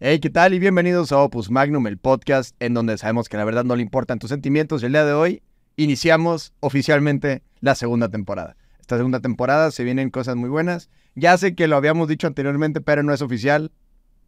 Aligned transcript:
Hey, 0.00 0.20
¿qué 0.20 0.30
tal? 0.30 0.54
Y 0.54 0.60
bienvenidos 0.60 1.10
a 1.10 1.18
Opus 1.18 1.50
Magnum, 1.50 1.84
el 1.88 1.98
podcast 1.98 2.54
en 2.60 2.72
donde 2.72 2.96
sabemos 2.98 3.28
que 3.28 3.36
la 3.36 3.44
verdad 3.44 3.64
no 3.64 3.74
le 3.74 3.82
importan 3.82 4.20
tus 4.20 4.30
sentimientos. 4.30 4.80
Y 4.80 4.86
el 4.86 4.92
día 4.92 5.04
de 5.04 5.12
hoy 5.12 5.42
iniciamos 5.74 6.52
oficialmente 6.60 7.42
la 7.58 7.74
segunda 7.74 8.08
temporada. 8.08 8.54
Esta 8.78 8.96
segunda 8.96 9.18
temporada 9.18 9.72
se 9.72 9.82
vienen 9.82 10.10
cosas 10.10 10.36
muy 10.36 10.50
buenas. 10.50 10.88
Ya 11.16 11.36
sé 11.36 11.56
que 11.56 11.66
lo 11.66 11.74
habíamos 11.74 12.06
dicho 12.06 12.28
anteriormente, 12.28 12.80
pero 12.80 13.02
no 13.02 13.12
es 13.12 13.22
oficial 13.22 13.72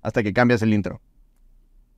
hasta 0.02 0.24
que 0.24 0.32
cambias 0.32 0.60
el 0.62 0.74
intro. 0.74 1.00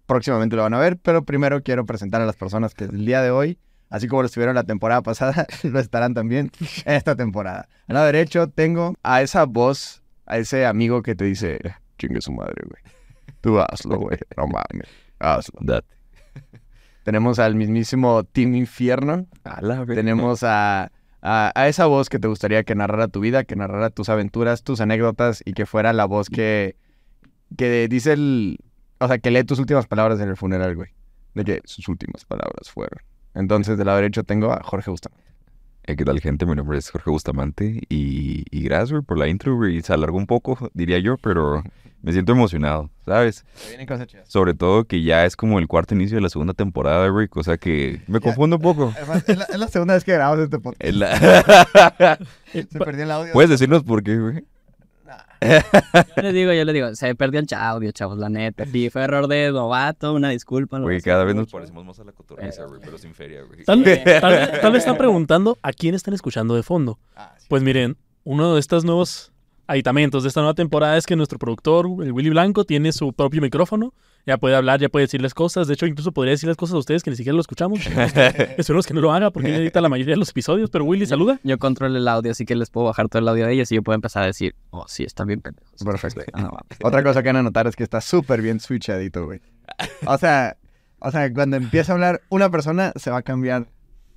Próximamente 0.05 0.55
lo 0.55 0.65
van 0.65 0.75
a 0.75 0.79
ver, 0.79 0.99
pero 0.99 1.25
primero 1.25 1.63
quiero 1.63 1.87
presentar 1.87 2.21
a 2.21 2.27
las 2.27 2.37
personas 2.37 2.75
que 2.75 2.85
el 2.85 3.07
día 3.07 3.23
de 3.23 3.31
hoy, 3.31 3.59
así 3.89 4.07
como 4.07 4.21
lo 4.21 4.27
estuvieron 4.27 4.55
la 4.55 4.65
temporada 4.65 5.01
pasada, 5.01 5.47
lo 5.63 5.81
estarán 5.81 6.13
también 6.13 6.51
esta 6.85 7.17
temporada. 7.17 7.71
Al 7.89 7.95
lado 7.95 8.05
derecho 8.05 8.49
tengo 8.49 8.97
a 9.03 9.23
esa 9.23 9.47
voz, 9.47 10.03
a 10.27 10.37
ese 10.37 10.67
amigo 10.67 11.01
que 11.01 11.15
te 11.15 11.25
dice, 11.25 11.59
chingue 11.97 12.21
su 12.21 12.33
madre, 12.33 12.65
güey. 12.69 13.02
Tú 13.43 13.59
hazlo, 13.61 13.99
güey. 13.99 14.19
No 14.37 14.47
mames. 14.47 14.89
Hazlo. 15.19 15.59
Date. 15.61 15.95
Tenemos 17.03 17.39
al 17.39 17.57
mismísimo 17.57 18.25
Team 18.25 18.55
Infierno. 18.55 19.27
Tenemos 19.87 20.45
a, 20.45 20.93
a, 21.21 21.53
a 21.55 21.69
esa 21.69 21.87
voz 21.87 22.09
que 22.09 22.21
te 22.21 22.29
gustaría 22.29 22.63
que 22.63 22.75
narrara 22.77 23.09
tu 23.09 23.21
vida, 23.21 23.45
que 23.45 23.57
narrara 23.57 23.91
tus 23.91 24.09
aventuras, 24.09 24.63
tus 24.63 24.81
anécdotas 24.81 25.43
y 25.45 25.53
que 25.53 25.67
fuera 25.67 25.93
la 25.93 26.07
voz 26.07 26.31
que, 26.31 26.77
que 27.59 27.89
dice 27.89 28.13
el... 28.13 28.59
O 29.01 29.09
sea, 29.09 29.19
que 29.19 29.33
lee 29.33 29.43
tus 29.43 29.59
últimas 29.59 29.89
palabras 29.89 30.21
en 30.21 30.29
el 30.29 30.37
funeral, 30.37 30.77
güey. 30.77 30.91
De 31.35 31.45
que 31.45 31.61
sus 31.65 31.89
últimas 31.89 32.25
palabras 32.25 32.71
fueron. 32.71 33.01
Entonces, 33.35 33.77
del 33.77 33.87
lado 33.87 33.99
derecho 33.99 34.23
tengo 34.23 34.53
a 34.53 34.63
Jorge 34.63 34.91
Bustamante. 34.91 35.25
Eh, 35.85 35.97
¿Qué 35.97 36.05
tal, 36.05 36.21
gente? 36.21 36.47
Mi 36.47 36.55
nombre 36.55 36.79
es 36.79 36.89
Jorge 36.91 37.11
Bustamante 37.11 37.83
y, 37.89 38.45
y 38.57 38.63
gracias, 38.63 38.93
güey, 38.93 39.03
por 39.03 39.19
la 39.19 39.27
intro, 39.27 39.57
güey. 39.57 39.83
Se 39.83 39.93
alargó 39.93 40.17
un 40.17 40.29
poco, 40.29 40.71
diría 40.75 41.01
yo, 41.01 41.17
pero 41.17 41.65
me 42.03 42.13
siento 42.13 42.33
emocionado, 42.33 42.91
¿sabes? 43.07 43.45
Vienen 43.69 43.87
cosas 43.87 44.07
chidas. 44.09 44.29
Sobre 44.29 44.55
todo 44.55 44.85
que 44.85 45.03
ya 45.03 45.25
es 45.25 45.37
como 45.37 45.59
el 45.59 45.69
cuarto 45.69 45.95
inicio 45.95 46.17
de 46.17 46.23
la 46.23 46.29
segunda 46.29 46.53
temporada, 46.55 47.09
güey, 47.09 47.29
cosa 47.29 47.57
que 47.59 48.03
me 48.09 48.21
confundo 48.21 48.57
un 48.57 48.63
poco. 48.63 48.93
Además, 48.97 49.25
es 49.29 49.39
la, 49.39 49.45
es 49.45 49.59
la 49.59 49.69
segunda 49.69 49.95
vez 49.95 50.05
que 50.05 50.13
grabamos 50.13 50.45
este 50.45 50.59
podcast. 50.59 50.83
Es 50.85 50.95
la- 50.97 52.19
Se 52.53 52.65
perdió 52.79 53.05
el 53.05 53.11
audio. 53.11 53.33
¿Puedes 53.33 53.51
decirnos 53.51 53.83
por 53.85 54.03
qué, 54.03 54.19
güey? 54.19 54.45
Yo 56.17 56.23
le 56.23 56.33
digo, 56.33 56.53
yo 56.53 56.65
le 56.65 56.73
digo, 56.73 56.95
se 56.95 57.15
perdió 57.17 57.41
el 57.41 57.47
audio, 57.57 57.91
chavos, 57.91 58.17
la 58.19 58.29
neta. 58.29 58.65
Sí, 58.65 58.91
fue 58.91 59.03
error 59.03 59.27
de 59.27 59.51
novato, 59.51 60.13
una 60.15 60.29
disculpa. 60.31 60.79
Güey, 60.79 61.01
cada 61.01 61.25
vez 61.25 61.35
nos 61.35 61.49
parecemos 61.51 61.85
más 61.85 61.99
a 61.99 62.05
la 62.05 62.13
cotorriza, 62.13 62.65
güey, 62.67 62.81
pero 62.81 62.97
sin 62.97 63.13
feria, 63.13 63.43
güey. 63.43 63.65
Tal, 63.65 63.83
tal- 63.85 64.51
tal 64.61 64.73
vez 64.73 64.81
están 64.81 64.97
preguntando 64.97 65.59
a 65.63 65.73
quién 65.73 65.95
están 65.97 66.15
escuchando 66.15 66.55
de 66.55 66.63
fondo. 66.63 66.99
Ah, 67.17 67.35
sí. 67.39 67.47
Pues 67.49 67.63
miren, 67.63 67.97
uno 68.23 68.55
de 68.55 68.61
estos 68.61 68.85
nuevos 68.85 69.32
aditamentos 69.67 70.23
de 70.23 70.29
esta 70.29 70.41
nueva 70.41 70.55
temporada 70.55 70.97
es 70.97 71.07
que 71.07 71.17
nuestro 71.17 71.39
productor, 71.39 71.87
el 72.03 72.13
Willy 72.13 72.31
Blanco, 72.31 72.65
tiene 72.65 72.93
su 72.93 73.13
propio 73.13 73.41
micrófono. 73.41 73.95
Ya 74.25 74.39
puede 74.39 74.55
hablar, 74.55 74.79
ya 74.81 74.89
puede 74.89 75.05
decirles 75.07 75.35
cosas. 75.35 75.67
De 75.67 75.75
hecho, 75.75 75.87
incluso 75.87 76.13
podría 76.13 76.31
decirles 76.31 76.57
cosas 76.57 76.75
a 76.75 76.79
ustedes 76.79 77.03
que 77.03 77.11
ni 77.11 77.17
siquiera 77.17 77.35
lo 77.35 77.41
escuchamos. 77.41 77.81
Esperemos 78.57 78.87
que 78.87 78.95
no 78.95 79.01
lo 79.01 79.13
haga 79.13 79.31
porque 79.33 79.49
él 79.49 79.63
edita 79.63 79.81
la 79.81 79.89
mayoría 79.89 80.15
de 80.15 80.19
los 80.19 80.31
episodios. 80.31 80.71
Pero 80.71 80.85
Willy, 80.85 81.07
saluda. 81.07 81.41
Yo 81.43 81.59
controlo 81.59 81.97
el 81.97 82.07
audio, 82.07 82.31
así 82.31 82.45
que 82.45 82.55
les 82.55 82.71
puedo 82.71 82.87
bajar 82.87 83.09
todo 83.09 83.21
el 83.21 83.29
audio 83.29 83.47
de 83.47 83.55
ellos 83.55 83.73
y 83.73 83.75
yo 83.75 83.83
puedo 83.83 83.97
empezar 83.97 84.23
a 84.23 84.27
decir, 84.27 84.55
oh, 84.71 84.85
sí, 84.87 85.03
están 85.03 85.27
bien 85.27 85.41
pendejos. 85.41 85.83
Perfecto. 85.85 86.23
Ah. 86.35 86.51
Otra 86.85 87.03
cosa 87.03 87.23
que 87.23 87.31
van 87.31 87.37
a 87.37 87.43
notar 87.43 87.67
es 87.67 87.75
que 87.75 87.83
está 87.83 88.01
súper 88.01 88.43
bien 88.43 88.61
switchadito, 88.61 89.25
güey. 89.25 89.41
O 90.07 90.17
sea, 90.19 90.57
o 91.01 91.11
sea, 91.11 91.33
cuando 91.33 91.57
empieza 91.57 91.93
a 91.93 91.95
hablar 91.95 92.23
una 92.29 92.49
persona, 92.49 92.93
se 92.95 93.11
va 93.11 93.19
a 93.19 93.23
cambiar 93.23 93.67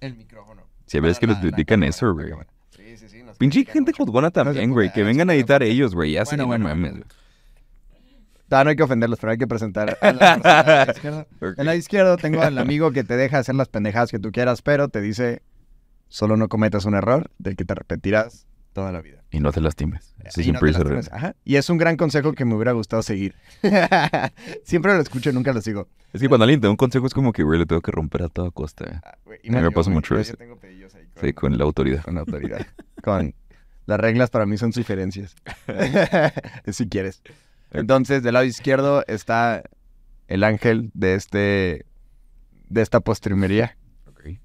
el 0.02 0.16
micrófono. 0.16 0.62
Si 0.86 1.00
ves 1.00 1.18
que 1.18 1.26
nos 1.26 1.40
critican 1.40 1.82
eso, 1.82 2.14
güey. 2.14 2.32
Sí, 2.98 3.08
sí, 3.10 3.18
sí. 3.18 3.24
nos 3.24 3.38
Pinche 3.38 3.66
gente 3.66 3.92
juzgona 3.92 4.32
también, 4.32 4.72
güey. 4.72 4.92
Que 4.94 5.04
vengan 5.04 5.30
a 5.30 5.34
editar 5.34 5.62
ellos, 5.64 5.94
güey. 5.94 6.14
Ya 6.14 6.26
sí, 6.26 6.36
Bueno, 6.36 6.58
no 6.58 6.70
mames, 6.70 6.92
güey. 6.92 7.04
Ah, 8.52 8.64
no 8.64 8.70
hay 8.70 8.76
que 8.76 8.84
ofenderlos, 8.84 9.20
pero 9.20 9.32
hay 9.32 9.38
que 9.38 9.48
presentar 9.48 9.98
a 10.00 10.14
la 10.14 10.36
persona 10.36 10.64
de 10.64 10.86
la 10.86 10.94
izquierda. 10.94 11.28
Ok. 11.42 11.60
En 11.60 11.66
la 11.66 11.76
izquierda 11.76 12.16
tengo 12.18 12.42
al 12.42 12.58
amigo 12.58 12.92
que 12.92 13.04
te 13.04 13.18
deja 13.18 13.40
hacer 13.40 13.56
las 13.56 13.68
pendejadas 13.68 14.12
que 14.12 14.20
tú 14.20 14.32
quieras, 14.32 14.62
pero 14.62 14.88
te 14.88 15.02
dice, 15.02 15.42
solo 16.08 16.38
no 16.38 16.48
cometas 16.48 16.86
un 16.86 16.94
error 16.94 17.30
del 17.40 17.56
que 17.56 17.66
te 17.66 17.74
arrepentirás 17.74 18.46
toda 18.72 18.92
la 18.92 19.02
vida. 19.02 19.24
Y 19.32 19.40
no 19.40 19.52
te 19.52 19.62
lastimes. 19.62 20.14
Y 20.38 20.52
no 20.52 20.60
te 20.60 20.66
dice 20.68 20.80
lastimes. 20.80 21.12
Ajá. 21.12 21.36
Y 21.44 21.56
es 21.56 21.70
un 21.70 21.78
gran 21.78 21.98
consejo 21.98 22.34
que 22.34 22.46
me 22.46 22.54
hubiera 22.56 22.72
gustado 22.74 23.02
seguir. 23.02 23.36
Siempre 24.64 24.94
lo 24.94 25.02
escucho 25.02 25.32
y 25.32 25.34
nunca 25.34 25.52
lo 25.52 25.62
sigo. 25.62 25.88
Es 26.14 26.22
que 26.22 26.30
cuando 26.30 26.44
alguien 26.44 26.62
te 26.62 26.68
da 26.68 26.72
un 26.72 26.78
consejo 26.78 27.08
es 27.08 27.14
como 27.14 27.34
que, 27.34 27.44
güey, 27.44 27.60
le 27.60 27.66
tengo 27.66 27.82
que 27.82 27.92
romper 27.92 28.24
a 28.24 28.30
toda 28.30 28.52
costa. 28.52 28.86
eh. 28.86 29.00
Ah, 29.04 29.18
güey, 29.26 29.40
y 29.44 29.50
me 29.50 29.62
yo, 29.62 29.72
pasa 29.72 29.90
mucho 29.90 30.18
eso. 30.18 30.34
Yo 30.34 30.38
tengo 30.38 30.58
Sí, 31.20 31.34
con 31.34 31.58
la 31.58 31.64
autoridad. 31.64 32.04
con 32.04 32.16
la 32.16 32.22
autoridad. 32.22 32.66
con 33.04 33.34
las 33.86 34.00
reglas 34.00 34.30
para 34.30 34.46
mí 34.46 34.58
son 34.58 34.74
sugerencias. 34.74 35.36
si 36.72 36.90
quieres. 36.90 37.22
Entonces, 37.72 38.24
del 38.24 38.34
lado 38.34 38.46
izquierdo 38.46 39.04
está 39.08 39.64
el 40.28 40.44
ángel 40.44 40.92
de 40.94 41.16
este 41.16 41.86
de 42.70 42.82
esta 42.82 43.00
postrimería, 43.00 43.78
Ok. 44.08 44.40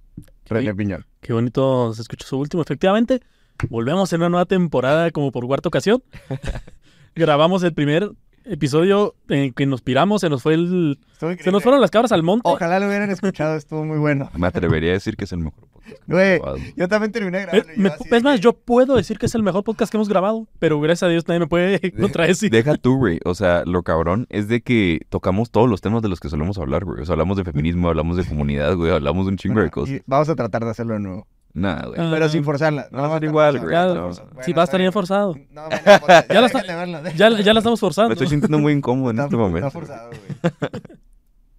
René 0.46 0.74
Piñón. 0.74 1.06
Qué 1.20 1.32
bonito 1.32 1.94
se 1.94 2.02
escuchó 2.02 2.26
su 2.26 2.38
último. 2.38 2.62
Efectivamente, 2.62 3.20
volvemos 3.68 4.12
en 4.12 4.20
una 4.20 4.28
nueva 4.28 4.44
temporada 4.46 5.10
como 5.10 5.32
por 5.32 5.46
cuarta 5.46 5.68
ocasión. 5.68 6.02
Grabamos 7.14 7.62
el 7.62 7.72
primer 7.72 8.10
episodio 8.50 9.14
en 9.28 9.52
que 9.52 9.66
nos 9.66 9.80
piramos, 9.82 10.20
se 10.20 10.28
nos 10.28 10.42
fue 10.42 10.54
el... 10.54 10.98
Se 11.18 11.50
nos 11.52 11.62
fueron 11.62 11.80
las 11.82 11.90
cabras 11.90 12.12
al 12.12 12.22
monte. 12.22 12.48
Ojalá 12.48 12.80
lo 12.80 12.86
hubieran 12.86 13.10
escuchado, 13.10 13.54
estuvo 13.56 13.84
muy 13.84 13.98
bueno. 13.98 14.30
Me 14.38 14.46
atrevería 14.46 14.90
a 14.90 14.94
decir 14.94 15.16
que 15.16 15.24
es 15.24 15.32
el 15.32 15.38
mejor 15.40 15.68
podcast. 15.68 16.00
Güey, 16.06 16.40
yo 16.76 16.88
también 16.88 17.12
terminé 17.12 17.42
grabando. 17.42 17.66
me- 17.76 17.88
es 17.88 18.22
más, 18.22 18.36
que- 18.36 18.40
yo 18.40 18.52
puedo 18.54 18.96
decir 18.96 19.18
que 19.18 19.26
es 19.26 19.34
el 19.34 19.42
mejor 19.42 19.62
podcast 19.64 19.90
que 19.90 19.98
hemos 19.98 20.08
grabado, 20.08 20.46
pero 20.58 20.80
gracias 20.80 21.02
a 21.08 21.10
Dios 21.10 21.28
nadie 21.28 21.40
me 21.40 21.46
puede 21.46 21.92
contradecir. 22.00 22.50
Deja 22.50 22.76
tú, 22.76 22.96
güey. 22.96 23.18
O 23.24 23.34
sea, 23.34 23.64
lo 23.66 23.82
cabrón 23.82 24.26
es 24.30 24.48
de 24.48 24.62
que 24.62 25.00
tocamos 25.10 25.50
todos 25.50 25.68
los 25.68 25.80
temas 25.82 26.00
de 26.02 26.08
los 26.08 26.20
que 26.20 26.28
solemos 26.30 26.56
hablar, 26.58 26.84
güey. 26.86 27.02
O 27.02 27.04
sea, 27.04 27.12
hablamos 27.14 27.36
de 27.36 27.44
feminismo, 27.44 27.88
hablamos 27.88 28.16
de 28.16 28.24
comunidad, 28.24 28.74
güey. 28.76 28.90
Hablamos 28.90 29.26
de 29.26 29.32
un 29.32 29.36
chingo 29.36 29.60
de 29.60 29.70
cosas. 29.70 29.96
y 29.96 30.02
vamos 30.06 30.28
a 30.30 30.34
tratar 30.36 30.64
de 30.64 30.70
hacerlo 30.70 30.94
de 30.94 31.00
nuevo. 31.00 31.26
Nada, 31.52 31.86
güey. 31.88 31.98
Pero 32.10 32.28
sin 32.28 32.44
forzarla. 32.44 32.86
No, 32.92 33.02
Vamos 33.02 33.20
a 33.20 33.24
igual, 33.24 33.52
güey, 33.58 33.62
forzarla. 33.64 33.94
no. 33.94 34.00
Bueno, 34.02 34.42
Sí, 34.44 34.52
va 34.52 34.62
a 34.62 34.64
está 34.64 34.64
estar 34.64 34.80
bien 34.80 34.92
forzado. 34.92 35.34
No, 35.50 35.62
bueno, 35.68 35.80
pues, 36.06 36.24
Ya 36.28 36.40
la 36.40 36.46
está- 36.46 36.62
verlo. 36.62 37.02
Ya, 37.16 37.30
ya 37.40 37.52
la 37.54 37.60
estamos 37.60 37.80
forzando. 37.80 38.08
Me 38.10 38.14
estoy 38.14 38.28
sintiendo 38.28 38.58
muy 38.58 38.72
incómodo 38.72 39.10
en 39.10 39.16
Está- 39.18 39.24
este 39.24 39.36
está 39.36 39.42
momento. 39.48 39.70
forzado, 39.70 40.10
güey. 40.10 40.52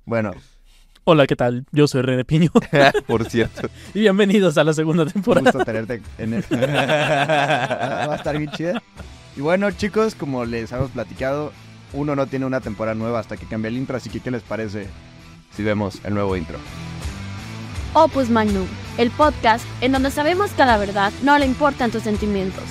Bueno, 0.05 0.31
Hola, 1.03 1.25
¿qué 1.25 1.35
tal? 1.35 1.65
Yo 1.71 1.87
soy 1.87 2.03
René 2.03 2.23
Piño 2.25 2.51
Por 3.07 3.25
cierto. 3.27 3.69
y 3.93 4.01
bienvenidos 4.01 4.55
a 4.59 4.63
la 4.63 4.71
segunda 4.73 5.01
un 5.03 5.09
temporada. 5.09 5.49
gusto 5.51 5.65
tenerte 5.65 6.01
en 6.19 6.35
el... 6.35 6.43
Va 6.51 8.13
a 8.13 8.15
estar 8.15 8.37
bien 8.37 8.51
chida. 8.51 8.81
Y 9.35 9.41
bueno, 9.41 9.71
chicos, 9.71 10.13
como 10.13 10.45
les 10.45 10.71
hemos 10.71 10.91
platicado, 10.91 11.51
uno 11.93 12.15
no 12.15 12.27
tiene 12.27 12.45
una 12.45 12.61
temporada 12.61 12.93
nueva 12.95 13.19
hasta 13.19 13.35
que 13.37 13.47
cambie 13.47 13.69
el 13.69 13.77
intro, 13.77 13.97
así 13.97 14.09
que 14.11 14.19
¿qué 14.19 14.29
les 14.29 14.43
parece 14.43 14.87
si 15.55 15.63
vemos 15.63 15.99
el 16.03 16.13
nuevo 16.13 16.35
intro? 16.37 16.59
Opus 17.93 18.29
Magnum, 18.29 18.67
el 18.97 19.11
podcast 19.11 19.65
en 19.81 19.91
donde 19.91 20.11
sabemos 20.11 20.51
que 20.51 20.61
a 20.61 20.65
la 20.65 20.77
verdad 20.77 21.11
no 21.23 21.37
le 21.37 21.45
importan 21.45 21.91
tus 21.91 22.03
sentimientos. 22.03 22.63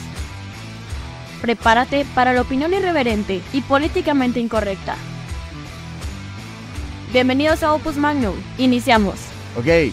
Prepárate 1.42 2.06
para 2.14 2.32
la 2.32 2.40
opinión 2.40 2.72
irreverente 2.72 3.42
y 3.52 3.60
políticamente 3.60 4.40
incorrecta. 4.40 4.96
Bienvenidos 7.12 7.62
a 7.62 7.74
Opus 7.74 7.98
Magnum. 7.98 8.34
Iniciamos. 8.56 9.16
Ok, 9.58 9.92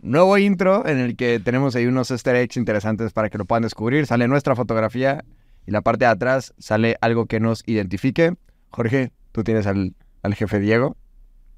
nuevo 0.00 0.38
intro 0.38 0.86
en 0.86 0.98
el 0.98 1.14
que 1.14 1.40
tenemos 1.40 1.76
ahí 1.76 1.84
unos 1.84 2.10
easter 2.10 2.36
eggs 2.36 2.56
interesantes 2.56 3.12
para 3.12 3.28
que 3.28 3.36
lo 3.36 3.44
puedan 3.44 3.64
descubrir. 3.64 4.06
Sale 4.06 4.28
nuestra 4.28 4.56
fotografía 4.56 5.26
y 5.66 5.72
la 5.72 5.82
parte 5.82 6.06
de 6.06 6.10
atrás 6.10 6.54
sale 6.58 6.96
algo 7.02 7.26
que 7.26 7.38
nos 7.38 7.64
identifique. 7.66 8.32
Jorge, 8.70 9.12
tú 9.32 9.44
tienes 9.44 9.66
al, 9.66 9.94
al 10.22 10.34
jefe 10.34 10.58
Diego. 10.58 10.96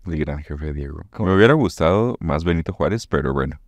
El 0.06 0.18
gran 0.18 0.42
jefe 0.42 0.72
Diego. 0.72 1.02
¿Cómo? 1.10 1.28
Me 1.28 1.36
hubiera 1.36 1.54
gustado 1.54 2.16
más 2.20 2.44
Benito 2.44 2.72
Juárez, 2.72 3.06
pero 3.06 3.32
bueno. 3.32 3.60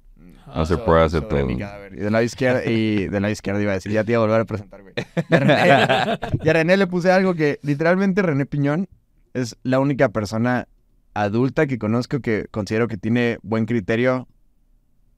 No 0.55 0.67
se 0.67 0.77
puede 0.77 1.03
hacer 1.03 1.29
todo. 1.29 1.49
Y 1.49 1.57
de 1.57 2.11
la 2.11 2.23
izquierda, 2.23 2.65
y 2.65 3.09
de 3.09 3.21
la 3.21 3.31
izquierda 3.31 3.63
iba 3.63 3.71
a 3.71 3.75
decir, 3.75 3.91
ya 3.91 4.05
te 4.05 4.13
iba 4.13 4.19
a 4.21 4.27
volver 4.27 4.41
a 4.43 4.45
presentar, 4.45 4.83
güey. 4.83 4.93
Y 5.31 5.35
a 5.35 5.39
René, 5.39 6.19
y 6.43 6.49
a 6.49 6.53
René 6.53 6.77
le 6.77 6.87
puse 6.87 7.11
algo 7.11 7.35
que 7.35 7.59
literalmente 7.63 8.21
René 8.21 8.45
Piñón 8.45 8.89
es 9.33 9.57
la 9.63 9.81
única 9.81 10.11
persona 10.11 10.69
adulta 11.15 11.67
que 11.67 11.79
conozco 11.79 12.21
que 12.21 12.49
considero 12.51 12.87
que 12.89 12.99
tiene 12.99 13.39
buen 13.43 13.65
criterio 13.65 14.29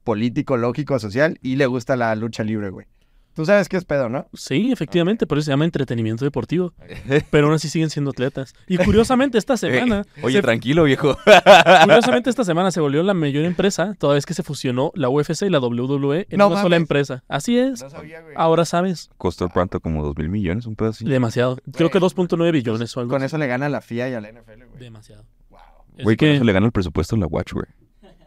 político, 0.05 0.57
lógico, 0.57 0.99
social 0.99 1.39
y 1.43 1.57
le 1.57 1.67
gusta 1.67 1.97
la 1.97 2.15
lucha 2.15 2.45
libre, 2.45 2.71
güey. 2.71 2.87
Tú 3.35 3.45
sabes 3.45 3.69
qué 3.69 3.77
es 3.77 3.85
pedo, 3.85 4.09
¿no? 4.09 4.27
Sí, 4.33 4.71
efectivamente, 4.71 5.27
por 5.27 5.39
eso 5.39 5.47
se 5.47 5.51
llama 5.51 5.65
entretenimiento 5.65 6.25
deportivo. 6.25 6.73
Pero 7.31 7.47
aún 7.47 7.55
así 7.57 7.69
siguen 7.69 7.91
siendo 7.91 8.13
atletas. 8.13 8.55
Y 8.69 8.79
curiosamente 8.79 9.39
esta 9.39 9.57
semana, 9.57 10.05
Oye, 10.23 10.37
se- 10.37 10.43
tranquilo, 10.43 10.85
viejo. 10.85 11.17
curiosamente 11.83 12.31
esta 12.31 12.45
semana 12.45 12.71
se 12.71 12.81
volvió 12.81 13.03
la 13.03 13.15
mayor 13.15 13.45
empresa, 13.45 13.95
toda 13.99 14.15
vez 14.15 14.25
que 14.27 14.35
se 14.35 14.43
fusionó 14.43 14.93
la 14.95 15.09
UFC 15.09 15.43
y 15.43 15.51
la 15.51 15.59
WWE 15.59 16.27
en 16.31 16.39
No 16.39 16.49
una 16.49 16.63
sola 16.63 16.77
empresa. 16.77 17.25
Así 17.29 17.59
es. 17.59 17.81
sabía, 17.81 18.21
güey. 18.21 18.35
Ahora 18.37 18.65
sabes. 18.65 19.11
Costó 19.19 19.49
cuánto, 19.49 19.81
como 19.81 20.05
dos 20.05 20.17
mil 20.17 20.29
millones, 20.29 20.67
un 20.67 20.77
pedo 20.77 20.91
así. 20.91 21.05
Demasiado. 21.05 21.59
Creo 21.73 21.91
que 21.91 21.99
2.9 22.01 22.53
billones 22.53 22.97
o 22.97 23.01
algo. 23.01 23.11
Con 23.11 23.23
así. 23.23 23.27
eso 23.27 23.39
le 23.39 23.47
gana 23.47 23.67
a 23.67 23.69
la 23.69 23.81
FIA 23.81 24.09
y 24.11 24.15
a 24.15 24.21
la 24.21 24.29
NFL, 24.31 24.65
güey. 24.69 24.79
Demasiado. 24.81 25.25
Wow. 25.51 25.59
Es 25.97 26.05
Güey, 26.05 26.17
con 26.17 26.27
que- 26.29 26.35
eso 26.37 26.45
le 26.45 26.53
gana 26.53 26.67
el 26.67 26.73
presupuesto 26.73 27.17
a 27.17 27.19
la 27.19 27.27
Watch, 27.27 27.53
güey. 27.53 27.67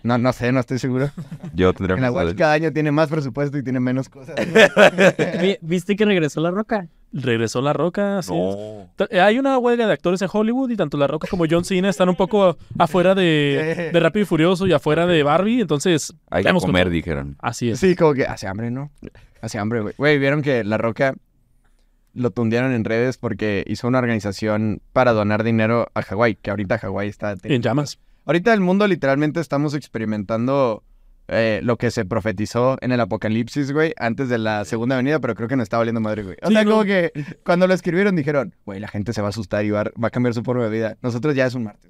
No, 0.07 0.17
no 0.17 0.31
sé, 0.33 0.51
no 0.51 0.59
estoy 0.61 0.79
seguro. 0.79 1.11
Yo 1.53 1.73
tendría 1.73 1.95
En 1.97 2.01
la 2.01 2.07
que 2.09 2.13
Watch 2.15 2.35
cada 2.37 2.53
año 2.53 2.71
tiene 2.71 2.91
más 2.91 3.09
presupuesto 3.09 3.57
y 3.57 3.63
tiene 3.63 3.79
menos 3.81 4.07
cosas. 4.09 4.35
Vi- 5.41 5.57
¿Viste 5.61 5.95
que 5.95 6.05
regresó 6.05 6.39
La 6.41 6.51
Roca? 6.51 6.87
regresó 7.13 7.61
La 7.61 7.73
Roca. 7.73 8.19
así 8.19 8.33
es. 8.33 8.55
No. 8.55 8.89
Hay 9.21 9.39
una 9.39 9.57
huelga 9.57 9.87
de 9.87 9.93
actores 9.93 10.21
en 10.21 10.29
Hollywood 10.31 10.69
y 10.71 10.75
tanto 10.75 10.97
La 10.97 11.07
Roca 11.07 11.27
como 11.29 11.45
John 11.49 11.63
Cena 11.65 11.89
están 11.89 12.09
un 12.09 12.15
poco 12.15 12.57
afuera 12.77 13.15
de, 13.15 13.89
de 13.93 13.99
Rápido 13.99 14.23
y 14.23 14.25
Furioso 14.25 14.67
y 14.67 14.73
afuera 14.73 15.05
de 15.07 15.23
Barbie, 15.23 15.61
entonces 15.61 16.13
Hay 16.29 16.43
que 16.43 16.49
Vamos 16.49 16.63
con 16.63 16.69
comer, 16.71 16.85
todo. 16.85 16.91
dijeron. 16.93 17.35
así 17.39 17.69
es. 17.71 17.79
Sí, 17.79 17.95
como 17.95 18.13
que 18.13 18.25
hace 18.25 18.47
hambre, 18.47 18.71
¿no? 18.71 18.91
Hace 19.41 19.57
hambre, 19.57 19.81
güey. 19.81 19.93
Güey, 19.97 20.19
vieron 20.19 20.41
que 20.41 20.63
La 20.63 20.77
Roca 20.77 21.15
lo 22.13 22.31
tundieron 22.31 22.71
en 22.71 22.83
redes 22.83 23.17
porque 23.17 23.63
hizo 23.67 23.87
una 23.87 23.99
organización 23.99 24.81
para 24.91 25.13
donar 25.13 25.43
dinero 25.43 25.87
a 25.93 26.01
Hawái, 26.01 26.35
que 26.35 26.49
ahorita 26.49 26.77
Hawái 26.79 27.07
está... 27.09 27.35
En 27.43 27.61
llamas. 27.61 27.99
Ahorita 28.27 28.53
el 28.53 28.59
mundo 28.61 28.85
literalmente 28.87 29.39
estamos 29.39 29.73
experimentando 29.73 30.83
eh, 31.29 31.59
lo 31.63 31.77
que 31.77 31.91
se 31.91 32.05
profetizó 32.05 32.77
en 32.81 32.91
el 32.91 32.99
apocalipsis, 32.99 33.71
güey, 33.71 33.93
antes 33.97 34.29
de 34.29 34.37
la 34.37 34.63
segunda 34.65 34.95
venida, 34.97 35.19
pero 35.19 35.33
creo 35.35 35.47
que 35.47 35.55
no 35.55 35.63
está 35.63 35.77
valiendo 35.77 35.99
madre, 36.01 36.23
güey. 36.23 36.35
O 36.43 36.47
Sí, 36.47 36.53
sea, 36.53 36.63
no. 36.63 36.71
como 36.71 36.83
que 36.85 37.11
cuando 37.43 37.67
lo 37.67 37.73
escribieron 37.73 38.15
dijeron, 38.15 38.53
güey, 38.65 38.79
la 38.79 38.87
gente 38.87 39.11
se 39.13 39.21
va 39.21 39.27
a 39.27 39.29
asustar 39.29 39.65
y 39.65 39.71
va, 39.71 39.81
a- 39.81 39.91
va 40.01 40.07
a 40.09 40.11
cambiar 40.11 40.33
su 40.33 40.43
forma 40.43 40.63
de 40.65 40.69
vida. 40.69 40.97
Nosotros 41.01 41.35
ya 41.35 41.45
es 41.45 41.55
un 41.55 41.63
martes. 41.65 41.89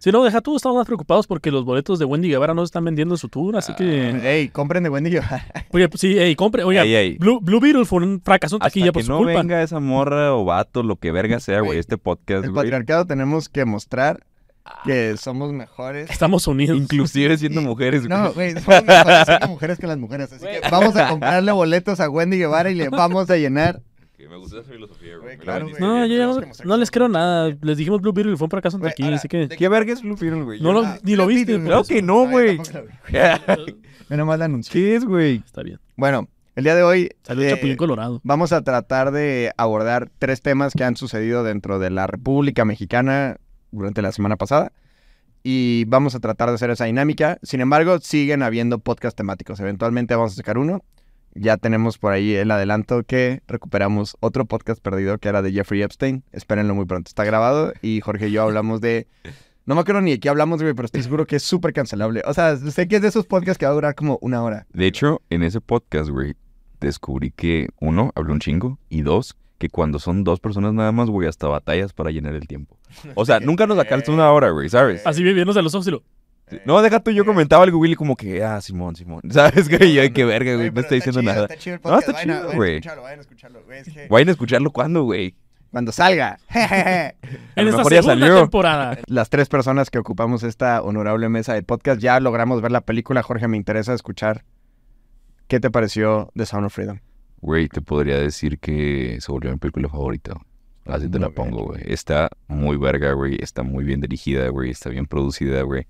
Si 0.00 0.12
no, 0.12 0.22
deja 0.22 0.40
tú, 0.40 0.54
estamos 0.54 0.76
más 0.78 0.86
preocupados 0.86 1.26
porque 1.26 1.50
los 1.50 1.64
boletos 1.64 1.98
de 1.98 2.04
Wendy 2.04 2.28
Guevara 2.28 2.54
no 2.54 2.60
se 2.62 2.66
están 2.66 2.84
vendiendo 2.84 3.14
en 3.14 3.18
su 3.18 3.28
tour, 3.28 3.56
así 3.56 3.74
que... 3.74 4.10
Ey, 4.22 4.48
compren 4.48 4.84
de 4.84 4.90
Wendy 4.90 5.10
Guevara. 5.10 5.44
Oye, 5.72 5.88
pues 5.88 6.00
sí, 6.00 6.16
ey, 6.16 6.36
compre, 6.36 6.62
oiga, 6.62 6.84
Ey, 6.84 6.94
ey. 6.94 7.18
Blue, 7.18 7.40
Blue 7.42 7.58
Beetle 7.58 7.84
fue 7.84 8.04
un 8.04 8.20
fracaso 8.24 8.56
en 8.56 8.62
Hasta 8.62 8.68
taquilla 8.70 8.86
que 8.86 8.92
por 8.92 9.02
su 9.02 9.10
no 9.10 9.18
culpa. 9.18 9.32
venga 9.34 9.60
esa 9.60 9.80
morra 9.80 10.34
o 10.36 10.44
vato, 10.44 10.84
lo 10.84 10.96
que 10.96 11.10
verga 11.10 11.40
sea, 11.40 11.58
güey, 11.58 11.70
Güey, 11.70 11.78
este 11.80 11.98
podcast, 11.98 12.44
El 12.44 12.52
güey. 12.52 12.62
patriarcado 12.62 13.06
tenemos 13.06 13.48
que 13.48 13.64
mostrar 13.64 14.20
que 14.84 15.16
somos 15.16 15.52
mejores. 15.52 16.10
Estamos 16.10 16.46
unidos. 16.46 16.76
Inclusive 16.76 17.36
siendo 17.38 17.60
mujeres, 17.62 18.06
güey. 18.06 18.18
No, 18.18 18.32
güey, 18.32 18.52
somos 18.60 18.84
mejores 18.84 19.24
siendo 19.26 19.48
mujeres 19.48 19.78
que 19.78 19.86
las 19.86 19.98
mujeres. 19.98 20.32
Así 20.32 20.44
que 20.46 20.60
vamos 20.70 20.96
a 20.96 21.08
comprarle 21.08 21.52
boletos 21.52 22.00
a 22.00 22.08
Wendy 22.08 22.38
Guevara 22.38 22.70
y 22.70 22.74
le 22.74 22.88
vamos 22.88 23.28
a 23.30 23.36
llenar. 23.36 23.80
Que 24.16 24.28
Me 24.28 24.36
gusta 24.36 24.58
esa 24.60 24.68
filosofía, 24.70 25.16
Güey, 25.16 25.38
claro, 25.38 25.68
güey. 25.68 25.80
No, 25.80 26.04
yo 26.06 26.16
ya 26.16 26.26
no, 26.26 26.40
no 26.64 26.76
les 26.76 26.90
creo 26.90 27.08
nada. 27.08 27.56
Les 27.62 27.76
dijimos 27.76 28.00
Blue 28.00 28.12
Beetle 28.12 28.36
fue 28.36 28.46
un 28.46 28.50
fracaso 28.50 28.76
en 28.76 28.80
Güey, 28.80 28.90
taquilla, 28.90 29.06
ahora, 29.08 29.16
así 29.18 29.28
que... 29.28 29.46
¿de 29.46 29.56
¿Qué 29.56 29.68
verga 29.68 29.92
es 29.92 30.02
Blue 30.02 30.16
Beetle, 30.16 30.42
güey? 30.42 30.60
No 30.60 30.72
lo, 30.72 30.84
Ah, 30.84 30.98
ni 31.04 31.14
lo 31.14 31.26
viste. 31.26 31.52
Beetle, 31.52 31.66
Claro 31.68 31.84
que 31.84 32.02
no, 32.02 32.28
güey. 32.28 32.58
Yo 34.10 34.16
nomás 34.16 34.38
la 34.38 34.46
anuncié. 34.46 34.72
¿Qué 34.72 34.96
es, 34.96 35.04
güey? 35.04 35.36
Está 35.44 35.62
bien. 35.62 35.78
Bueno, 35.96 36.28
el 36.56 36.64
día 36.64 36.74
de 36.74 36.82
hoy 36.82 37.10
Salud, 37.22 37.42
eh, 37.44 37.50
Chapulín 37.50 37.76
Colorado. 37.76 38.20
vamos 38.24 38.52
a 38.52 38.62
tratar 38.62 39.12
de 39.12 39.52
abordar 39.56 40.10
tres 40.18 40.40
temas 40.42 40.72
que 40.74 40.82
han 40.84 40.96
sucedido 40.96 41.44
dentro 41.44 41.78
de 41.78 41.90
la 41.90 42.06
República 42.06 42.64
Mexicana 42.64 43.36
durante 43.70 44.02
la 44.02 44.12
semana 44.12 44.36
pasada. 44.36 44.72
Y 45.42 45.84
vamos 45.86 46.14
a 46.14 46.20
tratar 46.20 46.48
de 46.48 46.56
hacer 46.56 46.70
esa 46.70 46.84
dinámica. 46.84 47.38
Sin 47.42 47.60
embargo, 47.60 47.98
siguen 48.00 48.42
habiendo 48.42 48.78
podcast 48.78 49.16
temáticos. 49.16 49.60
Eventualmente 49.60 50.14
vamos 50.14 50.32
a 50.32 50.36
sacar 50.36 50.58
uno. 50.58 50.84
Ya 51.34 51.56
tenemos 51.56 51.98
por 51.98 52.12
ahí 52.12 52.34
el 52.34 52.50
adelanto 52.50 53.04
que 53.04 53.42
recuperamos 53.46 54.16
otro 54.20 54.46
podcast 54.46 54.82
perdido 54.82 55.18
que 55.18 55.28
era 55.28 55.42
de 55.42 55.52
Jeffrey 55.52 55.82
Epstein. 55.82 56.24
Espérenlo 56.32 56.74
muy 56.74 56.86
pronto. 56.86 57.08
Está 57.08 57.24
grabado 57.24 57.72
y 57.82 58.00
Jorge 58.00 58.28
y 58.28 58.32
yo 58.32 58.42
hablamos 58.42 58.80
de... 58.80 59.06
No 59.68 59.74
me 59.74 59.82
acuerdo 59.82 60.00
ni 60.00 60.12
de 60.12 60.18
qué 60.18 60.30
hablamos, 60.30 60.62
güey, 60.62 60.72
pero 60.72 60.86
estoy 60.86 61.02
seguro 61.02 61.26
que 61.26 61.36
es 61.36 61.42
súper 61.42 61.74
cancelable. 61.74 62.22
O 62.24 62.32
sea, 62.32 62.56
sé 62.56 62.88
que 62.88 62.96
es 62.96 63.02
de 63.02 63.08
esos 63.08 63.26
podcasts 63.26 63.58
que 63.58 63.66
va 63.66 63.72
a 63.72 63.74
durar 63.74 63.94
como 63.94 64.18
una 64.22 64.42
hora. 64.42 64.66
De 64.72 64.86
hecho, 64.86 65.20
en 65.28 65.42
ese 65.42 65.60
podcast, 65.60 66.08
güey, 66.08 66.36
descubrí 66.80 67.32
que, 67.32 67.68
uno, 67.78 68.10
habló 68.14 68.32
un 68.32 68.40
chingo, 68.40 68.78
y 68.88 69.02
dos, 69.02 69.36
que 69.58 69.68
cuando 69.68 69.98
son 69.98 70.22
dos 70.24 70.40
personas 70.40 70.72
nada 70.72 70.92
más, 70.92 71.10
güey, 71.10 71.28
hasta 71.28 71.48
batallas 71.48 71.92
para 71.92 72.10
llenar 72.10 72.34
el 72.34 72.46
tiempo. 72.46 72.76
O 73.14 73.24
sea, 73.26 73.40
nunca 73.40 73.66
nos 73.66 73.78
alcanza 73.78 74.12
una 74.12 74.30
hora, 74.32 74.50
güey, 74.50 74.68
¿sabes? 74.68 75.06
Así 75.06 75.22
viéndose 75.22 75.58
a 75.58 75.62
los 75.62 75.74
ojos 75.74 75.88
y 75.88 75.90
lo... 75.92 76.02
No, 76.64 76.80
deja 76.80 77.00
tú, 77.00 77.10
yo 77.10 77.26
comentaba 77.26 77.62
algo, 77.64 77.78
Willy, 77.78 77.94
como 77.94 78.16
que, 78.16 78.42
ah, 78.42 78.58
Simón, 78.62 78.96
Simón. 78.96 79.20
¿Sabes, 79.30 79.68
güey? 79.68 79.92
Yo, 79.92 80.10
qué 80.14 80.24
verga, 80.24 80.54
güey, 80.54 80.70
no 80.70 80.80
está 80.80 80.94
diciendo 80.94 81.20
nada. 81.20 81.42
Está 81.42 81.56
chido 81.56 81.76
el 81.76 81.82
No, 81.84 81.90
podcast. 81.90 82.08
está 82.08 82.12
vayan 82.12 82.30
a- 82.30 82.34
chido, 82.34 82.46
vayan 82.46 82.54
a 82.54 82.56
güey. 82.56 82.74
escucharlo, 82.76 83.02
vayan 83.02 83.18
a 83.18 83.20
escucharlo, 83.22 83.62
güey, 83.64 83.78
es 83.80 83.88
que- 83.92 84.08
Vayan 84.08 84.28
a 84.28 84.30
escucharlo 84.32 84.70
cuando, 84.70 85.02
güey. 85.04 85.34
Cuando 85.70 85.92
salga. 85.92 86.38
En 86.50 87.68
esta 87.68 87.76
mejor 87.76 87.92
ya 87.92 88.02
segunda 88.02 88.26
salió. 88.26 88.40
temporada. 88.40 88.98
Las 89.06 89.28
tres 89.28 89.48
personas 89.50 89.90
que 89.90 89.98
ocupamos 89.98 90.42
esta 90.42 90.80
honorable 90.80 91.28
mesa 91.28 91.52
de 91.52 91.62
podcast 91.62 92.00
ya 92.00 92.18
logramos 92.20 92.62
ver 92.62 92.72
la 92.72 92.80
película. 92.80 93.22
Jorge, 93.22 93.46
me 93.48 93.58
interesa 93.58 93.92
escuchar. 93.92 94.44
¿Qué 95.48 95.60
te 95.60 95.70
pareció 95.70 96.30
The 96.34 96.46
Sound 96.46 96.66
of 96.66 96.72
Freedom? 96.74 97.00
Güey, 97.40 97.68
te 97.68 97.80
podría 97.80 98.18
decir 98.18 98.58
que 98.58 99.18
se 99.20 99.30
volvió 99.32 99.50
mi 99.52 99.58
película 99.58 99.88
favorita. 99.88 100.40
Así 100.86 101.08
te 101.08 101.18
la 101.18 101.30
pongo, 101.30 101.66
güey. 101.66 101.82
Está 101.84 102.30
muy 102.46 102.76
verga, 102.76 103.12
güey. 103.12 103.36
Está 103.40 103.62
muy 103.62 103.84
bien 103.84 104.00
dirigida, 104.00 104.48
güey. 104.48 104.70
Está 104.70 104.88
bien 104.90 105.06
producida, 105.06 105.62
güey. 105.62 105.86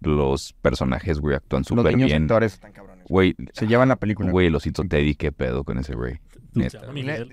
Los 0.00 0.52
personajes, 0.60 1.20
güey, 1.20 1.36
actúan 1.36 1.60
Los 1.60 1.68
súper 1.68 1.92
niños 1.94 2.08
bien. 2.08 2.22
actores 2.24 2.54
están 2.54 2.72
cabrones. 2.72 3.06
Güey, 3.08 3.34
Se 3.52 3.66
llevan 3.66 3.88
la 3.88 3.96
película. 3.96 4.30
güey, 4.30 4.50
los 4.50 4.66
hizo 4.66 4.82
Teddy, 4.84 5.14
qué 5.14 5.32
pedo 5.32 5.64
con 5.64 5.78
ese, 5.78 5.94
güey. 5.94 6.18
Dile, 6.54 6.70
Miguel. 6.92 7.28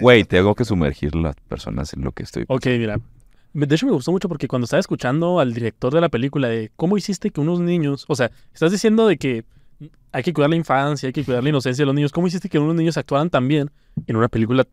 Güey, 0.00 0.24
tengo 0.24 0.54
que 0.54 0.64
sumergir 0.64 1.14
las 1.14 1.34
personas 1.48 1.92
en 1.94 2.02
lo 2.02 2.12
que 2.12 2.22
estoy. 2.22 2.44
Ok, 2.48 2.66
mira. 2.66 3.00
De 3.54 3.74
hecho, 3.74 3.86
me 3.86 3.92
gustó 3.92 4.12
mucho 4.12 4.28
porque 4.28 4.48
cuando 4.48 4.64
estaba 4.64 4.80
escuchando 4.80 5.40
al 5.40 5.54
director 5.54 5.92
de 5.92 6.00
la 6.00 6.10
película 6.10 6.48
de 6.48 6.70
cómo 6.76 6.96
hiciste 6.98 7.30
que 7.30 7.40
unos 7.40 7.58
niños, 7.60 8.04
o 8.08 8.14
sea, 8.14 8.30
estás 8.52 8.70
diciendo 8.70 9.06
de 9.06 9.16
que 9.16 9.44
hay 10.12 10.22
que 10.22 10.32
cuidar 10.32 10.50
la 10.50 10.56
infancia, 10.56 11.06
hay 11.08 11.12
que 11.12 11.24
cuidar 11.24 11.42
la 11.42 11.48
inocencia 11.50 11.82
de 11.82 11.86
los 11.86 11.94
niños, 11.94 12.12
¿cómo 12.12 12.26
hiciste 12.26 12.48
que 12.48 12.58
unos 12.58 12.74
niños 12.74 12.96
actuaran 12.96 13.30
tan 13.30 13.46
bien 13.48 13.70
en 14.06 14.16
una 14.16 14.28
película 14.28 14.66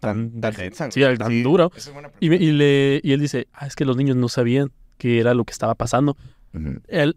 tan, 0.00 0.40
Tan 0.40 0.54
sí, 0.54 0.70
tan 0.70 0.90
Sí, 0.92 1.02
es 1.02 1.92
buena 1.92 2.10
Y, 2.20 2.32
y 2.34 2.52
le, 2.52 3.00
y 3.02 3.12
él 3.12 3.20
dice, 3.20 3.48
ah, 3.52 3.66
es 3.66 3.76
que 3.76 3.84
los 3.84 3.96
niños 3.96 4.16
no 4.16 4.28
sabían 4.28 4.72
qué 4.98 5.20
era 5.20 5.34
lo 5.34 5.44
que 5.44 5.52
estaba 5.52 5.74
pasando. 5.74 6.16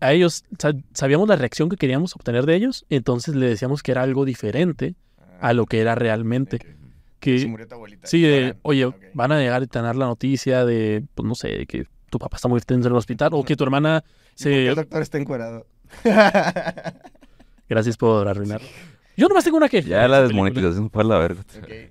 A 0.02 0.14
ellos, 0.14 0.44
sa- 0.60 0.74
sabíamos 0.94 1.28
la 1.28 1.36
reacción 1.36 1.70
que 1.70 1.78
queríamos 1.78 2.16
obtener 2.16 2.46
de 2.46 2.56
ellos, 2.56 2.86
entonces 2.90 3.36
le 3.36 3.48
decíamos 3.48 3.82
que 3.84 3.92
era 3.92 4.02
algo 4.04 4.26
diferente 4.26 4.96
a 5.42 5.54
lo 5.54 5.66
que 5.66 5.80
era 5.80 5.96
realmente. 5.96 6.58
Se 6.60 6.68
Que, 7.20 7.48
murió 7.48 7.68
tu 7.68 7.76
abuelita. 7.76 8.06
Sí, 8.08 8.22
de, 8.22 8.56
oye, 8.64 8.92
van 9.14 9.32
a 9.32 9.40
llegar 9.40 9.64
y 9.64 9.68
tener 9.68 9.96
la 9.96 10.06
noticia 10.06 10.66
de, 10.66 11.04
pues 11.16 11.26
no 11.28 11.36
sé, 11.36 11.48
de 11.50 11.66
que 11.66 11.86
tu 12.10 12.20
papá 12.20 12.36
está 12.36 12.48
muy 12.48 12.60
tenso 12.62 12.88
en 12.90 12.94
el 12.94 12.98
hospital 12.98 13.30
o 13.34 13.44
que 13.44 13.56
tu 13.56 13.64
hermana 13.64 14.04
¿Y 14.06 14.10
por 14.10 14.36
qué 14.36 14.44
se... 14.44 14.68
el 14.68 14.76
doctor 14.76 15.02
está 15.02 15.18
encuerado. 15.18 15.66
Gracias 17.70 17.98
por 17.98 18.28
arruinar. 18.28 18.62
Yo 19.16 19.28
nomás 19.28 19.44
tengo 19.44 19.58
una 19.58 19.70
queja. 19.70 19.88
Ya 19.88 20.02
de 20.04 20.08
la 20.10 20.22
desmonetización 20.22 20.90
fue 20.90 21.04
a 21.04 21.06
la 21.06 21.18
verga. 21.20 21.44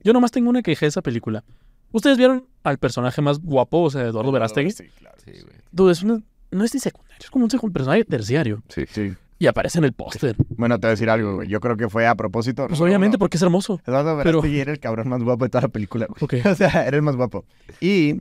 Yo 0.02 0.12
nomás 0.12 0.30
tengo 0.32 0.50
una 0.50 0.62
queja 0.62 0.86
de 0.86 0.88
esa 0.88 1.02
película. 1.02 1.44
¿Ustedes 1.92 2.16
vieron 2.18 2.46
al 2.64 2.78
personaje 2.78 3.20
más 3.22 3.38
guapo, 3.40 3.82
o 3.82 3.90
sea, 3.90 4.02
Eduardo 4.02 4.32
Verástegui? 4.32 4.70
Sí, 4.70 4.84
claro. 4.98 5.16
Sí, 5.24 5.30
güey. 5.32 5.54
Dude, 5.70 5.92
es 5.92 6.02
una- 6.02 6.22
no 6.50 6.64
es 6.64 6.74
ni 6.74 6.80
secundario, 6.80 7.18
es 7.20 7.30
como 7.30 7.44
un 7.50 7.72
personaje 7.72 8.04
terciario. 8.04 8.62
Sí. 8.68 8.84
Sí. 8.90 9.12
Y 9.38 9.46
aparece 9.46 9.78
en 9.78 9.84
el 9.84 9.92
póster. 9.92 10.36
Bueno, 10.56 10.78
te 10.78 10.86
voy 10.86 10.90
a 10.90 10.90
decir 10.92 11.10
algo, 11.10 11.34
güey. 11.36 11.48
Yo 11.48 11.60
creo 11.60 11.76
que 11.76 11.88
fue 11.88 12.06
a 12.06 12.14
propósito. 12.14 12.66
Pues 12.68 12.80
obviamente 12.80 13.18
porque 13.18 13.36
es 13.36 13.42
hermoso. 13.42 13.80
Eduardo 13.86 14.16
pero- 14.22 14.38
Verástegui 14.40 14.60
era 14.60 14.72
el 14.72 14.78
cabrón 14.80 15.08
más 15.08 15.22
guapo 15.22 15.44
de 15.44 15.50
toda 15.50 15.62
la 15.62 15.68
película, 15.68 16.06
güey. 16.06 16.18
Ok. 16.22 16.34
O 16.52 16.54
sea, 16.54 16.86
era 16.86 16.96
el 16.96 17.02
más 17.02 17.16
guapo. 17.16 17.44
Y 17.80 18.20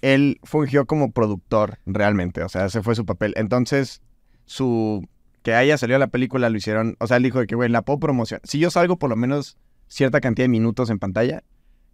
él 0.00 0.38
fungió 0.44 0.86
como 0.86 1.10
productor, 1.12 1.78
realmente. 1.86 2.42
O 2.42 2.48
sea, 2.48 2.66
ese 2.66 2.82
fue 2.82 2.94
su 2.94 3.04
papel. 3.04 3.34
Entonces, 3.36 4.00
su... 4.44 5.06
Que 5.44 5.54
haya 5.54 5.78
salido 5.78 5.98
la 6.00 6.08
película 6.08 6.48
lo 6.50 6.56
hicieron... 6.56 6.96
O 6.98 7.06
sea, 7.06 7.18
él 7.18 7.22
dijo 7.22 7.38
de 7.38 7.46
que, 7.46 7.54
güey, 7.54 7.68
la 7.68 7.82
puedo 7.82 8.00
promocionar. 8.00 8.40
Si 8.44 8.58
yo 8.58 8.70
salgo 8.70 8.98
por 8.98 9.10
lo 9.10 9.14
menos 9.16 9.56
cierta 9.86 10.20
cantidad 10.20 10.44
de 10.44 10.48
minutos 10.48 10.90
en 10.90 10.98
pantalla, 10.98 11.44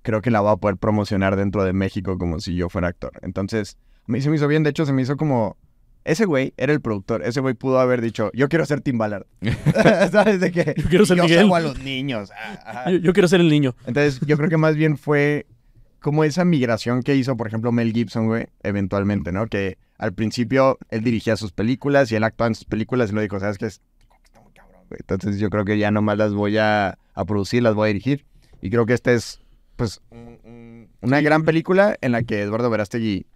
creo 0.03 0.23
que 0.23 0.31
la 0.31 0.41
voy 0.41 0.53
a 0.53 0.57
poder 0.57 0.77
promocionar 0.77 1.37
dentro 1.37 1.65
de 1.65 1.73
México 1.73 2.17
como 2.17 2.41
si 2.41 2.55
yo 2.55 2.69
fuera 2.71 2.89
actor. 2.89 3.13
Entonces, 3.23 3.77
a 4.09 4.13
mí 4.13 4.21
se 4.23 4.31
me 4.31 4.37
hizo 4.37 4.49
bien. 4.49 4.63
De 4.63 4.71
hecho, 4.71 4.87
se 4.87 4.93
me 4.95 5.03
hizo 5.03 5.17
como... 5.17 5.57
Ese 6.05 6.25
güey 6.25 6.55
era 6.57 6.73
el 6.73 6.81
productor. 6.81 7.23
Ese 7.25 7.41
güey 7.41 7.55
pudo 7.55 7.79
haber 7.81 8.01
dicho, 8.01 8.31
yo 8.33 8.49
quiero 8.49 8.65
ser 8.65 8.81
Tim 8.81 8.97
Ballard. 8.97 9.27
¿Sabes? 10.11 10.41
De 10.41 10.51
que 10.51 10.75
Yo 10.79 10.89
quiero 10.89 11.05
ser 11.05 11.19
yo 11.19 11.25
Miguel. 11.25 11.41
salgo 11.41 11.57
a 11.57 11.61
los 11.61 11.79
niños. 11.81 12.31
Ah. 12.65 12.91
Yo, 12.91 12.99
yo 12.99 13.13
quiero 13.13 13.29
ser 13.29 13.41
el 13.41 13.51
niño. 13.51 13.75
Entonces, 13.85 14.19
yo 14.25 14.37
creo 14.39 14.49
que 14.49 14.57
más 14.57 14.77
bien 14.77 14.97
fue 14.97 15.47
como 16.01 16.25
esa 16.25 16.45
migración 16.45 17.03
que 17.03 17.15
hizo, 17.17 17.37
por 17.37 17.47
ejemplo, 17.47 17.73
Mel 17.73 17.93
Gibson, 17.93 18.27
güey, 18.27 18.47
eventualmente, 18.63 19.33
¿no? 19.33 19.47
Que 19.47 19.79
al 19.99 20.13
principio 20.15 20.79
él 20.91 21.03
dirigía 21.05 21.37
sus 21.37 21.53
películas 21.53 22.11
y 22.11 22.17
él 22.17 22.25
actuaba 22.25 22.49
en 22.49 22.55
sus 22.55 22.65
películas 22.65 23.11
y 23.11 23.15
lo 23.15 23.21
dijo, 23.21 23.39
¿sabes 23.39 23.59
qué? 23.59 23.67
Es- 23.67 23.81
Está 24.25 24.41
muy 24.41 24.53
cabrón, 24.53 24.83
güey. 24.89 24.99
Entonces, 25.01 25.39
yo 25.39 25.51
creo 25.51 25.65
que 25.65 25.79
ya 25.79 25.91
nomás 25.91 26.17
las 26.19 26.33
voy 26.33 26.57
a, 26.59 26.99
a 27.15 27.25
producir, 27.25 27.63
las 27.63 27.75
voy 27.75 27.85
a 27.85 27.93
dirigir. 27.93 28.25
Y 28.63 28.71
creo 28.71 28.87
que 28.87 28.95
esta 28.95 29.13
es, 29.13 29.41
pues, 29.77 30.01
un- 30.11 30.39
un- 30.45 30.89
una 31.03 31.21
gran 31.21 31.45
película 31.45 31.97
en 32.01 32.13
la 32.13 32.23
que 32.23 32.41
Eduardo 32.43 32.71
Verástegui 32.71 33.27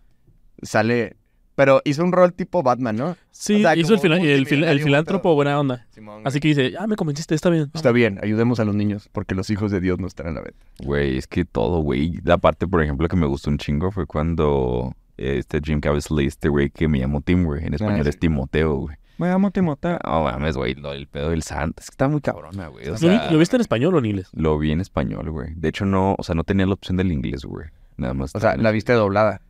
sale... 0.62 1.16
Pero 1.56 1.80
hizo 1.84 2.02
un 2.02 2.10
rol 2.12 2.32
tipo 2.32 2.62
Batman, 2.64 2.96
¿no? 2.96 3.16
Sí, 3.30 3.56
O 3.56 3.58
sea, 3.60 3.76
hizo 3.76 3.94
el, 3.94 4.00
fila- 4.00 4.16
el, 4.16 4.46
fil- 4.46 4.64
el 4.66 4.80
filántropo 4.80 5.34
buena 5.34 5.58
onda. 5.58 5.86
Así 6.24 6.40
que 6.40 6.48
dice, 6.48 6.74
ah, 6.78 6.86
me 6.88 6.96
convenciste, 6.96 7.34
está 7.34 7.48
bien. 7.50 7.70
Está 7.74 7.92
bien, 7.92 8.18
ayudemos 8.22 8.58
a 8.60 8.64
los 8.64 8.74
niños, 8.74 9.08
porque 9.12 9.34
los 9.36 9.50
hijos 9.50 9.70
de 9.70 9.80
Dios 9.80 10.00
no 10.00 10.06
están 10.08 10.26
en 10.28 10.34
la 10.34 10.40
venta. 10.40 10.58
Güey, 10.82 11.16
es 11.16 11.26
que 11.28 11.44
todo, 11.44 11.78
güey. 11.80 12.18
La 12.24 12.38
parte, 12.38 12.66
por 12.66 12.82
ejemplo, 12.82 13.06
que 13.08 13.16
me 13.16 13.26
gustó 13.26 13.50
un 13.50 13.58
chingo 13.58 13.90
fue 13.92 14.06
cuando 14.06 14.94
este 15.16 15.60
Jim 15.62 15.80
Caviezel, 15.80 16.18
este 16.26 16.48
güey 16.48 16.70
que 16.70 16.88
me 16.88 16.98
llamó 16.98 17.20
Tim, 17.20 17.44
güey. 17.44 17.64
En 17.64 17.74
español 17.74 18.02
sí. 18.02 18.08
es 18.08 18.18
Timoteo, 18.18 18.74
güey. 18.74 18.96
Me 19.16 19.28
llamo 19.28 19.52
Timoteo. 19.52 19.96
No 20.04 20.24
mames, 20.24 20.56
güey, 20.56 20.74
lo- 20.74 20.92
el 20.92 21.06
pedo 21.06 21.30
del 21.30 21.44
santo. 21.44 21.80
Es 21.80 21.88
que 21.90 21.94
está 21.94 22.08
muy 22.08 22.20
cabrona, 22.20 22.66
güey. 22.66 22.88
O 22.88 22.90
¿Lo, 22.90 22.98
sea, 22.98 23.26
vi- 23.28 23.32
lo 23.32 23.38
viste 23.38 23.54
en 23.56 23.60
español 23.60 23.94
o 23.94 23.98
en 24.00 24.06
inglés? 24.06 24.28
lo 24.32 24.58
vi 24.58 24.72
en 24.72 24.80
español, 24.80 25.30
güey. 25.30 25.54
De 25.54 25.68
hecho, 25.68 25.84
no, 25.84 26.16
o 26.18 26.22
sea, 26.24 26.34
no 26.34 26.42
tenía 26.42 26.66
la 26.66 26.72
opción 26.72 26.96
del 26.96 27.12
inglés, 27.12 27.44
güey. 27.44 27.68
Nada 27.96 28.12
más. 28.12 28.34
O 28.34 28.40
sea, 28.40 28.56
la 28.56 28.72
viste 28.72 28.92
doblada. 28.92 29.40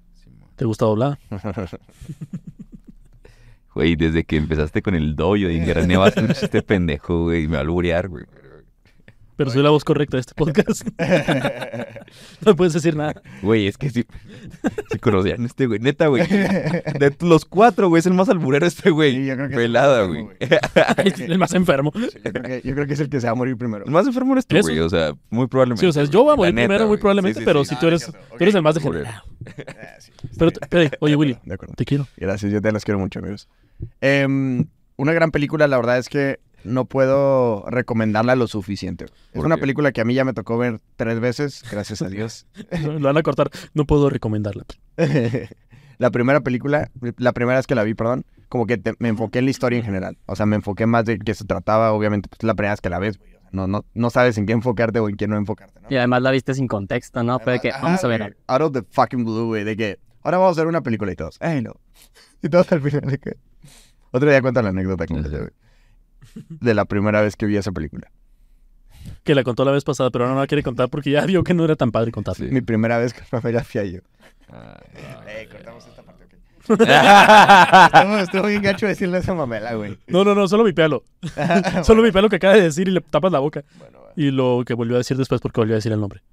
¿Te 0.57 0.65
gusta 0.65 0.85
doblada? 0.87 1.19
Güey, 3.75 3.97
desde 3.97 4.23
que 4.23 4.37
empezaste 4.37 4.83
con 4.83 4.95
el 4.95 5.17
dojo, 5.17 5.35
yo 5.35 5.49
dije, 5.49 5.75
"René, 5.75 5.97
vas 5.97 6.17
a 6.17 6.21
hacer 6.21 6.31
este 6.45 6.63
pendejo, 6.63 7.25
güey. 7.25 7.43
y 7.43 7.49
Me 7.49 7.55
va 7.55 7.59
a 7.59 7.63
alburear, 7.63 8.09
güey. 8.09 8.25
Pero- 9.37 9.51
soy 9.51 9.63
la 9.63 9.71
voz 9.71 9.85
correcta 9.85 10.17
de 10.17 10.21
este 10.23 10.35
podcast. 10.35 10.87
no 12.45 12.57
puedes 12.57 12.73
decir 12.73 12.97
nada. 12.97 13.21
Güey, 13.43 13.67
es 13.67 13.79
que 13.79 13.91
sí. 13.91 14.05
Sí 14.91 14.99
conocían 14.99 15.43
a 15.43 15.47
este 15.47 15.67
güey. 15.67 15.81
Neta, 15.81 16.07
güey. 16.09 16.27
De 16.27 17.15
los 17.21 17.45
cuatro, 17.45 17.89
güey, 17.89 18.01
es 18.01 18.07
el 18.07 18.15
más 18.15 18.29
alburero 18.29 18.67
este 18.67 18.85
Sí, 18.85 18.91
güey. 18.91 19.25
yo 19.27 19.35
creo 19.37 19.49
que 19.49 19.55
es 19.55 19.59
el 19.61 19.65
Pelada, 19.65 20.05
güey. 20.05 20.27
El 21.29 21.39
más 21.39 21.55
enfermo. 21.55 21.93
Sí, 21.95 22.19
yo, 22.25 22.33
creo 22.33 22.43
que, 22.43 22.63
yo 22.69 22.75
creo 22.75 22.87
que 22.87 22.93
es 22.95 23.01
el 23.01 23.09
que 23.09 23.21
se 23.21 23.27
va 23.27 23.33
a 23.33 23.35
morir 23.35 23.57
primero. 23.57 23.85
El 23.85 23.91
más 23.91 24.07
enfermo 24.07 24.33
eres 24.33 24.47
tú, 24.47 24.57
Eso. 24.57 24.69
güey. 24.69 24.79
O 24.81 24.89
sea, 24.89 25.13
muy 25.31 25.47
probablemente. 25.47 25.81
Sí, 25.81 25.87
o 25.87 25.93
sea, 25.93 26.05
yo 26.05 26.25
voy 26.25 26.33
a 26.33 26.37
morir 26.37 26.55
neta, 26.55 26.67
primero 26.69 26.89
muy 26.89 26.99
probablemente, 26.99 27.39
Sí, 27.39 27.41
sí, 27.41 27.45
pero 27.47 27.65
sí. 27.65 27.75
si 27.75 27.81
tú 27.81 27.87
Ah, 27.87 27.89
eres, 27.89 28.07
tú 28.07 28.37
eres 28.41 28.55
el 28.55 28.63
más 28.63 28.75
degenerado. 28.75 29.23
Eh, 29.47 29.65
sí, 29.99 30.13
Pero, 30.39 30.53
pero, 30.69 30.91
oye, 31.01 31.17
Willy, 31.17 31.39
De 31.45 31.55
acuerdo. 31.55 31.75
te 31.77 31.85
quiero. 31.85 32.07
Gracias, 32.17 32.51
yo 32.53 32.61
te 32.61 32.73
las 32.73 32.85
quiero 32.85 32.99
mucho, 32.99 33.19
amigos. 33.21 33.49
Em, 34.01 34.67
una 34.97 35.13
gran 35.13 35.31
película, 35.31 35.67
la 35.67 35.77
verdad 35.77 35.99
es 35.99 36.09
que 36.09 36.41
no 36.65 36.85
puedo 36.87 37.65
recomendarla 37.69 38.35
lo 38.37 38.47
suficiente. 38.47 39.05
Es 39.05 39.11
¿Por 39.35 39.47
una 39.47 39.57
qué? 39.57 39.61
película 39.63 39.93
que 39.93 40.01
a 40.01 40.05
mí 40.05 40.15
ya 40.15 40.25
me 40.25 40.33
tocó 40.33 40.59
ver 40.59 40.81
tres 40.97 41.21
veces, 41.21 41.63
gracias 41.71 42.03
a 42.03 42.09
Dios. 42.09 42.47
Lo 42.83 42.99
van 43.01 43.17
a 43.17 43.23
cortar. 43.23 43.51
No 43.75 43.85
puedo 43.85 44.11
recomendarla. 44.11 44.65
la 45.99 46.11
primera 46.11 46.41
película, 46.41 46.91
la 47.19 47.33
primera 47.33 47.59
vez 47.59 47.67
que 47.67 47.75
la 47.75 47.85
vi, 47.85 47.95
perdón, 47.95 48.25
como 48.49 48.67
que 48.67 48.79
te- 48.79 48.95
me 48.99 49.09
enfoqué 49.09 49.39
en 49.41 49.45
la 49.47 49.51
historia 49.51 49.79
en 49.79 49.85
general. 49.85 50.19
O 50.27 50.37
sea, 50.37 50.47
me 50.47 50.57
enfoqué 50.57 50.87
más 50.87 51.05
de 51.05 51.19
qué 51.19 51.35
se 51.35 51.45
trataba, 51.45 51.93
obviamente, 51.93 52.29
pues 52.29 52.41
es 52.41 52.45
la 52.47 52.55
primera 52.55 52.73
vez 52.73 52.81
que 52.81 52.91
la 52.91 52.99
ves, 52.99 53.19
güey. 53.19 53.35
O 53.35 53.41
sea, 53.41 53.49
no, 53.53 53.67
no, 53.67 53.85
no 53.95 54.11
sabes 54.11 54.37
en 54.39 54.47
qué 54.47 54.53
enfocarte 54.53 54.99
o 55.01 55.09
en 55.09 55.17
qué 55.17 55.29
no 55.29 55.37
enfocarte, 55.37 55.81
¿no? 55.81 55.87
Y 55.91 55.97
además 55.97 56.23
la 56.23 56.31
viste 56.31 56.55
sin 56.55 56.67
contexto, 56.69 57.23
¿no? 57.23 57.39
De 57.39 57.61
que, 57.61 57.71
vamos 57.71 58.03
a 58.03 58.09
ver. 58.09 58.21
güey, 58.21 58.35
Out 58.49 58.63
of 58.63 58.73
the 58.73 58.83
fucking 58.91 59.25
blue, 59.25 59.47
güey, 59.47 59.65
de 59.65 59.77
que 59.77 59.99
ahora 60.23 60.39
vamos 60.39 60.57
a 60.57 60.61
hacer 60.61 60.67
una 60.69 60.83
película 60.83 61.13
y 61.13 61.17
todos, 61.17 61.37
ay, 61.41 61.63
no. 61.63 61.75
Y 62.43 62.49
todos 62.51 62.71
al 62.73 62.81
final 62.83 63.01
de 63.11 63.19
que... 63.19 63.37
Otro 64.11 64.29
día 64.31 64.43
cuento 64.43 64.61
la 64.61 64.69
anécdota 64.69 65.07
con 65.07 65.19
Ajá. 65.19 65.29
ella, 65.29 65.39
güey. 65.39 65.51
De 66.49 66.75
la 66.75 66.85
primera 66.85 67.21
vez 67.23 67.37
que 67.37 67.47
vi 67.47 67.57
esa 67.57 67.73
película. 67.73 68.11
Que 69.23 69.35
la 69.35 69.43
contó 69.45 69.65
la 69.65 69.73
vez 69.73 69.85
pasada, 69.85 70.11
pero 70.11 70.25
ahora 70.25 70.35
no 70.35 70.41
la 70.41 70.47
quiere 70.47 70.63
contar 70.63 70.89
porque 70.89 71.11
ya 71.11 71.25
vio 71.27 71.45
que 71.45 71.55
no 71.55 71.65
era 71.65 71.77
tan 71.77 71.91
padre 71.93 72.11
contar. 72.13 72.37
Sí. 72.37 72.45
Mi 72.45 72.61
primera 72.61 72.99
vez 72.99 73.13
con 73.15 73.25
Rafael 73.31 73.93
yo. 73.93 74.01
Ah, 74.51 74.81
Ey, 75.27 75.47
cortamos 75.47 75.87
esta 75.87 76.03
parte, 76.03 76.25
ok. 76.25 76.33
estuvo, 77.95 78.19
estuvo 78.19 78.47
bien 78.47 78.63
gacho 78.63 78.87
decirle 78.87 79.19
esa 79.19 79.35
mamela, 79.35 79.75
güey. 79.75 79.99
No, 80.07 80.25
no, 80.25 80.35
no, 80.35 80.49
solo 80.49 80.65
mi 80.65 80.73
pelo. 80.73 81.05
Solo 81.85 82.03
mi 82.03 82.11
pelo 82.13 82.29
que 82.29 82.37
acaba 82.37 82.55
de 82.55 82.63
decir 82.63 82.89
y 82.89 82.93
le 82.93 83.01
tapas 83.01 83.33
la 83.33 83.39
boca. 83.41 83.65
Bueno, 83.79 84.01
va. 84.03 84.13
Y 84.17 84.31
lo 84.31 84.63
que 84.67 84.75
volvió 84.75 84.97
a 84.97 84.99
decir 84.99 85.17
después 85.17 85.41
porque 85.41 85.61
volvió 85.61 85.75
a 85.75 85.77
decir 85.77 85.93
el 85.93 86.01
nombre. 86.01 86.23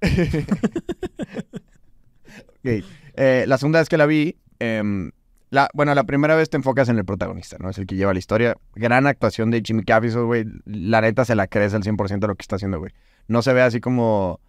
Ok, 2.64 2.84
eh, 3.16 3.44
la 3.48 3.58
segunda 3.58 3.80
vez 3.80 3.88
que 3.88 3.96
la 3.96 4.06
vi, 4.06 4.36
em, 4.60 5.10
la, 5.52 5.68
bueno, 5.74 5.94
la 5.94 6.04
primera 6.04 6.34
vez 6.34 6.48
te 6.48 6.56
enfocas 6.56 6.88
en 6.88 6.96
el 6.96 7.04
protagonista, 7.04 7.58
¿no? 7.60 7.68
Es 7.70 7.76
el 7.78 7.86
que 7.86 7.94
lleva 7.94 8.12
la 8.14 8.18
historia. 8.18 8.56
Gran 8.74 9.06
actuación 9.06 9.50
de 9.50 9.60
Jimmy 9.64 9.84
Caviezel, 9.84 10.24
güey. 10.24 10.46
La 10.64 11.02
neta 11.02 11.24
se 11.26 11.34
la 11.34 11.46
crees 11.46 11.74
al 11.74 11.82
100% 11.82 12.18
de 12.20 12.26
lo 12.26 12.34
que 12.34 12.42
está 12.42 12.56
haciendo, 12.56 12.78
güey. 12.78 12.92
No 13.28 13.42
se 13.42 13.52
ve 13.52 13.60
así 13.60 13.78
como 13.78 14.40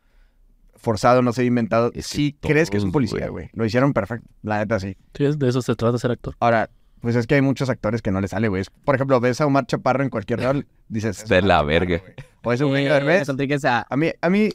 forzado, 0.76 1.22
no 1.22 1.34
se 1.34 1.42
ve 1.42 1.48
inventado. 1.48 1.88
Es 1.88 1.94
que 1.94 2.02
sí 2.04 2.38
crees 2.42 2.70
que 2.70 2.78
es 2.78 2.84
un 2.84 2.92
policía, 2.94 3.28
güey. 3.28 3.50
Lo 3.54 3.66
hicieron 3.66 3.92
perfecto. 3.94 4.28
La 4.44 4.60
neta 4.60 4.80
sí. 4.80 4.96
Sí, 5.14 5.26
de 5.38 5.50
eso 5.50 5.62
se 5.62 5.76
trata 5.76 5.98
ser 5.98 6.12
actor. 6.12 6.36
Ahora, 6.40 6.70
pues 7.02 7.18
es 7.18 7.28
que 7.28 7.36
hay 7.36 7.42
muchos 7.42 7.70
actores 7.70 8.02
que 8.02 8.12
no 8.12 8.22
le 8.22 8.30
sale, 8.30 8.48
güey. 8.48 8.64
Por 8.86 8.96
ejemplo, 8.96 9.20
ves 9.20 9.42
a 9.42 9.46
Omar 9.46 9.66
Chaparro 9.66 10.04
en 10.04 10.10
cualquier 10.10 10.42
rol, 10.42 10.66
dices... 10.88 11.28
De 11.28 11.40
"Es 11.40 11.44
la 11.44 11.62
verga". 11.64 12.02
O 12.44 12.54
es 12.54 12.62
un 12.62 12.68
Eh, 12.68 12.70
Eugenio 12.72 12.94
Derbez. 12.94 13.22
encontré 13.24 13.48
que 13.50 13.60
sea 13.60 13.86
A 13.90 13.98
mí, 13.98 14.10
a 14.22 14.30
mí. 14.30 14.50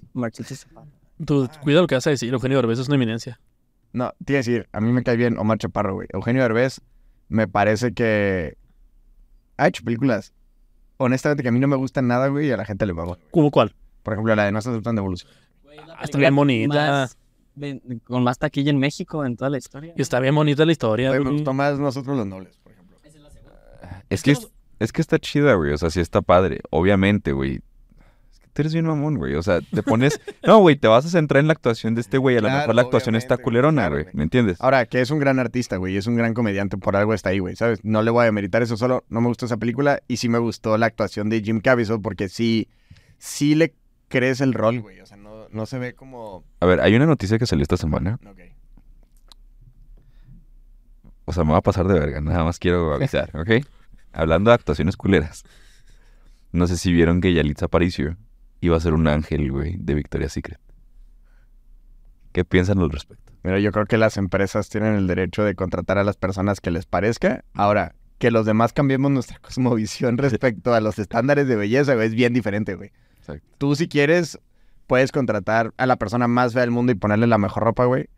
Tú, 1.27 1.49
cuida 1.63 1.81
lo 1.83 1.87
que 1.87 1.95
vas 1.95 2.07
a 2.07 2.11
decir. 2.11 2.33
Eugenio 2.33 2.57
Derbez 2.59 2.79
es 2.79 2.87
una 2.89 2.95
eminencia. 2.97 3.39
No, 3.93 4.13
te 4.25 4.33
iba 4.35 4.39
a 4.39 4.41
decir, 4.41 4.69
a 4.73 4.81
mí 4.81 4.93
me 4.93 5.03
cae 5.03 5.17
bien 5.17 5.39
Omar 5.39 5.59
Chaparro, 5.59 5.95
güey. 5.95 6.09
Eugenio 6.13 6.43
Derbez 6.43 6.81
me 7.29 7.49
parece 7.49 7.93
que 7.93 8.57
ha 9.57 9.69
hecho 9.69 9.83
películas, 9.85 10.33
honestamente, 10.99 11.43
que 11.43 11.49
a 11.49 11.53
mí 11.53 11.61
no 11.61 11.69
me 11.69 11.77
gustan 11.77 12.07
nada, 12.07 12.29
güey, 12.29 12.49
y 12.49 12.51
a 12.53 12.57
la 12.57 12.65
gente 12.65 12.87
le 12.87 12.93
va. 12.93 13.17
¿Cómo 13.31 13.51
cuál? 13.51 13.75
Por 14.03 14.15
ejemplo, 14.15 14.35
la 14.35 14.45
de 14.45 14.53
No 14.53 14.61
se 14.61 14.71
aceptan 14.71 14.95
devolución. 14.97 15.31
Ah, 15.97 16.01
está 16.05 16.19
bien 16.19 16.35
bonita. 16.35 16.75
Más- 16.75 17.17
con 18.05 18.23
más 18.23 18.39
taquilla 18.39 18.71
en 18.71 18.79
México 18.79 19.25
en 19.25 19.37
toda 19.37 19.51
la 19.51 19.59
historia. 19.59 19.93
Y 19.97 20.03
está 20.03 20.21
bien 20.21 20.35
bonita 20.35 20.65
la 20.65 20.73
historia. 20.73 21.09
Güey, 21.09 21.25
me 21.25 21.31
gustó 21.31 21.53
más 21.53 21.79
Nosotros 21.79 22.17
los 22.17 22.27
Nobles, 22.27 22.57
por 22.59 22.73
ejemplo. 22.73 22.97
Es 24.11 24.23
que, 24.23 24.31
es, 24.31 24.49
es 24.79 24.93
que 24.93 25.01
está 25.01 25.19
chida, 25.19 25.55
güey. 25.55 25.73
O 25.73 25.79
sea, 25.79 25.91
sí 25.91 26.01
está 26.01 26.23
padre. 26.23 26.61
Obviamente, 26.71 27.33
güey. 27.33 27.61
Tú 28.59 28.63
eres 28.63 28.73
bien 28.73 28.87
mamón, 28.87 29.15
güey. 29.15 29.37
O 29.37 29.43
sea, 29.45 29.61
te 29.61 29.85
pones... 29.85 30.21
No, 30.43 30.59
güey, 30.59 30.75
te 30.75 30.89
vas 30.89 31.07
a 31.07 31.09
centrar 31.11 31.39
en 31.39 31.47
la 31.47 31.53
actuación 31.53 31.95
de 31.95 32.01
este 32.01 32.19
güey. 32.19 32.37
A 32.37 32.41
lo 32.41 32.49
Claro, 32.49 32.59
mejor 32.63 32.75
la 32.75 32.83
actuación 32.83 33.15
está 33.15 33.37
culerona, 33.37 33.89
güey. 33.89 34.07
¿Me 34.15 34.25
entiendes? 34.25 34.61
Ahora, 34.61 34.85
que 34.87 35.01
es 35.01 35.13
un 35.13 35.21
gran 35.21 35.39
artista, 35.39 35.77
güey, 35.77 35.97
es 35.97 36.09
un 36.09 36.17
gran 36.17 36.35
comediante, 36.35 36.77
por 36.77 36.97
algo 36.97 37.15
está 37.15 37.29
ahí, 37.29 37.39
güey, 37.39 37.55
¿sabes? 37.55 37.85
No 37.85 38.03
le 38.03 38.11
voy 38.11 38.23
a 38.23 38.25
demeritar 38.25 38.63
eso 38.63 38.77
solo, 38.77 39.05
no 39.11 39.21
me 39.21 39.29
gustó 39.29 39.47
esa 39.47 39.59
película 39.59 40.01
y 40.09 40.17
sí 40.17 40.29
me 40.29 40.39
gustó 40.39 40.77
la 40.77 40.87
actuación 40.87 41.29
de 41.29 41.41
Jim 41.41 41.61
Caviezel 41.61 42.01
porque 42.01 42.29
sí, 42.29 42.67
sí 43.19 43.55
le 43.55 43.77
crees 44.09 44.41
el 44.41 44.55
rol, 44.55 44.81
güey, 44.81 44.99
o 45.03 45.07
sea, 45.07 45.17
no, 45.17 45.49
no 45.51 45.65
se 45.67 45.79
ve 45.79 45.95
como... 45.95 46.43
A 46.59 46.67
ver, 46.67 46.81
hay 46.81 46.97
una 46.97 47.07
noticia 47.07 47.39
que 47.39 47.47
salió 47.47 47.63
esta 47.63 47.77
semana. 47.77 48.19
Ok. 48.29 48.41
O 51.27 51.33
sea, 51.33 51.45
me 51.45 51.53
va 51.53 51.59
a 51.59 51.63
pasar 51.63 51.87
de 51.87 51.97
verga. 51.97 52.21
Nada 52.21 52.43
más 52.43 52.59
quiero 52.59 52.93
avisar, 52.93 53.31
¿ok? 53.39 53.65
Hablando 54.13 54.51
de 54.51 54.57
actuaciones 54.57 54.97
culeras. 54.97 55.45
No 56.51 56.67
sé 56.67 56.77
si 56.77 56.93
vieron 56.93 57.21
que 57.21 57.33
Yalitza 57.33 57.67
Aparicio 57.67 58.17
iba 58.61 58.77
a 58.77 58.81
ser 58.81 58.95
un 58.95 59.07
ángel, 59.09 59.51
güey, 59.53 59.77
de 59.79 59.95
Victoria's 59.95 60.33
Secret. 60.33 60.59
¿Qué 62.33 62.45
piensan 62.45 62.79
al 62.79 62.91
respecto? 62.91 63.33
Mira, 63.43 63.59
yo 63.59 63.73
creo 63.73 63.87
que 63.87 63.99
las 63.99 64.17
empresas 64.17 64.69
tienen 64.69 64.95
el 64.95 65.07
derecho 65.07 65.45
de 65.45 65.55
contratar 65.55 65.99
a 65.99 66.05
las 66.05 66.17
personas 66.17 66.61
que 66.61 66.71
les 66.71 66.87
parezca. 66.87 67.45
Ahora, 67.55 67.95
que 68.19 68.31
los 68.31 68.47
demás 68.47 68.73
cambiemos 68.73 69.11
nuestra 69.11 69.39
cosmovisión 69.43 70.19
respecto 70.19 70.75
a 70.75 70.81
los 70.81 70.99
estándares 70.99 71.47
de 71.49 71.57
belleza, 71.57 71.95
güey, 71.95 72.09
es 72.09 72.15
bien 72.15 72.35
diferente, 72.35 72.75
güey. 72.75 72.91
Exacto. 73.19 73.47
Tú, 73.59 73.75
si 73.77 73.89
quieres, 73.89 74.39
puedes 74.87 75.13
contratar 75.13 75.73
a 75.77 75.87
la 75.87 75.97
persona 75.97 76.29
más 76.29 76.53
fea 76.53 76.63
del 76.63 76.71
mundo 76.71 76.93
y 76.93 76.97
ponerle 76.97 77.27
la 77.27 77.39
mejor 77.39 77.63
ropa, 77.63 77.85
güey. 77.85 78.09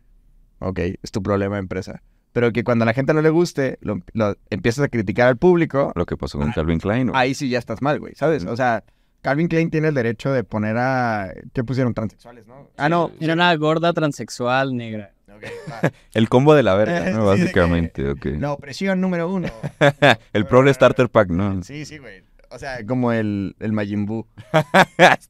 Ok, 0.59 0.79
es 1.01 1.11
tu 1.11 1.23
problema, 1.23 1.57
empresa. 1.57 2.01
Pero 2.33 2.51
que 2.51 2.63
cuando 2.63 2.83
a 2.83 2.85
la 2.85 2.93
gente 2.93 3.13
no 3.13 3.21
le 3.21 3.29
guste, 3.29 3.77
lo, 3.81 3.99
lo 4.13 4.35
empiezas 4.49 4.85
a 4.85 4.87
criticar 4.87 5.27
al 5.27 5.37
público, 5.37 5.91
Lo 5.95 6.05
que 6.05 6.15
pasó 6.15 6.37
con 6.37 6.51
Calvin 6.51 6.79
Klein. 6.79 7.07
güey. 7.07 7.19
ahí 7.19 7.33
sí 7.33 7.49
ya 7.49 7.59
estás 7.59 7.81
mal, 7.81 7.99
güey, 7.99 8.15
¿sabes? 8.15 8.45
O 8.45 8.55
sea, 8.55 8.83
Calvin 9.21 9.47
Klein 9.47 9.69
tiene 9.69 9.89
el 9.89 9.93
derecho 9.93 10.31
de 10.31 10.43
poner 10.43 10.77
a... 10.77 11.33
¿Qué 11.53 11.63
pusieron? 11.63 11.93
Transexuales, 11.93 12.47
¿no? 12.47 12.69
Ah, 12.77 12.89
no. 12.89 13.11
Era 13.19 13.33
una 13.33 13.55
gorda 13.55 13.93
transexual 13.93 14.75
negra. 14.75 15.13
Ok, 15.35 15.43
va. 15.69 15.91
El 16.13 16.27
combo 16.29 16.53
de 16.55 16.63
la 16.63 16.75
verga, 16.75 17.07
Eh, 17.09 17.13
¿no? 17.13 17.25
sí, 17.33 17.41
de 17.41 17.51
que- 17.51 17.59
Básicamente, 17.59 18.09
ok. 18.09 18.25
La 18.39 18.51
opresión 18.51 18.99
número 18.99 19.29
uno. 19.31 19.47
El 20.33 20.45
Pro 20.45 20.71
Starter 20.73 21.09
Pack, 21.09 21.29
¿no? 21.29 21.61
Sí, 21.63 21.85
sí, 21.85 21.97
güey. 21.99 22.23
O 22.49 22.59
sea, 22.59 22.85
como 22.85 23.13
el, 23.13 23.55
el 23.59 23.71
Majin 23.71 24.05
Buu. 24.05 24.25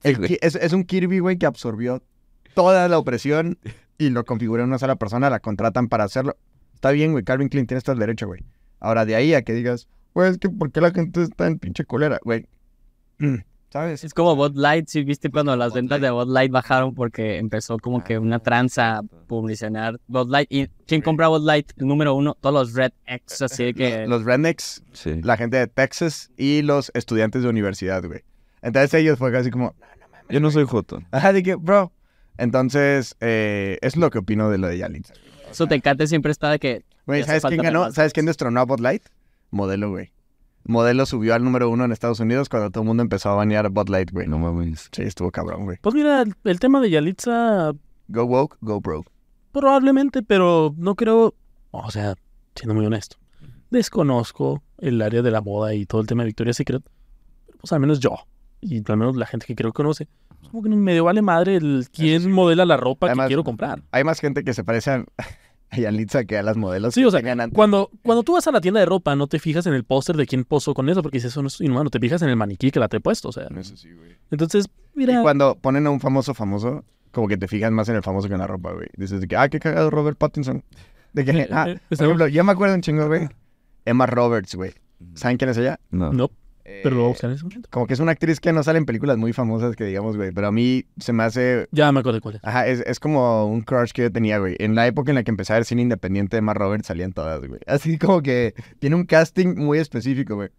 El 0.04 0.38
es, 0.42 0.56
es 0.56 0.74
un 0.74 0.84
Kirby, 0.84 1.20
güey, 1.20 1.38
que 1.38 1.46
absorbió 1.46 2.02
toda 2.56 2.88
la 2.88 2.98
opresión 2.98 3.60
y 4.00 4.10
lo 4.10 4.26
configuró 4.26 4.64
en 4.64 4.70
una 4.70 4.80
sola 4.80 4.96
persona, 4.96 5.30
la 5.30 5.40
contratan 5.40 5.88
para 5.88 6.04
hacerlo. 6.06 6.36
Está 6.74 6.90
bien, 6.92 7.12
güey, 7.12 7.24
Calvin 7.24 7.48
Klein 7.50 7.68
tiene 7.68 7.82
todo 7.82 7.94
el 7.94 8.00
derecho, 8.00 8.26
güey. 8.26 8.44
Ahora, 8.80 9.06
de 9.06 9.16
ahí 9.16 9.36
a 9.36 9.44
que 9.44 9.54
digas, 9.54 9.88
güey, 10.16 10.32
es 10.32 10.40
que 10.40 10.50
¿por 10.50 10.72
qué 10.72 10.82
la 10.82 10.90
gente 10.90 11.22
está 11.22 11.46
en 11.46 11.60
pinche 11.60 11.86
colera, 11.86 12.18
güey? 12.24 12.48
Mm, 13.20 13.36
¿Sabes? 13.72 14.04
Es 14.04 14.14
como 14.14 14.36
Bud 14.36 14.52
Light, 14.56 14.88
¿sí 14.90 15.02
viste 15.04 15.30
cuando 15.32 15.56
las 15.56 15.70
Bud 15.70 15.76
ventas 15.76 16.02
Light. 16.02 16.10
de 16.10 16.12
Bud 16.12 16.28
Light 16.34 16.52
bajaron 16.52 16.94
porque 16.94 17.38
empezó 17.38 17.78
como 17.78 18.04
que 18.04 18.20
una 18.20 18.40
tranza 18.40 18.98
a 18.98 19.02
publicitar 19.04 19.98
Bud 20.08 20.30
Light? 20.30 20.48
¿Y 20.52 20.68
quién 20.88 21.02
compra 21.02 21.30
Bud 21.30 21.46
Light? 21.46 21.72
Número 21.78 22.14
uno, 22.14 22.36
todos 22.42 22.54
los 22.54 22.74
Red 22.74 22.92
X, 23.06 23.42
así 23.44 23.64
de 23.66 23.74
que... 23.74 24.06
Los 24.08 24.26
rednecks, 24.26 24.84
Sí. 24.92 25.22
la 25.24 25.38
gente 25.38 25.56
de 25.56 25.68
Texas 25.68 26.32
y 26.36 26.64
los 26.64 26.92
estudiantes 26.96 27.44
de 27.44 27.50
universidad, 27.50 28.04
güey. 28.04 28.22
Entonces 28.62 28.94
ellos 28.94 29.18
fue 29.18 29.32
casi 29.32 29.50
como, 29.52 29.74
Yo 30.30 30.42
no 30.42 30.52
soy 30.52 30.66
Joto. 30.66 31.02
ajá, 31.12 31.32
de 31.32 31.42
que, 31.42 31.56
bro. 31.56 31.94
Entonces, 32.38 33.16
eh, 33.22 33.78
es 33.82 33.96
lo 33.96 34.10
que 34.10 34.18
opino 34.18 34.50
de 34.50 34.58
lo 34.58 34.68
de 34.68 34.80
Yalitza. 34.80 35.14
Su 35.52 35.68
tecate 35.68 36.08
siempre 36.08 36.34
está 36.34 36.50
de 36.50 36.60
que... 36.60 36.84
Güey, 37.06 37.24
¿sabes 37.24 37.44
quién 37.46 37.62
ganó? 37.62 37.90
¿Sabes 37.94 38.12
quién 38.12 38.26
destronó 38.26 38.60
a 38.60 38.66
Bud 38.66 38.80
Light? 38.82 39.04
Modelo, 39.50 39.90
güey. 39.92 40.12
Modelo 40.64 41.06
subió 41.06 41.34
al 41.36 41.44
número 41.44 41.70
uno 41.70 41.86
en 41.86 41.92
Estados 41.92 42.20
Unidos 42.20 42.48
cuando 42.50 42.70
todo 42.70 42.84
el 42.84 42.88
mundo 42.88 43.02
empezó 43.04 43.30
a 43.30 43.36
banear 43.36 43.66
a 43.66 43.70
Bud 43.70 43.90
Light, 43.90 44.12
güey. 44.12 44.28
No 44.28 44.38
mames. 44.40 44.90
Sí, 44.92 45.02
estuvo 45.04 45.32
cabrón, 45.32 45.64
güey. 45.66 45.78
Pues 45.82 45.96
mira, 45.96 46.22
el, 46.22 46.34
el 46.44 46.60
tema 46.60 46.80
de 46.82 46.90
Yalitza 46.90 47.72
Go 48.08 48.24
woke, 48.26 48.58
go 48.62 48.80
broke. 48.82 49.10
probablemente, 49.52 50.22
pero 50.24 50.74
no 50.78 50.96
creo... 50.96 51.34
O 51.72 51.90
sea, 51.92 52.16
siendo 52.56 52.74
muy 52.76 52.86
honesto. 52.86 53.18
Desconozco 53.72 54.62
el 54.78 55.02
área 55.02 55.22
de 55.22 55.32
la 55.32 55.42
moda 55.42 55.74
y 55.74 55.86
todo 55.86 56.02
el 56.02 56.08
tema 56.08 56.24
de 56.24 56.28
Victoria's 56.28 56.58
Secret. 56.58 56.84
Pero 57.48 57.58
pues 57.60 57.72
al 57.72 57.80
menos 57.80 58.00
yo, 58.00 58.16
y 58.60 58.78
al 58.86 58.98
menos 58.98 59.16
la 59.16 59.26
gente 59.26 59.46
que 59.46 59.56
creo 59.56 59.72
que 59.72 59.78
conoce, 59.78 60.08
como 60.52 60.62
que 60.62 60.70
medio 60.70 61.06
vale 61.06 61.22
madre 61.22 61.56
el 61.56 61.88
quién 61.92 62.30
modela 62.32 62.66
la 62.66 62.76
ropa 62.78 63.08
Además- 63.08 63.26
que 63.26 63.30
quiero 63.30 63.44
comprar. 63.44 63.82
Hay 63.92 64.04
más 64.04 64.20
gente 64.20 64.44
que 64.44 64.54
se 64.54 64.64
parece 64.64 64.92
a, 64.92 65.06
a 65.78 65.78
Yalitza 65.78 66.26
que 66.26 66.38
a 66.38 66.44
las 66.44 66.58
modelos. 66.58 66.94
Sí, 66.94 67.02
que 67.02 67.08
o 67.08 67.12
sea, 67.12 67.20
tenían 67.20 67.42
antes. 67.42 67.56
Cuando, 67.56 67.90
cuando 68.04 68.24
tú 68.24 68.34
vas 68.34 68.46
a 68.48 68.52
la 68.52 68.62
tienda 68.62 68.80
de 68.80 68.86
ropa, 68.86 69.16
no 69.16 69.28
te 69.28 69.40
fijas 69.40 69.66
en 69.66 69.74
el 69.74 69.84
póster 69.84 70.18
de 70.18 70.26
quién 70.28 70.44
posó 70.44 70.74
con 70.74 70.90
eso, 70.90 71.02
porque 71.02 71.18
dices, 71.18 71.32
eso 71.32 71.42
no 71.42 71.48
es 71.48 71.60
inhumano, 71.62 71.90
te 71.90 72.00
fijas 72.00 72.22
en 72.22 72.30
el 72.30 72.36
maniquí 72.36 72.72
que 72.72 72.80
la 72.80 72.88
te 72.88 72.98
he 72.98 73.00
puesto, 73.00 73.30
o 73.30 73.32
sea. 73.32 73.48
Eso 73.58 73.78
sí, 73.78 73.92
güey. 73.94 74.12
Entonces, 74.30 74.66
Y 74.96 75.00
mira, 75.00 75.22
cuando 75.22 75.56
ponen 75.56 75.88
a 75.88 75.90
un 75.90 76.00
famoso 76.00 76.34
famoso, 76.34 76.84
como 77.12 77.28
que 77.28 77.38
te 77.38 77.48
fijas 77.48 77.72
más 77.72 77.90
en 77.90 77.96
el 77.96 78.04
famoso 78.04 78.28
que 78.28 78.34
en 78.34 78.40
la 78.40 78.48
ropa, 78.48 78.72
güey. 78.74 78.88
Dices 78.98 79.22
de 79.22 79.28
que, 79.28 79.36
ah, 79.38 79.50
qué 79.50 79.60
cagado 79.60 79.90
Robert 79.90 80.18
Pattinson. 80.18 80.64
De 81.14 81.26
que, 81.26 81.48
ah, 81.52 81.70
Eh, 81.70 81.80
por 81.90 82.06
ejemplo, 82.06 82.28
yo 82.28 82.44
me 82.44 82.52
acuerdo 82.52 82.76
un 82.76 82.82
chingo, 82.82 83.08
güey. 83.08 83.30
Emma 83.86 84.06
Roberts, 84.06 84.56
güey. 84.56 84.74
¿Saben 85.16 85.38
quién 85.38 85.50
es 85.50 85.58
ella? 85.58 85.80
No. 85.90 86.30
Pero 86.84 86.96
lo 86.96 87.02
voy 87.02 87.06
a 87.06 87.10
Eh, 87.10 87.14
buscar 87.14 87.30
en 87.30 87.36
ese 87.36 87.44
momento. 87.46 87.70
Como 87.72 87.88
que 87.88 87.94
es 87.94 88.00
una 88.00 88.12
actriz 88.12 88.40
que 88.40 88.54
no 88.54 88.64
sale 88.64 88.80
en 88.80 88.86
películas 88.86 89.18
muy 89.18 89.34
famosas 89.34 89.76
que 89.76 89.84
digamos, 89.86 90.18
güey. 90.18 90.32
Pero 90.32 90.48
a 90.48 90.52
mí 90.52 90.86
se 90.98 91.14
me 91.14 91.24
hace. 91.24 91.68
Ya 91.72 91.92
me 91.92 92.00
acuerdo 92.00 92.22
cuál 92.22 92.36
es. 92.36 92.42
Ajá, 92.44 92.68
es, 92.68 92.82
es 92.86 93.00
como 93.00 93.46
un 93.46 93.62
crush 93.62 93.92
que 93.92 94.04
yo 94.04 94.12
tenía, 94.12 94.38
güey. 94.40 94.56
En 94.60 94.76
la 94.76 94.88
época 94.88 95.12
en 95.12 95.16
la 95.16 95.24
que 95.24 95.32
empecé 95.32 95.54
a 95.54 95.58
ver 95.58 95.66
cine 95.66 95.82
independiente 95.82 96.38
de 96.38 96.42
Mark 96.42 96.60
Roberts 96.60 96.88
salían 96.88 97.14
todas, 97.14 97.40
güey. 97.40 97.60
Así 97.68 97.98
como 97.98 98.22
que 98.22 98.54
tiene 98.80 98.96
un 98.96 99.06
casting 99.06 99.56
muy 99.56 99.78
específico, 99.80 100.36
güey. 100.36 100.50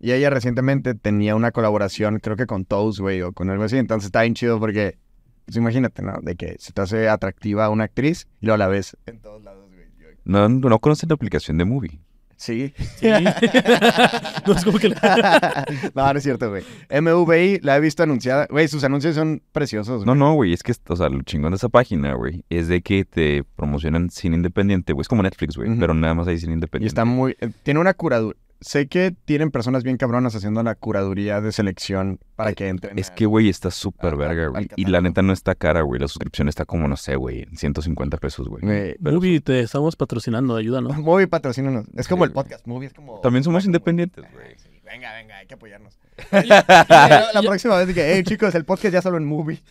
Y 0.00 0.10
ella 0.12 0.30
recientemente 0.30 0.94
tenía 0.94 1.36
una 1.36 1.52
colaboración, 1.52 2.18
creo 2.18 2.36
que 2.36 2.46
con 2.46 2.64
Toast, 2.64 2.98
güey, 2.98 3.22
o 3.22 3.32
con 3.32 3.50
algo 3.50 3.62
así. 3.62 3.76
Entonces 3.78 4.06
está 4.06 4.22
bien 4.22 4.34
chido 4.34 4.58
porque, 4.58 4.98
pues 5.46 5.56
imagínate, 5.56 6.02
¿no? 6.02 6.14
De 6.22 6.34
que 6.34 6.56
se 6.58 6.72
te 6.72 6.80
hace 6.82 7.08
atractiva 7.08 7.70
una 7.70 7.84
actriz 7.84 8.26
y 8.40 8.46
luego 8.46 8.56
la 8.58 8.66
ves 8.66 8.96
en 9.06 9.20
todos 9.20 9.44
lados, 9.44 9.70
güey. 9.70 9.86
No, 10.24 10.48
no 10.48 10.78
conocen 10.80 11.08
la 11.08 11.14
aplicación 11.14 11.56
de 11.56 11.64
Movie. 11.66 12.00
Sí. 12.42 12.74
Sí. 12.96 13.06
no 14.46 14.52
es 14.54 14.64
como 14.64 14.78
que 14.78 14.88
la- 14.88 15.64
no, 15.94 16.12
no 16.12 16.18
es 16.18 16.24
cierto, 16.24 16.50
güey. 16.50 16.64
MVI 16.90 17.60
la 17.62 17.76
he 17.76 17.80
visto 17.80 18.02
anunciada. 18.02 18.46
Güey, 18.50 18.66
sus 18.66 18.82
anuncios 18.82 19.14
son 19.14 19.42
preciosos, 19.52 20.00
No, 20.04 20.12
güey. 20.12 20.18
no, 20.18 20.34
güey, 20.34 20.52
es 20.52 20.62
que, 20.64 20.72
o 20.88 20.96
sea, 20.96 21.08
lo 21.08 21.22
chingón 21.22 21.52
de 21.52 21.56
esa 21.56 21.68
página, 21.68 22.14
güey, 22.14 22.44
es 22.50 22.66
de 22.66 22.82
que 22.82 23.04
te 23.04 23.44
promocionan 23.44 24.10
cine 24.10 24.34
independiente, 24.36 24.92
güey. 24.92 25.02
Es 25.02 25.08
como 25.08 25.22
Netflix, 25.22 25.56
güey, 25.56 25.70
pero 25.78 25.94
nada 25.94 26.14
más 26.14 26.26
hay 26.26 26.38
cine 26.38 26.52
Y 26.52 26.54
independiente. 26.54 26.88
está 26.88 27.04
muy... 27.04 27.36
eh, 27.40 27.50
Tiene 27.62 27.78
una 27.78 27.94
curaduría. 27.94 28.36
Sé 28.62 28.86
que 28.88 29.14
tienen 29.24 29.50
personas 29.50 29.82
bien 29.82 29.96
cabronas 29.96 30.34
haciendo 30.34 30.62
la 30.62 30.74
curaduría 30.74 31.40
de 31.40 31.52
selección 31.52 32.18
para 32.36 32.52
que 32.54 32.68
entren. 32.68 32.98
Es 32.98 33.10
a- 33.10 33.14
que, 33.14 33.26
güey, 33.26 33.48
está 33.48 33.70
súper 33.70 34.16
verga, 34.16 34.46
güey. 34.48 34.68
Y 34.76 34.86
la 34.86 35.00
neta 35.00 35.20
no 35.22 35.32
está 35.32 35.54
cara, 35.54 35.82
güey. 35.82 36.00
La 36.00 36.08
suscripción 36.08 36.48
está 36.48 36.64
como, 36.64 36.88
no 36.88 36.96
sé, 36.96 37.16
güey, 37.16 37.42
en 37.42 37.56
150 37.56 38.16
pesos, 38.18 38.48
güey. 38.48 38.62
Güey, 38.62 38.96
Movie, 39.00 39.40
te 39.40 39.60
estamos 39.60 39.96
patrocinando, 39.96 40.56
ayúdanos. 40.56 40.96
Movie 40.98 41.26
patrocínanos. 41.28 41.86
Es 41.96 42.08
como 42.08 42.24
Sí, 42.24 42.28
el 42.28 42.32
güey. 42.34 42.44
podcast. 42.44 42.66
Movie 42.66 42.86
es 42.88 42.94
como... 42.94 43.20
También 43.20 43.44
somos 43.44 43.64
independientes, 43.64 44.24
güey. 44.32 44.56
Sí, 44.56 44.68
Venga, 44.84 45.10
venga, 45.14 45.38
hay 45.38 45.46
que 45.46 45.54
apoyarnos. 45.54 45.98
Ya- 46.46 47.30
la 47.32 47.40
próxima 47.42 47.76
vez 47.78 47.88
dije, 47.88 48.12
hey 48.14 48.22
chicos, 48.24 48.54
el 48.54 48.64
podcast 48.66 48.92
ya 48.92 49.00
solo 49.02 49.16
en 49.16 49.24
Movie. 49.24 49.62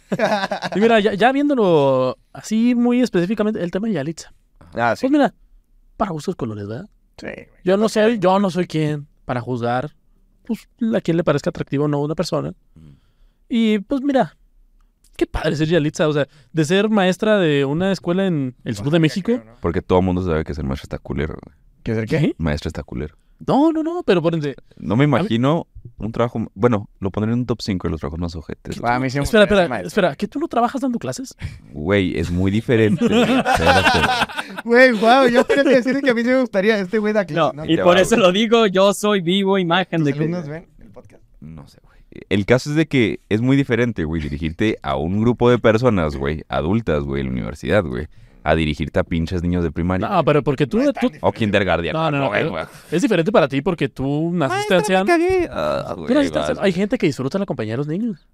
y 0.75 0.79
mira, 0.79 0.99
ya, 0.99 1.13
ya 1.13 1.31
viéndolo 1.31 2.17
así 2.33 2.73
muy 2.73 3.01
específicamente, 3.01 3.63
el 3.63 3.69
tema 3.69 3.87
de 3.87 3.93
Yalitza. 3.93 4.33
ah, 4.73 4.95
Pues 4.99 5.11
mira, 5.11 5.33
para 5.97 6.11
gustos 6.11 6.35
colores, 6.35 6.67
¿verdad? 6.67 6.89
Sí. 7.21 7.27
Yo 7.63 7.77
no 7.77 7.87
sé, 7.87 8.19
yo 8.19 8.39
no 8.39 8.49
soy 8.49 8.67
quien 8.67 9.07
para 9.25 9.41
juzgar, 9.41 9.95
pues, 10.43 10.67
a 10.93 11.01
quien 11.01 11.17
le 11.17 11.23
parezca 11.23 11.51
atractivo 11.51 11.85
o 11.85 11.87
no 11.87 12.01
una 12.01 12.15
persona. 12.15 12.53
Y 13.47 13.79
pues 13.79 14.01
mira, 14.01 14.35
qué 15.15 15.27
padre 15.27 15.55
ser 15.55 15.67
Yalitza, 15.67 16.07
o 16.07 16.13
sea, 16.13 16.27
de 16.51 16.65
ser 16.65 16.89
maestra 16.89 17.37
de 17.37 17.63
una 17.63 17.91
escuela 17.91 18.25
en 18.25 18.55
el 18.63 18.75
sur 18.75 18.89
de 18.89 18.99
México. 18.99 19.41
Porque 19.61 19.81
todo 19.81 19.99
el 19.99 20.05
mundo 20.05 20.23
sabe 20.23 20.43
que 20.43 20.53
ser 20.53 20.65
maestro 20.65 20.85
está 20.85 20.97
culero, 20.97 21.37
güey. 21.43 21.55
¿Qué 21.83 21.91
es 21.91 21.97
el 21.97 22.05
qué? 22.07 22.35
Maestro 22.37 22.69
está 22.69 22.83
culero. 22.83 23.15
No, 23.47 23.71
no, 23.71 23.83
no, 23.83 24.03
pero 24.03 24.21
pórense. 24.21 24.55
No 24.77 24.95
me 24.95 25.05
imagino 25.05 25.67
un 25.97 26.11
trabajo... 26.11 26.51
Bueno, 26.53 26.89
lo 26.99 27.11
pondré 27.11 27.33
en 27.33 27.39
un 27.39 27.45
top 27.45 27.61
5 27.61 27.87
de 27.87 27.91
los 27.91 27.99
trabajos 27.99 28.19
más 28.19 28.35
ojetes. 28.35 28.79
Ah, 28.83 28.99
me 28.99 29.07
Espera, 29.07 29.43
espera, 29.43 29.67
maestro. 29.67 29.87
espera, 29.87 30.15
¿que 30.15 30.27
tú 30.27 30.39
no 30.39 30.47
trabajas 30.47 30.81
dando 30.81 30.99
clases? 30.99 31.35
Güey, 31.71 32.17
es 32.19 32.29
muy 32.31 32.51
diferente. 32.51 33.05
güey. 34.63 34.91
Wow, 34.91 35.27
yo 35.31 35.43
tenía 35.43 35.63
que 35.63 35.81
decir 35.81 36.01
que 36.01 36.09
a 36.09 36.13
mí 36.13 36.21
sí 36.21 36.27
me 36.27 36.41
gustaría. 36.41 36.79
Este 36.79 36.99
güey 36.99 37.13
da 37.13 37.21
No, 37.29 37.51
clase, 37.51 37.71
y 37.71 37.77
por 37.77 37.95
va, 37.95 38.01
eso 38.01 38.17
lo 38.17 38.31
digo, 38.31 38.67
yo 38.67 38.93
soy 38.93 39.21
vivo 39.21 39.57
imagen 39.57 40.03
de 40.03 40.11
¿Los 40.11 40.17
que... 40.17 40.23
alumnos 40.25 40.47
ven 40.47 40.67
el 40.79 40.89
podcast? 40.91 41.23
No 41.39 41.67
sé, 41.67 41.79
güey. 41.83 41.99
El 42.29 42.45
caso 42.45 42.69
es 42.71 42.75
de 42.75 42.87
que 42.87 43.21
es 43.29 43.41
muy 43.41 43.55
diferente, 43.55 44.03
güey, 44.03 44.21
dirigirte 44.21 44.77
a 44.83 44.97
un 44.97 45.21
grupo 45.21 45.49
de 45.49 45.59
personas, 45.59 46.15
güey, 46.15 46.43
adultas, 46.49 47.03
güey, 47.03 47.21
en 47.21 47.27
la 47.27 47.33
universidad, 47.33 47.83
güey, 47.85 48.07
a 48.43 48.55
dirigirte 48.55 48.99
a 48.99 49.03
pinches 49.03 49.41
niños 49.43 49.63
de 49.63 49.71
primaria. 49.71 50.07
No, 50.07 50.23
pero 50.23 50.43
porque 50.43 50.67
tú, 50.67 50.79
No 50.79 50.93
tú-. 50.93 51.11
O 51.21 51.31
kindergarten. 51.31 51.93
No, 51.93 52.09
no, 52.11 52.17
no, 52.19 52.29
güey. 52.29 52.65
es 52.91 53.01
diferente 53.01 53.31
para 53.31 53.47
ti 53.47 53.61
porque 53.61 53.89
tú 53.89 54.31
naciste 54.33 54.75
anciano. 54.75 55.11
Ah, 55.51 55.93
Tú 55.95 56.01
güey, 56.01 56.13
naciste 56.15 56.39
anciano. 56.39 56.61
Hay 56.61 56.71
gente 56.73 56.97
que 56.97 57.05
disfruta 57.07 57.37
la 57.39 57.45
compañía 57.45 57.73
de 57.73 57.77
los 57.77 57.87
niños. 57.87 58.27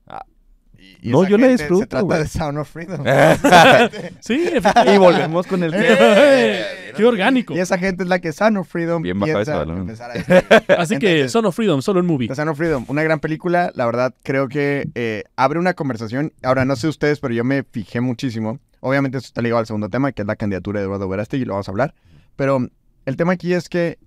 Y 1.02 1.10
No, 1.10 1.28
yo 1.28 1.38
la 1.38 1.48
disfruto, 1.48 1.82
Se 1.82 1.88
trata 1.88 2.18
de 2.20 2.28
Sound 2.28 2.58
of 2.60 2.70
Freedom. 2.70 3.04
Sí, 4.20 4.50
y 4.94 4.98
volvemos 4.98 5.46
con 5.46 5.62
el 5.64 5.72
tema. 5.72 5.86
¡Eh! 5.90 6.66
¡Qué 6.96 7.06
orgánico! 7.06 7.54
Y 7.56 7.60
esa 7.60 7.78
gente 7.78 8.04
es 8.04 8.10
la 8.10 8.20
que 8.20 8.32
Sound 8.32 8.58
of 8.58 8.68
Freedom 8.68 9.02
Bien 9.04 9.20
bajado 9.20 9.38
piensa 9.40 9.52
ese 9.52 9.60
balón. 9.60 9.78
empezar 9.82 10.12
a. 10.12 10.74
Así 10.82 10.98
que 10.98 11.30
Son 11.30 11.46
of 11.46 11.56
Freedom, 11.56 11.82
solo 11.82 12.00
en 12.00 12.06
movie. 12.08 12.34
Sound 12.34 12.50
of 12.50 12.58
Freedom, 12.58 12.86
una 12.88 13.04
gran 13.04 13.20
película. 13.20 13.72
La 13.76 13.86
verdad, 13.86 14.14
creo 14.24 14.48
que 14.48 14.88
eh, 14.96 15.24
abre 15.36 15.60
una 15.60 15.74
conversación. 15.74 16.34
Ahora, 16.42 16.66
no 16.66 16.76
sé 16.76 16.88
ustedes, 16.88 17.20
pero 17.20 17.34
yo 17.34 17.44
me 17.44 17.64
fijé 17.64 18.02
muchísimo. 18.02 18.60
Obviamente, 18.80 19.18
esto 19.18 19.28
está 19.28 19.42
ligado 19.42 19.60
al 19.60 19.66
segundo 19.66 19.90
tema, 19.90 20.12
que 20.12 20.22
es 20.22 20.28
la 20.28 20.36
candidatura 20.36 20.80
de 20.80 20.86
Eduardo 20.86 21.08
Verástegui, 21.10 21.44
y 21.44 21.46
lo 21.46 21.54
vamos 21.54 21.68
a 21.68 21.72
hablar. 21.72 21.96
Pero 22.36 22.60
el 23.06 23.16
tema 23.18 23.34
aquí 23.34 23.54
es 23.54 23.70
que 23.70 23.98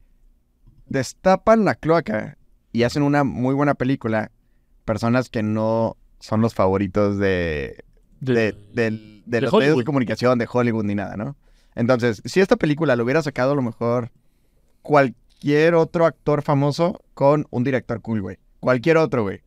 destapan 0.87 1.64
la 1.64 1.74
cloaca 1.74 2.37
y 2.72 2.83
hacen 2.85 3.02
una 3.02 3.24
muy 3.24 3.54
buena 3.54 3.74
película. 3.74 4.30
Personas 4.85 5.28
que 5.28 5.42
no 5.42 5.96
son 6.18 6.40
los 6.40 6.54
favoritos 6.54 7.18
de, 7.18 7.85
De- 8.20 8.35
de, 8.35 8.52
del- 8.74 9.22
de 9.26 9.38
de 9.38 9.40
los 9.42 9.52
medios 9.54 9.76
de 9.78 9.85
comunicación, 9.85 10.38
de 10.38 10.48
Hollywood 10.50 10.85
ni 10.85 10.94
nada, 10.94 11.16
¿no? 11.16 11.37
Entonces, 11.76 12.20
si 12.24 12.40
esta 12.40 12.56
película 12.56 12.96
lo 12.96 13.04
hubiera 13.04 13.22
sacado 13.22 13.52
a 13.52 13.54
lo 13.54 13.62
mejor 13.62 14.11
cualquier 14.83 15.74
otro 15.74 16.04
actor 16.06 16.42
famoso 16.42 17.00
con 17.14 17.46
un 17.50 17.64
director 17.64 18.00
cool, 18.00 18.20
güey. 18.22 18.38
Cualquier 18.59 18.96
otro, 18.96 19.22
güey. 19.22 19.40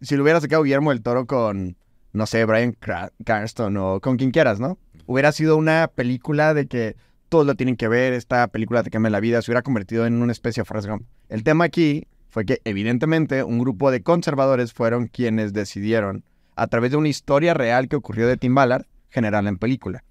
Si 0.00 0.16
lo 0.16 0.22
hubiera 0.22 0.40
sacado 0.40 0.62
Guillermo 0.62 0.90
del 0.90 1.02
Toro 1.02 1.26
con, 1.26 1.76
no 2.14 2.26
sé, 2.26 2.44
Brian 2.44 2.76
Cranston 3.24 3.76
o 3.76 4.00
con 4.00 4.16
quien 4.16 4.30
quieras, 4.30 4.60
¿no? 4.60 4.78
Hubiera 5.06 5.32
sido 5.32 5.56
una 5.56 5.88
película 5.88 6.54
de 6.54 6.66
que 6.66 6.96
todos 7.28 7.44
lo 7.44 7.56
tienen 7.56 7.76
que 7.76 7.88
ver, 7.88 8.12
esta 8.12 8.46
película 8.46 8.84
te 8.84 8.90
cambia 8.90 9.10
la 9.10 9.20
vida, 9.20 9.42
se 9.42 9.50
hubiera 9.50 9.62
convertido 9.62 10.06
en 10.06 10.22
una 10.22 10.32
especie 10.32 10.62
de 10.62 10.64
Forrest 10.64 10.88
Gump. 10.88 11.02
El 11.28 11.42
tema 11.42 11.64
aquí 11.64 12.06
fue 12.30 12.46
que, 12.46 12.60
evidentemente, 12.64 13.42
un 13.42 13.58
grupo 13.58 13.90
de 13.90 14.02
conservadores 14.02 14.72
fueron 14.72 15.08
quienes 15.08 15.52
decidieron, 15.52 16.24
a 16.54 16.68
través 16.68 16.92
de 16.92 16.96
una 16.96 17.08
historia 17.08 17.52
real 17.52 17.88
que 17.88 17.96
ocurrió 17.96 18.28
de 18.28 18.36
Tim 18.36 18.54
Ballard, 18.54 18.86
generarla 19.10 19.50
en 19.50 19.58
película. 19.58 20.04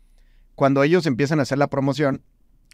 Cuando 0.56 0.84
ellos 0.84 1.06
empiezan 1.06 1.40
a 1.40 1.44
hacer 1.44 1.58
la 1.58 1.68
promoción, 1.68 2.22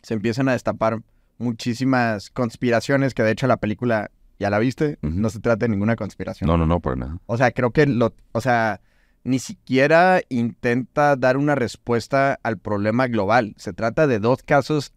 se 0.02 0.16
empiezan 0.16 0.50
a 0.50 0.54
destapar 0.54 1.02
muchísimas 1.38 2.32
conspiraciones, 2.32 3.14
que 3.14 3.22
de 3.22 3.32
hecho 3.32 3.46
la 3.46 3.58
película, 3.58 4.10
ya 4.40 4.50
la 4.50 4.58
viste, 4.58 4.98
no 5.02 5.30
se 5.30 5.40
trata 5.40 5.66
de 5.66 5.70
ninguna 5.70 5.96
conspiración. 5.96 6.48
No, 6.48 6.58
no, 6.58 6.66
no, 6.66 6.80
por 6.80 6.98
nada. 6.98 7.20
O 7.28 7.38
sea, 7.38 7.52
creo 7.52 7.70
que 7.70 7.86
lo, 7.86 8.16
o 8.32 8.42
sea, 8.42 8.82
ni 9.30 9.38
siquiera 9.38 10.22
intenta 10.30 11.16
dar 11.16 11.38
una 11.38 11.54
respuesta 11.54 12.40
al 12.42 12.58
problema 12.58 13.08
global. 13.08 13.54
Se 13.58 13.74
trata 13.74 14.08
de 14.08 14.20
dos 14.20 14.42
casos 14.42 14.92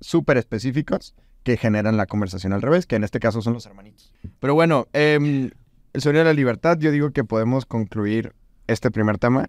súper 0.00 0.36
específicos 0.38 1.14
que 1.44 1.56
generan 1.56 1.96
la 1.96 2.06
conversación 2.06 2.52
al 2.52 2.62
revés, 2.62 2.86
que 2.86 2.96
en 2.96 3.04
este 3.04 3.20
caso 3.20 3.42
son 3.42 3.52
los 3.52 3.66
hermanitos. 3.66 4.12
Pero 4.40 4.54
bueno, 4.54 4.88
em, 4.92 5.50
el 5.92 6.00
sueño 6.00 6.18
de 6.18 6.24
la 6.24 6.32
libertad, 6.32 6.78
yo 6.78 6.90
digo 6.90 7.12
que 7.12 7.22
podemos 7.22 7.64
concluir 7.64 8.34
este 8.66 8.90
primer 8.90 9.18
tema 9.18 9.48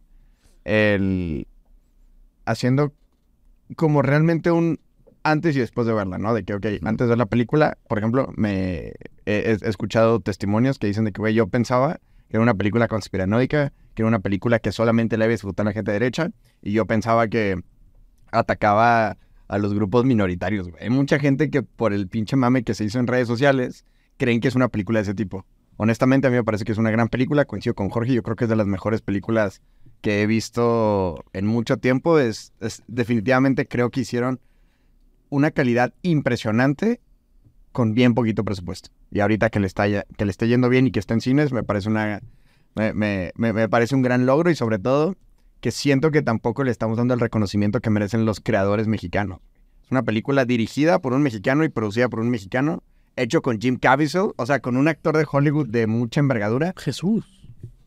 el, 0.65 1.47
haciendo 2.45 2.93
como 3.75 4.03
realmente 4.03 4.51
un 4.51 4.79
antes 5.23 5.55
y 5.55 5.59
después 5.59 5.87
de 5.87 5.93
verla, 5.93 6.19
¿no? 6.19 6.35
De 6.35 6.43
que, 6.43 6.53
ok, 6.53 6.65
antes 6.83 7.07
de 7.07 7.09
ver 7.09 7.17
la 7.17 7.25
película, 7.25 7.79
por 7.87 7.97
ejemplo, 7.97 8.31
me 8.35 8.93
he, 9.25 9.57
he 9.57 9.57
escuchado 9.63 10.19
testimonios 10.19 10.77
que 10.77 10.85
dicen 10.85 11.05
de 11.05 11.11
que, 11.11 11.19
güey, 11.19 11.33
yo 11.33 11.47
pensaba 11.47 11.99
que 12.29 12.37
era 12.37 12.41
una 12.41 12.53
película 12.53 12.87
conspiranoica, 12.87 13.73
que 13.95 14.03
era 14.03 14.07
una 14.07 14.19
película 14.19 14.59
que 14.59 14.71
solamente 14.71 15.17
le 15.17 15.25
iba 15.25 15.29
a 15.29 15.31
disfrutar 15.31 15.65
la 15.65 15.73
gente 15.73 15.91
derecha, 15.91 16.29
y 16.61 16.73
yo 16.73 16.85
pensaba 16.85 17.27
que 17.27 17.59
atacaba 18.31 19.17
a 19.47 19.57
los 19.57 19.73
grupos 19.73 20.05
minoritarios. 20.05 20.69
Hay 20.79 20.89
mucha 20.89 21.19
gente 21.19 21.49
que 21.49 21.63
por 21.63 21.93
el 21.93 22.07
pinche 22.07 22.35
mame 22.35 22.63
que 22.63 22.73
se 22.73 22.83
hizo 22.83 22.99
en 22.99 23.07
redes 23.07 23.27
sociales, 23.27 23.85
creen 24.17 24.39
que 24.39 24.47
es 24.47 24.55
una 24.55 24.67
película 24.67 24.99
de 24.99 25.03
ese 25.03 25.13
tipo. 25.13 25.45
Honestamente, 25.77 26.27
a 26.27 26.29
mí 26.29 26.37
me 26.37 26.43
parece 26.43 26.63
que 26.63 26.71
es 26.71 26.77
una 26.77 26.91
gran 26.91 27.09
película, 27.09 27.45
coincido 27.45 27.73
con 27.73 27.89
Jorge, 27.89 28.13
yo 28.13 28.23
creo 28.23 28.35
que 28.35 28.45
es 28.45 28.49
de 28.49 28.55
las 28.55 28.67
mejores 28.67 29.01
películas 29.01 29.61
que 30.01 30.21
he 30.21 30.27
visto 30.27 31.23
en 31.33 31.45
mucho 31.45 31.77
tiempo. 31.77 32.19
Es, 32.19 32.53
definitivamente 32.87 33.67
creo 33.67 33.89
que 33.89 34.01
hicieron 34.01 34.39
una 35.29 35.51
calidad 35.51 35.93
impresionante 36.01 37.01
con 37.71 37.93
bien 37.93 38.13
poquito 38.13 38.45
presupuesto. 38.45 38.89
Y 39.11 39.19
ahorita 39.19 39.49
que 39.49 39.59
le 39.59 39.67
está 39.67 39.85
que 39.87 40.25
le 40.25 40.31
esté 40.31 40.47
yendo 40.47 40.69
bien 40.69 40.87
y 40.87 40.91
que 40.91 40.99
está 40.99 41.13
en 41.13 41.21
cines, 41.21 41.51
me 41.51 41.63
parece 41.63 41.89
una 41.89 42.21
me, 42.75 42.93
me- 42.93 43.31
me- 43.35 43.53
me 43.53 43.69
parece 43.69 43.95
un 43.95 44.01
gran 44.01 44.25
logro 44.25 44.49
y 44.51 44.55
sobre 44.55 44.79
todo 44.79 45.15
que 45.61 45.71
siento 45.71 46.11
que 46.11 46.21
tampoco 46.21 46.63
le 46.63 46.71
estamos 46.71 46.97
dando 46.97 47.13
el 47.13 47.19
reconocimiento 47.19 47.79
que 47.79 47.89
merecen 47.89 48.25
los 48.25 48.39
creadores 48.39 48.87
mexicanos. 48.87 49.39
Es 49.83 49.91
una 49.91 50.03
película 50.03 50.45
dirigida 50.45 50.99
por 50.99 51.13
un 51.13 51.23
mexicano 51.23 51.63
y 51.63 51.69
producida 51.69 52.09
por 52.09 52.19
un 52.19 52.29
mexicano, 52.29 52.83
hecho 53.15 53.41
con 53.41 53.59
Jim 53.59 53.77
Caviezel, 53.77 54.31
o 54.35 54.45
sea, 54.45 54.59
con 54.59 54.77
un 54.77 54.87
actor 54.87 55.17
de 55.17 55.25
Hollywood 55.31 55.67
de 55.69 55.87
mucha 55.87 56.19
envergadura. 56.19 56.73
Jesús. 56.77 57.25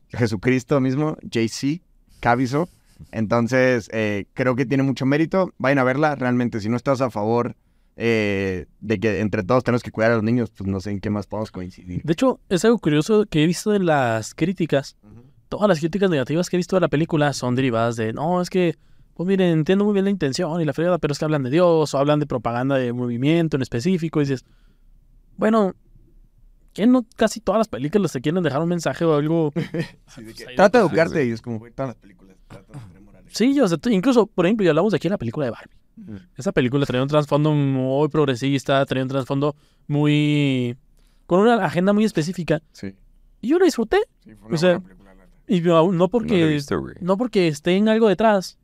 Jesucristo 0.09 0.81
mismo, 0.81 1.17
JC 1.23 1.83
Caviezel. 2.21 2.65
Entonces, 3.13 3.89
eh, 3.93 4.27
creo 4.35 4.57
que 4.57 4.67
tiene 4.67 4.83
mucho 4.83 5.07
mérito. 5.07 5.53
Vayan 5.59 5.79
a 5.79 5.85
verla. 5.85 6.15
Realmente, 6.17 6.61
si 6.61 6.69
no 6.69 6.77
estás 6.77 7.01
a 7.01 7.11
favor 7.11 7.55
eh, 8.01 8.67
de 8.81 9.01
que 9.01 9.21
entre 9.21 9.43
todos 9.43 9.65
tenemos 9.65 9.83
que 9.83 9.91
cuidar 9.91 10.13
a 10.13 10.15
los 10.15 10.23
niños, 10.23 10.51
pues 10.57 10.69
no 10.71 10.79
sé 10.81 10.93
en 10.93 11.01
qué 11.01 11.11
más 11.11 11.27
podemos 11.27 11.51
coincidir. 11.51 12.01
De 12.05 12.13
hecho, 12.13 12.39
es 12.49 12.65
algo 12.65 12.79
curioso 12.79 13.27
que 13.29 13.43
he 13.43 13.47
visto 13.47 13.75
en 13.75 13.87
las 13.87 14.35
críticas. 14.35 14.97
Todas 15.49 15.69
las 15.69 15.81
críticas 15.81 16.09
negativas 16.09 16.49
que 16.49 16.57
he 16.57 16.59
visto 16.59 16.77
de 16.77 16.81
la 16.81 16.89
película 16.89 17.33
son 17.33 17.55
derivadas 17.57 17.97
de, 17.97 18.13
no, 18.13 18.41
es 18.41 18.51
que, 18.51 18.77
pues 19.15 19.27
miren, 19.27 19.49
entiendo 19.51 19.85
muy 19.85 19.95
bien 19.95 20.05
la 20.05 20.11
intención 20.13 20.61
y 20.61 20.65
la 20.65 20.73
fregada, 20.73 20.99
pero 20.99 21.13
es 21.13 21.19
que 21.19 21.25
hablan 21.25 21.43
de 21.43 21.51
Dios 21.51 21.93
o 21.93 21.99
hablan 21.99 22.21
de 22.21 22.27
propaganda 22.27 22.77
de 22.77 22.93
movimiento 22.93 23.57
en 23.57 23.63
específico 23.63 24.21
y 24.21 24.25
dices, 24.25 24.45
bueno, 25.37 25.75
¿qué 26.73 26.87
no 26.87 27.05
casi 27.17 27.41
todas 27.41 27.59
las 27.59 27.69
películas 27.69 28.13
se 28.13 28.21
quieren 28.21 28.43
dejar 28.45 28.61
un 28.63 28.69
mensaje 28.69 29.05
o 29.05 29.17
algo? 29.17 29.53
Sí, 30.15 30.23
de 30.23 30.35
que 30.35 30.45
Pues 30.45 30.57
trata 30.57 30.79
de 30.79 30.85
educarte 30.87 31.27
y 31.27 31.31
es 31.31 31.43
como, 31.43 31.59
todas 31.71 31.89
las 31.89 31.97
películas 31.97 32.37
tratan 32.47 32.81
de 32.81 32.87
tener 32.89 33.03
morales. 33.03 33.33
Sí, 33.35 33.59
o 33.61 33.67
sea, 33.69 33.77
tú- 33.79 33.91
incluso, 33.91 34.27
por 34.27 34.47
ejemplo, 34.47 34.65
ya 34.65 34.71
hablamos 34.71 34.93
de 34.93 34.97
aquí 34.97 35.09
de 35.09 35.13
la 35.13 35.19
película 35.19 35.47
de 35.47 35.51
Barbie. 35.53 35.75
Esa 36.37 36.53
película 36.53 36.87
traía 36.87 37.03
un 37.03 37.09
trasfondo 37.09 37.53
muy 37.53 38.09
progresista, 38.09 38.85
traía 38.87 39.03
un 39.05 39.09
trasfondo 39.09 39.57
muy... 39.87 40.77
con 41.27 41.41
una 41.41 41.57
agenda 41.65 41.93
muy 41.93 42.05
específica. 42.05 42.63
Sí, 42.73 42.95
Y 43.41 43.49
yo 43.49 43.59
lo 43.59 43.65
disfruté. 43.65 43.99
sí, 44.25 44.35
fue 44.35 44.47
O 44.47 44.49
una 44.51 44.59
sea, 44.59 44.79
buena 44.79 44.87
película, 44.89 45.15
la. 45.15 45.27
Y 45.47 45.61
no, 45.97 46.09
porque... 46.09 46.47
visto, 46.47 46.83
no 47.01 47.17
porque 47.17 47.49
esté 47.49 47.77
en 47.77 47.89
algo 47.89 48.09
detrás, 48.09 48.59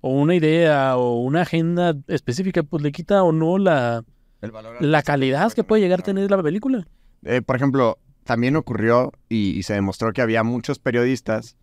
o 0.00 0.10
una 0.10 0.34
idea, 0.34 0.96
o 0.96 1.20
una 1.20 1.42
agenda 1.42 1.94
específica, 2.08 2.62
pues 2.62 2.82
le 2.82 2.92
quita 2.92 3.22
o 3.22 3.32
no 3.32 3.58
la, 3.58 4.04
El 4.42 4.50
valor 4.50 4.76
la 4.80 5.02
calidad 5.02 5.52
que 5.52 5.64
puede 5.64 5.82
llegar 5.82 6.00
a 6.00 6.02
tener 6.02 6.30
la 6.30 6.42
película. 6.42 6.86
Eh, 7.24 7.40
por 7.40 7.56
ejemplo, 7.56 7.98
también 8.24 8.56
ocurrió 8.56 9.12
y, 9.28 9.56
y 9.58 9.62
se 9.62 9.74
demostró 9.74 10.12
que 10.12 10.20
había 10.22 10.42
muchos 10.42 10.78
periodistas 10.78 11.56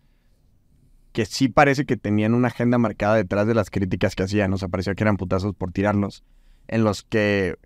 que 1.12 1.26
sí 1.26 1.48
parece 1.48 1.84
que 1.84 1.96
tenían 1.96 2.34
una 2.34 2.48
agenda 2.48 2.78
marcada 2.78 3.16
detrás 3.16 3.46
de 3.46 3.54
las 3.54 3.70
críticas 3.70 4.14
que 4.14 4.22
hacían. 4.22 4.52
O 4.52 4.58
sea, 4.58 4.68
parecía 4.68 4.94
que 4.94 5.04
eran 5.04 5.16
putazos 5.16 5.54
por 5.54 5.72
tirarlos. 5.72 6.24
En 6.68 6.84
los 6.84 7.02
que 7.02 7.56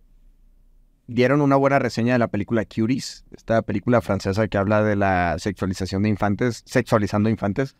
dieron 1.06 1.40
una 1.40 1.56
buena 1.56 1.78
reseña 1.78 2.14
de 2.14 2.18
la 2.18 2.28
película 2.28 2.64
Cuties, 2.64 3.24
esta 3.30 3.62
película 3.62 4.00
francesa 4.00 4.48
que 4.48 4.58
habla 4.58 4.82
de 4.82 4.96
la 4.96 5.36
sexualización 5.38 6.02
de 6.02 6.08
infantes, 6.08 6.62
sexualizando 6.66 7.28
infantes. 7.28 7.76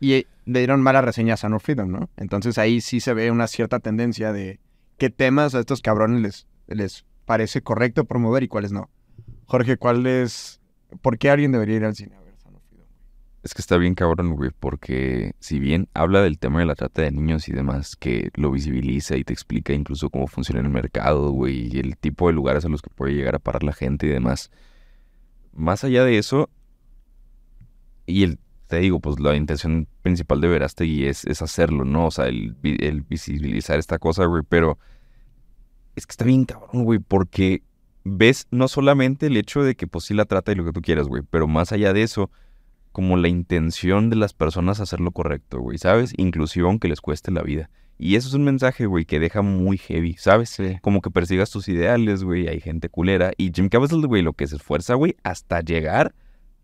Y 0.00 0.26
le 0.44 0.58
dieron 0.58 0.82
mala 0.82 1.00
reseña 1.00 1.34
a 1.34 1.36
Son 1.38 1.58
Freedom, 1.60 1.90
¿no? 1.90 2.10
Entonces 2.16 2.58
ahí 2.58 2.80
sí 2.80 3.00
se 3.00 3.14
ve 3.14 3.30
una 3.30 3.46
cierta 3.46 3.80
tendencia 3.80 4.32
de 4.32 4.60
qué 4.98 5.08
temas 5.08 5.54
a 5.54 5.60
estos 5.60 5.80
cabrones 5.80 6.20
les, 6.20 6.46
les 6.78 7.06
parece 7.24 7.62
correcto 7.62 8.04
promover 8.04 8.42
y 8.42 8.48
cuáles 8.48 8.72
no. 8.72 8.90
Jorge, 9.46 9.76
¿cuál 9.76 10.06
es... 10.06 10.60
¿Por 11.00 11.18
qué 11.18 11.30
alguien 11.30 11.52
debería 11.52 11.76
ir 11.76 11.84
al 11.84 11.94
cine 11.94 12.16
a 12.16 12.20
ver 12.20 12.36
Son 12.36 12.54
of 12.54 12.62
Freedom? 12.68 12.86
Es 13.44 13.52
que 13.52 13.60
está 13.60 13.76
bien 13.76 13.94
cabrón, 13.94 14.36
güey, 14.36 14.50
porque 14.58 15.34
si 15.38 15.58
bien 15.58 15.90
habla 15.92 16.22
del 16.22 16.38
tema 16.38 16.60
de 16.60 16.64
la 16.64 16.74
trata 16.74 17.02
de 17.02 17.10
niños 17.10 17.46
y 17.46 17.52
demás, 17.52 17.94
que 17.94 18.30
lo 18.36 18.50
visibiliza 18.50 19.18
y 19.18 19.24
te 19.24 19.34
explica 19.34 19.74
incluso 19.74 20.08
cómo 20.08 20.26
funciona 20.28 20.62
el 20.62 20.70
mercado, 20.70 21.30
güey, 21.30 21.68
y 21.70 21.78
el 21.78 21.98
tipo 21.98 22.28
de 22.28 22.32
lugares 22.32 22.64
a 22.64 22.70
los 22.70 22.80
que 22.80 22.88
puede 22.88 23.12
llegar 23.12 23.34
a 23.34 23.38
parar 23.38 23.62
la 23.62 23.74
gente 23.74 24.06
y 24.06 24.08
demás. 24.08 24.50
Más 25.52 25.84
allá 25.84 26.04
de 26.04 26.16
eso, 26.16 26.48
y 28.06 28.22
el, 28.22 28.38
te 28.66 28.78
digo, 28.78 28.98
pues 28.98 29.20
la 29.20 29.36
intención 29.36 29.88
principal 30.00 30.40
de 30.40 30.48
Verástegui 30.48 31.04
es, 31.04 31.26
es 31.26 31.42
hacerlo, 31.42 31.84
¿no? 31.84 32.06
O 32.06 32.10
sea, 32.10 32.28
el, 32.28 32.56
el 32.62 33.02
visibilizar 33.02 33.78
esta 33.78 33.98
cosa, 33.98 34.24
güey, 34.24 34.42
pero 34.48 34.78
es 35.96 36.06
que 36.06 36.12
está 36.12 36.24
bien 36.24 36.46
cabrón, 36.46 36.84
güey, 36.84 36.98
porque 36.98 37.62
ves 38.04 38.48
no 38.50 38.68
solamente 38.68 39.26
el 39.26 39.36
hecho 39.36 39.62
de 39.62 39.74
que 39.74 39.86
pues 39.86 40.06
sí 40.06 40.14
la 40.14 40.24
trata 40.24 40.50
y 40.52 40.54
lo 40.54 40.64
que 40.64 40.72
tú 40.72 40.80
quieras, 40.80 41.08
güey, 41.08 41.22
pero 41.28 41.46
más 41.46 41.72
allá 41.72 41.92
de 41.92 42.02
eso, 42.02 42.30
como 42.94 43.16
la 43.16 43.26
intención 43.26 44.08
de 44.08 44.14
las 44.14 44.34
personas 44.34 44.78
hacer 44.78 45.00
lo 45.00 45.10
correcto, 45.10 45.58
güey, 45.58 45.78
¿sabes? 45.78 46.14
Inclusive 46.16 46.64
aunque 46.68 46.86
les 46.86 47.00
cueste 47.00 47.32
la 47.32 47.42
vida. 47.42 47.68
Y 47.98 48.14
eso 48.14 48.28
es 48.28 48.34
un 48.34 48.44
mensaje, 48.44 48.86
güey, 48.86 49.04
que 49.04 49.18
deja 49.18 49.42
muy 49.42 49.78
heavy, 49.78 50.14
¿sabes? 50.14 50.56
Como 50.80 51.00
que 51.02 51.10
persigas 51.10 51.50
tus 51.50 51.68
ideales, 51.68 52.22
güey, 52.22 52.46
hay 52.46 52.60
gente 52.60 52.88
culera. 52.88 53.32
Y 53.36 53.50
Jim 53.52 53.68
Caviezel, 53.68 54.06
güey, 54.06 54.22
lo 54.22 54.34
que 54.34 54.46
se 54.46 54.54
esfuerza, 54.54 54.94
güey, 54.94 55.16
hasta 55.24 55.60
llegar 55.60 56.14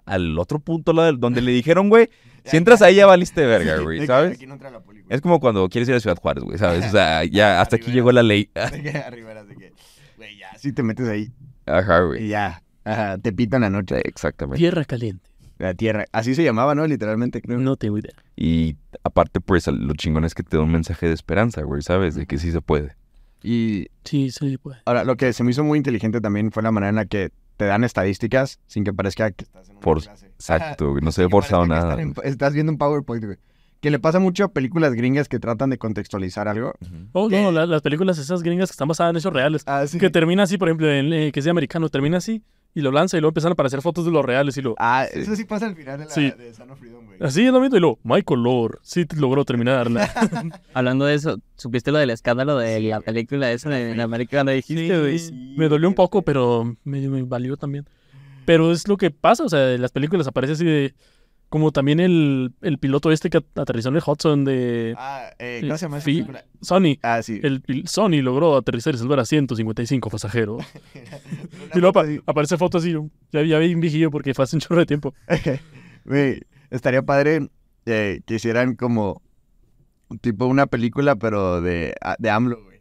al 0.06 0.38
otro 0.38 0.60
punto 0.60 0.92
donde 0.92 1.40
le 1.40 1.50
dijeron, 1.50 1.88
güey, 1.88 2.10
si 2.44 2.56
entras 2.56 2.80
ahí 2.80 2.94
ya 2.94 3.06
valiste 3.06 3.44
verga, 3.44 3.78
Sí, 3.78 3.82
güey, 3.82 3.98
de 3.98 4.04
que 4.04 4.06
¿sabes? 4.06 4.32
Aquí 4.36 4.46
no 4.46 4.54
entra 4.54 4.70
la. 4.70 4.82
Es 5.08 5.20
como 5.20 5.40
cuando 5.40 5.68
quieres 5.68 5.88
ir 5.88 5.96
a 5.96 6.00
Ciudad 6.00 6.16
Juárez, 6.16 6.44
güey, 6.44 6.58
¿sabes? 6.58 6.86
O 6.86 6.90
sea, 6.90 7.24
ya 7.30 7.60
hasta 7.60 7.74
aquí 7.74 7.90
llegó 7.90 8.12
la 8.12 8.22
ley. 8.22 8.50
De 8.70 8.82
que 8.84 8.90
arriba 8.90 9.34
de 9.42 9.56
que, 9.56 9.72
güey, 10.16 10.38
ya, 10.38 10.56
si 10.56 10.72
te 10.72 10.84
metes 10.84 11.08
ahí 11.08 11.32
Ajá, 11.66 12.02
y 12.02 12.06
güey. 12.06 12.28
ya, 12.28 12.62
ajá, 12.84 13.18
te 13.18 13.32
pitan 13.32 13.62
la 13.62 13.70
noche. 13.70 14.00
Exactamente. 14.04 14.58
Tierra 14.58 14.84
caliente. 14.84 15.29
La 15.60 15.74
tierra. 15.74 16.06
Así 16.12 16.34
se 16.34 16.42
llamaba, 16.42 16.74
¿no? 16.74 16.86
Literalmente, 16.86 17.40
creo. 17.42 17.58
No 17.58 17.76
tengo 17.76 17.98
idea. 17.98 18.14
Y 18.34 18.76
aparte, 19.04 19.40
pues, 19.40 19.66
lo 19.66 19.92
chingón 19.94 20.24
es 20.24 20.34
que 20.34 20.42
te 20.42 20.56
da 20.56 20.62
un 20.62 20.72
mensaje 20.72 21.06
de 21.06 21.12
esperanza, 21.12 21.62
güey, 21.62 21.82
¿sabes? 21.82 22.14
De 22.14 22.26
que 22.26 22.38
sí 22.38 22.50
se 22.50 22.62
puede. 22.62 22.96
Y 23.42 23.88
Sí, 24.04 24.30
sí, 24.30 24.56
pues. 24.58 24.78
ahora, 24.86 25.04
lo 25.04 25.16
que 25.16 25.32
se 25.32 25.44
me 25.44 25.50
hizo 25.50 25.62
muy 25.62 25.76
inteligente 25.78 26.20
también 26.20 26.50
fue 26.50 26.62
la 26.62 26.70
manera 26.72 26.88
en 26.90 26.96
la 26.96 27.04
que 27.04 27.30
te 27.56 27.66
dan 27.66 27.84
estadísticas 27.84 28.58
sin 28.66 28.84
que 28.84 28.92
parezca 28.94 29.30
que 29.32 29.44
estás 29.44 29.66
en 29.68 29.76
una 29.76 29.80
Por- 29.82 30.02
clase. 30.02 30.26
Exacto, 30.26 30.90
güey, 30.92 31.02
no 31.04 31.12
se 31.12 31.22
ve 31.24 31.28
forzado 31.28 31.66
nada. 31.66 32.00
en- 32.00 32.14
estás 32.24 32.54
viendo 32.54 32.72
un 32.72 32.78
PowerPoint, 32.78 33.24
güey. 33.24 33.36
Que 33.82 33.90
le 33.90 33.98
pasa 33.98 34.18
mucho 34.18 34.44
a 34.44 34.48
películas 34.52 34.92
gringas 34.94 35.28
que 35.28 35.38
tratan 35.38 35.68
de 35.70 35.76
contextualizar 35.78 36.48
algo. 36.48 36.72
Oh, 37.12 37.28
no, 37.30 37.50
la- 37.52 37.66
las 37.66 37.82
películas 37.82 38.16
esas 38.18 38.42
gringas 38.42 38.70
que 38.70 38.72
están 38.74 38.88
basadas 38.88 39.10
en 39.12 39.16
hechos 39.18 39.32
reales. 39.32 39.62
Ah, 39.66 39.86
sí. 39.86 39.98
Que 39.98 40.08
termina 40.10 40.42
así, 40.42 40.56
por 40.58 40.68
ejemplo, 40.68 40.90
en, 40.90 41.12
eh, 41.12 41.32
que 41.32 41.40
de 41.40 41.50
americano, 41.50 41.88
termina 41.90 42.18
así 42.18 42.42
y 42.74 42.80
lo 42.82 42.92
lanza 42.92 43.16
y 43.16 43.20
luego 43.20 43.30
empiezan 43.30 43.50
a 43.50 43.54
aparecer 43.54 43.82
fotos 43.82 44.04
de 44.04 44.10
los 44.12 44.24
reales 44.24 44.56
y 44.56 44.62
lo... 44.62 44.74
Ah, 44.78 45.06
Sí. 45.12 45.20
eso 45.20 45.34
sí 45.36 45.44
pasa 45.44 45.66
al 45.66 45.74
final 45.74 45.98
de 45.98 46.04
la 46.06 46.10
Sí. 46.10 46.30
de 46.36 46.54
Son 46.54 46.70
of 46.70 46.78
Freedom, 46.78 47.04
güey. 47.04 47.18
Así 47.20 47.44
es 47.44 47.52
lo 47.52 47.60
mismo 47.60 47.76
y 47.76 47.80
luego, 47.80 47.98
Michael 48.04 48.42
Lord, 48.42 48.78
sí 48.82 49.04
te 49.06 49.16
logró 49.16 49.44
terminarla. 49.44 50.08
Hablando 50.74 51.04
de 51.04 51.14
eso, 51.14 51.38
¿supiste 51.56 51.90
lo 51.92 51.98
del 51.98 52.10
escándalo 52.10 52.56
de 52.58 52.80
la 52.80 53.00
película 53.00 53.50
esa 53.50 53.70
de, 53.70 53.94
de 53.94 54.02
América 54.02 54.36
cuando 54.38 54.52
dijiste, 54.52 54.98
güey? 54.98 55.18
Sí, 55.18 55.54
me 55.56 55.68
dolió 55.68 55.88
un 55.88 55.94
poco, 55.94 56.22
pero 56.22 56.76
me, 56.84 57.08
me 57.08 57.22
valió 57.22 57.56
también. 57.56 57.86
Pero 58.46 58.72
es 58.72 58.88
lo 58.88 58.96
que 58.96 59.10
pasa, 59.10 59.44
o 59.44 59.48
sea, 59.48 59.72
en 59.74 59.82
las 59.82 59.92
películas 59.92 60.26
aparece 60.26 60.54
así 60.54 60.64
de... 60.64 60.94
Como 61.50 61.72
también 61.72 62.00
el, 62.00 62.52
el 62.62 62.78
piloto 62.78 63.10
este 63.12 63.28
que 63.28 63.44
aterrizó 63.56 63.88
en 63.90 63.96
el 63.96 64.02
Hudson 64.06 64.44
de 64.44 64.94
Ah, 64.96 65.30
eh, 65.38 65.58
¿cómo 65.62 65.76
se 65.76 65.84
llama 65.86 65.98
esa? 65.98 66.44
Sony. 66.62 66.96
Ah, 67.02 67.22
sí. 67.22 67.40
El 67.42 67.62
Sony 67.86 68.22
logró 68.22 68.56
aterrizar 68.56 68.94
y 68.94 68.98
salvar 68.98 69.18
a 69.20 69.24
155 69.26 70.08
pasajeros. 70.10 70.64
y 71.74 71.78
luego 71.80 71.98
apa- 72.00 72.08
aparece 72.26 72.56
foto 72.56 72.78
así, 72.78 72.94
ya, 73.32 73.42
ya 73.42 73.58
vi 73.58 73.74
un 73.74 73.80
viejillo 73.80 74.10
porque 74.12 74.32
fue 74.32 74.44
hace 74.44 74.56
un 74.56 74.60
chorro 74.60 74.80
de 74.80 74.86
tiempo. 74.86 75.12
Güey, 76.06 76.40
estaría 76.70 77.02
padre 77.02 77.48
eh, 77.84 78.20
que 78.24 78.34
hicieran 78.36 78.74
como 78.74 79.20
tipo 80.22 80.46
una 80.46 80.66
película, 80.66 81.16
pero 81.16 81.60
de, 81.60 81.94
a- 82.00 82.16
de 82.18 82.30
AMLO, 82.30 82.62
güey. 82.64 82.80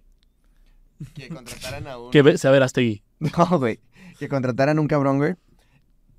Que 1.16 1.28
contrataran 1.34 1.88
a 1.88 1.98
un... 1.98 2.12
Que 2.12 2.22
ve, 2.22 2.38
sea 2.38 2.52
Verástegui. 2.52 3.04
No, 3.20 3.60
güey. 3.60 3.80
Que 4.20 4.30
contrataran 4.30 4.78
a 4.78 4.82
un 4.82 4.88
cabrón, 4.88 5.18
güey. 5.18 5.36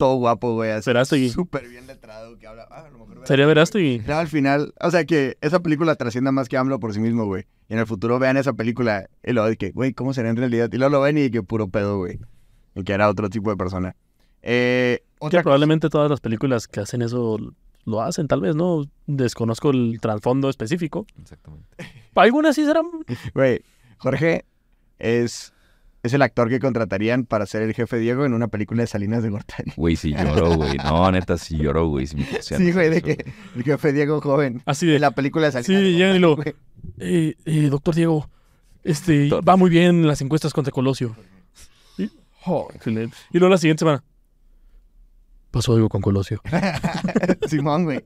Todo 0.01 0.17
guapo, 0.17 0.55
güey. 0.55 0.71
Así. 0.71 0.89
Verástegui. 0.89 1.29
Súper 1.29 1.69
bien 1.69 1.87
letrado, 1.87 2.39
que 2.39 2.47
habla... 2.47 2.67
Ah, 2.71 2.87
a 2.87 2.91
lo 2.91 3.07
mejor 3.07 3.27
Sería 3.27 3.45
Verástegui. 3.45 3.99
Luego 3.99 4.19
al 4.21 4.29
final, 4.29 4.73
o 4.81 4.91
sea, 4.91 5.05
que 5.05 5.37
esa 5.43 5.61
película 5.61 5.95
trascienda 5.95 6.33
más 6.33 6.49
que 6.49 6.57
AMLO 6.57 6.81
por 6.81 6.95
sí 6.95 7.01
mismo, 7.01 7.27
güey. 7.27 7.45
Y 7.69 7.75
en 7.75 7.81
el 7.81 7.87
futuro 7.87 8.19
vean 8.19 8.39
esa 8.39 8.55
película 8.55 9.11
y 9.23 9.33
luego 9.33 9.51
de 9.51 9.59
que, 9.59 9.73
güey, 9.73 9.93
¿cómo 9.93 10.15
será 10.15 10.31
en 10.31 10.37
realidad? 10.37 10.71
Y 10.73 10.79
luego 10.79 10.91
lo 10.91 11.01
ven 11.03 11.19
y 11.19 11.31
que 11.31 11.43
puro 11.43 11.69
pedo, 11.69 11.99
güey. 11.99 12.19
Y 12.75 12.83
que 12.83 12.95
era 12.95 13.11
otro 13.11 13.29
tipo 13.29 13.51
de 13.51 13.57
persona. 13.59 13.95
Eh, 14.43 15.01
Que 15.03 15.27
otra 15.27 15.43
probablemente 15.43 15.91
todas 15.91 16.11
las 16.11 16.21
películas 16.21 16.67
que 16.67 16.81
hacen 16.81 17.03
eso 17.03 17.37
lo 17.85 18.01
hacen, 18.01 18.27
tal 18.27 18.41
vez, 18.41 18.57
¿no? 18.57 18.85
Desconozco 19.07 19.69
el 19.71 19.99
trasfondo 20.01 20.49
específico. 20.49 21.07
Exactamente. 21.21 21.67
Algunas 22.15 22.57
sí 22.57 22.65
serán. 22.65 22.87
Güey, 23.35 23.61
Jorge 23.99 24.47
es, 24.99 25.53
es 26.03 26.15
el 26.15 26.23
actor 26.23 26.49
que 26.49 26.61
contratarían 26.61 27.25
para 27.27 27.45
ser 27.47 27.63
el 27.63 27.75
jefe 27.75 27.99
Diego 27.99 28.25
en 28.25 28.33
una 28.33 28.49
película 28.49 28.83
de 28.83 28.87
Salinas 28.87 29.23
de 29.23 29.29
Gortari. 29.31 29.73
Güey, 29.77 29.97
sí 29.97 30.13
lloró, 30.15 30.55
güey. 30.55 30.77
No, 30.79 31.11
neta, 31.13 31.37
sí 31.37 31.57
lloró, 31.59 31.89
güey. 31.89 32.07
Sí, 32.07 32.17
Sí, 32.41 32.73
güey, 32.73 32.89
de 32.91 32.97
eso, 32.99 33.05
que 33.07 33.25
el 33.57 33.63
jefe 33.65 33.93
Diego 33.93 34.21
joven 34.21 34.63
Así 34.67 34.87
en 34.87 34.93
de, 34.93 34.99
la 34.99 35.11
película 35.11 35.47
de 35.47 35.53
Salinas 35.53 35.67
Sí, 35.67 35.75
de 35.75 35.91
y 35.91 35.99
Gortari, 35.99 36.19
lo- 36.19 36.37
güey. 36.37 36.55
eh, 36.99 37.35
eh, 37.45 37.69
doctor 37.71 37.95
Diego, 37.95 38.31
este, 38.83 39.29
Doctor. 39.29 39.49
va 39.49 39.57
muy 39.57 39.69
bien 39.71 39.85
en 40.01 40.07
las 40.07 40.21
encuestas 40.23 40.53
contra 40.55 40.73
Colosio. 40.73 41.15
Y, 41.99 42.11
oh, 42.47 42.69
excelente. 42.75 43.17
Y 43.31 43.39
luego 43.39 43.51
la 43.53 43.59
siguiente 43.59 43.81
semana, 43.81 44.03
pasó 45.51 45.75
algo 45.75 45.89
con 45.91 46.01
Colosio. 46.01 46.41
Simón, 47.49 47.85
güey. 47.85 48.05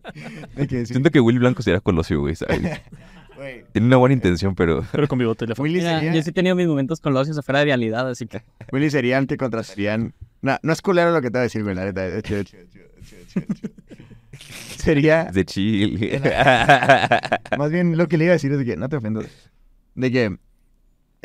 Sí. 0.69 0.87
Siento 0.87 1.11
que 1.11 1.21
Willy 1.21 1.39
Blanco 1.39 1.63
sería 1.63 1.81
Colosio, 1.81 2.21
güey, 2.21 2.35
¿sabes? 2.35 2.61
Güey, 3.37 3.65
Tiene 3.73 3.87
una 3.89 3.97
buena 3.97 4.15
intención, 4.15 4.55
pero... 4.55 4.85
Pero 4.93 5.09
con 5.09 5.19
bigote. 5.19 5.47
le 5.47 5.55
fue. 5.55 5.65
Willy 5.65 5.79
Mira, 5.79 5.99
sería, 5.99 6.15
yo 6.15 6.23
sí 6.23 6.31
he 6.31 6.33
tenido 6.33 6.55
mis 6.57 6.67
momentos 6.67 7.01
con 7.01 7.15
Locios 7.15 7.37
afuera 7.39 7.61
de 7.61 7.65
realidad, 7.67 8.09
así 8.09 8.27
que... 8.27 8.43
Willy 8.73 8.91
sería 8.91 9.19
el 9.19 9.27
que 9.27 9.37
contratarían. 9.37 10.15
No, 10.43 10.59
no 10.63 10.73
es 10.73 10.83
culero 10.83 11.11
lo 11.13 11.21
que 11.21 11.29
te 11.31 11.39
voy 11.39 11.41
a 11.41 11.43
decir, 11.43 11.63
güey, 11.63 11.75
la 11.75 11.85
neta. 11.87 12.23
chido. 12.23 12.43
Sería. 14.77 15.25
De 15.25 15.45
chill. 15.45 16.21
Más 17.57 17.71
bien 17.71 17.97
lo 17.97 18.09
que 18.09 18.19
le 18.19 18.25
iba 18.25 18.33
a 18.33 18.35
decir 18.35 18.53
es 18.53 18.65
que, 18.65 18.77
no 18.77 18.89
te 18.89 18.97
ofendo, 18.97 19.23
de 19.95 20.11
que 20.13 20.37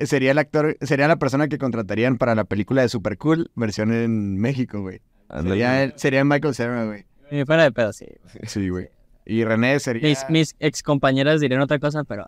sería 0.05 0.31
el 0.31 0.37
actor, 0.37 0.77
sería 0.81 1.07
la 1.07 1.17
persona 1.17 1.47
que 1.47 1.57
contratarían 1.57 2.17
para 2.17 2.35
la 2.35 2.45
película 2.45 2.81
de 2.81 2.89
Super 2.89 3.17
Cool, 3.17 3.51
versión 3.55 3.91
en 3.91 4.37
México, 4.37 4.81
güey. 4.81 5.01
Sería, 5.43 5.91
sería 5.97 6.23
Michael 6.23 6.55
Cera, 6.55 6.85
güey. 6.85 7.05
eh, 7.31 7.45
Fuera 7.45 7.63
de 7.63 7.71
pedo, 7.71 7.91
sí. 7.93 8.05
Sí, 8.43 8.69
güey. 8.69 8.89
Y 9.29 9.43
René 9.43 9.79
sería... 9.79 10.07
Mis, 10.09 10.25
mis 10.29 10.55
ex 10.59 10.81
compañeras 10.81 11.39
dirían 11.39 11.61
otra 11.61 11.77
cosa, 11.79 12.03
pero... 12.03 12.25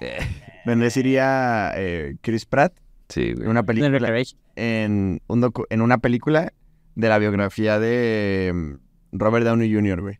eh, 0.00 0.18
René 0.66 0.90
sería 0.90 1.72
eh, 1.76 2.16
Chris 2.20 2.44
Pratt 2.44 2.72
Sí, 3.08 3.30
en 3.30 3.34
güey. 3.36 3.48
una 3.48 3.60
en 3.60 3.66
película, 3.66 3.98
Recreation. 3.98 4.40
en, 4.56 5.20
un 5.26 5.42
docu- 5.42 5.66
en 5.70 5.80
una 5.82 5.98
película 5.98 6.52
de 6.94 7.08
la 7.08 7.18
biografía 7.18 7.78
de 7.78 8.50
mm, 8.54 8.72
Robert 9.12 9.44
Downey 9.46 9.72
Jr., 9.72 10.00
güey. 10.00 10.18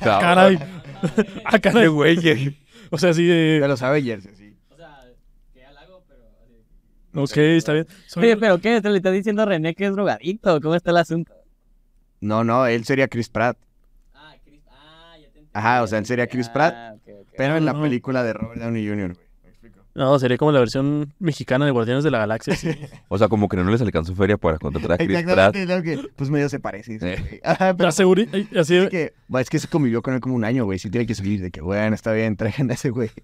Caray. 0.00 0.58
ah, 1.44 1.58
caray. 1.58 1.88
güey. 1.88 2.56
O 2.90 2.98
sea, 2.98 3.10
así 3.10 3.24
de... 3.26 3.60
De 3.60 3.68
los 3.68 3.82
Avengers, 3.82 4.28
sí. 4.36 4.56
O 4.70 4.76
sea, 4.76 5.00
que 5.52 5.64
halago, 5.64 6.04
pero... 6.08 7.22
Ok, 7.22 7.36
está 7.36 7.72
bien. 7.72 7.86
Soy- 8.06 8.24
Oye, 8.24 8.36
pero 8.36 8.58
¿qué? 8.58 8.80
¿Te 8.80 8.90
le 8.90 8.96
estás 8.98 9.12
diciendo 9.12 9.42
a 9.42 9.46
René 9.46 9.74
que 9.74 9.86
es 9.86 9.92
drogadicto? 9.92 10.60
¿Cómo 10.60 10.74
está 10.76 10.90
el 10.90 10.96
asunto? 10.98 11.32
No, 12.20 12.42
no, 12.44 12.66
él 12.66 12.84
sería 12.84 13.08
Chris 13.08 13.28
Pratt. 13.28 13.56
Ah, 14.14 14.34
Chris, 14.44 14.60
ah, 14.70 15.16
ya 15.20 15.28
te 15.32 15.40
entendí. 15.40 15.43
Ajá, 15.54 15.82
o 15.82 15.86
sea, 15.86 15.98
él 15.98 16.06
sería 16.06 16.26
Chris 16.26 16.48
Pratt, 16.50 16.74
Ah. 16.76 16.94
Pero 17.36 17.56
en 17.56 17.64
la 17.64 17.80
película 17.80 18.22
de 18.22 18.32
Robert 18.32 18.60
Downey 18.60 18.86
Jr.. 18.86 19.16
No, 19.96 20.18
sería 20.18 20.36
como 20.36 20.50
la 20.50 20.58
versión 20.58 21.12
mexicana 21.20 21.64
de 21.66 21.70
Guardianes 21.70 22.02
de 22.02 22.10
la 22.10 22.18
Galaxia. 22.18 22.54
sí. 22.56 22.68
O 23.08 23.16
sea, 23.16 23.28
como 23.28 23.48
que 23.48 23.56
no 23.56 23.64
les 23.70 23.80
alcanzó 23.80 24.12
feria 24.14 24.36
para 24.36 24.58
contratar 24.58 24.92
a 24.92 24.96
Chris 24.98 25.22
Pratt. 25.22 25.54
Exactamente, 25.54 25.76
lo 25.76 25.82
que, 26.02 26.08
pues 26.16 26.30
medio 26.30 26.48
se 26.48 26.58
parece. 26.60 26.98
sí, 26.98 27.06
Eh. 27.06 27.40
Ajá, 27.44 27.74
pero 27.76 27.90
ay, 28.32 28.48
así, 28.58 28.76
es 28.76 28.88
que, 28.90 29.12
es 29.38 29.50
que 29.50 29.58
se 29.60 29.68
convivió 29.68 30.02
con 30.02 30.14
él 30.14 30.20
como 30.20 30.34
un 30.34 30.44
año, 30.44 30.64
güey. 30.64 30.78
Sí 30.80 30.90
tiene 30.90 31.06
que 31.06 31.14
salir 31.14 31.40
de 31.40 31.50
que, 31.52 31.60
bueno, 31.60 31.94
está 31.94 32.12
bien, 32.12 32.36
traigan 32.36 32.70
a 32.70 32.74
ese 32.74 32.90
güey. 32.90 33.10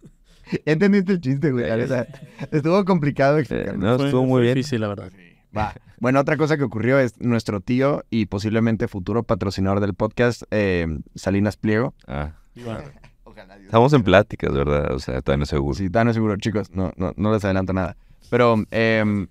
Ya 0.67 0.73
entendiste 0.73 1.13
el 1.13 1.21
chiste, 1.21 1.53
güey, 1.53 1.69
la 1.69 1.77
neta. 1.77 2.09
Estuvo 2.51 2.85
complicado 2.85 3.39
Eh, 3.39 3.43
explicarlo. 3.43 3.79
no, 3.79 4.05
estuvo 4.05 4.25
muy 4.27 4.43
bien. 4.43 4.55
difícil, 4.55 4.81
la 4.81 4.89
verdad. 4.89 5.11
Va. 5.57 5.75
Bueno, 6.01 6.19
otra 6.21 6.39
cosa 6.39 6.57
que 6.57 6.65
ocurrió 6.65 6.99
es 6.99 7.21
nuestro 7.21 7.61
tío 7.61 8.05
y 8.09 8.25
posiblemente 8.27 8.89
futuro 8.89 9.23
patrocinador 9.23 9.81
del 9.81 9.93
podcast, 9.95 10.43
eh, 10.51 10.87
Salinas 11.15 11.57
Pliego. 11.59 11.95
Ah, 12.09 12.33
Ojalá 13.25 13.55
Dios. 13.57 13.67
estamos 13.67 13.93
en 13.93 14.03
pláticas, 14.03 14.53
¿verdad? 14.53 14.93
O 14.95 14.99
sea, 14.99 15.21
todavía 15.21 15.39
no 15.39 15.43
es 15.45 15.51
seguro. 15.51 15.75
Sí, 15.75 15.91
tan 15.91 16.13
seguro, 16.15 16.37
chicos. 16.39 16.71
No, 16.73 16.93
no, 16.97 17.13
no 17.17 17.33
les 17.33 17.45
adelanto 17.45 17.73
nada. 17.75 17.97
Pero, 18.31 18.57
em, 18.71 19.29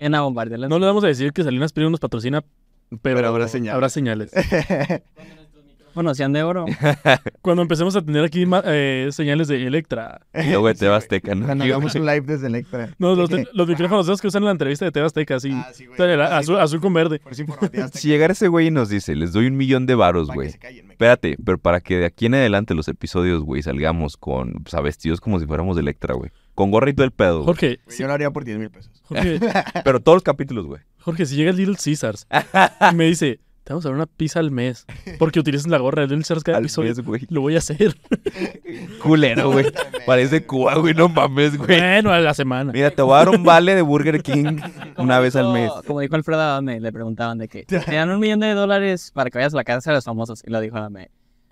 Vayan 0.00 0.14
a 0.14 0.20
bombardearlas. 0.22 0.70
No 0.70 0.78
le 0.78 0.86
vamos 0.86 1.02
a 1.04 1.08
decir 1.08 1.32
que 1.32 1.42
Salinas 1.42 1.72
Pliego 1.72 1.90
nos 1.90 2.00
patrocina, 2.00 2.42
pero, 3.02 3.16
Pero 3.16 3.28
habrá 3.28 3.48
señales. 3.48 3.74
Habrá 3.74 3.88
señales. 3.88 4.30
Bueno, 5.94 6.14
sean 6.14 6.32
de 6.32 6.42
oro. 6.42 6.64
Cuando 7.42 7.62
empecemos 7.62 7.94
a 7.96 8.02
tener 8.02 8.24
aquí 8.24 8.44
eh, 8.64 9.08
señales 9.12 9.48
de 9.48 9.66
Electra. 9.66 10.20
Y 10.34 10.48
luego 10.48 10.68
de 10.68 10.74
Teba 10.74 10.96
Azteca, 10.96 11.34
¿no? 11.34 11.46
cuando 11.46 11.64
hagamos 11.72 11.94
un 11.94 12.06
live 12.06 12.22
desde 12.22 12.46
Electra. 12.46 12.90
No, 12.98 13.14
los, 13.14 13.30
los 13.52 13.68
micrófonos 13.68 14.06
esos 14.06 14.20
que 14.20 14.28
usan 14.28 14.42
en 14.42 14.46
la 14.46 14.52
entrevista 14.52 14.84
de 14.84 14.92
TV 14.92 15.06
Azteca, 15.06 15.40
sí. 15.40 15.50
Ah, 15.52 15.70
sí, 15.74 15.86
güey. 15.86 15.96
Sea, 15.96 16.12
el 16.12 16.20
azul, 16.20 16.58
azul 16.58 16.80
con 16.80 16.94
verde. 16.94 17.18
Por 17.18 17.32
eso 17.32 17.42
informativas. 17.42 17.90
Si 17.92 18.08
llegara 18.08 18.32
ese 18.32 18.48
güey 18.48 18.68
y 18.68 18.70
nos 18.70 18.88
dice, 18.88 19.16
les 19.16 19.32
doy 19.32 19.46
un 19.46 19.56
millón 19.56 19.86
de 19.86 19.94
varos, 19.94 20.28
güey. 20.28 20.48
Espérate, 20.48 21.36
pero 21.44 21.58
para 21.58 21.80
que 21.80 21.98
de 21.98 22.06
aquí 22.06 22.26
en 22.26 22.34
adelante 22.34 22.74
los 22.74 22.88
episodios, 22.88 23.42
güey, 23.42 23.62
salgamos 23.62 24.16
con, 24.16 24.62
o 24.64 24.68
sea, 24.68 24.80
vestidos 24.80 25.20
como 25.20 25.40
si 25.40 25.46
fuéramos 25.46 25.76
de 25.76 25.82
Electra, 25.82 26.14
güey. 26.14 26.30
Con 26.54 26.70
gorrito 26.70 27.02
del 27.02 27.10
pedo. 27.12 27.36
güey. 27.38 27.46
Jorge, 27.46 27.80
Güey, 27.86 27.98
Yo 27.98 28.06
lo 28.06 28.12
haría 28.12 28.30
por 28.30 28.44
10 28.44 28.58
mil 28.58 28.70
pesos. 28.70 29.02
Jorge, 29.04 29.40
Pero 29.84 30.00
todos 30.00 30.16
los 30.16 30.22
capítulos, 30.22 30.66
güey. 30.66 30.82
Jorge, 31.00 31.26
si 31.26 31.34
llega 31.36 31.50
el 31.50 31.56
Little 31.56 31.76
Caesars 31.82 32.26
y 32.90 32.94
me 32.94 33.06
dice, 33.06 33.40
te 33.64 33.72
vamos 33.72 33.84
a 33.86 33.88
dar 33.90 33.96
una 33.96 34.06
pizza 34.06 34.40
al 34.40 34.50
mes 34.50 34.86
porque 35.18 35.38
utilizas 35.40 35.68
la 35.68 35.78
gorra 35.78 36.02
del 36.02 36.10
Little 36.10 36.22
Caesars 36.24 36.42
cada 36.44 36.58
Al 36.58 36.64
episodio, 36.64 36.88
mes, 36.90 37.00
güey. 37.04 37.26
lo 37.30 37.40
voy 37.42 37.54
a 37.54 37.58
hacer. 37.58 37.94
Culero, 39.02 39.50
güey. 39.52 39.66
Parece 40.06 40.44
Cuba, 40.46 40.74
güey, 40.76 40.94
no 40.94 41.08
mames, 41.08 41.56
güey. 41.56 41.78
bueno, 41.78 42.10
a 42.10 42.20
la 42.20 42.34
semana. 42.34 42.72
Mira, 42.72 42.90
te 42.90 43.02
voy 43.02 43.14
a 43.14 43.18
dar 43.18 43.28
un 43.30 43.44
vale 43.44 43.74
de 43.74 43.82
Burger 43.82 44.22
King 44.22 44.58
una 44.96 45.20
vez 45.20 45.36
al 45.36 45.52
mes. 45.52 45.70
Como 45.86 46.00
dijo 46.00 46.14
Alfredo 46.16 46.40
Adame, 46.40 46.80
le 46.80 46.92
preguntaban 46.92 47.38
de 47.38 47.48
que 47.48 47.64
te 47.64 47.78
dan 47.78 48.10
un 48.10 48.18
millón 48.20 48.40
de 48.40 48.52
dólares 48.54 49.10
para 49.14 49.30
que 49.30 49.38
vayas 49.38 49.54
a 49.54 49.56
la 49.56 49.64
casa 49.64 49.90
de 49.90 49.96
los 49.96 50.04
famosos. 50.04 50.42
Y 50.46 50.50
lo 50.50 50.60
dijo 50.60 50.76
Adame. 50.76 51.10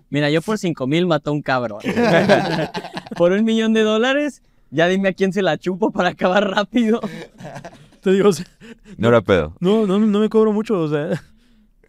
Mira, 0.09 0.29
yo 0.29 0.41
por 0.41 0.57
cinco 0.57 0.87
mil 0.87 1.07
mató 1.07 1.29
a 1.29 1.33
un 1.33 1.41
cabrón. 1.41 1.79
por 3.17 3.31
un 3.31 3.45
millón 3.45 3.73
de 3.73 3.83
dólares, 3.83 4.41
ya 4.69 4.87
dime 4.87 5.09
a 5.09 5.13
quién 5.13 5.31
se 5.31 5.41
la 5.41 5.57
chupo 5.57 5.91
para 5.91 6.09
acabar 6.09 6.49
rápido. 6.49 6.99
Te 8.01 8.11
digo, 8.11 8.29
o 8.29 8.33
sea, 8.33 8.45
No 8.97 9.07
era 9.09 9.21
pedo. 9.21 9.55
no, 9.59 9.85
no, 9.87 9.99
no 9.99 10.19
me 10.19 10.27
cobro 10.27 10.51
mucho, 10.51 10.79
o 10.79 10.87
sea, 10.89 11.21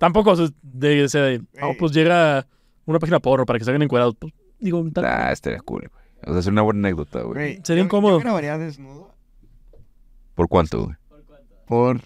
tampoco 0.03 0.35
de, 0.63 1.05
o 1.05 1.09
sea, 1.09 1.23
de, 1.23 1.39
oh, 1.61 1.67
Güey. 1.67 1.77
pues 1.79 1.93
llega 1.93 2.45
una 2.87 2.99
página 2.99 3.21
porro 3.21 3.47
para 3.47 3.61
que 3.61 3.65
salgan 3.65 3.83
encuadrados. 3.83 4.17
Pues, 4.19 4.33
digo, 4.59 4.85
tal- 4.93 5.05
Ah, 5.05 5.31
estaría 5.31 5.61
cool, 5.61 5.89
güey. 5.93 6.05
O 6.27 6.31
sea, 6.33 6.41
es 6.41 6.47
una 6.49 6.63
buena 6.63 6.81
anécdota, 6.81 7.23
güey. 7.23 7.61
Sería 7.63 7.85
incómodo. 7.85 8.19
Yo 8.19 8.25
grabaría 8.25 8.59
desnudo 8.59 9.15
¿Por 10.35 10.49
cuánto, 10.49 10.85
güey? 10.87 10.97
por 11.67 12.01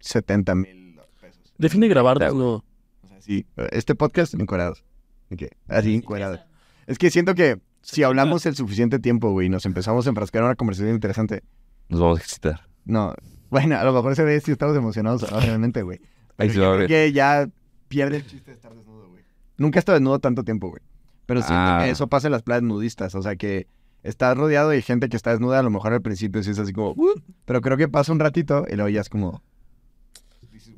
70 0.00 0.54
mil 0.54 1.00
pesos. 1.20 1.54
define 1.58 1.88
grabar 1.88 2.18
desnudo. 2.18 2.62
O 3.02 3.08
sea, 3.08 3.20
sí. 3.22 3.46
Este 3.70 3.94
podcast 3.94 4.34
encuerados. 4.34 4.84
Ok, 5.30 5.44
Así 5.68 5.94
encuerados. 5.94 6.40
Es 6.86 6.98
que 6.98 7.10
siento 7.10 7.34
que 7.34 7.58
si 7.80 8.02
hablamos 8.02 8.44
el 8.46 8.54
suficiente 8.54 8.98
tiempo, 8.98 9.30
güey, 9.30 9.46
y 9.46 9.50
nos 9.50 9.64
empezamos 9.64 10.06
a 10.06 10.10
enfrascar 10.10 10.40
en 10.40 10.46
una 10.46 10.56
conversación 10.56 10.94
interesante. 10.94 11.42
Nos 11.88 12.00
vamos 12.00 12.18
a 12.18 12.22
excitar. 12.22 12.68
No, 12.84 13.14
bueno, 13.52 13.76
a 13.78 13.84
lo 13.84 13.92
mejor 13.92 14.16
se 14.16 14.24
ve 14.24 14.40
si 14.40 14.50
estamos 14.50 14.76
emocionados 14.76 15.22
o 15.24 15.30
no, 15.30 15.40
realmente, 15.40 15.82
güey. 15.82 16.00
Ahí 16.38 16.50
se 16.50 16.58
va 16.58 16.72
a 16.72 16.76
ver. 16.76 16.88
que 16.88 17.12
ya 17.12 17.48
pierde 17.88 18.16
el 18.16 18.26
chiste 18.26 18.50
de 18.50 18.56
estar 18.56 18.74
desnudo, 18.74 19.10
güey. 19.10 19.22
Nunca 19.58 19.78
he 19.78 19.80
estado 19.80 19.96
desnudo 19.98 20.18
tanto 20.18 20.42
tiempo, 20.42 20.70
güey. 20.70 20.80
Pero 21.26 21.40
siento 21.40 21.54
Ah. 21.56 21.80
que 21.84 21.90
eso 21.90 22.06
pasa 22.08 22.26
en 22.28 22.32
las 22.32 22.42
playas 22.42 22.62
nudistas. 22.62 23.14
O 23.14 23.22
sea, 23.22 23.36
que 23.36 23.66
estás 24.02 24.36
rodeado 24.36 24.70
de 24.70 24.80
gente 24.82 25.08
que 25.08 25.16
está 25.16 25.30
desnuda. 25.30 25.58
A 25.58 25.62
lo 25.62 25.70
mejor 25.70 25.92
al 25.92 26.02
principio 26.02 26.42
sí 26.42 26.50
es 26.50 26.58
así 26.58 26.72
como... 26.72 26.92
"Uh", 26.92 27.20
pero 27.44 27.60
creo 27.60 27.76
que 27.76 27.86
pasa 27.88 28.10
un 28.10 28.18
ratito 28.18 28.64
y 28.68 28.74
luego 28.74 28.88
ya 28.88 29.02
es 29.02 29.08
como... 29.08 29.42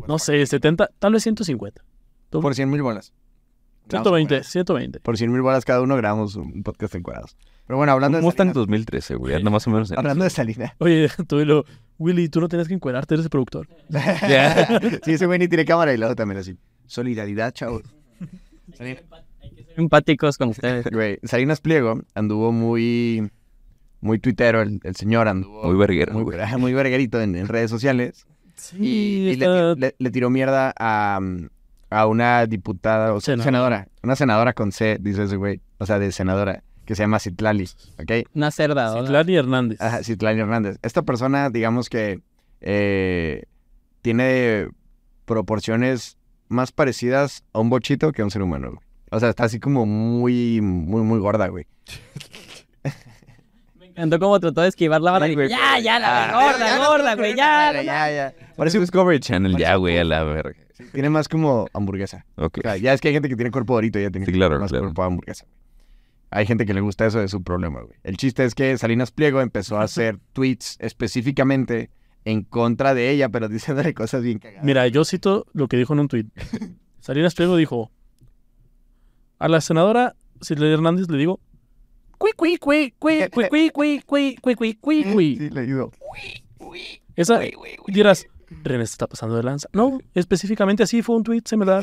No 0.09 0.19
sé, 0.19 0.45
70, 0.45 0.91
tal 0.99 1.13
vez 1.13 1.23
150. 1.23 1.83
Por 2.31 2.55
100 2.55 2.69
mil 2.71 2.83
bolas. 2.83 3.13
120, 3.88 4.35
Grabamos 4.35 4.51
120. 4.51 5.01
Por 5.01 5.16
100 5.18 5.33
mil 5.33 5.42
bolas 5.42 5.64
cada 5.64 5.81
uno 5.83 5.97
grabamos 5.97 6.37
un 6.37 6.62
podcast 6.62 6.94
encuadrados. 6.94 7.37
Pero 7.66 7.77
bueno, 7.79 7.92
hablando 7.92 8.18
de 8.18 8.23
Mustang 8.23 8.49
Salinas, 8.49 8.55
2013, 8.57 9.14
güey. 9.14 9.35
Anda 9.35 9.51
más 9.51 9.66
o 9.66 9.70
menos 9.70 9.90
en 9.90 9.99
hablando 9.99 10.25
de 10.25 10.31
Salina. 10.31 10.75
Oye, 10.79 11.09
tú 11.29 11.40
y 11.40 11.44
lo, 11.44 11.64
Willy, 11.99 12.29
tú 12.29 12.40
no 12.40 12.49
tienes 12.49 12.68
que 12.68 12.75
encuerarte, 12.75 13.14
eres 13.14 13.25
el 13.25 13.31
productor. 13.31 13.68
sí, 15.05 15.12
ese 15.12 15.27
güey 15.27 15.38
ni 15.38 15.49
tiene 15.49 15.64
cámara 15.64 15.92
y 15.94 15.97
luego 15.97 16.14
también 16.14 16.40
así. 16.40 16.57
Solidaridad, 16.87 17.53
chavos. 17.53 17.83
Empáticos 19.77 20.38
con 20.38 20.51
ustedes. 20.51 20.87
Güey, 20.90 21.18
Salinas 21.25 21.61
Pliego 21.61 22.01
anduvo 22.14 22.53
muy... 22.53 23.31
Muy 24.01 24.18
tuitero, 24.18 24.61
el, 24.61 24.81
el 24.85 24.94
señor 24.97 25.29
anduvo... 25.29 25.64
Muy 25.64 25.77
verguero, 25.79 26.12
muy, 26.12 26.37
muy 26.59 26.75
verguerito 26.75 27.20
en, 27.23 27.35
en 27.37 27.49
redes 27.49 27.70
sociales. 27.70 28.27
Sí, 28.55 28.77
Y, 28.79 29.29
y 29.31 29.37
le, 29.37 29.44
está- 29.47 29.75
le- 29.75 29.94
le 29.99 30.11
tiró 30.11 30.29
mierda 30.29 30.75
a, 30.79 31.18
mm, 31.23 31.49
a 31.95 32.07
una 32.07 32.47
diputada, 32.47 33.15
o 33.15 33.21
Senadora. 33.21 33.45
senadora. 33.45 33.89
Una 34.03 34.17
senadora 34.17 34.53
con 34.53 34.73
C, 34.73 34.99
dice 35.01 35.25
ese 35.25 35.37
güey. 35.37 35.61
O 35.79 35.87
sea, 35.87 35.99
de 35.99 36.11
senadora, 36.11 36.65
que 36.85 36.95
se 36.97 37.05
llama 37.05 37.21
Citlali, 37.21 37.69
¿ok? 38.01 38.27
Una 38.35 38.51
cerda, 38.51 38.93
¿no? 38.95 39.03
Citlali 39.03 39.37
Hernández. 39.37 39.81
Ajá, 39.81 40.03
Citlali 40.03 40.41
Hernández. 40.41 40.79
Esta 40.83 41.03
persona, 41.03 41.51
digamos 41.51 41.89
que 41.89 42.21
eh, 42.61 43.45
tiene 44.03 44.69
proporciones 45.25 46.19
más 46.49 46.73
parecidas 46.73 47.45
a 47.53 47.61
un 47.61 47.71
bochito 47.71 48.11
que 48.13 48.23
a 48.23 48.25
un 48.25 48.31
ser 48.31 48.43
humano, 48.43 48.71
güey. 48.73 48.81
O 49.11 49.21
sea, 49.21 49.29
está 49.29 49.45
así 49.45 49.61
como 49.61 49.87
muy, 49.87 50.61
muy, 50.61 51.03
muy 51.03 51.21
gorda, 51.21 51.47
güey. 51.47 51.67
Encantó 53.95 54.19
cómo 54.19 54.41
trató 54.41 54.63
de 54.63 54.69
esquivar 54.69 55.01
la 55.01 55.19
güey, 55.19 55.49
ya, 55.49 55.79
ya, 55.79 56.01
la 56.01 56.31
ah, 56.31 56.53
gorda, 56.53 56.89
gorda, 56.89 57.15
güey, 57.15 57.37
ya. 57.37 57.73
Ya, 57.75 57.83
ya, 57.83 58.11
ya. 58.11 58.35
Parece 58.57 58.81
Discovery 58.81 59.21
Channel 59.21 59.57
ya, 59.57 59.77
güey, 59.77 59.99
a 59.99 60.05
la 60.05 60.25
verga. 60.25 60.59
Tiene 60.93 61.11
más 61.11 61.29
como 61.29 61.67
hamburguesa. 61.73 62.27
Ok. 62.35 62.59
O 62.59 62.61
sea, 62.63 62.77
ya 62.77 62.93
es 62.93 63.01
que 63.01 63.09
hay 63.09 63.15
gente 63.15 63.29
que 63.29 63.37
tiene 63.37 63.53
cuerpo 63.53 63.75
dorito, 63.75 64.01
ya 64.01 64.11
tiene 64.11 64.27
Sí, 64.27 64.33
claro, 64.33 64.59
más 64.59 64.71
claro. 64.71 64.87
cuerpo 64.87 65.03
de 65.03 65.07
hamburguesa. 65.07 65.47
Hay 66.31 66.47
gente 66.47 66.67
que 66.67 66.75
le 66.75 66.81
gusta 66.81 67.07
eso 67.07 67.21
de 67.21 67.29
su 67.29 67.45
problema, 67.45 67.83
güey. 67.83 67.97
El 68.03 68.17
chiste 68.17 68.45
es 68.45 68.57
que 68.57 68.77
Salinas 68.79 69.13
Pliego 69.13 69.41
empezó 69.41 69.79
a 69.79 69.83
hacer 69.85 70.19
tweets 70.33 70.77
específicamente 70.81 71.91
en 72.25 72.43
contra 72.43 72.95
de 72.95 73.11
ella, 73.11 73.29
pero 73.29 73.49
diciéndole 73.49 73.95
cosas 73.95 74.23
bien 74.25 74.41
cagadas. 74.41 74.65
Mira, 74.65 74.89
yo 74.89 75.05
cito 75.05 75.47
lo 75.53 75.69
que 75.69 75.77
dijo 75.77 75.93
en 75.93 76.01
un 76.01 76.09
tuit. 76.09 76.27
Salinas 77.01 77.35
Pliego 77.37 77.57
dijo, 77.57 77.93
a 79.39 79.47
la 79.47 79.61
senadora 79.61 80.17
Citlali 80.43 80.73
Hernández 80.73 81.09
le 81.09 81.19
digo, 81.19 81.39
cui, 82.18 82.33
cui, 82.37 82.57
cui, 82.59 82.94
cui, 82.98 83.29
cui, 83.31 83.48
cui, 83.48 83.70
cui, 83.70 84.00
cui, 84.03 84.37
cui, 84.40 84.55
cui, 84.55 84.74
cui, 84.74 85.05
cui. 85.12 85.37
Sí, 85.37 85.50
le 85.50 85.61
ayudó. 85.61 85.90
Esa, 87.16 87.40
dirás, 87.87 88.27
René 88.62 88.87
se 88.87 88.92
está 88.92 89.07
pasando 89.07 89.37
de 89.37 89.42
lanza. 89.42 89.68
No, 89.72 89.98
específicamente 90.14 90.83
así 90.83 91.03
fue 91.03 91.16
un 91.16 91.24
me 91.57 91.64
da. 91.64 91.83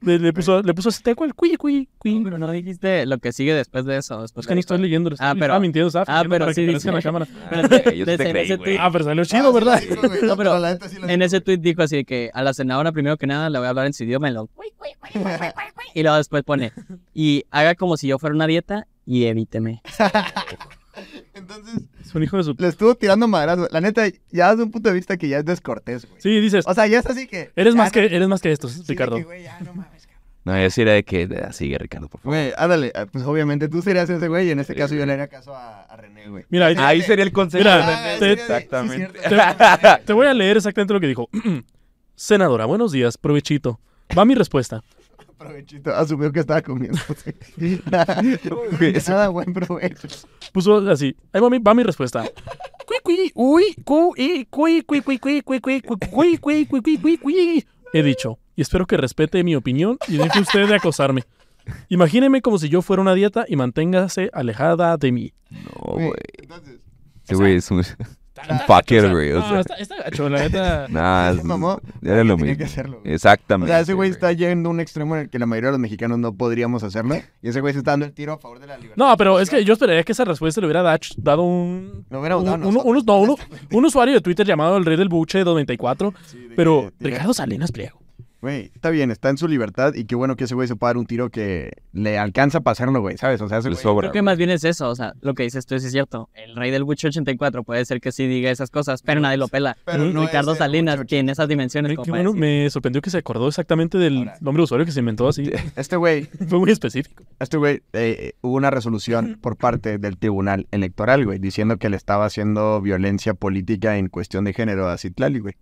Le, 0.00 0.18
le 0.18 0.32
puso, 0.32 0.62
le 0.62 0.74
puso 0.74 0.88
ese 0.88 1.00
teco 1.00 1.24
el 1.24 1.32
cui, 1.32 1.54
cui, 1.56 1.88
cui. 1.98 2.20
Pero 2.24 2.36
no 2.36 2.50
dijiste 2.50 3.06
lo 3.06 3.18
que 3.18 3.30
sigue 3.30 3.54
después 3.54 3.84
de 3.84 3.98
eso. 3.98 4.20
Después 4.20 4.44
Es 4.44 4.48
que 4.48 4.54
ni 4.54 4.60
estoy 4.60 4.78
leyendo. 4.78 5.10
Ah, 5.20 5.32
pero- 5.34 5.44
Estaba 5.44 5.60
mintiendo, 5.60 5.86
estaba 5.86 6.04
Ah, 6.08 6.22
pero 6.28 6.46
para 6.46 6.54
sí 6.54 6.62
que 6.62 6.72
parezca 6.72 6.88
en 6.88 6.94
la 6.94 6.98
dice- 6.98 7.08
cámara. 7.08 7.26
Espérate, 7.52 7.96
Yo 7.96 8.04
sí 8.04 8.16
te 8.16 8.30
creí, 8.30 8.56
güey. 8.56 8.76
Ah, 8.80 8.88
pero 8.90 9.04
salió 9.04 9.24
chido, 9.24 9.52
¿verdad? 9.52 9.80
No, 10.24 10.36
pero 10.36 10.58
la 10.58 10.72
neta 10.72 10.88
sí 10.88 10.98
lo 10.98 11.08
En 11.08 11.22
ese 11.22 11.40
tweet 11.40 11.58
dijo 11.58 11.82
así 11.84 11.96
de 11.98 12.04
que 12.04 12.30
a 12.34 12.42
la 12.42 12.52
senadora 12.52 12.90
primero 12.90 13.16
que 13.16 13.28
nada 13.28 13.48
le 13.48 13.58
voy 13.58 13.66
a 13.66 13.70
hablar 13.70 13.86
en 13.86 13.92
su 13.92 14.02
idioma 14.02 14.26
en 14.26 14.34
lo 14.34 14.48
y 15.94 16.02
luego 16.02 16.16
después 16.16 16.42
pone 16.42 16.72
y 17.14 17.44
haga 17.50 17.74
como 17.76 17.96
si 17.96 18.08
yo 18.08 18.18
fuera 18.18 18.34
una 18.34 18.46
dieta 18.46 18.88
y 19.06 19.24
evíteme. 19.26 19.82
Entonces, 21.34 21.82
Es 22.00 22.14
un 22.14 22.22
hijo 22.22 22.36
de 22.36 22.44
su... 22.44 22.54
le 22.58 22.68
estuvo 22.68 22.94
tirando 22.94 23.26
madrazo. 23.26 23.66
La 23.70 23.80
neta, 23.80 24.04
ya 24.30 24.50
desde 24.50 24.62
un 24.64 24.70
punto 24.70 24.88
de 24.90 24.94
vista 24.94 25.16
que 25.16 25.28
ya 25.28 25.38
es 25.38 25.44
descortés, 25.44 26.06
güey. 26.06 26.20
Sí, 26.20 26.40
dices, 26.40 26.66
O 26.66 26.74
sea, 26.74 26.86
ya 26.86 26.98
es 26.98 27.06
así 27.06 27.26
que... 27.26 27.50
eres 27.56 27.74
más 27.74 27.88
no- 27.88 27.92
que, 27.92 28.04
eres 28.14 28.28
más 28.28 28.40
que 28.42 28.52
esto, 28.52 28.68
sí, 28.68 28.82
Ricardo. 28.86 29.16
que, 29.16 29.24
güey, 29.24 29.42
ya 29.44 29.58
no 29.60 29.74
mames. 29.74 30.02
No, 30.44 30.60
yo 30.60 30.68
sí 30.70 30.82
era 30.82 30.92
de 30.92 31.04
que, 31.04 31.28
ah, 31.46 31.52
sigue 31.52 31.78
Ricardo, 31.78 32.08
por 32.08 32.20
favor. 32.20 32.36
Güey, 32.36 32.52
ándale. 32.56 32.90
ah, 32.96 33.06
Pues 33.10 33.24
obviamente 33.24 33.68
tú 33.68 33.80
serías 33.80 34.10
ese 34.10 34.26
güey 34.26 34.48
y 34.48 34.50
en 34.50 34.58
este 34.58 34.74
caso 34.74 34.92
yo 34.96 35.06
le 35.06 35.12
haría 35.12 35.28
caso 35.28 35.54
a, 35.54 35.82
a 35.82 35.96
René, 35.96 36.28
güey. 36.28 36.44
Mira, 36.48 36.66
ahí- 36.66 36.74
Ahí 36.78 37.02
sería 37.02 37.24
el 37.24 37.30
consejo. 37.32 37.62
Mira, 37.62 37.76
de 37.86 37.96
René. 37.96 38.18
te- 38.18 38.32
Exactamente. 38.32 39.06
sí, 39.22 39.28
cierto. 39.28 40.04
te 40.04 40.12
voy 40.12 40.26
a 40.26 40.34
leer 40.34 40.56
exactamente 40.56 40.92
lo 40.94 40.98
que 41.00 41.06
dijo. 41.06 41.28
Senadora, 42.16 42.64
buenos 42.66 42.90
días, 42.90 43.16
provechito. 43.18 43.78
Va 44.18 44.24
mi 44.24 44.34
respuesta. 44.34 44.82
Asumió 45.94 46.32
que 46.32 46.40
estaba 46.40 46.62
comiendo. 46.62 46.98
Nada, 47.90 49.28
buen 49.28 49.52
provecho. 49.52 50.08
Puso 50.52 50.78
así. 50.90 51.16
Ahí 51.32 51.40
va 51.40 51.50
mi, 51.50 51.58
va 51.58 51.74
mi 51.74 51.82
respuesta. 51.82 52.24
He 57.92 58.02
dicho, 58.02 58.38
y 58.56 58.62
espero 58.62 58.86
que 58.86 58.96
respete 58.96 59.44
mi 59.44 59.54
opinión 59.54 59.98
y 60.08 60.16
deje 60.16 60.40
usted 60.40 60.68
de 60.68 60.76
acosarme. 60.76 61.24
Imagíneme 61.88 62.42
como 62.42 62.58
si 62.58 62.68
yo 62.68 62.82
fuera 62.82 63.02
una 63.02 63.14
dieta 63.14 63.44
y 63.46 63.56
manténgase 63.56 64.30
alejada 64.32 64.96
de 64.96 65.12
mí. 65.12 65.32
No, 65.50 65.92
güey. 65.94 66.12
Entonces, 66.38 66.80
güey 67.30 67.56
es 67.56 67.70
un 67.70 67.82
un 68.50 68.58
fucker, 68.60 69.10
güey. 69.10 69.32
O 69.32 69.40
No, 69.40 69.60
está, 69.60 69.74
está 69.74 69.96
gacho, 70.04 70.28
la 70.28 70.40
neta. 70.40 70.86
nah, 70.90 71.30
es- 71.30 71.44
mamó, 71.44 71.80
era 72.02 72.24
lo 72.24 72.36
tenía 72.36 72.52
mismo. 72.52 72.58
que 72.58 72.64
hacerlo. 72.64 72.98
güey. 73.00 73.12
O 73.12 73.14
Exactamente. 73.14 73.70
sea, 73.72 73.80
ese 73.80 73.94
güey 73.94 74.10
está 74.10 74.32
yendo 74.32 74.68
a 74.68 74.72
un 74.72 74.80
extremo 74.80 75.14
en 75.16 75.22
el 75.22 75.30
que 75.30 75.38
la 75.38 75.46
mayoría 75.46 75.68
de 75.68 75.72
los 75.72 75.80
mexicanos 75.80 76.18
no 76.18 76.32
podríamos 76.34 76.82
hacerlo. 76.82 77.16
Y 77.42 77.48
ese 77.48 77.60
güey 77.60 77.72
se 77.72 77.80
está 77.80 77.92
dando 77.92 78.06
el 78.06 78.12
tiro 78.12 78.32
a 78.32 78.38
favor 78.38 78.58
de 78.60 78.66
la 78.66 78.76
libertad. 78.78 78.96
No, 78.96 79.16
pero 79.16 79.38
es 79.40 79.50
que 79.50 79.64
yo 79.64 79.74
esperaría 79.74 80.02
que 80.02 80.12
esa 80.12 80.24
respuesta 80.24 80.60
le 80.60 80.66
hubiera 80.66 80.82
dado 81.18 81.42
un, 81.42 82.06
Lo 82.10 82.20
hubiéramos 82.20 82.44
un, 82.44 82.50
dado 82.50 83.26
no, 83.26 83.36
un 83.72 83.84
usuario 83.84 84.14
de 84.14 84.20
Twitter 84.20 84.46
llamado 84.46 84.76
el 84.76 84.84
Rey 84.84 84.96
del 84.96 85.08
Buche 85.08 85.38
294. 85.44 86.14
Sí, 86.26 86.38
de 86.48 86.54
Pero 86.56 86.90
que 86.98 87.04
Ricardo 87.10 87.34
Salinas 87.34 87.70
Pliego. 87.72 88.01
Güey, 88.42 88.72
está 88.74 88.90
bien, 88.90 89.12
está 89.12 89.30
en 89.30 89.38
su 89.38 89.46
libertad 89.46 89.94
y 89.94 90.04
qué 90.04 90.16
bueno 90.16 90.34
que 90.34 90.44
ese 90.44 90.56
güey 90.56 90.66
se 90.66 90.74
pueda 90.74 90.88
dar 90.88 90.96
un 90.96 91.06
tiro 91.06 91.30
que 91.30 91.70
le 91.92 92.18
alcanza 92.18 92.60
para 92.60 92.72
hacerlo, 92.72 93.00
güey, 93.00 93.16
¿sabes? 93.16 93.40
O 93.40 93.48
sea, 93.48 93.58
ese 93.58 93.70
Le 93.70 93.76
sobra. 93.76 94.08
Creo 94.08 94.12
que 94.12 94.22
más 94.22 94.36
bien 94.36 94.50
es 94.50 94.64
eso, 94.64 94.88
o 94.90 94.96
sea, 94.96 95.12
lo 95.20 95.34
que 95.34 95.44
dices 95.44 95.64
tú 95.64 95.78
sí 95.78 95.86
es 95.86 95.92
cierto. 95.92 96.28
El 96.34 96.56
rey 96.56 96.72
del 96.72 96.82
Witch 96.82 97.04
84 97.04 97.62
puede 97.62 97.84
ser 97.84 98.00
que 98.00 98.10
sí 98.10 98.26
diga 98.26 98.50
esas 98.50 98.68
cosas, 98.70 99.00
pero 99.02 99.20
nadie 99.20 99.36
lo 99.36 99.46
pela. 99.46 99.76
Pero 99.84 100.06
no 100.06 100.22
Ricardo 100.22 100.56
Salinas 100.56 100.98
Witch 100.98 101.08
tiene 101.08 101.30
esas 101.30 101.46
dimensiones 101.46 101.90
Qué 101.90 101.96
como 101.96 102.08
bueno, 102.08 102.32
me 102.32 102.68
sorprendió 102.68 103.00
que 103.00 103.10
se 103.10 103.18
acordó 103.18 103.46
exactamente 103.46 103.96
del 103.96 104.18
Ahora. 104.18 104.34
nombre 104.40 104.62
de 104.62 104.64
usuario 104.64 104.86
que 104.86 104.92
se 104.92 104.98
inventó 104.98 105.28
así. 105.28 105.48
Este 105.76 105.94
güey, 105.94 106.24
Fue 106.48 106.58
muy 106.58 106.72
específico. 106.72 107.22
este 107.38 107.58
güey, 107.58 107.82
eh, 107.92 108.32
hubo 108.40 108.56
una 108.56 108.72
resolución 108.72 109.38
por 109.40 109.56
parte 109.56 109.98
del 109.98 110.18
Tribunal 110.18 110.66
Electoral, 110.72 111.24
güey, 111.24 111.38
diciendo 111.38 111.76
que 111.76 111.88
le 111.88 111.96
estaba 111.96 112.24
haciendo 112.24 112.80
violencia 112.80 113.34
política 113.34 113.98
en 113.98 114.08
cuestión 114.08 114.42
de 114.44 114.52
género 114.52 114.88
a 114.88 114.98
Citlali, 114.98 115.38
güey. 115.38 115.54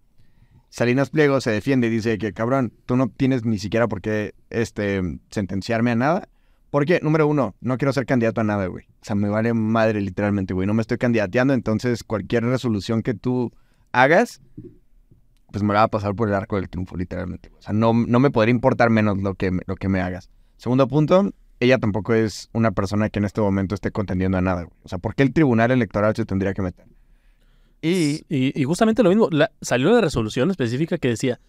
Salinas 0.71 1.11
Pliego 1.11 1.41
se 1.41 1.51
defiende 1.51 1.89
y 1.89 1.91
dice 1.91 2.17
que, 2.17 2.33
cabrón, 2.33 2.73
tú 2.87 2.97
no 2.97 3.09
tienes 3.09 3.45
ni 3.45 3.59
siquiera 3.59 3.89
por 3.89 4.01
qué 4.01 4.35
este, 4.51 5.03
sentenciarme 5.31 5.91
a 5.91 5.97
nada. 5.97 6.29
Porque, 6.71 7.01
número 7.03 7.27
uno, 7.27 7.57
no 7.61 7.77
quiero 7.77 7.93
ser 7.93 8.07
candidato 8.07 8.41
a 8.41 8.45
nada, 8.45 8.67
güey. 8.67 8.85
O 8.85 9.05
sea, 9.05 9.17
me 9.17 9.29
vale 9.29 9.53
madre 9.53 10.01
literalmente, 10.01 10.55
güey. 10.55 10.69
No 10.69 10.75
me 10.75 10.83
estoy 10.83 10.99
candidateando, 10.99 11.53
entonces 11.53 12.05
cualquier 12.05 12.45
resolución 12.45 13.03
que 13.03 13.15
tú 13.15 13.53
hagas, 13.91 14.41
pues 15.51 15.65
me 15.65 15.75
va 15.75 15.83
a 15.83 15.89
pasar 15.89 16.15
por 16.15 16.29
el 16.29 16.35
arco 16.35 16.55
del 16.55 16.69
triunfo, 16.69 16.97
literalmente. 16.97 17.51
O 17.59 17.63
sea, 17.63 17.73
no, 17.73 17.93
no 17.93 18.21
me 18.21 18.31
podría 18.31 18.53
importar 18.53 18.91
menos 18.91 19.19
lo 19.19 19.35
que, 19.35 19.51
lo 19.67 19.75
que 19.75 19.89
me 19.89 20.01
hagas. 20.01 20.31
Segundo 20.57 20.87
punto, 20.87 21.33
ella 21.59 21.79
tampoco 21.79 22.15
es 22.15 22.49
una 22.53 22.71
persona 22.71 23.11
que 23.11 23.19
en 23.19 23.25
este 23.25 23.41
momento 23.41 23.75
esté 23.75 23.91
contendiendo 23.91 24.39
a 24.39 24.41
nada, 24.41 24.63
güey. 24.63 24.77
O 24.85 24.89
sea, 24.89 24.99
¿por 24.99 25.17
qué 25.17 25.25
el 25.25 25.33
tribunal 25.33 25.73
electoral 25.73 26.15
se 26.15 26.25
tendría 26.25 26.55
que 26.55 26.63
meter? 26.63 26.87
Y 27.83 28.25
Y, 28.29 28.61
y 28.61 28.65
justamente 28.65 29.03
lo 29.03 29.09
mismo, 29.11 29.29
la- 29.31 29.51
salió 29.61 29.91
la 29.93 30.01
resolución 30.01 30.51
específica 30.51 30.99
que 30.99 31.09
decía, 31.09 31.41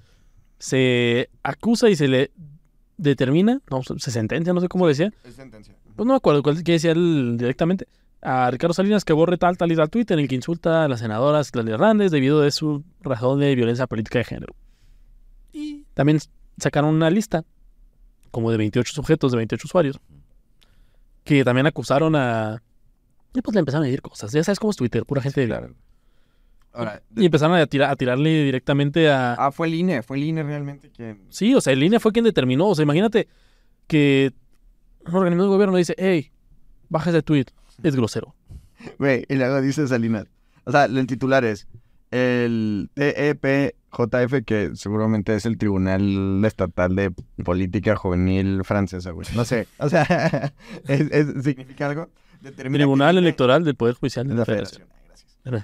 se 0.60 1.30
acusa 1.44 1.90
y 1.90 1.96
se 1.96 2.08
le 2.08 2.32
determina, 2.98 3.60
no, 3.70 3.82
se 3.98 4.12
sentencia, 4.12 4.54
no 4.54 4.62
sé 4.62 4.68
cómo 4.68 4.88
decía, 4.88 5.12
Es 5.24 5.36
sentencia. 5.36 5.76
pues 5.96 6.06
no 6.06 6.14
me 6.14 6.18
acuerdo 6.18 6.44
cuál 6.44 6.64
qué 6.64 6.74
decía 6.74 6.92
él 6.92 7.36
directamente, 7.38 7.88
a 8.22 8.52
Ricardo 8.52 8.74
Salinas 8.76 9.04
que 9.04 9.14
borre 9.14 9.38
tal, 9.38 9.58
tal 9.58 9.72
y 9.72 9.76
tal 9.76 9.90
tweet 9.90 10.06
en 10.10 10.20
el 10.20 10.28
que 10.28 10.36
insulta 10.36 10.84
a 10.84 10.88
la 10.88 10.98
senadora 10.98 11.42
Claudia 11.52 11.74
Hernández 11.74 12.12
debido 12.12 12.40
de 12.42 12.52
su 12.52 12.84
razón 13.02 13.40
de 13.40 13.56
violencia 13.56 13.88
política 13.88 14.20
de 14.20 14.26
género. 14.26 14.54
Y 15.52 15.84
también 15.96 16.20
sacaron 16.58 16.94
una 16.94 17.10
lista, 17.10 17.44
como 18.30 18.52
de 18.52 18.58
28 18.58 18.94
sujetos, 18.94 19.32
de 19.32 19.38
28 19.38 19.66
usuarios, 19.66 20.00
que 21.24 21.44
también 21.44 21.66
acusaron 21.66 22.16
a... 22.16 22.62
Y 23.34 23.42
pues 23.42 23.56
le 23.56 23.60
empezaron 23.60 23.84
a 23.84 23.88
decir 23.88 24.02
cosas, 24.04 24.32
ya 24.32 24.44
sabes 24.44 24.60
cómo 24.60 24.70
es 24.72 24.78
Twitter, 24.78 25.04
pura 25.06 25.22
gente... 25.22 25.46
Claro. 25.48 25.74
Ahora, 26.74 27.02
Y 27.16 27.26
empezaron 27.26 27.58
a, 27.58 27.66
tirar, 27.68 27.92
a 27.92 27.96
tirarle 27.96 28.44
directamente 28.46 29.10
a... 29.10 29.34
ah, 29.34 29.52
fue 29.52 29.68
el 29.68 29.74
INE, 29.74 30.04
fue 30.04 30.18
el 30.18 30.24
INE 30.24 30.44
realmente 30.44 30.90
quien... 30.90 31.22
Sí, 31.30 31.54
o 31.54 31.60
sea, 31.62 31.74
el 31.74 31.84
INE 31.84 32.00
fue 32.00 32.12
quien 32.14 32.24
determinó. 32.26 32.68
O 32.70 32.76
sea, 32.76 32.84
imagínate 32.84 33.28
que 33.88 34.32
un 35.06 35.16
organismo 35.16 35.44
de 35.44 35.50
gobierno 35.50 35.76
dice, 35.78 35.96
hey, 35.98 36.32
baja 36.90 37.10
ese 37.10 37.22
tweet, 37.22 37.46
es 37.84 37.96
grosero. 37.96 38.36
Güey, 39.00 39.26
y 39.30 39.36
luego 39.36 39.62
dice 39.62 39.88
Salinas. 39.88 40.26
O 40.64 40.72
sea, 40.72 40.86
el 40.86 41.06
titular 41.08 41.44
es 41.46 41.68
el 42.12 42.90
TEPJF, 42.96 44.44
que 44.46 44.72
seguramente 44.76 45.36
es 45.36 45.46
el 45.46 45.58
Tribunal 45.58 46.44
Estatal 46.46 46.96
de 46.96 47.12
Política 47.44 47.96
Juvenil 47.96 48.64
Francesa, 48.64 49.12
güey. 49.12 49.28
No 49.36 49.46
sé. 49.46 49.68
O 49.78 49.90
sea, 49.90 50.54
¿es- 50.88 51.12
es- 51.12 51.44
¿significa 51.44 51.90
algo? 51.90 52.10
Determina 52.42 52.80
Tribunal 52.84 53.18
Electoral 53.18 53.64
del 53.64 53.76
Poder 53.76 53.96
Judicial 53.96 54.28
de 54.28 54.36
la 54.36 54.46
Federación. 54.46 54.82
Federación. 54.84 55.01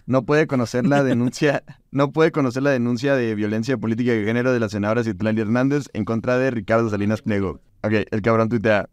No 0.05 0.25
puede 0.25 0.47
conocer 0.47 0.87
la 0.87 1.03
denuncia, 1.03 1.63
no 1.91 2.11
puede 2.11 2.31
conocer 2.31 2.63
la 2.63 2.71
denuncia 2.71 3.15
de 3.15 3.35
violencia 3.35 3.77
política 3.77 4.11
de 4.11 4.23
género 4.23 4.51
de 4.51 4.59
la 4.59 4.69
senadora 4.69 5.03
Citlali 5.03 5.41
Hernández 5.41 5.87
en 5.93 6.05
contra 6.05 6.37
de 6.37 6.51
Ricardo 6.51 6.89
Salinas 6.89 7.21
Pliego. 7.21 7.61
Ok, 7.83 7.93
el 8.09 8.21
cabrón 8.21 8.49
tuitea. 8.49 8.89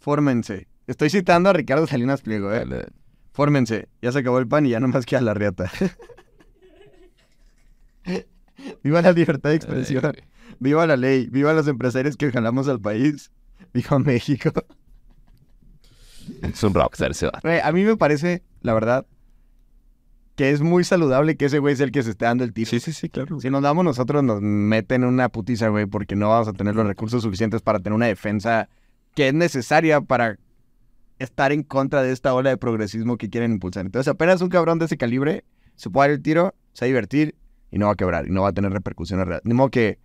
Fórmense. 0.00 0.68
Estoy 0.86 1.10
citando 1.10 1.50
a 1.50 1.52
Ricardo 1.52 1.86
Salinas 1.86 2.20
Pliego, 2.22 2.52
eh. 2.52 2.66
Fórmense, 3.32 3.88
ya 4.02 4.12
se 4.12 4.18
acabó 4.18 4.38
el 4.38 4.46
pan 4.46 4.66
y 4.66 4.70
ya 4.70 4.80
nomás 4.80 5.06
queda 5.06 5.20
la 5.20 5.34
riata. 5.34 5.70
viva 8.82 9.02
la 9.02 9.12
libertad 9.12 9.50
de 9.50 9.56
expresión, 9.56 10.14
viva 10.60 10.86
la 10.86 10.96
ley, 10.96 11.28
viva 11.30 11.52
los 11.52 11.66
empresarios 11.66 12.16
que 12.16 12.30
jalamos 12.30 12.68
al 12.68 12.80
país, 12.80 13.32
viva 13.72 13.98
México. 13.98 14.52
Es 16.42 16.62
un 16.62 16.74
rockstar 16.74 17.10
vato. 17.10 17.38
Güey, 17.42 17.60
a 17.60 17.72
mí 17.72 17.82
me 17.82 17.96
parece, 17.96 18.42
la 18.60 18.74
verdad, 18.74 19.06
que 20.36 20.50
es 20.50 20.62
muy 20.62 20.84
saludable 20.84 21.36
que 21.36 21.44
ese 21.44 21.58
güey 21.58 21.76
sea 21.76 21.86
el 21.86 21.92
que 21.92 22.02
se 22.02 22.10
esté 22.10 22.24
dando 22.24 22.44
el 22.44 22.52
tiro. 22.52 22.68
Sí, 22.68 22.80
sí, 22.80 22.92
sí, 22.92 23.08
claro. 23.08 23.40
Si 23.40 23.50
nos 23.50 23.62
damos 23.62 23.84
nosotros, 23.84 24.22
nos 24.22 24.40
meten 24.40 25.04
una 25.04 25.28
putiza, 25.28 25.68
güey, 25.68 25.86
porque 25.86 26.16
no 26.16 26.28
vamos 26.28 26.48
a 26.48 26.52
tener 26.52 26.74
los 26.74 26.86
recursos 26.86 27.22
suficientes 27.22 27.62
para 27.62 27.78
tener 27.78 27.94
una 27.94 28.06
defensa 28.06 28.68
que 29.14 29.28
es 29.28 29.34
necesaria 29.34 30.00
para 30.00 30.38
estar 31.18 31.52
en 31.52 31.62
contra 31.62 32.02
de 32.02 32.12
esta 32.12 32.34
ola 32.34 32.50
de 32.50 32.56
progresismo 32.56 33.16
que 33.16 33.30
quieren 33.30 33.52
impulsar. 33.52 33.86
Entonces, 33.86 34.10
apenas 34.10 34.40
un 34.40 34.48
cabrón 34.48 34.78
de 34.78 34.86
ese 34.86 34.96
calibre 34.96 35.44
se 35.76 35.88
puede 35.90 36.08
dar 36.08 36.16
el 36.16 36.22
tiro, 36.22 36.54
se 36.72 36.84
va 36.84 36.86
a 36.86 36.88
divertir 36.88 37.36
y 37.70 37.78
no 37.78 37.86
va 37.86 37.92
a 37.92 37.96
quebrar 37.96 38.26
y 38.26 38.30
no 38.30 38.42
va 38.42 38.48
a 38.48 38.52
tener 38.52 38.72
repercusiones 38.72 39.26
reales. 39.26 39.44
Ni 39.44 39.54
modo 39.54 39.70
que 39.70 39.98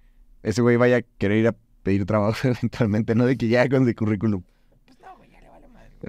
ese 0.44 0.62
güey 0.62 0.78
vaya 0.78 0.98
a 0.98 1.02
querer 1.18 1.40
ir 1.40 1.48
a 1.48 1.56
pedir 1.82 2.06
trabajo 2.06 2.48
eventualmente, 2.48 3.16
no 3.16 3.26
de 3.26 3.36
que 3.36 3.48
ya 3.48 3.68
con 3.68 3.88
su 3.88 3.96
currículum. 3.96 4.44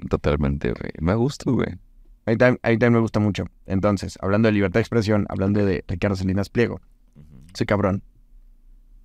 Totalmente, 0.09 0.69
güey. 0.71 0.91
Me 0.99 1.15
gusta, 1.15 1.51
güey. 1.51 1.77
A 2.25 2.31
mí, 2.31 2.37
también, 2.37 2.59
a 2.63 2.69
mí 2.69 2.77
también 2.77 2.93
me 2.93 2.99
gusta 2.99 3.19
mucho. 3.19 3.45
Entonces, 3.65 4.17
hablando 4.21 4.47
de 4.47 4.53
libertad 4.53 4.75
de 4.75 4.81
expresión, 4.81 5.25
hablando 5.29 5.65
de 5.65 5.83
Ricardo 5.87 6.15
Salinas 6.15 6.49
Pliego, 6.49 6.79
ese 7.53 7.65
cabrón 7.65 8.03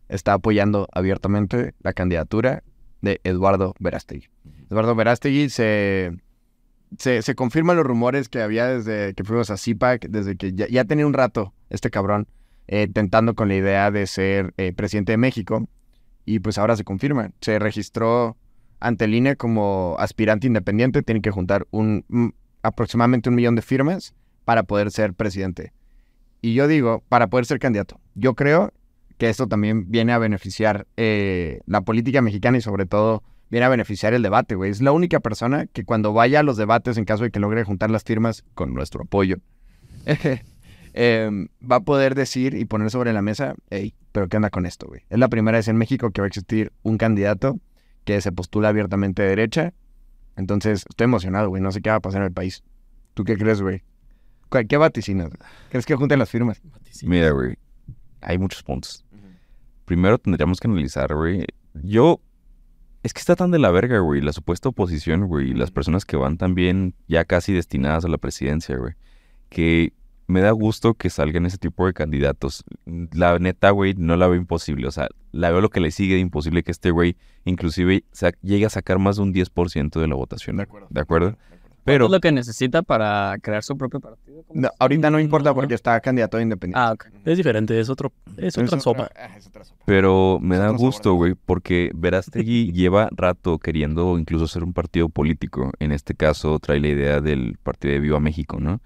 está 0.08 0.34
apoyando 0.34 0.88
abiertamente 0.92 1.74
la 1.80 1.92
candidatura 1.92 2.62
de 3.00 3.20
Eduardo 3.24 3.74
Verástegui. 3.78 4.28
Eduardo 4.70 4.94
Verástegui 4.94 5.48
se, 5.48 6.16
se, 6.98 7.22
se 7.22 7.34
confirman 7.34 7.76
los 7.76 7.86
rumores 7.86 8.28
que 8.28 8.42
había 8.42 8.66
desde 8.66 9.14
que 9.14 9.24
fuimos 9.24 9.50
a 9.50 9.56
CIPAC, 9.56 10.08
desde 10.08 10.36
que 10.36 10.52
ya, 10.52 10.66
ya 10.68 10.84
tenía 10.84 11.06
un 11.06 11.14
rato 11.14 11.52
este 11.70 11.90
cabrón 11.90 12.28
eh, 12.68 12.88
tentando 12.92 13.34
con 13.34 13.48
la 13.48 13.54
idea 13.54 13.90
de 13.90 14.06
ser 14.06 14.52
eh, 14.56 14.72
presidente 14.72 15.12
de 15.12 15.18
México 15.18 15.68
y 16.24 16.40
pues 16.40 16.58
ahora 16.58 16.76
se 16.76 16.84
confirma. 16.84 17.30
Se 17.40 17.58
registró 17.58 18.36
ante 18.80 19.04
el 19.04 19.14
INE 19.14 19.36
como 19.36 19.96
aspirante 19.98 20.46
independiente, 20.46 21.02
tiene 21.02 21.20
que 21.20 21.30
juntar 21.30 21.66
un, 21.70 22.04
aproximadamente 22.66 23.28
un 23.28 23.34
millón 23.34 23.54
de 23.54 23.62
firmas 23.62 24.14
para 24.44 24.62
poder 24.62 24.90
ser 24.90 25.14
presidente. 25.14 25.72
Y 26.42 26.54
yo 26.54 26.68
digo, 26.68 27.02
para 27.08 27.28
poder 27.28 27.46
ser 27.46 27.58
candidato. 27.58 28.00
Yo 28.14 28.34
creo 28.34 28.72
que 29.18 29.28
esto 29.28 29.48
también 29.48 29.90
viene 29.90 30.12
a 30.12 30.18
beneficiar 30.18 30.86
eh, 30.96 31.60
la 31.66 31.80
política 31.80 32.22
mexicana 32.22 32.58
y 32.58 32.60
sobre 32.60 32.86
todo 32.86 33.22
viene 33.50 33.66
a 33.66 33.68
beneficiar 33.68 34.14
el 34.14 34.22
debate, 34.22 34.54
güey. 34.54 34.70
Es 34.70 34.80
la 34.80 34.92
única 34.92 35.20
persona 35.20 35.66
que 35.66 35.84
cuando 35.84 36.12
vaya 36.12 36.40
a 36.40 36.42
los 36.42 36.56
debates, 36.56 36.98
en 36.98 37.04
caso 37.04 37.24
de 37.24 37.30
que 37.30 37.40
logre 37.40 37.64
juntar 37.64 37.90
las 37.90 38.04
firmas 38.04 38.44
con 38.54 38.74
nuestro 38.74 39.02
apoyo, 39.02 39.36
em, 40.94 41.48
va 41.60 41.76
a 41.76 41.80
poder 41.80 42.14
decir 42.14 42.54
y 42.54 42.64
poner 42.64 42.90
sobre 42.90 43.12
la 43.12 43.22
mesa, 43.22 43.54
hey, 43.70 43.94
pero 44.12 44.28
¿qué 44.28 44.36
onda 44.36 44.50
con 44.50 44.66
esto, 44.66 44.86
güey? 44.86 45.02
Es 45.08 45.18
la 45.18 45.28
primera 45.28 45.58
vez 45.58 45.68
en 45.68 45.76
México 45.76 46.10
que 46.10 46.20
va 46.20 46.26
a 46.26 46.28
existir 46.28 46.72
un 46.82 46.98
candidato 46.98 47.58
que 48.04 48.20
se 48.20 48.32
postula 48.32 48.68
abiertamente 48.68 49.22
de 49.22 49.28
derecha. 49.28 49.74
Entonces, 50.36 50.84
estoy 50.88 51.04
emocionado, 51.06 51.48
güey. 51.48 51.62
No 51.62 51.72
sé 51.72 51.80
qué 51.80 51.90
va 51.90 51.96
a 51.96 52.00
pasar 52.00 52.20
en 52.22 52.26
el 52.28 52.32
país. 52.32 52.62
¿Tú 53.14 53.24
qué 53.24 53.36
crees, 53.36 53.62
güey? 53.62 53.82
¿Cuál- 54.48 54.66
¿Qué 54.66 54.76
vaticinas? 54.76 55.30
¿Crees 55.70 55.86
que 55.86 55.96
junten 55.96 56.18
las 56.18 56.30
firmas? 56.30 56.60
Mira, 57.04 57.30
güey. 57.30 57.56
Hay 58.20 58.38
muchos 58.38 58.62
puntos. 58.62 59.04
Primero 59.84 60.18
tendríamos 60.18 60.60
que 60.60 60.68
analizar, 60.68 61.14
güey. 61.14 61.44
Yo. 61.82 62.20
Es 63.02 63.14
que 63.14 63.20
está 63.20 63.36
tan 63.36 63.50
de 63.52 63.58
la 63.58 63.70
verga, 63.70 64.00
güey. 64.00 64.20
La 64.20 64.32
supuesta 64.32 64.68
oposición, 64.68 65.26
güey. 65.28 65.50
y 65.50 65.54
Las 65.54 65.70
personas 65.70 66.04
que 66.04 66.16
van 66.16 66.36
también 66.38 66.94
ya 67.06 67.24
casi 67.24 67.52
destinadas 67.52 68.04
a 68.04 68.08
la 68.08 68.18
presidencia, 68.18 68.76
güey. 68.76 68.94
Que 69.48 69.92
me 70.26 70.40
da 70.40 70.50
gusto 70.50 70.94
que 70.94 71.10
salgan 71.10 71.46
ese 71.46 71.58
tipo 71.58 71.86
de 71.86 71.92
candidatos. 71.92 72.64
La 73.12 73.38
neta, 73.38 73.70
güey, 73.70 73.94
no 73.94 74.16
la 74.16 74.26
veo 74.26 74.36
imposible. 74.36 74.86
O 74.86 74.90
sea, 74.90 75.08
la 75.32 75.50
veo 75.50 75.60
lo 75.60 75.70
que 75.70 75.80
le 75.80 75.90
sigue 75.90 76.14
de 76.14 76.20
imposible 76.20 76.62
que 76.62 76.72
este 76.72 76.90
güey, 76.90 77.16
inclusive, 77.44 78.04
llegue 78.42 78.66
a 78.66 78.70
sacar 78.70 78.98
más 78.98 79.16
de 79.16 79.22
un 79.22 79.32
10% 79.32 80.00
de 80.00 80.08
la 80.08 80.14
votación. 80.14 80.56
De 80.56 80.64
acuerdo. 80.64 80.88
¿De 80.90 81.00
acuerdo? 81.00 81.36
Pero 81.84 82.06
es 82.06 82.10
lo 82.10 82.18
que 82.18 82.32
necesita 82.32 82.82
para 82.82 83.36
crear 83.40 83.62
su 83.62 83.78
propio 83.78 84.00
partido? 84.00 84.42
¿Cómo 84.48 84.60
No, 84.60 84.70
ahorita 84.80 85.08
no 85.08 85.20
importa 85.20 85.50
No. 85.50 85.54
porque 85.54 85.74
está 85.74 86.00
candidato 86.00 86.36
a 86.36 86.42
independiente. 86.42 86.80
Ah, 86.80 86.92
ok. 86.92 87.06
Es 87.24 87.36
diferente, 87.36 87.78
es 87.78 87.88
otro, 87.88 88.12
es 88.36 88.58
otra 88.58 88.80
sopa. 88.80 89.08
es 89.38 89.46
otra 89.46 89.62
sopa. 89.62 89.84
Pero 89.86 90.40
me 90.42 90.56
da 90.56 90.70
gusto, 90.70 91.14
güey, 91.14 91.34
porque 91.34 91.92
Verástegui 91.94 92.72
lleva 92.72 93.08
rato 93.12 93.60
queriendo 93.60 94.18
incluso 94.18 94.48
ser 94.48 94.64
un 94.64 94.72
partido 94.72 95.08
político. 95.08 95.70
En 95.78 95.92
este 95.92 96.14
caso, 96.16 96.58
trae 96.58 96.80
la 96.80 96.88
idea 96.88 97.20
del 97.20 97.56
partido 97.62 97.94
de 97.94 98.00
Viva 98.00 98.18
México, 98.18 98.58
¿no? 98.58 98.80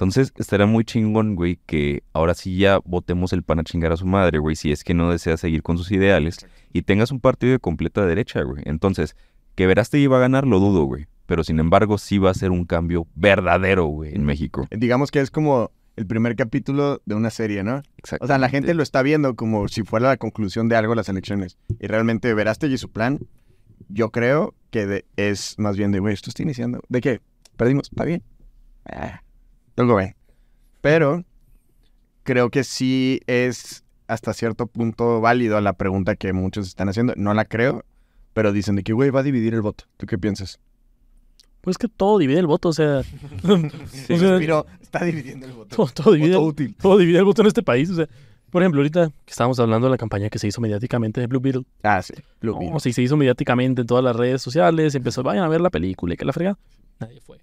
Entonces, 0.00 0.32
estaría 0.36 0.64
muy 0.64 0.82
chingón, 0.82 1.36
güey, 1.36 1.58
que 1.66 2.04
ahora 2.14 2.32
sí 2.32 2.56
ya 2.56 2.78
votemos 2.86 3.34
el 3.34 3.42
pan 3.42 3.58
a 3.58 3.64
chingar 3.64 3.92
a 3.92 3.98
su 3.98 4.06
madre, 4.06 4.38
güey, 4.38 4.56
si 4.56 4.72
es 4.72 4.82
que 4.82 4.94
no 4.94 5.10
desea 5.10 5.36
seguir 5.36 5.62
con 5.62 5.76
sus 5.76 5.92
ideales 5.92 6.38
y 6.72 6.80
tengas 6.82 7.10
un 7.12 7.20
partido 7.20 7.52
de 7.52 7.58
completa 7.58 8.06
derecha, 8.06 8.40
güey. 8.40 8.62
Entonces, 8.64 9.14
que 9.56 9.66
Verástegui 9.66 10.06
va 10.06 10.16
a 10.16 10.20
ganar, 10.20 10.46
lo 10.46 10.58
dudo, 10.58 10.84
güey. 10.84 11.06
Pero 11.26 11.44
sin 11.44 11.60
embargo, 11.60 11.98
sí 11.98 12.16
va 12.16 12.30
a 12.30 12.34
ser 12.34 12.50
un 12.50 12.64
cambio 12.64 13.06
verdadero, 13.14 13.84
güey, 13.84 14.14
en 14.14 14.24
México. 14.24 14.66
Digamos 14.70 15.10
que 15.10 15.20
es 15.20 15.30
como 15.30 15.70
el 15.96 16.06
primer 16.06 16.34
capítulo 16.34 17.02
de 17.04 17.14
una 17.14 17.28
serie, 17.28 17.62
¿no? 17.62 17.82
Exacto. 17.98 18.24
O 18.24 18.26
sea, 18.26 18.38
la 18.38 18.48
gente 18.48 18.72
lo 18.72 18.82
está 18.82 19.02
viendo 19.02 19.36
como 19.36 19.68
si 19.68 19.82
fuera 19.82 20.08
la 20.08 20.16
conclusión 20.16 20.70
de 20.70 20.76
algo 20.76 20.94
las 20.94 21.10
elecciones. 21.10 21.58
Y 21.78 21.86
realmente 21.88 22.32
Verástegui 22.32 22.76
y 22.76 22.78
su 22.78 22.90
plan, 22.90 23.18
yo 23.90 24.10
creo 24.12 24.54
que 24.70 24.86
de- 24.86 25.04
es 25.16 25.58
más 25.58 25.76
bien 25.76 25.92
de, 25.92 25.98
güey, 25.98 26.14
esto 26.14 26.30
está 26.30 26.42
iniciando. 26.42 26.80
¿De 26.88 27.02
qué? 27.02 27.20
Perdimos, 27.58 27.88
está 27.90 28.06
bien. 28.06 28.22
Ah, 28.86 29.20
luego 29.82 29.96
ve. 29.96 30.14
Pero 30.80 31.24
creo 32.22 32.50
que 32.50 32.64
sí 32.64 33.20
es 33.26 33.84
hasta 34.06 34.32
cierto 34.34 34.66
punto 34.66 35.20
válido 35.20 35.60
la 35.60 35.72
pregunta 35.74 36.16
que 36.16 36.32
muchos 36.32 36.66
están 36.66 36.88
haciendo. 36.88 37.14
No 37.16 37.34
la 37.34 37.44
creo, 37.44 37.84
pero 38.32 38.52
dicen 38.52 38.76
de 38.76 38.82
que, 38.82 38.92
güey, 38.92 39.10
va 39.10 39.20
a 39.20 39.24
dividir 39.24 39.54
el 39.54 39.62
voto. 39.62 39.84
¿Tú 39.96 40.06
qué 40.06 40.18
piensas? 40.18 40.58
Pues 41.60 41.76
que 41.76 41.88
todo 41.88 42.16
divide 42.18 42.38
el 42.38 42.46
voto, 42.46 42.70
o 42.70 42.72
sea, 42.72 43.02
Sí, 43.92 44.14
O 44.14 44.18
sea, 44.18 44.64
está 44.80 45.04
dividiendo 45.04 45.46
el 45.46 45.52
voto. 45.52 45.76
todo, 45.76 45.88
todo 45.92 46.12
divide, 46.14 46.36
Voto 46.36 46.44
el- 46.44 46.48
útil. 46.50 46.76
todo 46.80 46.96
divide 46.98 47.18
el 47.18 47.24
voto 47.24 47.42
en 47.42 47.48
este 47.48 47.62
país. 47.62 47.90
O 47.90 47.94
sea, 47.96 48.08
por 48.50 48.62
ejemplo, 48.62 48.80
ahorita 48.80 49.08
que 49.26 49.30
estábamos 49.30 49.60
hablando 49.60 49.86
de 49.86 49.90
la 49.92 49.98
campaña 49.98 50.30
que 50.30 50.38
se 50.38 50.48
hizo 50.48 50.60
mediáticamente 50.62 51.20
de 51.20 51.26
Blue 51.26 51.38
Beetle. 51.40 51.64
Ah, 51.82 52.00
sí. 52.02 52.14
Blue 52.40 52.54
No, 52.54 52.58
Beetle. 52.60 52.80
sí, 52.80 52.92
se 52.94 53.02
hizo 53.02 53.16
mediáticamente 53.16 53.82
en 53.82 53.86
todas 53.86 54.02
las 54.02 54.16
redes 54.16 54.40
sociales. 54.42 54.94
Empezó, 54.94 55.22
vayan 55.22 55.44
a 55.44 55.48
ver 55.48 55.60
la 55.60 55.70
película 55.70 56.14
y 56.14 56.16
que 56.16 56.24
la 56.24 56.32
frega. 56.32 56.58
Nadie 56.98 57.20
fue. 57.20 57.38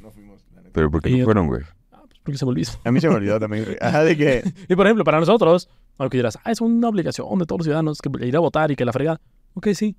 No 0.00 0.10
fuimos, 0.12 0.40
la 0.54 0.62
neta. 0.62 0.65
Pero 0.76 0.90
¿por 0.90 1.00
qué 1.00 1.08
no 1.08 1.24
fueron, 1.24 1.46
güey? 1.46 1.62
Ah, 1.90 2.02
pues 2.06 2.20
porque 2.22 2.36
se 2.36 2.44
me 2.44 2.50
olvidó. 2.50 2.70
A 2.84 2.92
mí 2.92 3.00
se 3.00 3.08
me 3.08 3.14
olvidó 3.14 3.40
también. 3.40 3.64
güey. 3.64 3.78
Ajá, 3.80 4.04
de 4.04 4.14
que 4.14 4.42
Y 4.68 4.76
por 4.76 4.86
ejemplo, 4.86 5.04
para 5.04 5.18
nosotros, 5.18 5.70
aunque 5.96 6.18
dirás, 6.18 6.38
ah, 6.44 6.52
es 6.52 6.60
una 6.60 6.90
obligación 6.90 7.26
de 7.38 7.46
todos 7.46 7.60
los 7.60 7.64
ciudadanos 7.64 8.02
que 8.02 8.10
ir 8.26 8.36
a 8.36 8.40
votar 8.40 8.70
y 8.70 8.76
que 8.76 8.84
la 8.84 8.92
frega. 8.92 9.18
Ok, 9.54 9.68
sí. 9.72 9.96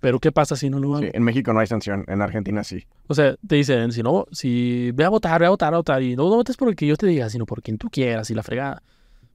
Pero 0.00 0.18
¿qué 0.18 0.32
pasa 0.32 0.56
si 0.56 0.70
no 0.70 0.78
lo 0.78 0.94
hago? 0.94 1.02
Sí, 1.02 1.10
en 1.12 1.22
México 1.22 1.52
no 1.52 1.60
hay 1.60 1.66
sanción, 1.66 2.06
en 2.08 2.22
Argentina 2.22 2.64
sí. 2.64 2.86
O 3.06 3.14
sea, 3.14 3.36
te 3.46 3.56
dicen, 3.56 3.92
si 3.92 4.02
no, 4.02 4.24
si 4.32 4.92
ve 4.92 5.04
a 5.04 5.10
votar, 5.10 5.38
ve 5.40 5.46
a 5.46 5.50
votar, 5.50 5.74
a 5.74 5.76
votar, 5.76 6.02
y 6.02 6.16
no, 6.16 6.30
no 6.30 6.36
votes 6.36 6.56
por 6.56 6.70
el 6.70 6.74
que 6.74 6.86
yo 6.86 6.96
te 6.96 7.06
diga, 7.06 7.28
sino 7.28 7.44
por 7.44 7.60
quien 7.62 7.76
tú 7.76 7.90
quieras 7.90 8.30
y 8.30 8.34
la 8.34 8.42
fregada. 8.42 8.82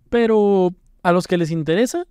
Pero 0.09 0.73
a 1.03 1.11
los 1.11 1.27
que 1.27 1.37
les 1.37 1.51
interesa, 1.51 2.07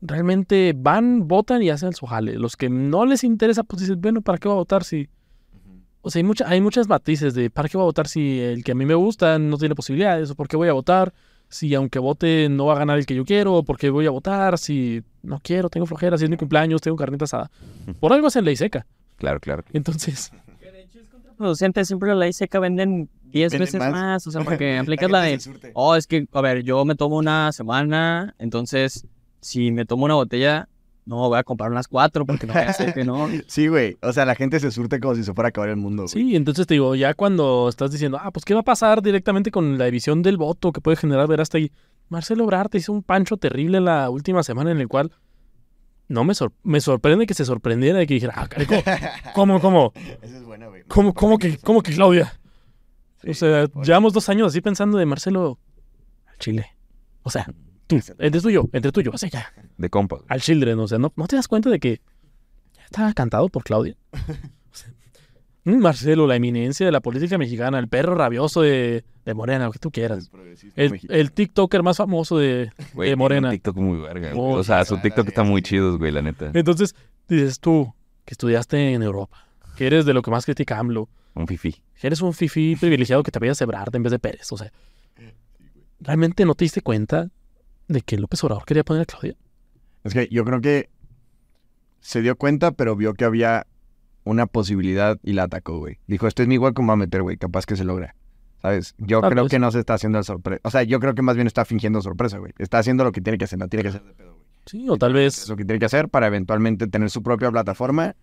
realmente 0.00 0.74
van, 0.76 1.28
votan 1.28 1.62
y 1.62 1.70
hacen 1.70 1.92
su 1.92 2.06
jale. 2.06 2.34
Los 2.34 2.56
que 2.56 2.68
no 2.68 3.06
les 3.06 3.22
interesa, 3.22 3.62
pues 3.62 3.82
dicen, 3.82 4.00
bueno, 4.00 4.20
¿para 4.20 4.38
qué 4.38 4.48
voy 4.48 4.56
a 4.56 4.58
votar 4.58 4.82
si...? 4.82 5.08
O 6.08 6.10
sea, 6.10 6.20
hay, 6.20 6.24
mucha, 6.24 6.48
hay 6.48 6.62
muchas 6.62 6.88
matices 6.88 7.34
de 7.34 7.50
¿para 7.50 7.68
qué 7.68 7.76
voy 7.76 7.84
a 7.84 7.84
votar 7.84 8.08
si 8.08 8.40
el 8.40 8.64
que 8.64 8.72
a 8.72 8.74
mí 8.74 8.86
me 8.86 8.94
gusta 8.94 9.38
no 9.38 9.58
tiene 9.58 9.74
posibilidades? 9.74 10.30
¿O 10.30 10.34
por 10.34 10.48
qué 10.48 10.56
voy 10.56 10.68
a 10.68 10.72
votar 10.72 11.12
si 11.50 11.74
aunque 11.74 11.98
vote 11.98 12.48
no 12.48 12.64
va 12.64 12.76
a 12.76 12.78
ganar 12.78 12.98
el 12.98 13.04
que 13.04 13.14
yo 13.14 13.26
quiero? 13.26 13.56
¿O 13.56 13.62
por 13.62 13.76
qué 13.76 13.90
voy 13.90 14.06
a 14.06 14.10
votar 14.10 14.56
si 14.56 15.02
no 15.22 15.38
quiero, 15.38 15.68
tengo 15.68 15.84
flojera, 15.84 16.16
si 16.16 16.24
es 16.24 16.30
mi 16.30 16.38
cumpleaños, 16.38 16.80
tengo 16.80 16.96
carnita 16.96 17.26
asada? 17.26 17.50
Por 18.00 18.14
algo 18.14 18.28
hacen 18.28 18.46
ley 18.46 18.56
seca. 18.56 18.86
Claro, 19.16 19.38
claro. 19.38 19.64
Entonces... 19.74 20.32
Producente 21.36 21.84
siempre 21.84 22.08
la 22.08 22.14
ley 22.14 22.32
seca 22.32 22.58
venden 22.58 23.10
10 23.24 23.52
Venden 23.52 23.66
veces 23.66 23.78
más. 23.78 23.92
más. 23.92 24.26
O 24.26 24.30
sea, 24.30 24.40
porque 24.40 24.78
aplicas 24.82 25.10
la 25.10 25.20
de, 25.20 25.38
oh, 25.74 25.94
es 25.94 26.06
que, 26.06 26.26
a 26.32 26.40
ver, 26.40 26.62
yo 26.62 26.86
me 26.86 26.94
tomo 26.94 27.18
una 27.18 27.52
semana, 27.52 28.34
entonces, 28.38 29.06
si 29.42 29.72
me 29.72 29.84
tomo 29.84 30.06
una 30.06 30.14
botella, 30.14 30.70
no, 31.08 31.28
voy 31.28 31.38
a 31.38 31.42
comprar 31.42 31.70
unas 31.70 31.88
cuatro 31.88 32.24
porque 32.26 32.46
no 32.46 32.52
voy 32.52 32.62
a 32.62 32.68
hacer 32.70 32.92
que 32.94 33.04
no. 33.04 33.28
Sí, 33.48 33.66
güey. 33.68 33.96
O 34.02 34.12
sea, 34.12 34.24
la 34.24 34.34
gente 34.34 34.60
se 34.60 34.70
surte 34.70 35.00
como 35.00 35.14
si 35.14 35.24
se 35.24 35.32
fuera 35.34 35.46
a 35.46 35.50
acabar 35.50 35.70
el 35.70 35.76
mundo. 35.76 36.06
Sí, 36.06 36.36
entonces 36.36 36.66
te 36.66 36.74
digo, 36.74 36.94
ya 36.94 37.14
cuando 37.14 37.68
estás 37.68 37.90
diciendo, 37.90 38.18
ah, 38.20 38.30
pues 38.30 38.44
qué 38.44 38.54
va 38.54 38.60
a 38.60 38.64
pasar 38.64 39.02
directamente 39.02 39.50
con 39.50 39.78
la 39.78 39.86
división 39.86 40.22
del 40.22 40.36
voto 40.36 40.70
que 40.72 40.80
puede 40.80 40.96
generar 40.96 41.26
ver 41.26 41.40
hasta 41.40 41.58
ahí. 41.58 41.72
Marcelo 42.10 42.44
Ebrard 42.44 42.68
te 42.70 42.78
hizo 42.78 42.92
un 42.92 43.02
pancho 43.02 43.36
terrible 43.36 43.80
la 43.80 44.08
última 44.10 44.42
semana 44.42 44.70
en 44.70 44.78
el 44.80 44.88
cual 44.88 45.10
no 46.08 46.24
me, 46.24 46.34
sor- 46.34 46.52
me 46.62 46.80
sorprende 46.80 47.26
que 47.26 47.34
se 47.34 47.44
sorprendiera 47.44 47.98
de 47.98 48.06
que 48.06 48.14
dijera, 48.14 48.32
ah, 48.36 48.48
caray, 48.48 48.66
¿cómo, 48.66 49.60
cómo, 49.60 49.60
cómo, 49.60 49.92
Esa 50.22 50.36
es 50.38 50.44
buena, 50.44 50.66
güey. 50.68 50.82
cómo, 50.88 51.12
cómo 51.12 51.38
que, 51.38 51.58
cómo 51.58 51.82
que 51.82 51.92
Claudia? 51.92 52.38
Sí, 53.22 53.30
o 53.30 53.34
sea, 53.34 53.66
por- 53.68 53.84
llevamos 53.84 54.12
dos 54.12 54.28
años 54.28 54.46
así 54.48 54.60
pensando 54.60 54.96
de 54.96 55.04
Marcelo 55.06 55.58
al 56.26 56.38
Chile. 56.38 56.66
O 57.22 57.30
sea, 57.30 57.46
tú, 57.88 57.96
entre 58.18 58.40
tú 58.40 58.48
y 58.50 58.52
yo, 58.52 58.68
entre 58.72 58.92
tú 58.92 59.00
y 59.00 59.04
yo, 59.04 59.10
o 59.12 59.18
sea, 59.18 59.28
ya, 59.28 59.52
De 59.76 59.90
compas. 59.90 60.20
al 60.28 60.40
Children, 60.40 60.78
o 60.78 60.86
sea, 60.86 60.98
¿no, 60.98 61.12
no 61.16 61.26
te 61.26 61.34
das 61.36 61.48
cuenta 61.48 61.68
de 61.70 61.80
que 61.80 62.00
ya 62.76 62.84
está 62.84 63.12
cantado 63.14 63.48
por 63.48 63.64
Claudia? 63.64 63.96
O 64.70 64.74
sea, 64.74 64.92
Marcelo, 65.64 66.26
la 66.26 66.36
eminencia 66.36 66.86
de 66.86 66.92
la 66.92 67.00
política 67.00 67.36
mexicana, 67.36 67.78
el 67.78 67.88
perro 67.88 68.14
rabioso 68.14 68.62
de, 68.62 69.04
de 69.26 69.34
Morena, 69.34 69.66
lo 69.66 69.72
que 69.72 69.78
tú 69.78 69.90
quieras. 69.90 70.30
El 70.76 71.32
TikToker 71.32 71.82
más 71.82 71.96
famoso 71.98 72.38
de, 72.38 72.70
Güey, 72.94 73.10
de 73.10 73.10
tiene 73.10 73.16
Morena. 73.16 73.48
Un 73.48 73.54
TikTok 73.54 73.76
muy 73.76 73.98
verga. 73.98 74.32
güey. 74.32 74.40
Oh, 74.54 74.58
o 74.58 74.64
sea, 74.64 74.84
su 74.86 74.96
TikTok 74.98 75.28
está 75.28 75.42
muy 75.42 75.60
chido, 75.60 75.98
güey, 75.98 76.10
la 76.12 76.22
neta. 76.22 76.50
Entonces, 76.54 76.94
dices 77.28 77.60
tú, 77.60 77.92
que 78.24 78.32
estudiaste 78.32 78.94
en 78.94 79.02
Europa, 79.02 79.46
que 79.76 79.86
eres 79.86 80.06
de 80.06 80.14
lo 80.14 80.22
que 80.22 80.30
más 80.30 80.46
critica 80.46 80.78
AMLO, 80.78 81.08
Un 81.34 81.46
fifi. 81.46 81.72
que 82.00 82.06
eres 82.06 82.22
un 82.22 82.32
fifi 82.32 82.76
privilegiado 82.76 83.22
que 83.22 83.30
te 83.30 83.38
vayas 83.38 83.60
a 83.60 83.64
Ebrard 83.64 83.94
en 83.94 84.02
vez 84.04 84.12
de 84.12 84.18
Pérez, 84.18 84.50
o 84.52 84.56
sea, 84.56 84.72
¿realmente 86.00 86.44
no 86.46 86.54
te 86.54 86.64
diste 86.64 86.80
cuenta 86.80 87.28
de 87.88 88.02
que 88.02 88.16
López 88.18 88.42
Obrador 88.44 88.64
quería 88.64 88.84
poner 88.84 89.02
a 89.02 89.06
Claudia? 89.06 89.36
Es 90.04 90.14
que 90.14 90.28
yo 90.30 90.44
creo 90.44 90.60
que 90.60 90.90
se 92.00 92.22
dio 92.22 92.36
cuenta, 92.36 92.72
pero 92.72 92.96
vio 92.96 93.14
que 93.14 93.24
había 93.24 93.66
una 94.24 94.46
posibilidad 94.46 95.18
y 95.22 95.32
la 95.32 95.44
atacó, 95.44 95.78
güey. 95.78 95.98
Dijo, 96.06 96.26
esto 96.26 96.42
es 96.42 96.48
mi 96.48 96.58
hueco, 96.58 96.82
me 96.82 96.86
voy 96.88 96.92
a 96.94 96.96
meter, 96.96 97.22
güey. 97.22 97.36
Capaz 97.36 97.66
que 97.66 97.76
se 97.76 97.84
logra. 97.84 98.14
¿Sabes? 98.62 98.94
Yo 98.98 99.18
Ah, 99.24 99.30
creo 99.30 99.44
pues. 99.44 99.50
que 99.50 99.58
no 99.58 99.70
se 99.70 99.78
está 99.78 99.94
haciendo 99.94 100.18
el 100.18 100.24
sorpresa. 100.24 100.60
O 100.64 100.70
sea, 100.70 100.82
yo 100.82 101.00
creo 101.00 101.14
que 101.14 101.22
más 101.22 101.36
bien 101.36 101.46
está 101.46 101.64
fingiendo 101.64 102.00
sorpresa, 102.02 102.38
güey. 102.38 102.52
Está 102.58 102.78
haciendo 102.78 103.04
lo 103.04 103.12
que 103.12 103.20
tiene 103.20 103.38
que 103.38 103.44
hacer, 103.44 103.58
no 103.58 103.68
tiene 103.68 103.82
que 103.82 103.88
hacer 103.90 104.02
de 104.04 104.12
pedo, 104.14 104.34
güey. 104.34 104.46
Sí, 104.66 104.88
o 104.88 104.96
tal 104.96 105.16
Es 105.16 105.36
vez... 105.40 105.48
lo 105.48 105.56
que 105.56 105.64
tiene 105.64 105.78
que 105.78 105.86
hacer 105.86 106.08
para 106.08 106.26
eventualmente 106.26 106.86
tener 106.88 107.08
su 107.10 107.22
propia 107.22 107.50
plataforma. 107.50 108.16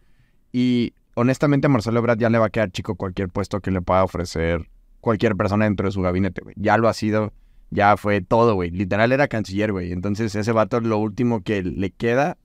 Y 0.52 0.94
honestamente 1.16 1.68
a 1.68 1.70
Marcelo 1.70 2.00
Ebrard 2.00 2.20
ya 2.20 2.30
le 2.30 2.38
va 2.38 2.48
a 2.48 2.50
quedar 2.50 2.72
chico 2.72 2.96
cualquier 2.96 3.30
puesto 3.30 3.62
que 3.62 3.72
le 3.72 3.82
pueda 3.82 4.04
ofrecer 4.04 4.70
cualquier 5.00 5.36
persona 5.36 5.66
dentro 5.66 5.88
de 5.88 5.92
su 5.92 6.02
gabinete, 6.02 6.42
güey. 6.42 6.56
Ya 6.58 6.78
lo 6.78 6.88
ha 6.90 6.94
sido, 6.94 7.34
ya 7.72 7.98
fue 7.98 8.22
todo, 8.22 8.56
güey. 8.56 8.70
Literal 8.72 9.12
era 9.12 9.28
canciller, 9.28 9.72
güey. 9.72 9.92
Entonces 9.92 10.34
ese 10.36 10.52
vato 10.52 10.80
lo 10.82 10.98
último 10.98 11.42
que 11.44 11.64
le 11.64 11.92
queda 11.92 12.38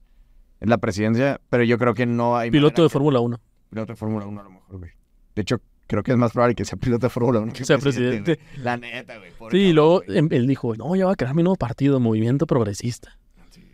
es 0.59 0.67
la 0.69 0.77
presidencia, 0.77 1.39
pero 1.49 1.63
yo 1.63 1.77
creo 1.77 1.93
que 1.93 2.05
no 2.05 2.37
hay... 2.37 2.51
Piloto 2.51 2.81
de 2.83 2.87
que- 2.87 2.93
Fórmula 2.93 3.19
1. 3.19 3.39
Piloto 3.69 3.93
de 3.93 3.97
Fórmula 3.97 4.25
1 4.25 4.39
a 4.39 4.43
lo 4.43 4.49
mejor, 4.51 4.77
güey. 4.79 4.91
De 5.35 5.41
hecho, 5.41 5.61
creo 5.87 6.03
que 6.03 6.11
es 6.11 6.17
más 6.17 6.31
probable 6.33 6.55
que 6.55 6.65
sea 6.65 6.77
piloto 6.77 7.05
de 7.07 7.09
Fórmula 7.09 7.39
1 7.39 7.53
que 7.53 7.65
sea 7.65 7.77
presidente. 7.77 8.39
La 8.57 8.77
neta, 8.77 9.17
güey. 9.17 9.31
Sí, 9.51 9.57
y 9.57 9.73
luego 9.73 10.03
em- 10.07 10.27
él 10.31 10.45
dijo, 10.47 10.75
no, 10.75 10.95
ya 10.95 11.05
va 11.05 11.13
a 11.13 11.15
crear 11.15 11.33
mi 11.33 11.43
nuevo 11.43 11.55
partido, 11.55 11.99
Movimiento 11.99 12.45
Progresista. 12.45 13.17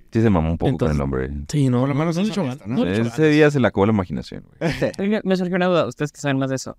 Sí 0.10 0.22
se 0.22 0.30
mamó 0.30 0.52
un 0.52 0.58
poco 0.58 0.70
Entonces- 0.70 0.98
con 0.98 1.06
el 1.20 1.28
nombre. 1.28 1.46
Sí, 1.50 1.68
no, 1.70 1.82
Por 1.82 1.90
lo 1.90 1.94
no, 1.94 2.00
menos 2.00 2.16
no 2.16 2.22
honesto, 2.22 2.42
ganas, 2.44 2.66
¿no? 2.68 2.86
Ese 2.86 3.28
día 3.30 3.52
se 3.52 3.60
le 3.60 3.68
acabó 3.68 3.86
la 3.86 3.92
imaginación, 3.92 4.46
güey. 4.58 4.72
Me 5.26 5.36
surgió 5.36 5.58
una 5.58 5.66
duda, 5.66 5.86
ustedes 5.88 6.12
que 6.14 6.22
saben 6.22 6.38
más 6.38 6.50
de 6.50 6.56
eso. 6.56 6.78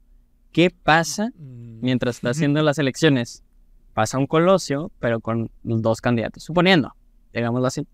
¿Qué 0.52 0.70
pasa 0.70 1.30
Mm, 1.36 1.80
mientras 1.82 2.16
está 2.16 2.30
haciendo 2.30 2.62
las 2.62 2.78
elecciones? 2.78 3.44
Pasa 3.98 4.16
un 4.16 4.28
colosio, 4.28 4.92
pero 5.00 5.18
con 5.18 5.50
dos 5.64 6.00
candidatos. 6.00 6.44
Suponiendo, 6.44 6.94
digámoslo 7.34 7.66
así, 7.66 7.84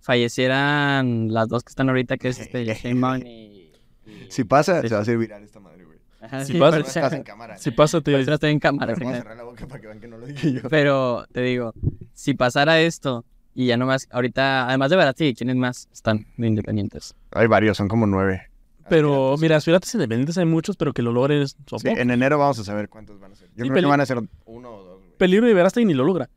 fallecieran 0.00 1.32
las 1.32 1.46
dos 1.48 1.62
que 1.62 1.70
están 1.70 1.88
ahorita, 1.88 2.16
que 2.16 2.26
es 2.30 2.40
este 2.40 2.64
Sheinbaum 2.64 3.24
y... 3.24 3.70
y- 4.04 4.26
Si 4.30 4.42
pasa, 4.42 4.82
Sí. 4.82 4.88
se 4.88 4.94
va 4.94 4.98
a 4.98 5.02
hacer 5.02 5.16
viral 5.16 5.44
esta 5.44 5.60
madre, 5.60 5.84
güey. 5.84 5.98
Ajá, 6.20 6.44
Si 6.44 6.54
sí, 6.54 6.58
pasa- 6.58 6.78
No 6.80 6.84
estás 6.84 7.12
en 7.12 7.22
cámara. 7.22 7.56
Si 7.56 7.70
pasa, 7.70 8.00
te 8.00 8.18
estoy 8.20 8.50
en 8.50 8.58
cámara. 8.58 8.94
Pero 8.94 9.06
vamos 9.06 9.12
a 9.14 9.22
fíjate. 9.22 9.22
cerrar 9.22 9.36
la 9.36 9.44
boca 9.44 9.66
para 9.68 9.80
que 9.80 9.86
vean 9.86 10.00
que 10.00 10.08
no 10.08 10.18
lo 10.18 10.26
dije 10.26 10.52
yo. 10.54 10.68
Pero 10.68 11.24
te 11.32 11.42
digo, 11.42 11.72
si 12.14 12.34
pasara 12.34 12.80
esto 12.80 13.24
y 13.54 13.66
ya 13.66 13.76
no 13.76 13.86
más, 13.86 14.08
ahorita, 14.10 14.66
además 14.66 14.90
de 14.90 14.96
Baratí, 14.96 15.34
¿quiénes 15.34 15.54
más 15.54 15.88
están 15.92 16.26
de 16.36 16.48
independientes? 16.48 17.14
Hay 17.30 17.46
varios, 17.46 17.76
son 17.76 17.86
como 17.86 18.08
nueve. 18.08 18.42
Pero 18.88 19.36
mira, 19.38 19.54
aspirantes 19.56 19.94
independientes 19.94 20.36
hay 20.36 20.46
muchos, 20.46 20.76
pero 20.76 20.92
que 20.92 21.00
lo 21.02 21.12
logren 21.12 21.46
son 21.46 21.78
Sí, 21.78 21.86
pocos. 21.86 21.96
en 22.00 22.10
enero 22.10 22.38
vamos 22.38 22.58
a 22.58 22.64
saber 22.64 22.88
cuántos 22.88 23.20
van 23.20 23.30
a 23.30 23.36
ser. 23.36 23.46
Yo 23.50 23.52
Sí, 23.54 23.60
creo 23.62 23.74
peli- 23.74 23.84
que 23.84 23.90
van 23.90 24.00
a 24.00 24.06
ser 24.06 24.18
uno 24.46 24.70
o 24.74 24.82
dos. 24.84 24.93
Peligro 25.24 25.46
de 25.46 25.54
Verástegui 25.54 25.86
ni 25.86 25.94
lo 25.94 26.04
logra. 26.04 26.28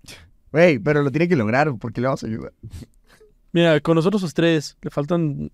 Güey, 0.53 0.79
pero 0.79 1.01
lo 1.03 1.11
tiene 1.11 1.27
que 1.27 1.35
lograr 1.35 1.73
porque 1.77 1.99
le 1.99 2.07
vamos 2.07 2.23
a 2.23 2.27
ayudar. 2.27 2.53
Mira, 3.51 3.81
con 3.81 3.95
nosotros 3.95 4.21
los 4.21 4.33
tres 4.33 4.77
le 4.81 4.89
faltan 4.89 5.51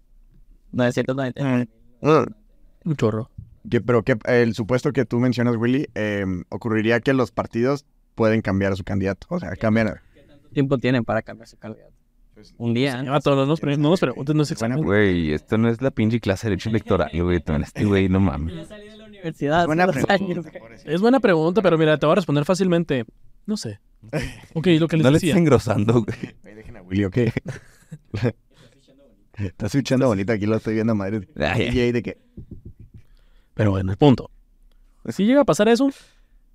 990. 0.71 1.67
un 2.85 2.95
chorro. 2.95 3.31
Que- 3.67 3.81
pero 3.81 4.03
que 4.03 4.17
el 4.25 4.53
supuesto 4.53 4.91
que 4.91 5.05
tú 5.05 5.19
mencionas, 5.19 5.55
Willy, 5.55 5.87
eh, 5.95 6.25
ocurriría 6.49 6.99
que 6.99 7.13
los 7.13 7.31
partidos 7.31 7.85
pueden 8.13 8.41
cambiar 8.41 8.73
a 8.73 8.75
su 8.75 8.83
candidato. 8.83 9.25
O 9.31 9.39
sea, 9.39 9.55
cambian. 9.55 9.95
tiempo 10.53 10.77
tienen 10.77 11.03
para 11.03 11.23
cambiar 11.23 11.47
su 11.47 11.57
candidato? 11.57 11.91
Un 12.57 12.73
día. 12.75 13.01
Ya, 13.03 13.09
vato, 13.09 13.35
no 13.35 13.45
nos, 13.47 13.59
pre- 13.59 13.77
no 13.77 13.89
nos 13.89 13.99
preguntes, 13.99 14.35
no 14.35 14.43
es 14.43 14.51
examen. 14.51 14.83
Güey, 14.83 15.33
esto 15.33 15.57
no 15.57 15.69
es 15.69 15.81
la 15.81 15.89
pinche 15.91 16.19
clase 16.19 16.45
de 16.45 16.51
derecho 16.51 16.69
electoral, 16.69 17.09
güey. 17.13 17.37
Este 17.63 17.85
güey, 17.85 18.09
no 18.09 18.19
mames. 18.19 18.53
Buena 19.65 19.87
pregunta. 19.87 20.51
Es 20.85 21.01
buena 21.01 21.19
pregunta, 21.19 21.61
pero 21.61 21.77
mira, 21.77 21.97
te 21.97 22.05
voy 22.05 22.11
a 22.13 22.15
responder 22.17 22.43
fácilmente. 22.45 23.05
No 23.45 23.57
sé. 23.57 23.79
Ok, 24.53 24.67
lo 24.79 24.87
que 24.87 24.97
les 24.97 25.03
No 25.03 25.09
le 25.11 25.15
decía. 25.15 25.29
estés 25.29 25.39
engrosando, 25.41 26.03
güey. 26.03 26.17
Dejen 26.55 26.77
a 26.77 26.81
Willy, 26.81 27.05
¿ok? 27.05 27.17
Está 29.35 29.67
switchando 29.69 30.07
bonito, 30.07 30.31
aquí 30.31 30.45
lo 30.45 30.55
estoy 30.57 30.75
viendo 30.75 30.91
a 30.93 30.95
madre. 30.95 31.27
Ay, 31.37 31.69
Y 31.73 31.79
ahí 31.79 31.91
de 31.91 32.03
que... 32.03 32.17
Pero 33.55 33.71
bueno, 33.71 33.91
el 33.91 33.97
punto. 33.97 34.29
Si 35.09 35.25
llega 35.25 35.41
a 35.41 35.45
pasar 35.45 35.67
eso, 35.69 35.89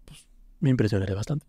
pues 0.05 0.27
me 0.61 0.71
impresionaré 0.71 1.15
bastante. 1.15 1.45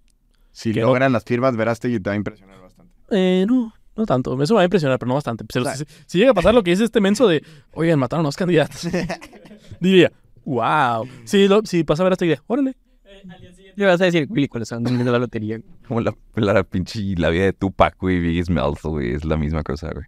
Si 0.52 0.74
Que- 0.74 0.82
logran 0.82 1.12
las 1.14 1.24
firmas, 1.24 1.56
verás 1.56 1.80
que 1.80 1.90
te 2.00 2.10
va 2.10 2.14
a 2.14 2.16
impresionar 2.16 2.60
bastante. 2.62 2.94
Eh, 3.12 3.46
no, 3.48 3.74
no 3.96 4.06
tanto. 4.06 4.42
Eso 4.42 4.54
me 4.54 4.58
va 4.58 4.62
a 4.62 4.66
impresionar, 4.66 4.98
pero 5.00 5.08
no 5.10 5.16
bastante. 5.16 5.46
Pero 5.46 5.66
si, 5.76 5.86
si 6.08 6.18
llega 6.18 6.32
a 6.32 6.34
pasar 6.34 6.54
lo 6.56 6.64
que 6.64 6.72
dice 6.72 6.84
este 6.84 7.00
menso 7.02 7.28
de, 7.28 7.44
oigan, 7.74 8.00
mataron 8.00 8.26
a 8.26 8.30
los 8.30 8.36
candidatos. 8.36 8.88
diría, 9.80 10.12
wow. 10.46 11.08
Si, 11.26 11.48
lo, 11.48 11.62
si 11.66 11.84
pasa 11.84 12.02
a 12.04 12.06
ver 12.06 12.14
hasta 12.14 12.26
diría, 12.26 12.44
órale. 12.48 12.76
Le 13.80 13.86
vas 13.86 14.02
a 14.02 14.06
decir, 14.06 14.28
Willy, 14.30 14.50
¿cuáles 14.50 14.68
son 14.68 14.84
los 14.84 14.92
números 14.92 15.06
de 15.06 15.12
la 15.14 15.20
lotería? 15.20 15.62
Como 15.88 16.02
la, 16.02 16.14
la 16.36 16.64
pinche 16.64 17.00
la 17.16 17.30
vida 17.30 17.46
de 17.46 17.54
Tupac, 17.54 17.96
güey, 17.98 18.20
Biggie 18.20 18.44
Smalls, 18.44 18.82
güey. 18.84 19.14
Es 19.14 19.24
la 19.24 19.38
misma 19.38 19.64
cosa, 19.64 19.90
güey. 19.94 20.06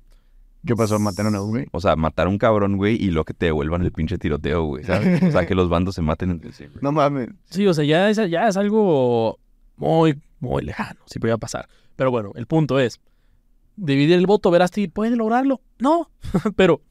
¿Qué 0.66 0.76
pasó? 0.76 1.00
¿Mataron 1.00 1.36
a 1.36 1.42
un 1.42 1.52
güey? 1.52 1.68
O 1.72 1.80
sea, 1.80 1.96
matar 1.96 2.28
a 2.28 2.30
un 2.30 2.38
cabrón, 2.38 2.76
güey, 2.76 3.02
y 3.02 3.12
luego 3.12 3.24
que 3.24 3.34
te 3.34 3.46
devuelvan 3.46 3.82
el 3.84 3.94
pinche 3.94 4.18
tiroteo, 4.18 4.66
güey, 4.66 4.84
¿sabes? 4.84 5.24
O 5.24 5.32
sea, 5.32 5.46
que 5.46 5.56
los 5.56 5.70
bandos 5.70 5.96
se 5.96 6.02
maten 6.02 6.32
entre 6.32 6.52
sí, 6.52 6.66
güey. 6.66 6.80
No 6.82 6.92
mames. 6.92 7.30
Sí, 7.50 7.66
o 7.66 7.74
sea, 7.74 7.86
ya 7.86 8.10
es, 8.10 8.18
ya 8.30 8.46
es 8.50 8.58
algo 8.58 9.40
muy, 9.78 10.20
muy 10.42 10.64
lejano, 10.64 11.00
si 11.06 11.20
podía 11.20 11.38
pasar. 11.38 11.70
Pero 11.96 12.12
bueno, 12.12 12.34
el 12.36 12.48
punto 12.48 12.78
es, 12.78 13.00
dividir 13.78 14.18
el 14.18 14.28
voto, 14.28 14.52
Verasti, 14.52 14.90
¿puede 14.90 15.16
lograrlo? 15.16 15.62
No, 15.80 16.12
pero, 16.58 16.82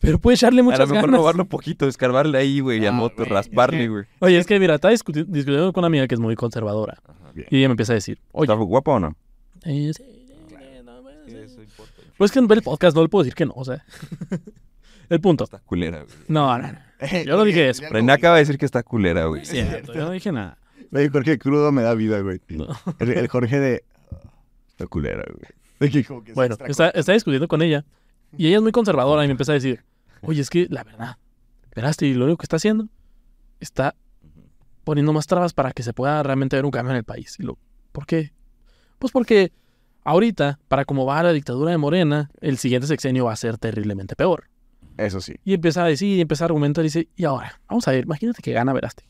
pero 0.00 0.18
puede 0.18 0.34
echarle 0.34 0.60
A 0.60 0.64
muchas 0.64 0.80
lo 0.80 0.86
mejor 0.94 1.10
ganas. 1.10 1.20
robarlo 1.20 1.44
poquito, 1.44 1.86
escarbarle 1.86 2.38
ahí, 2.38 2.60
güey, 2.60 2.78
y 2.82 2.86
al 2.86 2.94
Ah, 2.94 2.96
moto, 2.96 3.14
güey, 3.18 3.26
es 3.28 3.32
rasparle, 3.32 3.78
que- 3.78 3.88
güey. 3.88 4.04
Oye, 4.20 4.38
es 4.38 4.46
que 4.46 4.58
mira, 4.58 4.74
estaba 4.74 4.92
discuti- 4.92 5.24
discutiendo 5.26 5.72
con 5.72 5.82
una 5.82 5.86
amiga 5.86 6.08
que 6.08 6.14
es 6.14 6.20
muy 6.20 6.34
conservadora. 6.36 6.98
Bien. 7.34 7.46
Y 7.50 7.58
ella 7.58 7.68
me 7.68 7.72
empieza 7.72 7.92
a 7.92 7.94
decir, 7.94 8.18
oye, 8.32 8.50
¿Está 8.52 8.54
guapo 8.54 8.92
o 8.92 9.00
no? 9.00 9.14
eh, 9.64 9.92
sí, 9.96 10.02
eh, 10.02 10.82
no, 10.84 11.00
sí. 11.26 11.56
pues 12.18 12.32
que 12.32 12.40
ve 12.40 12.54
el 12.56 12.62
podcast, 12.62 12.96
no 12.96 13.02
le 13.02 13.08
puedo 13.08 13.22
decir 13.24 13.34
que 13.34 13.46
no, 13.46 13.52
o 13.54 13.64
sea. 13.64 13.84
el 15.10 15.20
punto. 15.20 15.44
Está 15.44 15.58
culera, 15.60 16.02
güey. 16.02 16.16
No, 16.28 16.56
no, 16.58 16.72
no. 16.72 16.78
Yo 17.26 17.36
no 17.36 17.44
dije 17.44 17.68
eso. 17.70 17.82
René 17.90 18.12
acaba 18.12 18.36
de 18.36 18.40
decir 18.42 18.58
que 18.58 18.66
está 18.66 18.82
culera, 18.82 19.24
güey. 19.26 19.44
Cierto, 19.44 19.94
yo 19.94 20.00
no 20.04 20.10
dije 20.10 20.30
nada. 20.32 20.58
Güey, 20.90 21.08
Jorge 21.08 21.38
crudo 21.38 21.72
me 21.72 21.82
da 21.82 21.94
vida, 21.94 22.20
güey. 22.20 22.40
No. 22.48 22.66
El, 22.98 23.10
el 23.12 23.28
Jorge 23.28 23.58
de... 23.58 23.84
Está 24.68 24.86
culera, 24.86 25.24
güey. 25.26 25.46
De 25.78 25.88
que 25.90 26.04
como 26.04 26.22
que 26.22 26.32
se 26.32 26.34
Bueno, 26.34 26.54
extra- 26.56 26.68
está, 26.68 26.90
está 26.90 27.12
discutiendo 27.12 27.48
con 27.48 27.62
ella 27.62 27.84
y 28.36 28.48
ella 28.48 28.56
es 28.56 28.62
muy 28.62 28.72
conservadora 28.72 29.24
y 29.24 29.28
me 29.28 29.32
empieza 29.32 29.52
a 29.52 29.54
decir, 29.54 29.82
oye, 30.22 30.40
es 30.40 30.50
que 30.50 30.66
la 30.70 30.84
verdad, 30.84 31.16
Verasti, 31.74 32.14
lo 32.14 32.24
único 32.24 32.38
que 32.38 32.44
está 32.44 32.56
haciendo 32.56 32.88
está 33.60 33.94
poniendo 34.84 35.12
más 35.12 35.26
trabas 35.26 35.52
para 35.52 35.72
que 35.72 35.82
se 35.82 35.92
pueda 35.92 36.22
realmente 36.22 36.56
ver 36.56 36.64
un 36.64 36.70
cambio 36.70 36.90
en 36.92 36.96
el 36.98 37.04
país. 37.04 37.36
Y 37.38 37.42
lo, 37.42 37.58
¿Por 37.92 38.06
qué? 38.06 38.32
Pues 38.98 39.12
porque 39.12 39.52
ahorita, 40.04 40.58
para 40.68 40.84
cómo 40.84 41.06
va 41.06 41.22
la 41.22 41.32
dictadura 41.32 41.70
de 41.70 41.78
Morena, 41.78 42.30
el 42.40 42.58
siguiente 42.58 42.86
sexenio 42.86 43.26
va 43.26 43.32
a 43.32 43.36
ser 43.36 43.58
terriblemente 43.58 44.16
peor. 44.16 44.44
Eso 44.96 45.20
sí. 45.20 45.34
Y 45.44 45.54
empieza 45.54 45.84
a 45.84 45.86
decir, 45.86 46.18
y 46.18 46.20
empieza 46.20 46.44
a 46.44 46.46
argumentar 46.46 46.84
y 46.84 46.88
dice, 46.88 47.08
y 47.16 47.24
ahora, 47.24 47.60
vamos 47.68 47.86
a 47.88 47.92
ver, 47.92 48.04
imagínate 48.04 48.42
que 48.42 48.52
gana 48.52 48.72
Verasti. 48.72 49.04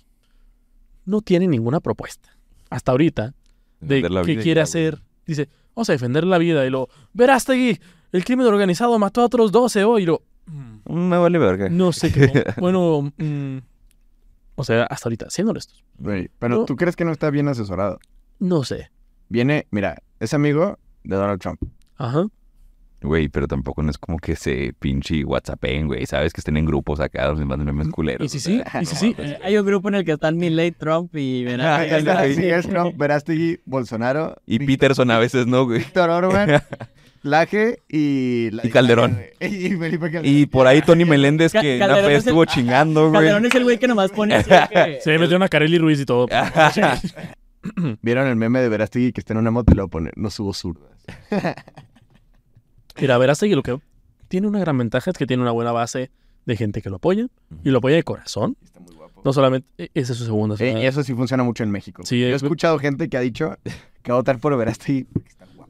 No 1.05 1.21
tiene 1.21 1.49
ninguna 1.49 1.81
propuesta. 1.81 2.37
Hasta 2.69 2.93
ahorita 2.93 3.35
de 3.81 4.03
qué 4.25 4.37
quiere 4.43 4.61
hacer. 4.61 5.03
Dice, 5.27 5.49
vamos 5.75 5.89
a 5.91 5.93
defender 5.93 6.25
la 6.25 6.39
vida. 6.39 6.65
Y 6.67 6.71
lo, 6.71 6.89
Verástegui, 7.13 7.81
el 8.13 8.25
crimen 8.25 8.47
organizado 8.47 8.97
mató 8.99 9.23
a 9.23 9.25
otros 9.25 9.51
12 9.51 9.83
hoy. 9.85 10.03
Y 10.03 10.07
lo, 10.07 10.15
"Mm, 10.15 10.19
güey. 10.19 10.30
Me 10.89 11.17
vale 11.19 11.39
verga. 11.39 11.69
no 11.69 11.93
sé 11.93 12.13
qué. 12.13 12.45
bueno, 12.61 13.13
mm, 13.17 13.59
o 14.57 14.65
sea, 14.65 14.85
hasta 14.85 15.09
ahorita, 15.09 15.31
siendo 15.31 15.51
honestos, 15.53 15.85
Güey, 15.99 16.31
pero 16.39 16.57
No. 16.59 16.65
¿tú 16.65 16.77
crees 16.77 16.97
que 16.97 17.05
no 17.05 17.13
está 17.13 17.31
bien 17.31 17.49
asesorado? 17.49 17.99
no 18.39 18.65
sé. 18.65 18.91
Viene, 19.29 19.67
mira, 19.71 20.03
es 20.19 20.35
amigo 20.35 20.79
de 21.05 21.15
Donald 21.17 21.41
Trump. 21.41 21.61
Ajá. 21.97 22.27
Güey, 23.03 23.29
pero 23.29 23.47
tampoco 23.49 23.83
no 23.83 23.91
es 23.91 23.97
como 23.97 24.19
que 24.19 24.37
se 24.37 24.75
pinche 24.79 25.25
whatsappen, 25.25 25.87
güey. 25.87 26.05
Sabes 26.05 26.33
que 26.35 26.41
estén 26.43 26.57
en 26.59 26.67
grupos 26.67 27.01
acá 27.01 27.27
donde 27.29 27.45
mandan 27.47 27.65
memes 27.67 27.89
culeros. 27.89 28.27
Y 28.27 28.29
sí, 28.39 28.41
sea, 28.41 28.83
y 28.83 28.85
sí. 28.87 29.15
Eh, 29.17 29.39
Hay 29.43 29.57
un 29.57 29.65
grupo 29.65 29.89
en 29.89 29.95
el 29.95 30.05
que 30.05 30.13
están 30.13 30.37
Milley, 30.37 30.73
Trump 30.73 31.15
y 31.17 31.45
Verás. 31.45 31.87
está, 31.91 32.25
sí, 32.27 32.45
es 32.45 32.69
Trump, 32.69 32.97
Verástegui, 32.99 33.61
Bolsonaro. 33.65 34.37
Y 34.47 34.59
Víctor- 34.59 34.67
Peterson 34.67 35.11
a 35.13 35.19
veces 35.19 35.47
no, 35.47 35.65
güey. 35.65 35.79
Víctor 35.79 36.11
Orban, 36.11 36.63
Laje 37.23 37.81
y... 37.89 38.51
la- 38.53 38.67
Y 38.67 38.71
Calderón. 38.71 39.19
Y 39.41 39.71
Felipe 39.77 40.11
Calderón. 40.11 40.25
Y 40.27 40.47
por 40.47 40.67
ahí 40.67 40.81
Tony 40.83 41.05
Meléndez 41.05 41.53
que 41.53 41.77
una 41.77 41.89
vez 41.89 41.99
es 42.05 42.07
el- 42.07 42.17
estuvo 42.17 42.45
chingando, 42.47 43.03
güey. 43.11 43.13
Calderón 43.21 43.47
es 43.47 43.55
el 43.55 43.65
güey 43.65 43.79
que 43.79 43.89
nomás 43.89 44.11
pone 44.11 44.35
así 44.37 44.51
que- 44.73 45.01
Se 45.03 45.19
metió 45.19 45.37
una 45.37 45.49
Kareli 45.49 45.79
Ruiz 45.79 46.01
y 46.01 46.07
todo. 46.07 46.27
¿Vieron 48.03 48.27
el 48.27 48.37
meme 48.37 48.61
de 48.61 48.69
Verástegui 48.71 49.13
que 49.13 49.21
está 49.21 49.35
en 49.35 49.39
una 49.39 49.51
moto 49.51 49.73
y 49.73 49.77
lo 49.77 49.89
pone? 49.89 50.11
No 50.17 50.31
subo 50.31 50.55
zurdas. 50.55 50.89
Mira, 53.01 53.19
Verástegui 53.19 53.55
lo 53.55 53.63
que 53.63 53.79
tiene 54.29 54.47
una 54.47 54.61
gran 54.61 54.77
ventaja 54.79 55.11
es 55.11 55.17
que 55.19 55.27
tiene 55.27 55.43
una 55.43 55.53
buena 55.53 55.73
base 55.73 56.11
de 56.47 56.57
gente 56.57 56.83
que 56.83 56.91
lo 56.91 56.97
apoya 56.97 57.27
y 57.65 57.71
lo 57.71 57.79
apoya 57.79 57.97
de 57.97 58.03
corazón. 58.03 58.57
Está 58.65 58.81
muy 58.81 58.95
guapo. 58.95 59.21
No 59.25 59.33
solamente, 59.33 59.67
e- 59.79 59.91
esa 59.95 60.13
es 60.13 60.19
su 60.19 60.25
segunda. 60.25 60.57
Eh, 60.59 60.87
eso 60.87 61.03
sí 61.03 61.15
funciona 61.15 61.43
mucho 61.43 61.63
en 61.63 61.71
México. 61.71 62.03
Sí, 62.05 62.19
Yo 62.21 62.27
he 62.29 62.33
escuchado 62.35 62.79
gente 62.79 63.09
que 63.09 63.17
ha 63.17 63.21
dicho 63.21 63.59
que 64.03 64.11
va 64.13 64.17
a 64.17 64.21
votar 64.21 64.39
por 64.39 64.57
Verástegui. 64.57 65.07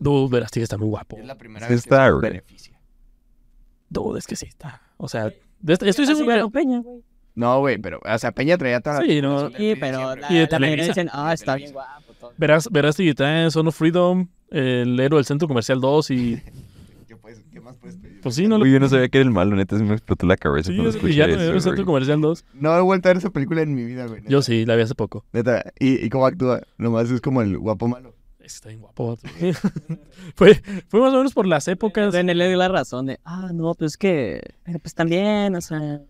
Dude, 0.00 0.32
Verástegui 0.32 0.64
está 0.64 0.76
muy 0.78 0.88
guapo. 0.88 1.16
Es 1.18 1.26
la 1.26 1.36
primera 1.38 1.66
Sí 1.66 1.72
vez 1.74 1.84
está, 1.84 2.06
que 2.08 2.14
se 2.14 2.20
beneficia. 2.20 2.80
Dude, 3.88 4.18
es 4.18 4.26
que 4.26 4.34
sí 4.36 4.46
está. 4.46 4.82
O 4.96 5.08
sea, 5.08 5.32
estoy 5.66 5.92
seguro 6.06 6.50
Peña, 6.50 6.80
güey. 6.80 7.02
No, 7.34 7.60
güey, 7.60 7.78
pero, 7.78 8.00
o 8.04 8.18
sea, 8.18 8.32
Peña 8.32 8.58
traía 8.58 8.80
toda 8.80 9.00
la... 9.00 9.06
Sí, 9.06 9.22
no. 9.22 9.50
Sí, 9.50 9.74
pero 9.78 10.16
la, 10.16 10.26
Y 10.32 10.46
Televisa. 10.48 10.88
dicen, 10.88 11.08
ah, 11.12 11.32
está 11.32 11.54
bien 11.54 11.72
guapo. 11.72 12.12
todo". 12.18 12.32
Verás, 12.36 12.68
Verástegui 12.70 13.10
está 13.10 13.42
en 13.44 13.50
Son 13.50 13.66
of 13.68 13.76
Freedom, 13.76 14.26
el 14.50 14.98
héroe 14.98 15.18
del 15.18 15.24
Centro 15.24 15.46
Comercial 15.48 15.80
2 15.80 16.10
y... 16.10 16.42
¿Qué, 17.08 17.16
puedes- 17.16 17.42
qué 17.50 17.60
más 17.60 17.76
puedes 17.78 17.96
pedir? 17.96 18.20
Pues 18.20 18.34
sí, 18.34 18.46
no 18.48 18.56
lo... 18.58 18.60
Güey, 18.60 18.72
yo 18.72 18.80
no 18.80 18.88
sabía 18.88 19.08
que 19.08 19.18
era 19.18 19.24
el 19.26 19.30
malo, 19.32 19.54
neta, 19.56 19.78
se 19.78 19.84
me 19.84 19.92
explotó 19.94 20.26
la 20.26 20.36
cabeza 20.36 20.68
Sí, 20.70 20.74
cuando 20.76 20.90
es 20.90 20.96
escuché 20.96 21.26
del 21.26 21.30
eso, 21.40 21.60
Centro 21.60 21.72
güey. 21.76 21.84
Comercial 21.86 22.20
2. 22.20 22.44
No 22.54 22.76
he 22.76 22.80
vuelto 22.80 23.08
a 23.08 23.10
ver 23.10 23.18
esa 23.18 23.30
película 23.30 23.62
en 23.62 23.74
mi 23.74 23.84
vida, 23.84 24.06
güey. 24.06 24.20
neta. 24.20 24.30
Yo 24.30 24.42
sí, 24.42 24.66
la 24.66 24.76
vi 24.76 24.82
hace 24.82 24.94
poco. 24.94 25.24
Neta. 25.32 25.64
¿Y, 25.78 26.04
y 26.04 26.10
cómo 26.10 26.26
actúa? 26.26 26.60
Nomás 26.78 27.10
es 27.10 27.20
como 27.20 27.42
el 27.42 27.56
guapo 27.58 27.86
malo. 27.88 28.14
Está 28.54 28.68
bien 28.68 28.80
guapo. 28.80 29.18
fue, 30.34 30.62
fue 30.88 31.00
más 31.00 31.12
o 31.12 31.16
menos 31.18 31.32
por 31.32 31.46
las 31.46 31.68
épocas. 31.68 32.12
Le 32.12 32.48
dio 32.48 32.56
la 32.56 32.68
razón 32.68 33.06
de, 33.06 33.20
ah, 33.24 33.50
no, 33.52 33.74
pues 33.74 33.92
es 33.92 33.96
que, 33.96 34.40
pero 34.62 34.78
pues 34.78 34.94
también, 34.94 35.54
o 35.54 35.60
sea, 35.60 36.00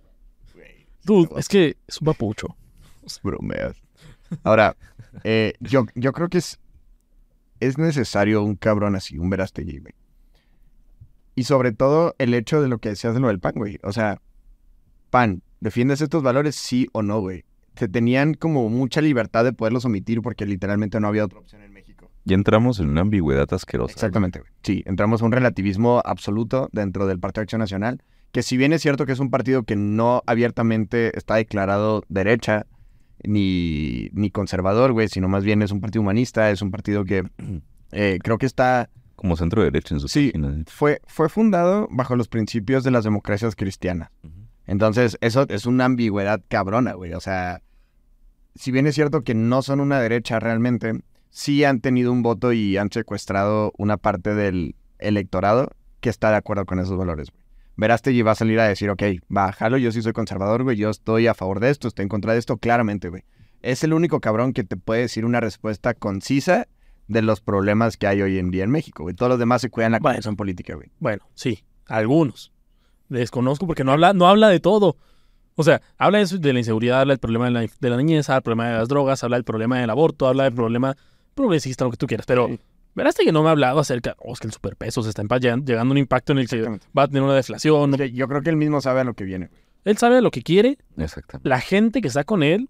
Dude, 1.04 1.28
es 1.38 1.48
que 1.48 1.76
es 1.86 2.00
un 2.00 2.06
papucho. 2.06 2.56
Bromeas. 3.22 3.76
Ahora, 4.44 4.76
eh, 5.24 5.54
yo, 5.60 5.86
yo 5.94 6.12
creo 6.12 6.28
que 6.28 6.38
es, 6.38 6.60
es 7.58 7.78
necesario 7.78 8.42
un 8.42 8.56
cabrón 8.56 8.94
así, 8.94 9.18
un 9.18 9.30
Verástegui, 9.30 9.78
güey. 9.78 9.94
Y 11.34 11.44
sobre 11.44 11.72
todo 11.72 12.14
el 12.18 12.34
hecho 12.34 12.60
de 12.60 12.68
lo 12.68 12.78
que 12.78 12.90
decías 12.90 13.14
de 13.14 13.20
lo 13.20 13.28
del 13.28 13.40
pan, 13.40 13.54
güey. 13.56 13.78
O 13.82 13.92
sea, 13.92 14.20
pan, 15.10 15.42
¿defiendes 15.60 16.00
estos 16.00 16.22
valores 16.22 16.54
sí 16.54 16.88
o 16.92 17.02
no, 17.02 17.20
güey? 17.20 17.44
Se 17.76 17.88
tenían 17.88 18.34
como 18.34 18.68
mucha 18.68 19.00
libertad 19.00 19.44
de 19.44 19.52
poderlos 19.52 19.84
omitir 19.84 20.20
porque 20.20 20.44
literalmente 20.44 21.00
no 21.00 21.08
había 21.08 21.24
otra 21.24 21.38
opción 21.38 21.62
en. 21.62 21.69
Ya 22.24 22.34
entramos 22.34 22.78
en 22.80 22.88
una 22.90 23.00
ambigüedad 23.00 23.52
asquerosa. 23.52 23.92
Exactamente, 23.92 24.40
güey. 24.40 24.50
Sí, 24.62 24.82
entramos 24.86 25.22
a 25.22 25.24
un 25.24 25.32
relativismo 25.32 26.02
absoluto 26.04 26.68
dentro 26.72 27.06
del 27.06 27.18
Partido 27.18 27.40
de 27.40 27.44
Acción 27.44 27.60
Nacional, 27.60 28.02
que 28.32 28.42
si 28.42 28.56
bien 28.56 28.72
es 28.72 28.82
cierto 28.82 29.06
que 29.06 29.12
es 29.12 29.18
un 29.20 29.30
partido 29.30 29.62
que 29.64 29.74
no 29.76 30.22
abiertamente 30.26 31.16
está 31.16 31.36
declarado 31.36 32.02
derecha 32.08 32.66
ni, 33.24 34.08
ni 34.12 34.30
conservador, 34.30 34.92
güey, 34.92 35.08
sino 35.08 35.28
más 35.28 35.44
bien 35.44 35.62
es 35.62 35.72
un 35.72 35.80
partido 35.80 36.02
humanista, 36.02 36.50
es 36.50 36.62
un 36.62 36.70
partido 36.70 37.04
que 37.04 37.24
eh, 37.92 38.18
creo 38.22 38.38
que 38.38 38.46
está, 38.46 38.90
Como 39.16 39.36
centro 39.36 39.62
derecha 39.62 39.94
en 39.94 40.00
su 40.00 40.08
Sí. 40.08 40.30
página. 40.32 40.64
fue, 40.68 41.00
fue 41.06 41.28
fundado 41.28 41.88
bajo 41.90 42.16
los 42.16 42.28
principios 42.28 42.84
de 42.84 42.90
las 42.90 43.04
democracias 43.04 43.56
cristianas. 43.56 44.10
Entonces, 44.66 45.18
eso 45.20 45.46
es 45.48 45.66
una 45.66 45.86
ambigüedad 45.86 46.40
cabrona, 46.48 46.92
güey. 46.92 47.12
O 47.14 47.20
sea, 47.20 47.60
si 48.54 48.70
bien 48.70 48.86
es 48.86 48.94
cierto 48.94 49.22
que 49.22 49.34
no 49.34 49.62
son 49.62 49.80
una 49.80 49.98
derecha 50.00 50.38
realmente, 50.38 51.00
sí 51.30 51.64
han 51.64 51.80
tenido 51.80 52.12
un 52.12 52.22
voto 52.22 52.52
y 52.52 52.76
han 52.76 52.90
secuestrado 52.92 53.72
una 53.78 53.96
parte 53.96 54.34
del 54.34 54.74
electorado 54.98 55.70
que 56.00 56.10
está 56.10 56.30
de 56.30 56.36
acuerdo 56.36 56.66
con 56.66 56.78
esos 56.78 56.96
valores, 56.96 57.30
güey. 57.30 57.40
Verástegui 57.76 58.20
va 58.22 58.32
a 58.32 58.34
salir 58.34 58.60
a 58.60 58.64
decir, 58.68 58.90
ok, 58.90 59.02
bájalo, 59.28 59.78
yo 59.78 59.90
sí 59.90 60.02
soy 60.02 60.12
conservador, 60.12 60.64
güey, 60.64 60.76
yo 60.76 60.90
estoy 60.90 61.26
a 61.26 61.34
favor 61.34 61.60
de 61.60 61.70
esto, 61.70 61.88
estoy 61.88 62.02
en 62.02 62.08
contra 62.10 62.34
de 62.34 62.38
esto, 62.38 62.58
claramente, 62.58 63.08
güey. 63.08 63.22
Es 63.62 63.84
el 63.84 63.94
único 63.94 64.20
cabrón 64.20 64.52
que 64.52 64.64
te 64.64 64.76
puede 64.76 65.02
decir 65.02 65.24
una 65.24 65.40
respuesta 65.40 65.94
concisa 65.94 66.66
de 67.08 67.22
los 67.22 67.40
problemas 67.40 67.96
que 67.96 68.06
hay 68.06 68.20
hoy 68.22 68.38
en 68.38 68.50
día 68.50 68.64
en 68.64 68.70
México, 68.70 69.02
güey. 69.04 69.14
Todos 69.14 69.30
los 69.30 69.38
demás 69.38 69.62
se 69.62 69.70
cuidan 69.70 69.92
la 69.92 69.98
Bueno. 69.98 70.14
confusión 70.16 70.36
política, 70.36 70.74
güey. 70.74 70.90
Bueno, 70.98 71.22
sí, 71.34 71.64
algunos. 71.86 72.52
Desconozco 73.08 73.66
porque 73.66 73.82
no 73.84 73.92
habla, 73.92 74.12
no 74.12 74.28
habla 74.28 74.48
de 74.48 74.60
todo. 74.60 74.96
O 75.56 75.62
sea, 75.62 75.82
habla 75.98 76.22
de 76.24 76.52
la 76.52 76.58
inseguridad, 76.58 77.00
habla 77.00 77.12
del 77.12 77.18
problema 77.18 77.46
de 77.46 77.50
la, 77.50 77.60
de 77.60 77.90
la 77.90 77.96
niñez, 77.96 78.28
habla 78.28 78.36
del 78.36 78.42
problema 78.44 78.68
de 78.68 78.78
las 78.78 78.88
drogas, 78.88 79.24
habla 79.24 79.36
del 79.36 79.44
problema 79.44 79.78
del 79.80 79.90
aborto, 79.90 80.28
habla 80.28 80.44
del 80.44 80.54
problema 80.54 80.96
progresista, 81.34 81.84
lo 81.84 81.90
que 81.90 81.96
tú 81.96 82.06
quieras. 82.06 82.26
Pero 82.26 82.48
Sí. 82.48 82.58
verás 82.94 83.14
que 83.16 83.30
no 83.32 83.42
me 83.42 83.48
ha 83.48 83.52
hablado 83.52 83.78
acerca, 83.80 84.14
oh, 84.18 84.32
es 84.32 84.40
que 84.40 84.46
el 84.46 84.52
superpeso 84.52 85.02
se 85.02 85.10
está 85.10 85.22
empa- 85.22 85.40
llegando 85.40 85.78
a 85.78 85.82
un 85.82 85.98
impacto 85.98 86.32
en 86.32 86.38
el 86.38 86.48
que 86.48 86.62
va 86.96 87.02
a 87.04 87.08
tener 87.08 87.22
una 87.22 87.34
deflación. 87.34 87.96
Yo 88.12 88.28
creo 88.28 88.42
que 88.42 88.50
él 88.50 88.56
mismo 88.56 88.80
sabe 88.80 89.00
a 89.00 89.04
lo 89.04 89.14
que 89.14 89.24
viene. 89.24 89.50
Él 89.84 89.96
sabe 89.96 90.20
lo 90.20 90.30
que 90.30 90.42
quiere, 90.42 90.76
Exactamente. 90.98 91.48
la 91.48 91.60
gente 91.60 92.00
que 92.02 92.08
está 92.08 92.24
con 92.24 92.42
él, 92.42 92.68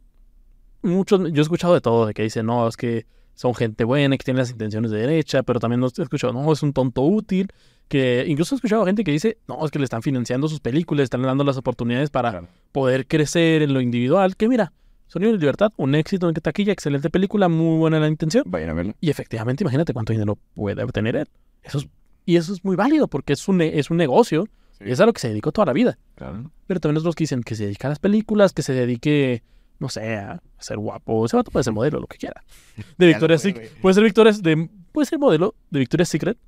muchos, 0.83 1.21
yo 1.33 1.41
he 1.41 1.43
escuchado 1.43 1.75
de 1.75 1.81
todo, 1.81 2.07
de 2.07 2.15
que 2.15 2.23
dicen, 2.23 2.47
no, 2.47 2.67
es 2.69 2.77
que 2.77 3.07
son 3.35 3.55
gente 3.55 3.85
buena, 3.85 4.17
que 4.17 4.25
tiene 4.25 4.39
las 4.39 4.51
intenciones 4.51 4.91
de 4.91 4.99
derecha, 4.99 5.43
pero 5.43 5.59
también 5.61 5.81
no 5.81 5.87
he 5.87 6.03
escuchado, 6.03 6.33
no, 6.33 6.53
es 6.53 6.63
un 6.63 6.73
tonto 6.73 7.03
útil, 7.03 7.49
que 7.89 8.25
incluso 8.29 8.55
he 8.55 8.57
escuchado 8.57 8.85
gente 8.87 9.03
que 9.03 9.11
dice, 9.11 9.39
no, 9.49 9.65
es 9.65 9.71
que 9.71 9.79
le 9.79 9.85
están 9.85 10.03
financiando 10.03 10.47
sus 10.49 10.61
películas, 10.61 11.05
están 11.05 11.23
dando 11.23 11.43
las 11.45 11.57
oportunidades 11.57 12.11
para 12.11 12.31
Claro. 12.31 12.49
poder 12.73 13.07
crecer 13.07 13.63
en 13.63 13.73
lo 13.75 13.81
individual, 13.81 14.37
que 14.37 14.47
mira, 14.49 14.73
Sonido 15.11 15.33
de 15.33 15.39
Libertad, 15.39 15.73
un 15.77 15.95
éxito 15.97 16.29
en 16.29 16.35
taquilla, 16.35 16.73
excelente 16.73 17.11
película, 17.11 17.49
muy 17.49 17.79
buena 17.79 17.99
la 17.99 18.07
intención, 18.07 18.45
Vayan 18.47 18.71
a 18.71 18.75
verlo. 18.75 18.95
y 19.01 19.11
efectivamente, 19.11 19.65
imagínate 19.65 19.93
cuánto 19.93 20.13
dinero 20.13 20.39
puede 20.55 20.83
obtener 20.85 21.17
él. 21.17 21.29
Eso 21.63 21.79
es, 21.79 21.89
y 22.25 22.37
eso 22.37 22.53
es 22.53 22.65
muy 22.65 22.77
válido, 22.77 23.09
porque 23.09 23.33
es 23.33 23.49
un, 23.49 23.61
es 23.61 23.91
un 23.91 23.97
negocio, 23.97 24.47
y 24.79 24.93
es 24.93 25.01
a 25.01 25.07
lo 25.07 25.13
que 25.13 25.21
se 25.21 25.29
dedicó 25.29 25.51
toda 25.51 25.67
la 25.67 25.73
vida. 25.73 25.99
Claro. 26.15 26.53
Pero 26.69 26.79
también 26.79 26.99
otros 26.99 27.17
que 27.17 27.25
dicen 27.25 27.43
que 27.43 27.57
se 27.57 27.65
dedica 27.65 27.89
a 27.89 27.91
las 27.91 27.99
películas, 27.99 28.53
que 28.53 28.63
se 28.63 28.73
dedique, 28.73 29.43
no 29.81 29.89
sé, 29.89 30.15
a 30.17 30.41
ser 30.59 30.79
guapo. 30.79 31.27
Ese 31.27 31.37
vato 31.37 31.51
puede 31.51 31.65
ser 31.65 31.73
modelo, 31.73 31.99
lo 31.99 32.07
que 32.07 32.17
quiera. 32.17 32.45
De 32.97 33.07
Victoria's 33.09 33.43
Secret. 33.43 33.73
Puede 33.83 33.95
ser 33.95 34.05
Victoria's 34.05 34.43
de, 34.43 34.71
puede 34.93 35.07
ser 35.07 35.19
modelo 35.19 35.55
de 35.71 35.81
Victoria's 35.81 36.09
Secret 36.09 36.39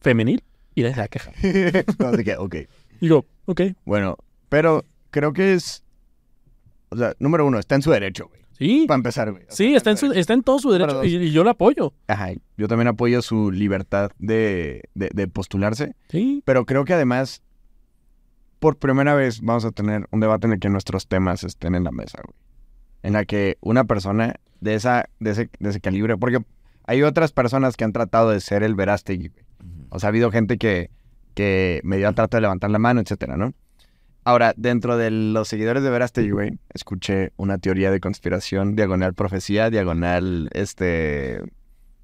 femenil 0.00 0.42
y 0.74 0.82
nadie 0.82 0.94
se 0.94 1.00
va 1.00 1.04
a 1.04 1.08
quejar. 1.08 1.34
Así 2.14 2.24
que, 2.24 2.36
ok. 2.36 2.56
Digo, 3.00 3.26
ok, 3.46 3.62
Bueno, 3.84 4.16
pero 4.48 4.84
creo 5.10 5.32
que 5.32 5.54
es. 5.54 5.82
O 6.90 6.96
sea, 6.96 7.14
número 7.18 7.46
uno, 7.46 7.58
está 7.58 7.74
en 7.76 7.82
su 7.82 7.90
derecho, 7.90 8.28
güey. 8.28 8.40
sí. 8.58 8.84
Para 8.86 8.96
empezar, 8.96 9.30
güey. 9.30 9.44
O 9.44 9.46
sea, 9.46 9.56
Sí, 9.56 9.74
está 9.74 9.90
en, 9.90 9.96
su, 9.96 10.12
está 10.12 10.34
en 10.34 10.42
todo 10.42 10.58
su 10.58 10.70
derecho 10.70 11.04
y, 11.04 11.30
yo 11.30 11.44
lo 11.44 11.50
apoyo. 11.50 11.94
Ajá, 12.08 12.30
yo 12.56 12.68
también 12.68 12.88
apoyo 12.88 13.22
su 13.22 13.50
libertad 13.50 14.10
de, 14.18 14.82
de, 14.94 15.10
de 15.14 15.28
postularse. 15.28 15.94
Sí. 16.08 16.42
Pero 16.44 16.66
creo 16.66 16.84
que 16.84 16.94
además, 16.94 17.42
por 18.58 18.76
primera 18.76 19.14
vez, 19.14 19.40
vamos 19.40 19.64
a 19.64 19.70
tener 19.70 20.06
un 20.10 20.20
debate 20.20 20.46
en 20.46 20.54
el 20.54 20.60
que 20.60 20.68
nuestros 20.68 21.06
temas 21.06 21.44
estén 21.44 21.74
en 21.74 21.84
la 21.84 21.92
mesa, 21.92 22.18
güey. 22.24 22.36
En 23.02 23.14
la 23.14 23.24
que 23.24 23.56
una 23.60 23.84
persona 23.84 24.34
de, 24.60 24.74
esa, 24.74 25.08
de, 25.20 25.30
ese, 25.30 25.50
de 25.58 25.70
ese 25.70 25.80
calibre, 25.80 26.16
porque 26.18 26.38
hay 26.84 27.02
otras 27.02 27.32
personas 27.32 27.76
que 27.76 27.84
han 27.84 27.92
tratado 27.92 28.30
de 28.30 28.40
ser 28.40 28.62
el 28.62 28.74
Verástegui, 28.74 29.28
güey. 29.28 29.44
O 29.90 29.98
sea, 29.98 30.08
ha 30.08 30.10
habido 30.10 30.30
gente 30.30 30.58
que, 30.58 30.90
que 31.34 31.80
medio 31.84 32.08
ha 32.08 32.12
tratado 32.12 32.38
de 32.38 32.42
levantar 32.42 32.70
la 32.70 32.78
mano, 32.78 33.00
etcétera, 33.00 33.36
¿no? 33.36 33.54
Ahora, 34.24 34.52
dentro 34.56 34.96
de 34.96 35.10
los 35.10 35.48
seguidores 35.48 35.82
de 35.82 35.90
Verástegui, 35.90 36.30
güey, 36.30 36.58
escuché 36.74 37.32
una 37.36 37.58
teoría 37.58 37.90
de 37.90 38.00
conspiración, 38.00 38.76
diagonal 38.76 39.14
profecía, 39.14 39.70
diagonal, 39.70 40.50
este, 40.52 41.40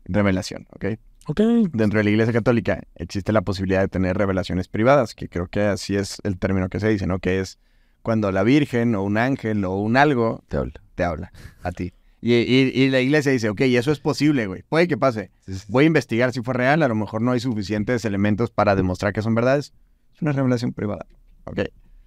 revelación, 0.07 0.67
¿ok? 0.71 0.85
Ok. 1.29 1.41
dentro 1.73 1.99
de 1.99 2.05
la 2.05 2.11
Iglesia 2.11 2.33
Católica 2.33 2.83
existe 2.95 3.33
la 3.33 3.43
posibilidad 3.43 3.81
de 3.81 3.89
tener 3.89 4.17
revelaciones 4.17 4.69
privadas, 4.69 5.15
que 5.15 5.29
creo 5.29 5.49
que 5.49 5.61
así 5.63 5.97
es 5.97 6.19
el 6.23 6.39
término 6.39 6.69
que 6.69 6.79
se 6.81 6.89
dice, 6.89 7.07
¿no? 7.09 7.19
Que 7.19 7.41
es 7.41 7.59
cuando 8.03 8.31
la 8.31 8.45
Virgen 8.45 8.95
o 8.95 9.03
un 9.03 9.19
ángel 9.19 9.65
o 9.65 9.75
un 9.77 9.97
algo 9.97 10.45
Te 10.49 10.57
habla. 10.57 10.73
te 10.95 11.03
habla 11.05 11.33
a 11.65 11.73
ti. 11.73 11.93
Y, 12.23 12.33
y- 12.35 12.71
y 12.75 12.89
la 12.91 13.01
iglesia 13.01 13.33
dice, 13.33 13.49
ok, 13.51 13.61
eso 13.63 13.91
es 13.93 13.99
posible, 14.01 14.47
güey. 14.47 14.63
Puede 14.69 14.87
que 14.89 14.97
pase. 14.97 15.31
Voy 15.69 15.85
a 15.85 15.87
investigar 15.89 16.33
si 16.33 16.41
fue 16.43 16.55
real. 16.55 16.83
A 16.83 16.89
lo 16.89 16.95
mejor 16.95 17.21
no 17.23 17.33
hay 17.33 17.41
suficientes 17.41 18.05
elementos 18.05 18.51
para 18.51 18.75
demostrar 18.77 19.13
que 19.13 19.21
son 19.23 19.35
verdades. 19.35 19.73
Es 20.15 20.23
una 20.23 20.33
revelación 20.33 20.73
privada. 20.73 21.07
Ok. 21.45 21.61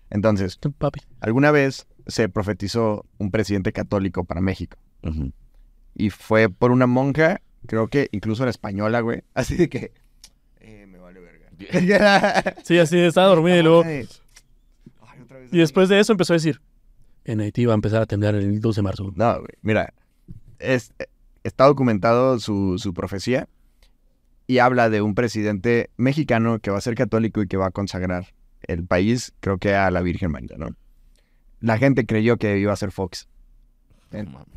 Entonces, 0.10 0.58
Papi. 0.78 1.02
alguna 1.20 1.52
vez 1.52 1.88
se 2.08 2.30
profetizó 2.30 3.06
un 3.18 3.32
presidente 3.32 3.72
católico 3.72 4.24
para 4.24 4.42
México. 4.42 4.78
Y 5.96 6.10
fue 6.10 6.50
por 6.50 6.72
una 6.72 6.88
monja, 6.88 7.42
creo 7.66 7.88
que 7.88 8.10
incluso 8.12 8.44
era 8.44 8.50
española, 8.50 9.02
güey. 9.02 9.24
Así 9.34 9.56
de 9.56 9.70
que. 9.70 9.92
Eh, 10.60 10.86
me 10.88 10.98
vale 10.98 11.20
verga. 11.20 11.50
Sí, 12.64 12.78
así 12.80 12.98
estaba 13.00 13.28
dormido 13.28 13.58
y 13.58 13.64
luego. 13.64 13.84
Ay, 13.84 14.08
otra 15.22 15.40
vez 15.40 15.54
Y 15.54 15.58
después 15.58 15.90
de 15.90 16.00
eso 16.00 16.14
empezó 16.14 16.34
a 16.34 16.38
decir: 16.38 16.62
En 17.26 17.42
Haití 17.42 17.66
va 17.66 17.74
a 17.74 17.76
empezar 17.76 18.02
a 18.02 18.06
temblar 18.06 18.36
el 18.36 18.60
12 18.60 18.78
de 18.80 18.84
marzo. 18.84 19.12
No, 19.16 19.34
güey. 19.40 19.52
Mira, 19.62 19.94
es, 20.60 20.94
está 21.44 21.66
documentado 21.66 22.40
su, 22.40 22.78
su 22.78 22.94
profecía 22.94 23.48
y 24.48 24.60
habla 24.60 24.90
de 24.90 25.02
un 25.02 25.16
presidente 25.16 25.90
mexicano 25.98 26.60
que 26.60 26.72
va 26.72 26.78
a 26.78 26.82
ser 26.82 26.96
católico 26.96 27.42
y 27.42 27.48
que 27.48 27.58
va 27.58 27.68
a 27.68 27.72
consagrar 27.72 28.34
el 28.72 28.86
país, 28.86 29.34
creo 29.40 29.58
que 29.58 29.76
a 29.76 29.92
la 29.92 30.02
Virgen 30.02 30.32
María, 30.32 30.56
¿no? 30.58 30.70
La 31.60 31.78
gente 31.78 32.06
creyó 32.06 32.38
que 32.38 32.58
iba 32.60 32.72
a 32.72 32.76
ser 32.78 32.92
Fox. 32.92 33.28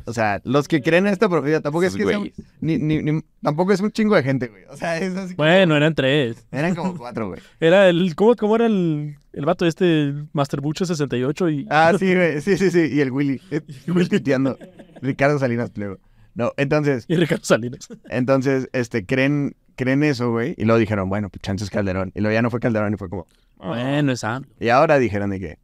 O 0.05 0.13
sea, 0.13 0.41
los 0.45 0.67
que 0.67 0.81
creen 0.81 1.05
esta 1.05 1.29
profecía 1.29 1.61
tampoco 1.61 1.83
es 1.85 1.95
que 1.95 2.03
sea- 2.05 2.19
ni, 2.59 2.77
ni- 2.79 3.03
ni- 3.03 3.21
tampoco 3.43 3.71
es 3.71 3.81
un 3.81 3.91
chingo 3.91 4.15
de 4.15 4.23
gente, 4.23 4.47
güey. 4.47 4.63
O 4.69 4.75
sea, 4.75 4.97
es 4.97 5.15
así. 5.15 5.35
Bueno, 5.35 5.75
eran 5.75 5.93
tres. 5.93 6.47
Eran 6.51 6.73
como 6.73 6.97
cuatro, 6.97 7.27
güey. 7.27 7.39
Era 7.59 7.87
el. 7.87 8.15
¿Cómo, 8.15 8.35
cómo 8.35 8.55
era 8.55 8.65
el, 8.65 9.15
el 9.31 9.45
vato 9.45 9.67
este, 9.67 10.11
Master 10.33 10.59
Bucho 10.59 10.85
68? 10.87 11.49
Y, 11.51 11.67
Ah, 11.69 11.93
sí, 11.99 12.15
güey. 12.15 12.41
Sí, 12.41 12.57
sí, 12.57 12.71
sí. 12.71 12.89
Y 12.91 12.99
el 13.01 13.11
Willy. 13.11 13.39
Willy 13.87 14.09
tuiteando. 14.09 14.57
Ricardo 15.03 15.37
Salinas 15.37 15.69
Pliego. 15.69 15.99
No, 16.33 16.51
entonces, 16.57 17.05
y 17.07 17.15
Ricardo 17.15 17.43
Salinas. 17.45 17.87
entonces, 18.09 18.67
este, 18.73 19.05
creen, 19.05 19.55
creen 19.75 20.01
eso, 20.03 20.31
güey. 20.31 20.55
Y 20.57 20.65
luego 20.65 20.79
dijeron, 20.79 21.07
bueno, 21.09 21.29
pues 21.29 21.43
chance 21.43 21.63
es 21.63 21.69
Calderón. 21.69 22.11
Y 22.15 22.21
luego 22.21 22.33
ya 22.33 22.41
no 22.41 22.49
fue 22.49 22.59
Calderón 22.59 22.91
y 22.95 22.97
fue 22.97 23.07
como. 23.07 23.27
Bueno, 23.57 24.11
esa. 24.11 24.41
Y 24.59 24.69
ahora 24.69 24.99
dijeron 24.99 25.29
de 25.29 25.39
que. 25.39 25.57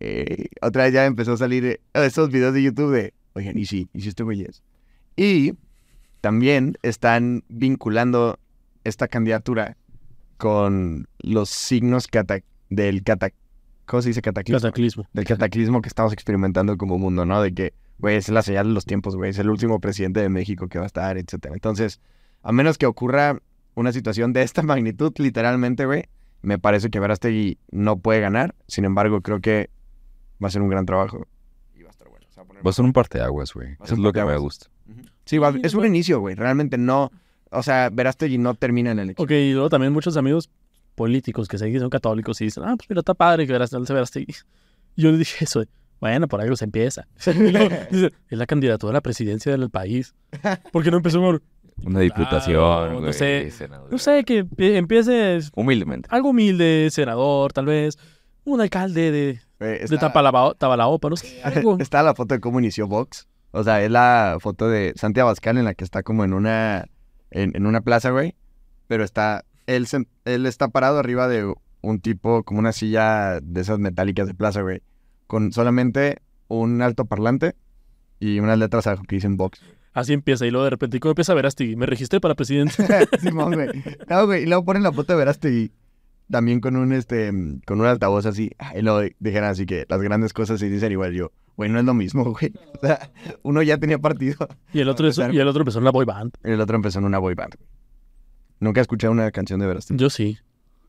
eh, 0.00 0.46
otra 0.62 0.84
vez 0.84 0.92
ya 0.92 1.04
empezó 1.06 1.32
a 1.32 1.36
salir 1.36 1.64
eh, 1.64 1.80
esos 1.94 2.30
videos 2.30 2.54
de 2.54 2.62
YouTube 2.62 2.92
de. 2.92 3.14
Oigan, 3.34 3.58
y 3.58 3.66
sí, 3.66 3.88
y 3.92 4.00
si 4.02 4.08
este 4.08 4.22
güey 4.22 4.42
es. 4.42 4.62
Y 5.16 5.54
también 6.20 6.76
están 6.82 7.44
vinculando 7.48 8.38
esta 8.84 9.08
candidatura 9.08 9.76
con 10.36 11.08
los 11.20 11.48
signos 11.48 12.06
cata- 12.06 12.40
del 12.70 13.02
cata 13.02 13.30
¿Cómo 13.86 14.02
se 14.02 14.10
dice 14.10 14.20
cataclismo? 14.22 14.60
Cataclismo. 14.60 15.04
del 15.14 15.24
cataclismo 15.24 15.80
que 15.82 15.88
estamos 15.88 16.12
experimentando 16.12 16.76
como 16.76 16.98
mundo, 16.98 17.24
¿no? 17.24 17.40
De 17.40 17.54
que, 17.54 17.72
güey, 17.98 18.16
es 18.16 18.28
la 18.28 18.42
señal 18.42 18.66
de 18.68 18.74
los 18.74 18.84
tiempos, 18.84 19.16
güey, 19.16 19.30
es 19.30 19.38
el 19.38 19.48
último 19.48 19.80
presidente 19.80 20.20
de 20.20 20.28
México 20.28 20.68
que 20.68 20.78
va 20.78 20.84
a 20.84 20.86
estar, 20.86 21.16
etcétera. 21.16 21.54
Entonces, 21.54 21.98
a 22.42 22.52
menos 22.52 22.76
que 22.76 22.84
ocurra 22.84 23.40
una 23.74 23.92
situación 23.92 24.34
de 24.34 24.42
esta 24.42 24.62
magnitud, 24.62 25.12
literalmente, 25.16 25.86
güey, 25.86 26.04
me 26.42 26.58
parece 26.58 26.90
que 26.90 27.00
Verástegui 27.00 27.58
no 27.70 27.98
puede 27.98 28.20
ganar. 28.20 28.54
Sin 28.66 28.84
embargo, 28.84 29.20
creo 29.22 29.40
que 29.40 29.70
va 30.42 30.48
a 30.48 30.50
ser 30.50 30.62
un 30.62 30.68
gran 30.68 30.86
trabajo. 30.86 31.26
Y 31.74 31.82
va 31.82 31.88
a 31.88 31.92
estar 31.92 32.08
bueno. 32.08 32.26
Se 32.30 32.36
va 32.40 32.44
a 32.44 32.46
poner- 32.46 32.66
Va 32.66 32.70
a 32.70 32.72
ser 32.72 32.84
un 32.84 32.92
parteaguas, 32.92 33.52
güey. 33.54 33.72
Eso 33.82 33.94
es 33.94 34.00
lo 34.00 34.12
que 34.12 34.24
me 34.24 34.36
gusta. 34.36 34.66
Sí, 35.24 35.38
va- 35.38 35.52
Sí, 35.52 35.60
es 35.62 35.74
un 35.74 35.82
va- 35.82 35.86
inicio, 35.86 36.20
güey. 36.20 36.34
Realmente 36.34 36.78
no. 36.78 37.10
O 37.50 37.62
sea, 37.62 37.90
Verástegui 37.90 38.38
no 38.38 38.54
termina 38.54 38.90
en 38.90 38.98
el 38.98 39.04
elección. 39.06 39.24
Ok, 39.24 39.30
y 39.32 39.52
luego 39.52 39.68
también 39.68 39.92
muchos 39.92 40.16
amigos 40.16 40.50
políticos 40.94 41.48
que 41.48 41.58
se 41.58 41.78
son 41.78 41.90
católicos 41.90 42.40
y 42.40 42.44
dicen, 42.46 42.64
ah, 42.64 42.74
pues 42.76 42.90
mira, 42.90 43.00
está 43.00 43.14
padre 43.14 43.46
que 43.46 43.52
verás, 43.52 43.70
se 43.70 43.78
verás. 43.92 44.14
Y 44.16 44.26
yo 44.96 45.10
le 45.12 45.18
dije 45.18 45.44
eso, 45.44 45.64
bueno, 46.00 46.26
por 46.28 46.40
algo 46.40 46.56
se 46.56 46.64
empieza. 46.64 47.06
Luego 47.36 47.68
dice, 47.90 48.12
es 48.28 48.38
la 48.38 48.46
candidatura 48.46 48.90
a 48.90 48.94
la 48.94 49.00
presidencia 49.00 49.52
del 49.52 49.70
país. 49.70 50.14
¿Por 50.72 50.82
qué 50.84 50.90
no 50.90 50.96
empezó 50.98 51.20
por, 51.20 51.42
Una 51.84 52.00
diputación, 52.00 52.56
Claro, 52.56 52.92
no 52.94 53.00
güey. 53.00 53.12
sé. 53.12 53.50
senador. 53.50 53.90
no 53.90 53.98
sé, 53.98 54.24
que 54.24 54.44
empie- 54.44 54.76
empieces 54.76 55.50
Humildemente. 55.54 56.08
algo 56.12 56.30
humilde, 56.30 56.88
senador, 56.90 57.52
tal 57.52 57.66
vez, 57.66 57.96
un 58.44 58.60
alcalde 58.60 59.10
de, 59.10 59.40
Güey, 59.60 59.78
de 59.78 59.84
está- 59.84 59.98
Tapalaba- 60.12 60.54
Tabalaopa, 60.56 61.08
no 61.08 61.16
sé, 61.16 61.40
algo. 61.44 61.78
Está 61.78 62.02
la 62.02 62.14
foto 62.14 62.34
de 62.34 62.40
cómo 62.40 62.58
inició 62.58 62.86
Vox. 62.88 63.28
O 63.52 63.62
sea, 63.64 63.82
es 63.82 63.90
la 63.90 64.36
foto 64.40 64.68
de 64.68 64.92
Santi 64.96 65.20
Abascal 65.20 65.56
en 65.56 65.64
la 65.64 65.74
que 65.74 65.84
está 65.84 66.02
como 66.02 66.24
en 66.24 66.32
una 66.34 66.86
en, 67.30 67.54
en 67.56 67.66
una 67.66 67.80
plaza, 67.80 68.10
güey. 68.10 68.34
Pero 68.88 69.04
está 69.04 69.44
él, 69.66 69.86
sen- 69.86 70.08
él 70.24 70.46
está 70.46 70.68
parado 70.68 70.98
arriba 70.98 71.28
de 71.28 71.52
un 71.80 72.00
tipo 72.00 72.42
como 72.42 72.58
una 72.58 72.72
silla 72.72 73.38
de 73.42 73.60
esas 73.60 73.78
metálicas 73.78 74.26
de 74.26 74.34
plaza, 74.34 74.62
güey. 74.62 74.82
Con 75.26 75.52
solamente 75.52 76.18
un 76.48 76.80
altoparlante 76.82 77.54
y 78.18 78.40
unas 78.40 78.58
letras 78.58 78.86
abajo 78.86 79.04
que 79.06 79.16
dicen 79.16 79.36
Vox. 79.36 79.60
Así 79.98 80.12
empieza, 80.12 80.46
y 80.46 80.50
luego 80.50 80.64
de 80.64 80.70
repente, 80.70 81.00
¿cómo 81.00 81.10
empieza 81.12 81.32
a 81.32 81.34
ver 81.34 81.42
Verástegui? 81.42 81.76
Me 81.76 81.86
registré 81.86 82.20
para 82.20 82.34
presidente. 82.34 82.74
Simón, 83.20 83.54
güey. 83.54 83.68
No, 84.08 84.26
güey. 84.26 84.42
Y 84.42 84.46
luego 84.46 84.64
ponen 84.64 84.82
la 84.82 84.92
foto 84.92 85.12
de 85.12 85.18
Verástegui 85.18 85.72
también 86.30 86.60
con 86.60 86.76
un 86.76 86.92
este 86.92 87.32
con 87.66 87.80
un 87.80 87.86
altavoz 87.86 88.26
así. 88.26 88.50
Ah, 88.58 88.74
Y 88.78 88.82
luego 88.82 89.00
dijeron 89.18 89.48
así 89.48 89.66
que 89.66 89.86
las 89.88 90.00
grandes 90.02 90.32
cosas 90.32 90.60
se 90.60 90.68
dicen 90.68 90.92
igual 90.92 91.12
yo. 91.14 91.32
Güey, 91.56 91.70
no 91.70 91.78
es 91.80 91.84
lo 91.84 91.94
mismo, 91.94 92.22
güey. 92.32 92.52
O 92.76 92.86
sea, 92.86 93.10
uno 93.42 93.62
ya 93.62 93.78
tenía 93.78 93.98
partido. 93.98 94.46
Y 94.72 94.80
el 94.80 94.88
otro, 94.88 95.08
es- 95.08 95.18
y 95.18 95.38
el 95.38 95.48
otro 95.48 95.62
empezó 95.62 95.78
en 95.78 95.84
la 95.84 95.90
boy 95.90 96.04
band. 96.04 96.32
Y 96.44 96.50
el 96.52 96.60
otro 96.60 96.76
empezó 96.76 96.98
en 97.00 97.04
una 97.06 97.18
boy 97.18 97.34
band. 97.34 97.54
Nunca 98.60 98.80
escuché 98.80 99.08
una 99.08 99.30
canción 99.30 99.58
de 99.60 99.66
Verástegui. 99.66 99.98
Yo 100.00 100.10
sí. 100.10 100.38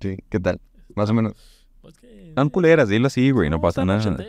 Sí, 0.01 0.17
¿qué 0.29 0.39
tal? 0.39 0.59
Más 0.95 1.09
o 1.09 1.13
menos. 1.13 1.33
Pues 1.81 1.97
que- 1.99 2.29
Están 2.29 2.49
culeras, 2.49 2.89
dilo 2.89 3.07
así, 3.07 3.31
güey. 3.31 3.49
No, 3.49 3.59
pasa 3.61 3.81
están 3.81 3.87
nada. 4.17 4.23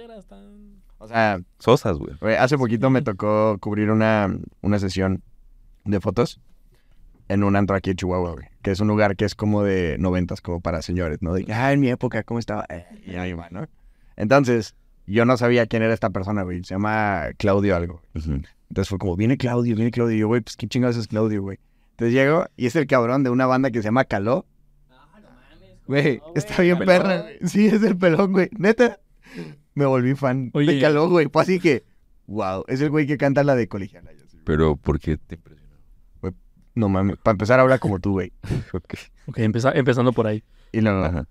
O 1.01 1.09
sea, 1.09 1.41
Sosas, 1.59 1.97
güey. 1.97 2.37
hace 2.37 2.59
poquito 2.59 2.91
me 2.91 3.01
tocó 3.01 3.57
cubrir 3.59 3.91
una, 3.91 4.37
una 4.61 4.79
sesión 4.79 5.23
de 5.85 5.99
fotos 5.99 6.41
en 7.29 7.43
un 7.43 7.57
antro 7.57 7.75
aquí 7.75 7.91
en 7.91 7.97
Chihuahua, 7.97 8.33
güey. 8.33 8.47
Que 8.61 8.71
es 8.71 8.81
un 8.81 8.89
lugar 8.89 9.17
que 9.17 9.25
es 9.25 9.35
como 9.35 9.63
de 9.63 9.97
noventas, 9.99 10.43
como 10.43 10.61
para 10.61 10.83
señores, 10.83 11.23
¿no? 11.23 11.33
De, 11.33 11.51
ah, 11.53 11.73
en 11.73 11.81
mi 11.81 11.89
época, 11.89 12.23
¿cómo 12.23 12.39
estaba? 12.39 12.67
Eh, 12.69 12.85
y 13.07 13.15
ahí 13.15 13.33
va, 13.33 13.49
¿no? 13.51 13.67
Entonces, 14.17 14.77
yo 15.07 15.25
no 15.25 15.39
sabía 15.39 15.67
quién 15.67 15.83
era 15.83 15.95
esta 15.95 16.11
persona, 16.11 16.43
güey. 16.43 16.63
Se 16.65 16.75
llama 16.75 17.29
Claudio 17.39 17.77
algo. 17.77 18.03
Ujú. 18.15 18.43
Entonces 18.69 18.89
fue 18.91 18.99
como, 18.99 19.17
viene 19.17 19.39
Claudio, 19.39 19.75
viene 19.77 19.91
Claudio. 19.91 20.17
Y 20.17 20.21
yo, 20.21 20.29
güey, 20.29 20.43
pues 20.43 20.57
¿quién 20.57 20.69
chingados 20.69 20.99
es 20.99 21.09
Claudio, 21.09 21.41
güey? 21.41 21.59
Entonces 21.93 22.13
llego 22.13 22.45
y 22.57 22.67
es 22.67 22.77
el 22.77 22.87
cabrón 22.87 23.23
de 23.25 23.31
una 23.31 23.47
banda 23.47 23.71
que 23.71 23.79
se 23.79 23.85
llama 23.85 24.05
Caló. 24.05 24.45
Güey, 25.87 26.21
está 26.35 26.63
bien 26.63 26.79
perra, 26.79 27.23
güey. 27.23 27.39
Sí, 27.47 27.67
es 27.67 27.83
el 27.83 27.97
pelón, 27.97 28.33
güey. 28.33 28.51
Neta. 28.53 29.01
Me 29.81 29.87
volví 29.87 30.15
fan 30.15 30.51
Oye. 30.53 30.75
de 30.75 30.81
Caló, 30.83 31.09
güey. 31.09 31.27
Fue 31.33 31.41
así 31.41 31.59
que, 31.59 31.85
wow, 32.27 32.65
es 32.69 32.83
el 32.83 32.91
güey 32.91 33.07
que 33.07 33.17
canta 33.17 33.43
la 33.43 33.55
de 33.57 33.67
colegiala. 33.67 34.11
Pero, 34.45 34.77
¿por 34.77 35.01
qué 35.01 35.17
te 35.17 35.37
impresionó? 35.37 35.71
No 36.75 36.91
mames, 36.91 37.17
para 37.17 37.33
empezar 37.33 37.59
habla 37.61 37.79
como 37.79 37.99
tú, 37.99 38.13
güey. 38.13 38.31
Ok. 38.75 38.95
Ok, 39.27 39.39
empeza- 39.39 39.73
empezando 39.75 40.13
por 40.13 40.27
ahí. 40.27 40.45
Y 40.71 40.83
no, 40.83 40.91
Ajá. 41.03 41.27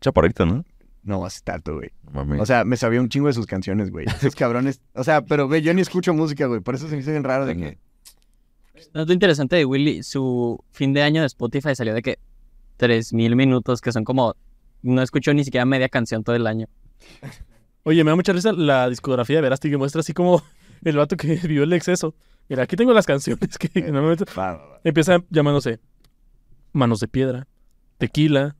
Chaparrito, 0.00 0.46
¿no? 0.46 0.64
no 1.02 1.20
vas 1.20 1.42
tanto, 1.42 1.76
güey. 1.76 1.90
No 2.04 2.12
mames. 2.12 2.40
O 2.40 2.46
sea, 2.46 2.64
me 2.64 2.76
sabía 2.78 3.00
un 3.02 3.08
chingo 3.10 3.26
de 3.26 3.32
sus 3.34 3.44
canciones, 3.46 3.90
güey. 3.90 4.06
Esos 4.22 4.34
cabrones. 4.34 4.80
O 4.94 5.04
sea, 5.04 5.20
pero, 5.22 5.46
güey, 5.46 5.60
yo 5.60 5.74
ni 5.74 5.82
escucho 5.82 6.14
música, 6.14 6.46
güey. 6.46 6.60
Por 6.60 6.74
eso 6.74 6.88
se 6.88 6.94
me 6.96 7.02
hizo 7.02 7.10
bien 7.10 7.24
raro 7.24 7.44
de 7.44 7.54
que. 7.56 7.78
Dato 8.94 9.12
interesante 9.12 9.56
de 9.56 9.64
Willy, 9.66 10.02
su 10.02 10.58
fin 10.70 10.94
de 10.94 11.02
año 11.02 11.20
de 11.20 11.26
Spotify 11.26 11.74
salió 11.74 11.92
de 11.92 12.00
que 12.02 12.18
3000 12.78 13.36
minutos, 13.36 13.80
que 13.82 13.92
son 13.92 14.04
como. 14.04 14.34
No 14.82 15.02
escuchó 15.02 15.34
ni 15.34 15.44
siquiera 15.44 15.66
media 15.66 15.90
canción 15.90 16.24
todo 16.24 16.34
el 16.36 16.46
año. 16.46 16.66
Oye, 17.82 18.04
me 18.04 18.10
da 18.10 18.16
mucha 18.16 18.32
risa 18.32 18.52
la 18.52 18.88
discografía 18.88 19.36
de 19.36 19.42
Verasti 19.42 19.70
que 19.70 19.76
muestra 19.76 20.00
así 20.00 20.12
como 20.12 20.42
el 20.84 20.96
vato 20.96 21.16
que 21.16 21.34
vivió 21.42 21.62
el 21.64 21.72
exceso. 21.72 22.14
Mira, 22.48 22.64
aquí 22.64 22.76
tengo 22.76 22.92
las 22.92 23.06
canciones 23.06 23.56
que 23.58 23.70
normalmente 23.92 24.24
va, 24.36 24.52
va. 24.56 24.80
empieza 24.84 25.18
llamándose 25.30 25.78
Manos 26.72 27.00
de 27.00 27.08
Piedra, 27.08 27.46
Tequila, 27.98 28.56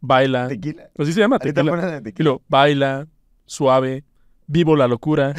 Baila. 0.00 0.48
Tequila. 0.48 0.90
Así 0.98 1.12
se 1.12 1.20
llama, 1.20 1.38
Tequila. 1.38 1.90
de 1.90 1.98
Y 1.98 2.02
tequila. 2.02 2.24
luego, 2.24 2.42
Baila, 2.48 3.06
Suave, 3.46 4.04
Vivo 4.46 4.76
la 4.76 4.86
Locura. 4.88 5.34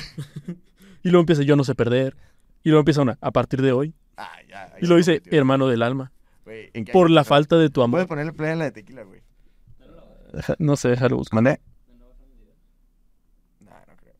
y 1.03 1.09
luego 1.09 1.21
empieza 1.21 1.43
Yo 1.43 1.55
no 1.55 1.63
sé 1.63 1.75
perder. 1.75 2.15
Y 2.63 2.69
luego 2.69 2.79
empieza 2.81 3.01
una, 3.03 3.17
a 3.21 3.31
partir 3.31 3.61
de 3.61 3.71
hoy. 3.71 3.93
Ah, 4.17 4.31
ya, 4.49 4.73
Y 4.81 4.85
luego 4.87 4.97
dice. 4.97 5.21
Hermano 5.25 5.67
del 5.67 5.83
alma. 5.83 6.11
Güey, 6.45 6.71
¿en 6.73 6.85
qué 6.85 6.91
Por 6.91 7.11
la 7.11 7.23
falta 7.23 7.57
de 7.57 7.69
tu 7.69 7.81
Puedes 7.81 7.87
amor. 7.95 8.07
ponerle 8.07 8.33
play 8.33 8.51
en 8.53 8.59
la 8.59 8.65
de 8.65 8.71
tequila, 8.71 9.03
güey. 9.03 9.21
No 10.59 10.75
sé, 10.75 10.89
déjalo 10.89 11.17
buscar. 11.17 11.35
¿Mandé? 11.35 11.59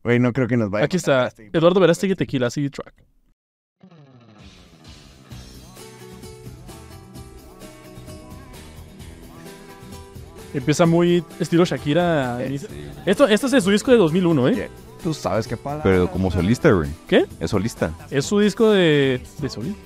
No, 0.06 0.12
no 0.12 0.12
creo. 0.12 0.14
Güey, 0.14 0.18
no 0.20 0.32
creo 0.32 0.48
que 0.48 0.56
nos 0.56 0.70
vaya. 0.70 0.84
Aquí 0.84 0.96
está, 0.96 1.26
este- 1.26 1.50
Eduardo 1.52 1.80
Verástegui 1.80 2.14
Tequila, 2.14 2.50
CD 2.50 2.70
Track. 2.70 2.94
Empieza 10.54 10.86
muy 10.86 11.22
estilo 11.38 11.64
Shakira. 11.64 12.38
Eh. 12.42 12.58
Esto, 13.04 13.28
esto 13.28 13.46
es 13.46 13.52
de 13.52 13.60
su 13.60 13.70
disco 13.70 13.90
de 13.90 13.98
2001, 13.98 14.48
¿eh? 14.48 14.70
Tú 15.02 15.12
sabes 15.12 15.46
qué 15.46 15.56
palabra. 15.56 15.82
Pero 15.84 16.10
como 16.10 16.30
solista, 16.30 16.70
güey. 16.70 16.88
¿Qué? 17.06 17.26
Es 17.40 17.50
solista. 17.50 17.92
Es 18.10 18.24
su 18.24 18.38
disco 18.38 18.70
de, 18.70 19.20
de 19.38 19.48
solista. 19.50 19.80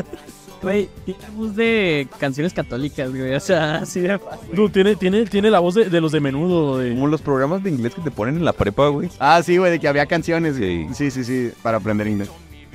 Güey, 0.62 0.90
tiene 1.06 1.20
voz 1.36 1.56
de 1.56 2.08
canciones 2.20 2.54
católicas, 2.54 3.10
güey. 3.10 3.34
O 3.34 3.40
sea, 3.40 3.78
así 3.78 4.00
de 4.00 4.20
fácil. 4.20 4.50
No, 4.54 4.70
tiene, 4.70 4.96
tiene, 4.96 5.26
tiene 5.26 5.50
la 5.50 5.60
voz 5.60 5.74
de, 5.74 5.90
de 5.90 6.00
los 6.02 6.12
de 6.12 6.20
menudo. 6.20 6.78
De... 6.78 6.92
Como 6.94 7.08
los 7.08 7.22
programas 7.22 7.64
de 7.64 7.72
inglés 7.72 7.96
que 7.96 8.02
te 8.02 8.12
ponen 8.12 8.38
en 8.38 8.46
la 8.46 8.54
prepa, 8.54 8.88
güey. 8.90 9.10
Ah, 9.20 9.42
sí, 9.44 9.58
güey, 9.58 9.72
de 9.72 9.80
que 9.80 9.88
había 9.88 10.06
canciones. 10.06 10.56
Sí. 10.58 10.86
Sí, 10.94 11.10
sí, 11.10 11.24
sí, 11.24 11.50
sí, 11.50 11.54
para 11.64 11.78
aprender 11.78 12.08
inglés. 12.08 12.30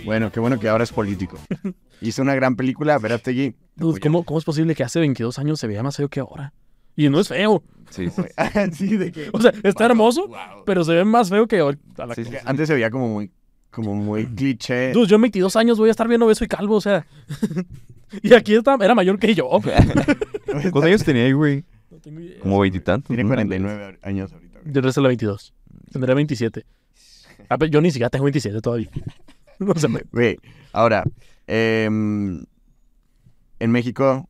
Bueno, 0.04 0.30
qué 0.32 0.40
bueno 0.40 0.58
que 0.58 0.68
ahora 0.68 0.82
es 0.84 0.92
político. 0.92 1.38
Hizo 2.00 2.22
una 2.22 2.34
gran 2.34 2.56
película, 2.56 2.98
Verástegui. 2.98 3.54
Dude, 3.76 4.00
¿cómo, 4.00 4.24
¿Cómo 4.24 4.38
es 4.38 4.44
posible 4.44 4.74
que 4.74 4.82
hace 4.84 4.98
22 5.00 5.38
años 5.38 5.60
se 5.60 5.66
veía 5.68 5.82
más 5.82 5.96
feo 5.96 6.08
que 6.08 6.20
ahora? 6.20 6.52
Y 6.96 7.08
no 7.08 7.20
es 7.20 7.28
feo. 7.28 7.62
Sí, 7.90 8.08
sí. 8.10 8.22
sí, 8.72 8.96
de 8.96 9.12
que... 9.12 9.28
O 9.32 9.40
sea, 9.40 9.52
está 9.62 9.84
hermoso, 9.86 10.26
Wow. 10.28 10.64
pero 10.64 10.82
se 10.82 10.92
ve 10.94 11.04
más 11.04 11.28
feo 11.30 11.46
que 11.46 11.60
ahora. 11.60 11.78
A 11.98 12.06
la- 12.06 12.14
Sí, 12.14 12.24
sí, 12.24 12.30
sí. 12.32 12.36
Antes 12.44 12.66
se 12.68 12.74
veía 12.74 12.90
como 12.90 13.08
muy, 13.08 13.30
como 13.76 13.94
muy 13.94 14.24
cliché. 14.24 14.92
Dude, 14.92 15.06
yo 15.06 15.16
en 15.16 15.22
22 15.22 15.54
años 15.54 15.76
voy 15.76 15.88
a 15.88 15.90
estar 15.90 16.08
bien 16.08 16.22
obeso 16.22 16.42
y 16.42 16.48
calvo, 16.48 16.76
o 16.76 16.80
sea. 16.80 17.06
y 18.22 18.32
aquí 18.32 18.54
está, 18.54 18.74
era 18.80 18.94
mayor 18.94 19.18
que 19.18 19.34
yo. 19.34 19.50
¿Cuántos 20.46 20.84
años 20.84 21.04
tenía 21.04 21.24
ahí, 21.24 21.32
güey? 21.32 21.62
No 21.90 21.98
tengo 21.98 22.20
idea. 22.20 22.40
Como 22.40 22.58
veintitantos. 22.58 23.08
Tiene 23.08 23.24
¿no? 23.24 23.28
49 23.28 23.98
años 24.00 24.32
ahorita. 24.32 24.60
güey. 24.60 24.72
Yo 24.72 24.80
resto 24.80 25.02
la 25.02 25.08
22. 25.08 25.52
Tendré 25.92 26.14
27. 26.14 26.64
Ah, 27.50 27.58
pero 27.58 27.70
yo 27.70 27.82
ni 27.82 27.90
siquiera 27.90 28.08
tengo 28.08 28.24
27 28.24 28.60
todavía. 28.62 28.90
No 29.58 29.74
sé. 29.74 29.88
Güey, 30.12 30.38
ahora, 30.72 31.04
em, 31.46 32.44
en 33.58 33.70
México, 33.70 34.28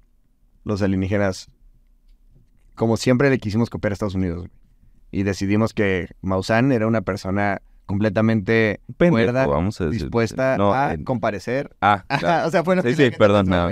los 0.63 0.83
alienígenas, 0.83 1.51
como 2.77 2.97
siempre 2.97 3.29
le 3.29 3.39
quisimos 3.39 3.69
copiar 3.69 3.91
a 3.91 3.95
Estados 3.95 4.15
Unidos. 4.15 4.39
güey. 4.39 4.51
Y 5.11 5.23
decidimos 5.25 5.73
que 5.73 6.09
Maussan 6.21 6.71
era 6.71 6.87
una 6.87 7.01
persona 7.03 7.61
completamente 7.87 8.81
cuerda, 8.99 9.47
vamos 9.47 9.81
a 9.81 9.87
decir. 9.87 10.03
dispuesta 10.03 10.57
No, 10.59 10.75
a 10.75 10.95
en- 10.95 11.05
comparecer. 11.05 11.75
Ah, 11.81 12.05
claro. 12.19 12.49
o 12.49 12.51
sea, 12.51 12.63
fue 12.65 12.81
Sí, 12.83 12.95
sí, 12.95 13.11
perdón, 13.17 13.47
no. 13.47 13.69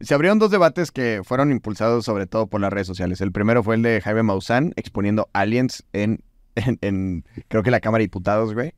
Se 0.00 0.14
abrieron 0.14 0.38
dos 0.38 0.50
debates 0.50 0.90
que 0.92 1.22
fueron 1.24 1.50
impulsados 1.50 2.04
sobre 2.04 2.26
todo 2.26 2.46
por 2.46 2.60
las 2.60 2.72
redes 2.72 2.86
sociales. 2.86 3.20
El 3.20 3.32
primero 3.32 3.62
fue 3.62 3.74
el 3.74 3.82
de 3.82 4.00
Jaime 4.00 4.22
Maussan 4.22 4.72
exponiendo 4.76 5.28
aliens 5.32 5.84
en, 5.92 6.22
en, 6.54 6.78
en, 6.82 7.24
creo 7.48 7.62
que 7.62 7.70
la 7.70 7.80
Cámara 7.80 8.00
de 8.00 8.04
Diputados, 8.06 8.54
güey. 8.54 8.74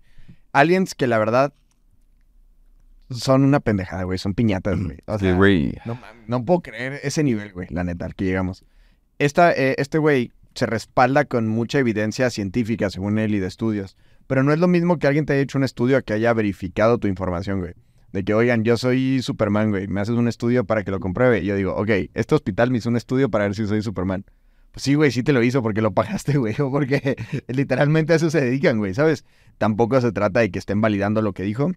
Aliens 0.52 0.94
que 0.94 1.06
la 1.06 1.18
verdad 1.18 1.52
son 3.10 3.44
una 3.44 3.60
pendejada, 3.60 4.04
güey. 4.04 4.18
Son 4.18 4.34
piñatas, 4.34 4.80
güey. 4.82 4.98
O 5.06 5.18
Sí, 5.18 5.26
sea, 5.26 5.34
no, 5.84 5.98
no 6.26 6.44
puedo 6.44 6.60
creer 6.62 7.00
ese 7.02 7.22
nivel, 7.22 7.52
güey, 7.52 7.68
la 7.70 7.84
neta, 7.84 8.06
al 8.06 8.14
que 8.14 8.24
llegamos. 8.24 8.64
Esta, 9.18 9.52
eh, 9.52 9.74
este 9.78 9.98
güey 9.98 10.32
se 10.54 10.66
respalda 10.66 11.24
con 11.24 11.48
mucha 11.48 11.78
evidencia 11.78 12.30
científica, 12.30 12.88
según 12.90 13.18
él, 13.18 13.34
y 13.34 13.40
de 13.40 13.46
estudios. 13.46 13.96
Pero 14.26 14.42
no 14.42 14.52
es 14.52 14.58
lo 14.58 14.68
mismo 14.68 14.98
que 14.98 15.06
alguien 15.06 15.26
te 15.26 15.32
haya 15.34 15.42
hecho 15.42 15.58
un 15.58 15.64
estudio 15.64 15.96
a 15.96 16.02
que 16.02 16.12
haya 16.14 16.32
verificado 16.32 16.98
tu 16.98 17.08
información, 17.08 17.60
güey. 17.60 17.74
De 18.12 18.24
que, 18.24 18.32
oigan, 18.32 18.62
yo 18.64 18.76
soy 18.76 19.20
Superman, 19.22 19.70
güey, 19.70 19.88
me 19.88 20.00
haces 20.00 20.14
un 20.14 20.28
estudio 20.28 20.64
para 20.64 20.84
que 20.84 20.90
lo 20.90 21.00
compruebe. 21.00 21.40
Y 21.40 21.46
yo 21.46 21.56
digo, 21.56 21.74
ok, 21.74 21.90
este 22.14 22.34
hospital 22.34 22.70
me 22.70 22.78
hizo 22.78 22.88
un 22.88 22.96
estudio 22.96 23.28
para 23.28 23.44
ver 23.44 23.54
si 23.54 23.66
soy 23.66 23.82
Superman. 23.82 24.24
Pues 24.70 24.82
sí, 24.84 24.94
güey, 24.94 25.10
sí 25.10 25.22
te 25.22 25.32
lo 25.32 25.42
hizo 25.42 25.62
porque 25.62 25.82
lo 25.82 25.92
pagaste, 25.92 26.38
güey, 26.38 26.54
o 26.60 26.70
porque 26.70 27.16
literalmente 27.48 28.12
a 28.12 28.16
eso 28.16 28.30
se 28.30 28.40
dedican, 28.40 28.78
güey, 28.78 28.94
¿sabes? 28.94 29.24
Tampoco 29.58 30.00
se 30.00 30.12
trata 30.12 30.40
de 30.40 30.50
que 30.50 30.58
estén 30.58 30.80
validando 30.80 31.22
lo 31.22 31.32
que 31.32 31.42
dijo. 31.42 31.70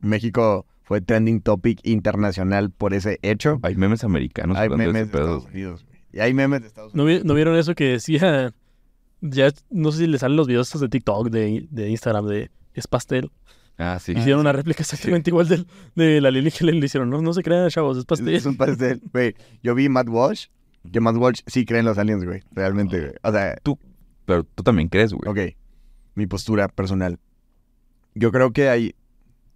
México 0.00 0.66
fue 0.82 1.00
trending 1.00 1.40
topic 1.40 1.78
internacional 1.84 2.70
por 2.70 2.94
ese 2.94 3.18
hecho. 3.22 3.58
Hay 3.62 3.76
memes 3.76 4.04
americanos 4.04 4.56
Hay 4.58 4.68
memes 4.68 4.94
de 4.94 5.06
pedo. 5.06 5.22
Estados 5.36 5.46
Unidos, 5.46 5.84
güey. 5.86 5.98
Y 6.12 6.20
hay 6.20 6.34
memes 6.34 6.60
de 6.62 6.66
Estados 6.68 6.94
¿No, 6.94 7.04
Unidos. 7.04 7.22
vi- 7.22 7.28
no 7.28 7.34
vieron 7.34 7.56
eso 7.56 7.74
que 7.74 7.84
decía? 7.84 8.52
Ya 9.22 9.50
no 9.70 9.92
sé 9.92 9.98
si 9.98 10.06
le 10.08 10.18
salen 10.18 10.36
los 10.36 10.46
videos 10.46 10.66
estos 10.66 10.80
de 10.80 10.88
TikTok, 10.88 11.30
de, 11.30 11.66
de 11.70 11.88
Instagram, 11.88 12.26
de 12.26 12.50
es 12.74 12.86
pastel. 12.86 13.30
Ah, 13.78 13.98
sí. 14.00 14.12
Hicieron 14.12 14.40
una 14.40 14.52
réplica 14.52 14.82
exactamente 14.82 15.30
igual 15.30 15.48
del, 15.48 15.66
de 15.94 16.20
la 16.20 16.30
Lili 16.30 16.50
que 16.50 16.64
le 16.64 16.76
hicieron. 16.76 17.08
No, 17.08 17.22
no 17.22 17.32
se 17.32 17.42
crean, 17.42 17.68
chavos, 17.70 17.96
es 17.96 18.04
pastel. 18.04 18.34
Es 18.34 18.46
un 18.46 18.56
pastel, 18.56 19.00
güey. 19.12 19.34
Yo 19.62 19.74
vi 19.74 19.88
Matt 19.88 20.08
Walsh, 20.08 20.46
que 20.92 21.00
Matt 21.00 21.16
Walsh 21.16 21.40
sí 21.46 21.64
cree 21.64 21.80
en 21.80 21.86
los 21.86 21.98
aliens, 21.98 22.24
güey. 22.24 22.42
Realmente, 22.52 23.00
güey. 23.00 23.12
O 23.22 23.32
sea, 23.32 23.56
Pero 24.26 24.44
tú 24.44 24.62
también 24.62 24.88
crees, 24.88 25.12
güey. 25.12 25.30
ok. 25.30 25.56
Mi 26.14 26.26
postura 26.26 26.68
personal. 26.68 27.18
Yo 28.14 28.30
creo 28.30 28.52
que 28.52 28.68
hay. 28.68 28.94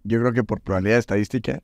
Yo 0.03 0.19
creo 0.19 0.33
que 0.33 0.43
por 0.43 0.61
probabilidad 0.61 0.97
estadística 0.97 1.61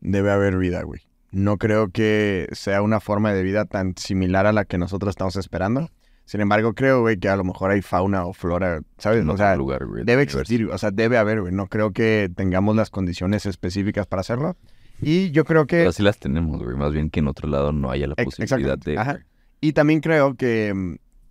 debe 0.00 0.30
haber 0.30 0.58
vida, 0.58 0.82
güey. 0.82 1.00
No 1.30 1.58
creo 1.58 1.90
que 1.90 2.48
sea 2.52 2.82
una 2.82 3.00
forma 3.00 3.32
de 3.32 3.42
vida 3.42 3.64
tan 3.64 3.96
similar 3.96 4.46
a 4.46 4.52
la 4.52 4.64
que 4.64 4.78
nosotros 4.78 5.10
estamos 5.10 5.36
esperando. 5.36 5.88
Sin 6.30 6.40
embargo, 6.40 6.74
creo, 6.74 7.00
güey, 7.00 7.18
que 7.18 7.28
a 7.28 7.34
lo 7.34 7.42
mejor 7.42 7.72
hay 7.72 7.82
fauna 7.82 8.24
o 8.24 8.32
flora, 8.32 8.82
¿sabes? 8.98 9.22
En 9.22 9.30
o 9.30 9.36
sea, 9.36 9.56
lugar, 9.56 9.84
güey. 9.84 10.04
Debe 10.04 10.22
existir, 10.22 10.64
o 10.70 10.78
sea, 10.78 10.92
debe 10.92 11.18
haber, 11.18 11.40
güey. 11.40 11.52
No 11.52 11.66
creo 11.66 11.90
que 11.90 12.30
tengamos 12.36 12.76
las 12.76 12.88
condiciones 12.88 13.46
específicas 13.46 14.06
para 14.06 14.20
hacerlo. 14.20 14.56
Y 15.02 15.32
yo 15.32 15.44
creo 15.44 15.66
que... 15.66 15.78
Pero 15.78 15.90
sí 15.90 16.04
las 16.04 16.20
tenemos, 16.20 16.62
güey. 16.62 16.76
Más 16.76 16.92
bien 16.92 17.10
que 17.10 17.18
en 17.18 17.26
otro 17.26 17.48
lado 17.48 17.72
no 17.72 17.90
haya 17.90 18.06
la 18.06 18.14
posibilidad 18.14 18.78
de... 18.78 18.96
ajá. 18.96 19.18
Y 19.60 19.72
también 19.72 19.98
creo 20.00 20.36
que 20.36 20.72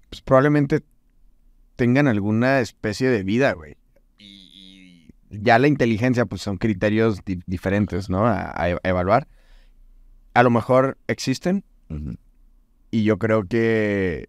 pues, 0.09 0.21
probablemente 0.21 0.81
tengan 1.77 2.09
alguna 2.09 2.59
especie 2.59 3.07
de 3.09 3.23
vida, 3.23 3.53
güey. 3.53 3.77
Y 4.17 5.07
ya 5.29 5.59
la 5.59 5.69
inteligencia, 5.69 6.25
pues 6.25 6.41
son 6.41 6.57
criterios 6.57 7.23
di- 7.23 7.39
diferentes, 7.45 8.09
¿no? 8.09 8.27
A, 8.27 8.51
a 8.53 8.69
e- 8.69 8.79
evaluar. 8.83 9.29
A 10.33 10.43
lo 10.43 10.49
mejor 10.49 10.97
existen 11.07 11.63
Ujú. 11.89 12.17
y 12.91 13.03
yo 13.05 13.17
creo 13.17 13.45
que 13.45 14.27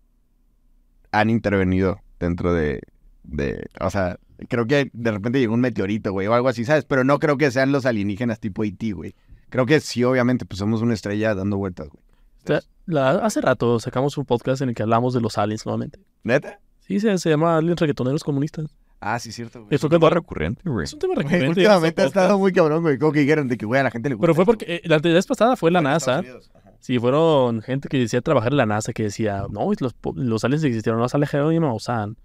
han 1.13 1.31
intervenido 1.31 2.01
dentro 2.19 2.53
de, 2.53 2.81
de, 3.25 3.67
o 3.81 3.91
sea, 3.91 4.19
creo 4.49 4.67
que 4.67 4.91
de 4.93 5.11
repente 5.11 5.39
llegó 5.41 5.55
un 5.55 5.61
meteorito, 5.61 6.13
güey, 6.13 6.27
o 6.27 6.35
algo 6.35 6.49
así, 6.49 6.65
¿sabes? 6.65 6.85
Pero 6.85 7.05
no 7.05 7.19
creo 7.19 7.37
que 7.39 7.51
sean 7.51 7.73
los 7.73 7.87
alienígenas 7.87 8.41
tipo 8.41 8.65
E.T., 8.65 8.93
güey. 8.93 9.15
Creo 9.49 9.67
que 9.67 9.81
sí, 9.81 10.05
obviamente, 10.05 10.45
pues 10.47 10.59
somos 10.59 10.81
una 10.83 10.95
estrella 10.95 11.35
dando 11.35 11.57
vueltas, 11.57 11.89
güey. 11.89 12.61
La- 12.87 13.11
hace 13.25 13.41
rato 13.41 13.79
sacamos 13.79 14.17
un 14.19 14.25
podcast 14.25 14.63
en 14.63 14.71
el 14.71 14.75
que 14.75 14.83
hablamos 14.83 15.15
de 15.15 15.21
los 15.21 15.39
aliens 15.39 15.65
nuevamente. 15.67 16.01
¿Neta? 16.25 16.59
Sí, 16.81 16.99
se, 16.99 17.17
se 17.19 17.31
llama 17.31 17.57
Aliens 17.57 17.79
Reggaetoneros 17.79 18.25
Comunistas. 18.25 18.67
Ah, 19.01 19.19
sí, 19.19 19.33
cierto, 19.33 19.61
güey. 19.61 19.75
Eso 19.75 19.89
Qué 19.89 19.99
que 19.99 20.11
recurrente, 20.11 20.63
güey. 20.69 20.85
Es 20.85 20.93
un 20.93 20.99
tema 20.99 21.15
Güey, 21.15 21.25
recurrente. 21.25 21.49
últimamente 21.49 22.03
ha 22.03 22.07
este 22.07 22.19
estado 22.21 22.39
muy 22.39 22.53
cabrón, 22.53 22.83
güey. 22.83 22.99
Como 22.99 23.13
que 23.13 23.21
dijeron 23.21 23.49
de 23.49 23.57
que, 23.57 23.65
güey, 23.65 23.81
a 23.81 23.85
la 23.85 23.91
gente 23.91 24.09
le 24.09 24.15
gusta. 24.17 24.25
Pero 24.25 24.35
fue 24.35 24.45
porque 24.45 24.65
eh, 24.77 24.81
la 24.85 24.99
vez 24.99 25.27
pasada 25.27 25.57
fue 25.57 25.71
la 25.71 25.81
NASA. 25.81 26.19
Estados 26.21 26.25
Unidos, 26.27 26.51
ajá. 26.55 26.60
Sí, 26.81 26.99
fueron 26.99 27.61
gente 27.63 27.89
que 27.89 27.99
decía 27.99 28.21
trabajar 28.23 28.53
en 28.53 28.57
la 28.57 28.67
NASA, 28.67 28.93
que 28.93 29.05
decía, 29.05 29.45
no, 29.51 29.71
los, 29.79 29.95
los 30.15 30.45
aliens 30.45 30.65
existieron, 30.65 30.99
no 31.01 31.09
sale 31.09 31.27
Jerónimo 31.27 31.69
Maussan, 31.69 32.17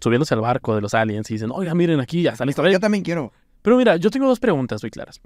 subiéndose 0.00 0.34
al 0.34 0.40
barco 0.40 0.74
de 0.74 0.80
los 0.80 0.94
aliens 0.94 1.30
y 1.30 1.34
dicen, 1.34 1.50
oiga, 1.52 1.74
miren 1.74 2.00
aquí, 2.00 2.22
ya 2.22 2.32
está 2.32 2.44
la 2.44 2.50
historia. 2.50 2.72
Yo 2.72 2.80
también 2.80 3.04
quiero. 3.04 3.32
Pero 3.62 3.76
mira, 3.76 3.96
yo 3.96 4.10
tengo 4.10 4.26
dos 4.26 4.40
preguntas 4.40 4.82
muy 4.82 4.90
claras. 4.90 5.20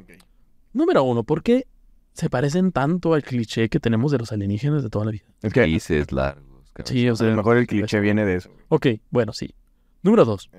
Número 0.73 1.03
uno, 1.03 1.25
¿por 1.25 1.43
qué 1.43 1.67
se 2.13 2.29
parecen 2.29 2.73
tanto 2.73 3.15
al 3.15 3.23
cliché 3.23 3.69
que 3.69 3.79
tenemos 3.79 4.11
de 4.11 4.19
los 4.19 4.33
alienígenas 4.33 4.83
de 4.83 4.91
toda 4.91 5.05
la 5.05 5.13
vida. 5.13 5.25
Es 5.41 5.53
que 5.53 5.61
Países 5.61 6.11
largos. 6.11 6.45
cabrón. 6.73 6.93
Sí, 6.93 7.09
o 7.09 7.13
a 7.13 7.17
sea. 7.17 7.29
lo 7.29 7.37
mejor 7.37 7.57
el 7.59 7.67
cliché 7.69 8.01
viene 8.01 8.25
de 8.25 8.35
eso. 8.37 8.51
Ok, 8.69 8.87
bueno, 9.11 9.33
sí. 9.33 9.55
Número 10.03 10.25
dos. 10.25 10.51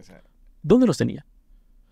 ¿Dónde 0.64 0.88
los 0.88 0.98
tenía? 0.98 1.26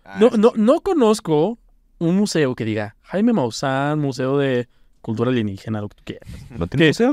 Ah, 0.04 0.16
No, 0.18 0.30
no, 0.30 0.52
no 0.56 0.80
conozco 0.80 1.58
un 1.98 2.16
museo 2.16 2.54
que 2.54 2.64
diga 2.64 2.96
Jaime 3.02 3.34
Maussan, 3.34 3.98
Museo 3.98 4.38
de 4.38 4.68
Cultura 5.00 5.30
Alienígena, 5.30 5.80
lo 5.80 5.88
que 5.88 5.96
tú 5.96 6.02
quieras. 6.04 6.28
¿No 6.56 6.66
tiene 6.66 6.84
¿Qué? 6.86 6.90
museo? 6.90 7.12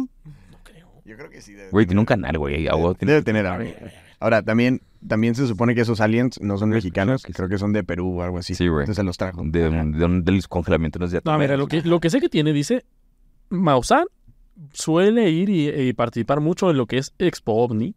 No 0.52 0.58
creo. 0.64 0.88
Yo 1.06 1.16
creo 1.18 1.30
que 1.30 1.42
sí. 1.42 1.54
Debe 1.54 1.70
Güey, 1.72 1.86
tiene 1.86 2.00
un 2.00 2.06
canal, 2.06 2.38
güey. 2.38 2.68
tiene- 2.98 3.14
Debe 3.14 3.22
tener 3.24 3.46
algo. 3.46 3.70
Ahora, 4.20 4.42
también, 4.42 4.82
también 5.08 5.36
se 5.36 5.46
supone 5.46 5.76
que 5.76 5.82
esos 5.82 6.00
aliens 6.02 6.40
no 6.42 6.58
son 6.58 6.70
mexicanos, 6.70 7.22
que 7.24 7.34
creo 7.34 7.50
que 7.50 7.58
son 7.58 7.74
de 7.74 7.84
Perú 7.84 8.20
o 8.20 8.24
algo 8.24 8.38
así. 8.40 8.56
Sí, 8.56 8.68
güey. 8.68 8.82
Entonces 8.84 8.96
se 8.98 9.04
los 9.04 9.18
trajo. 9.18 9.42
De, 9.46 9.70
de, 9.70 10.06
un- 10.06 10.24
del 10.24 10.48
congelamiento 10.48 11.00
no 11.00 11.06
es 11.06 11.12
de 11.12 11.22
No, 11.24 11.38
mira, 11.38 11.58
lo 11.58 11.68
que, 11.68 11.82
lo 11.82 12.00
que 12.00 12.10
sé 12.10 12.20
que 12.22 12.30
tiene, 12.30 12.54
dice, 12.54 12.86
Maussan 13.50 14.06
suele 14.74 15.30
ir 15.30 15.50
y, 15.50 15.70
y 15.70 15.94
participar 15.94 16.40
mucho 16.40 16.72
en 16.72 16.78
lo 16.78 16.86
que 16.88 16.98
es 16.98 17.14
Expo 17.20 17.54
OVNI. 17.64 17.94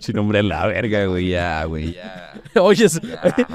Sin 0.00 0.16
nombre 0.16 0.40
a 0.40 0.42
la 0.42 0.66
verga, 0.66 1.06
güey. 1.06 1.28
Ya, 1.28 1.64
güey, 1.64 1.94
ya. 1.94 2.34
Oye, 2.60 2.86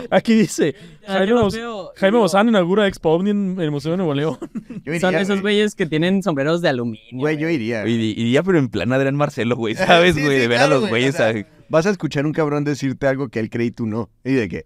aquí 0.10 0.34
dice, 0.34 0.76
Jaime, 1.06 1.34
veo, 1.34 1.92
Jaime 1.96 2.12
digo, 2.12 2.20
Maussan 2.20 2.50
inaugura 2.50 2.88
Expo 2.88 3.10
OVNI 3.12 3.30
en 3.32 3.60
el 3.60 3.72
Museo 3.72 3.92
de 3.92 3.98
Nuevo 3.98 4.14
León. 4.14 4.38
Yo 4.86 5.00
Son 5.00 5.10
iría, 5.10 5.22
esos 5.22 5.42
güey. 5.42 5.56
güeyes 5.56 5.76
que 5.76 5.86
tienen 5.86 6.24
sombreros 6.24 6.62
de 6.62 6.70
aluminio. 6.70 7.02
Güey, 7.20 7.38
yo 7.38 7.50
iría. 7.50 7.88
Y, 7.88 8.14
y 8.16 8.32
ya, 8.32 8.44
pero 8.44 8.58
en 8.60 8.70
plan 8.70 8.92
Adrián 8.94 9.16
Marcelo, 9.16 9.56
güey. 9.56 9.76
¿Sabes, 9.76 10.16
Sí, 10.16 10.22
güey? 10.22 10.36
sí, 10.36 10.42
de 10.42 10.48
ver 10.48 10.58
claro, 10.58 10.76
a 10.76 10.80
los 10.80 10.90
güey, 10.90 11.04
güeyes. 11.04 11.16
o 11.16 11.18
sea, 11.18 11.46
Vas 11.70 11.86
a 11.86 11.90
escuchar 11.90 12.26
un 12.26 12.34
cabrón 12.34 12.64
decirte 12.64 13.08
algo 13.08 13.30
que 13.30 13.40
él 13.40 13.50
cree 13.50 13.68
y 13.68 13.72
tú 13.72 13.86
no. 13.86 14.10
¿Y 14.26 14.34
de 14.34 14.50
qué? 14.50 14.66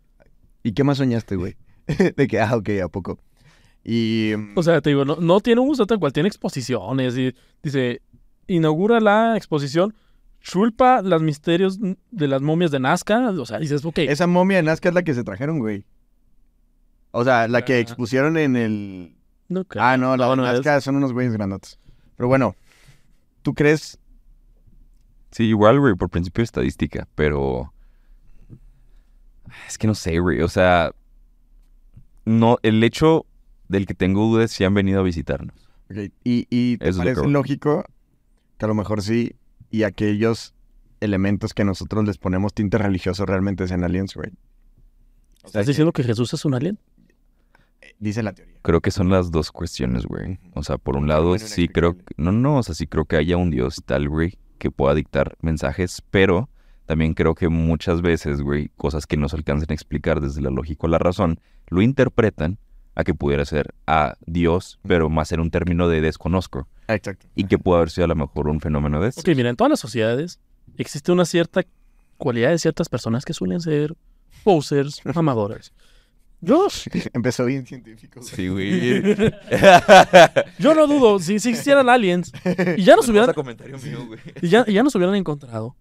¿Y 0.63 0.71
qué 0.73 0.83
más 0.83 0.97
soñaste, 0.97 1.35
güey? 1.35 1.55
de 2.15 2.27
que, 2.27 2.39
ah, 2.39 2.55
ok, 2.55 2.69
¿a 2.83 2.87
poco? 2.87 3.19
Y... 3.83 4.31
O 4.55 4.63
sea, 4.63 4.81
te 4.81 4.89
digo, 4.89 5.05
no, 5.05 5.17
no 5.17 5.39
tiene 5.39 5.61
un 5.61 5.67
museo 5.67 5.85
tal 5.85 5.99
cual, 5.99 6.11
tiene 6.13 6.27
exposiciones. 6.27 7.15
Y 7.17 7.35
dice, 7.61 8.01
inaugura 8.47 8.99
la 8.99 9.37
exposición 9.37 9.93
Chulpa, 10.45 11.01
los 11.01 11.23
misterios 11.23 11.79
de 11.79 12.27
las 12.27 12.39
momias 12.43 12.69
de 12.69 12.79
Nazca. 12.79 13.31
O 13.31 13.45
sea, 13.47 13.57
dices, 13.57 13.83
ok, 13.83 13.97
esa 13.97 14.27
momia 14.27 14.57
de 14.57 14.63
Nazca 14.63 14.89
es 14.89 14.95
la 14.95 15.01
que 15.01 15.15
se 15.15 15.23
trajeron, 15.23 15.57
güey. 15.57 15.85
O 17.09 17.23
sea, 17.23 17.47
la 17.47 17.65
que 17.65 17.73
Ah. 17.73 17.79
expusieron 17.79 18.37
en 18.37 18.55
el... 18.55 19.15
no 19.49 19.65
creo. 19.65 19.83
Ah, 19.83 19.97
no, 19.97 20.15
la 20.15 20.25
No, 20.27 20.31
de 20.31 20.37
no 20.37 20.47
es. 20.47 20.53
Nazca 20.53 20.81
son 20.81 20.97
unos 20.97 21.13
güeyes 21.13 21.33
grandotes. 21.33 21.79
Pero 22.15 22.27
bueno, 22.27 22.55
¿tú 23.41 23.55
crees? 23.55 23.97
Sí, 25.31 25.45
igual, 25.45 25.79
güey, 25.79 25.95
por 25.95 26.09
principio 26.11 26.41
de 26.41 26.45
estadística, 26.45 27.07
pero. 27.15 27.73
Es 29.67 29.79
que 29.79 29.87
no 29.87 29.95
sé, 29.95 30.19
güey. 30.19 30.41
O 30.41 30.47
sea. 30.47 30.91
No, 32.25 32.57
el 32.61 32.83
hecho 32.83 33.25
del 33.67 33.87
que 33.87 33.95
tengo 33.95 34.21
dudas 34.27 34.51
si 34.51 34.63
han 34.63 34.75
venido 34.75 34.99
a 34.99 35.03
visitarnos. 35.03 35.55
Ok, 35.89 36.11
Y, 36.23 36.45
y 36.51 36.77
te 36.77 36.89
Eso 36.89 36.99
parece 36.99 37.27
lógico 37.27 37.83
que 38.59 38.65
a 38.65 38.67
lo 38.67 38.75
mejor 38.75 39.01
sí 39.01 39.35
y 39.71 39.83
aquellos 39.83 40.53
elementos 41.01 41.53
que 41.53 41.63
nosotros 41.65 42.05
les 42.05 42.17
ponemos 42.17 42.53
tinte 42.53 42.77
religioso 42.77 43.25
realmente 43.25 43.67
sean 43.67 43.83
aliens, 43.83 44.13
güey. 44.15 44.29
O 44.29 45.49
sea, 45.49 45.61
¿Estás 45.61 45.67
diciendo 45.67 45.91
que 45.93 46.03
Jesús 46.03 46.33
es 46.33 46.45
un 46.45 46.53
alien? 46.55 46.79
que- 47.79 47.95
dice 47.99 48.23
la 48.23 48.33
teoría. 48.33 48.55
Creo 48.63 48.81
que 48.81 48.89
son 48.91 49.09
las 49.09 49.29
dos 49.31 49.51
cuestiones, 49.51 50.05
güey. 50.05 50.39
O 50.53 50.63
sea, 50.63 50.77
por 50.77 50.95
un 50.97 51.07
lado, 51.07 51.37
sí 51.37 51.67
creo. 51.67 51.97
que- 51.97 52.03
No, 52.17 52.31
no, 52.31 52.57
o 52.57 52.63
sea, 52.63 52.73
sí 52.73 52.87
creo 52.87 53.05
que 53.05 53.15
haya 53.17 53.37
un 53.37 53.51
Dios 53.51 53.81
tal, 53.85 54.09
güey, 54.09 54.37
que 54.57 54.71
pueda 54.71 54.95
dictar 54.95 55.35
mensajes, 55.41 56.01
pero 56.09 56.49
también 56.87 57.13
creo 57.13 57.35
que 57.35 57.47
muchas 57.49 58.01
veces, 58.01 58.41
güey, 58.41 58.69
cosas 58.75 59.05
que 59.05 59.17
no 59.17 59.29
se 59.29 59.35
alcanzan 59.35 59.67
a 59.69 59.73
explicar 59.73 60.19
desde 60.21 60.41
la 60.41 60.49
lógica 60.49 60.87
o 60.87 60.89
la 60.89 60.97
razón, 60.97 61.39
lo 61.67 61.81
interpretan 61.81 62.57
a 62.95 63.03
que 63.03 63.13
pudiera 63.13 63.45
ser 63.45 63.73
a 63.85 64.15
Dios, 64.25 64.79
pero 64.87 65.09
más 65.09 65.31
en 65.31 65.41
un 65.41 65.51
término 65.51 65.87
de 65.87 66.01
desconozco. 66.01 66.67
Exacto. 66.87 67.27
Y 67.35 67.45
que 67.45 67.57
pudo 67.57 67.77
haber 67.77 67.89
sido 67.89 68.05
a 68.05 68.07
lo 68.07 68.15
mejor 68.15 68.47
un 68.47 68.61
fenómeno 68.61 69.01
de 69.01 69.09
estos. 69.09 69.23
Ok, 69.23 69.35
mira, 69.35 69.49
en 69.49 69.55
todas 69.55 69.69
las 69.69 69.79
sociedades 69.79 70.39
existe 70.77 71.11
una 71.11 71.25
cierta 71.25 71.63
cualidad 72.17 72.49
de 72.51 72.57
ciertas 72.59 72.89
personas 72.89 73.25
que 73.25 73.33
suelen 73.33 73.59
ser 73.59 73.95
posers, 74.43 75.01
mamadores. 75.15 75.73
Yo, 76.41 76.67
Empezó 77.13 77.45
bien 77.45 77.65
científico. 77.65 78.19
güey. 78.19 78.31
Sí, 78.35 78.49
güey. 78.49 79.01
yo 80.59 80.75
no 80.75 80.85
dudo, 80.85 81.17
si, 81.17 81.39
si 81.39 81.49
existieran 81.49 81.89
aliens 81.89 82.31
y 82.77 82.83
ya 82.83 82.95
nos 82.95 83.07
hubieran, 83.09 83.33
comentario 83.33 83.77
mío, 83.79 84.05
güey. 84.05 84.19
y 84.41 84.49
ya, 84.49 84.63
y 84.67 84.73
ya 84.73 84.83
nos 84.83 84.93
hubieran 84.95 85.15
encontrado, 85.15 85.75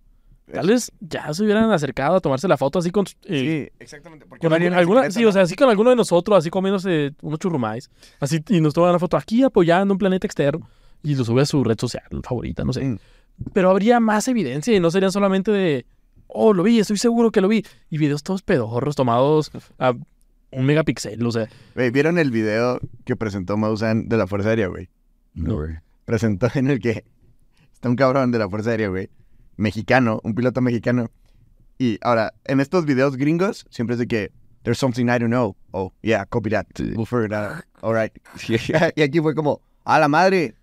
tal 0.53 0.67
vez 0.67 0.93
ya 1.01 1.33
se 1.33 1.43
hubieran 1.43 1.71
acercado 1.71 2.17
a 2.17 2.21
tomarse 2.21 2.47
la 2.49 2.57
foto 2.57 2.79
así 2.79 2.91
con, 2.91 3.07
eh, 3.25 3.71
Sí, 3.71 3.77
exactamente. 3.79 4.27
porque 4.27 4.47
con 4.47 4.61
no 4.63 4.77
alguna, 4.77 5.11
sí, 5.11 5.23
¿no? 5.23 5.29
o 5.29 5.33
sea, 5.33 5.43
así 5.43 5.57
con 5.57 5.69
alguno 5.69 5.91
de 5.91 5.97
nosotros, 5.97 6.39
así 6.39 6.51
comiéndose 6.51 7.15
unos 7.23 7.39
churrumais, 7.39 7.91
así, 8.21 8.41
y 8.49 8.61
nos 8.61 8.75
toman 8.75 8.93
la 8.93 8.99
foto 8.99 9.17
aquí 9.17 9.43
apoyando 9.43 9.93
un 9.95 9.99
planeta 9.99 10.27
externo, 10.27 10.69
y 11.03 11.15
lo 11.15 11.25
sube 11.25 11.43
a 11.43 11.47
su 11.47 11.63
red 11.65 11.79
social 11.79 12.05
favorita, 12.23 12.65
no 12.65 12.73
sé. 12.73 12.85
Mm. 12.85 12.99
Pero 13.53 13.71
habría 13.71 14.01
más 14.01 14.29
evidencia 14.29 14.75
y 14.75 14.81
no 14.81 14.91
serían 14.91 15.13
solamente 15.13 15.51
de, 15.51 15.87
oh, 16.27 16.53
lo 16.53 16.63
vi, 16.63 16.79
estoy 16.79 16.99
seguro 16.99 17.31
que 17.31 17.41
lo 17.41 17.49
vi, 17.49 17.65
y 17.91 17.99
videos 17.99 18.23
todos 18.23 18.43
pedorros 18.43 18.97
tomados 18.97 19.51
a 19.79 19.95
un 20.51 20.67
megapíxel, 20.67 21.25
o 21.27 21.33
sea, 21.33 21.49
Güey, 21.75 21.91
¿vieron 21.91 22.19
el 22.19 22.31
video 22.31 22.79
que 23.05 23.17
presentó 23.17 23.57
Maussan 23.57 24.09
de 24.09 24.17
la 24.17 24.27
Fuerza 24.27 24.51
Aérea, 24.51 24.69
güey? 24.69 24.89
No, 25.35 25.57
güey. 25.57 25.79
Presentó 26.05 26.49
en 26.55 26.69
el 26.69 26.79
que 26.79 27.05
está 27.73 27.89
un 27.89 27.97
cabrón 27.97 28.31
de 28.31 28.39
la 28.39 28.49
Fuerza 28.49 28.71
Aérea, 28.71 28.89
güey. 28.89 29.09
Mexicano, 29.57 30.21
un 30.25 30.35
piloto 30.35 30.61
mexicano. 30.61 31.11
Y 31.79 31.99
ahora, 32.03 32.35
en 32.45 32.61
estos 32.61 32.85
videos 32.87 33.17
gringos, 33.17 33.67
siempre 33.71 33.95
es 33.95 33.99
de 33.99 34.07
que 34.07 34.33
there's 34.63 34.79
something 34.79 35.07
I 35.07 35.19
don't 35.19 35.31
know. 35.31 35.57
Oh, 35.73 35.93
yeah, 36.03 36.25
copy 36.25 36.51
that. 36.51 36.67
We'll 36.79 37.07
figure 37.07 37.27
it 37.27 37.33
out. 37.33 37.65
All 37.83 37.95
right. 37.95 38.13
y 38.97 39.03
aquí 39.03 39.21
fue 39.21 39.35
como, 39.35 39.61
a 39.85 39.99
la 39.99 40.09
madre. 40.09 40.55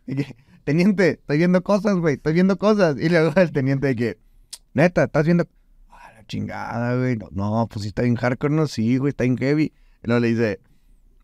Teniente, 0.63 1.11
estoy 1.11 1.37
viendo 1.37 1.63
cosas, 1.63 1.95
güey, 1.97 2.15
estoy 2.15 2.33
viendo 2.33 2.57
cosas. 2.57 2.97
Y 2.99 3.09
luego 3.09 3.33
el 3.35 3.51
teniente 3.51 3.87
de 3.87 3.95
que, 3.95 4.17
neta, 4.73 5.05
estás 5.05 5.25
viendo. 5.25 5.47
A 5.89 6.13
la 6.13 6.25
chingada, 6.27 6.97
güey. 6.97 7.17
No, 7.17 7.29
no, 7.31 7.67
pues 7.67 7.83
sí 7.83 7.89
está 7.89 8.03
bien 8.03 8.15
hardcore, 8.15 8.53
no, 8.53 8.67
sí, 8.67 8.97
güey, 8.97 9.09
está 9.09 9.23
bien 9.23 9.37
heavy. 9.37 9.73
Y 10.03 10.07
luego 10.07 10.19
le 10.19 10.27
dice, 10.29 10.59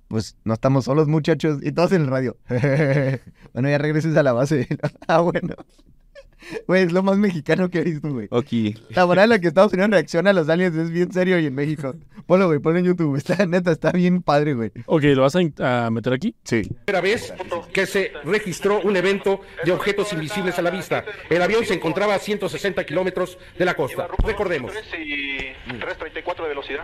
pues 0.07 0.37
no 0.43 0.53
estamos 0.53 0.85
solos, 0.85 1.07
muchachos. 1.07 1.59
Y 1.61 1.71
todos 1.71 1.91
en 1.91 2.03
el 2.03 2.07
radio. 2.07 2.37
bueno, 3.53 3.69
ya 3.69 3.77
regreses 3.77 4.15
a 4.15 4.23
la 4.23 4.33
base. 4.33 4.67
ah, 5.07 5.21
bueno. 5.21 5.55
Güey, 6.67 6.83
es 6.83 6.91
lo 6.91 7.03
más 7.03 7.17
mexicano 7.17 7.69
que 7.69 7.79
he 7.79 7.83
visto, 7.83 8.09
güey. 8.09 8.27
Ok. 8.31 8.47
La 8.89 9.05
manera 9.05 9.23
en 9.23 9.29
la 9.31 9.39
que 9.39 9.47
Estados 9.47 9.73
Unidos 9.73 9.91
reacciona 9.91 10.29
a 10.29 10.33
los 10.33 10.47
aliens 10.49 10.75
es 10.75 10.91
bien 10.91 11.11
serio 11.11 11.39
y 11.39 11.45
en 11.45 11.55
México. 11.55 11.93
Ponlo, 12.25 12.47
güey, 12.47 12.59
ponlo 12.59 12.79
en 12.79 12.85
YouTube. 12.85 13.15
Está, 13.17 13.45
neta, 13.45 13.71
está 13.71 13.91
bien 13.91 14.21
padre, 14.21 14.53
güey. 14.53 14.71
ok, 14.85 15.03
¿lo 15.03 15.21
vas 15.23 15.35
a, 15.35 15.85
a 15.85 15.89
meter 15.89 16.13
aquí? 16.13 16.35
Sí. 16.43 16.63
primera 16.85 17.01
vez 17.01 17.33
que 17.73 17.85
se 17.85 18.11
registró 18.23 18.81
un 18.81 18.95
evento 18.97 19.41
de 19.63 19.71
objetos 19.71 20.11
invisibles 20.13 20.57
a 20.59 20.61
la 20.61 20.69
vista. 20.69 21.03
El 21.29 21.41
avión 21.41 21.65
se 21.65 21.73
encontraba 21.73 22.15
a 22.15 22.19
160 22.19 22.83
kilómetros 22.85 23.37
de 23.57 23.65
la 23.65 23.75
costa. 23.75 24.07
Recordemos. 24.25 24.73
y 24.97 25.37
334 25.65 26.43
de 26.43 26.49
velocidad. 26.49 26.83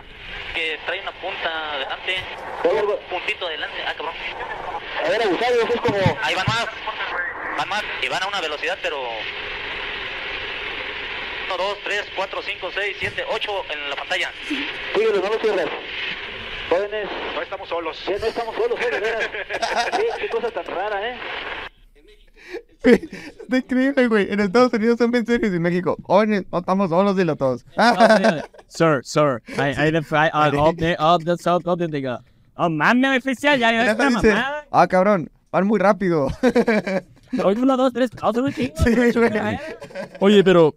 que 0.54 0.78
trae 0.86 1.00
una 1.00 1.12
punta 1.12 1.72
adelante, 1.74 2.14
un 2.64 3.10
puntito 3.10 3.46
adelante, 3.46 3.76
ah 3.86 3.92
cabrón. 3.96 4.14
A 5.04 5.08
ver, 5.10 5.22
abusado, 5.22 5.54
es 5.60 5.80
como... 5.80 5.96
Ahí 6.22 6.34
van 6.34 6.46
más, 6.46 6.66
van 7.56 7.68
más, 7.68 7.82
y 8.02 8.08
van 8.08 8.22
a 8.22 8.26
una 8.26 8.40
velocidad 8.40 8.78
pero 8.82 9.00
1, 11.46 11.56
2, 11.56 11.78
3, 11.84 12.04
4, 12.16 12.42
5, 12.42 12.70
6, 12.74 12.96
7, 12.98 13.24
8 13.28 13.50
en 13.70 13.90
la 13.90 13.96
pantalla. 13.96 14.30
Síguelos, 14.94 15.22
no 15.22 15.28
los 15.28 15.40
cierres. 15.40 15.68
Jóvenes... 16.68 17.08
No 17.34 17.42
estamos 17.42 17.68
solos. 17.68 18.02
Sí, 18.04 18.12
no 18.20 18.26
estamos 18.26 18.54
solos, 18.56 18.78
eh. 18.80 19.30
Sí, 19.92 20.02
qué 20.18 20.28
cosa 20.28 20.50
tan 20.50 20.64
rara, 20.66 21.10
¿eh? 21.10 21.16
Está 22.82 23.56
increíble, 23.56 24.08
güey. 24.08 24.32
En 24.32 24.40
Estados 24.40 24.72
Unidos 24.72 24.98
son 24.98 25.10
bien 25.10 25.24
serios 25.24 25.52
y 25.52 25.56
en 25.56 25.62
México. 25.62 25.96
Jóvenes, 26.02 26.44
no 26.50 26.58
estamos 26.58 26.90
solos, 26.90 27.16
dilo 27.16 27.36
todos. 27.36 27.64
Sir, 28.68 29.00
sir, 29.04 29.42
ahí, 29.56 29.74
ahí, 29.76 30.56
up 30.58 30.76
there, 30.76 30.96
up 30.98 31.24
the 31.24 31.36
south, 31.38 31.62
there, 31.64 31.88
diga. 31.88 32.20
Oh, 32.56 32.68
mames, 32.68 33.18
oficial, 33.18 33.58
ya, 33.58 33.72
ya, 33.72 33.94
dice, 33.94 34.10
mamada. 34.10 34.66
ah, 34.70 34.86
cabrón, 34.86 35.30
van 35.50 35.66
muy 35.66 35.78
rápido. 35.78 36.28
Hoy 37.42 37.56
uno, 37.56 37.76
dos, 37.76 37.92
tres, 37.92 38.10
cuatro, 38.18 38.50
cinco. 38.52 38.74
Sí, 38.84 38.94
güey. 38.94 39.32
Oye, 40.20 40.44
pero 40.44 40.76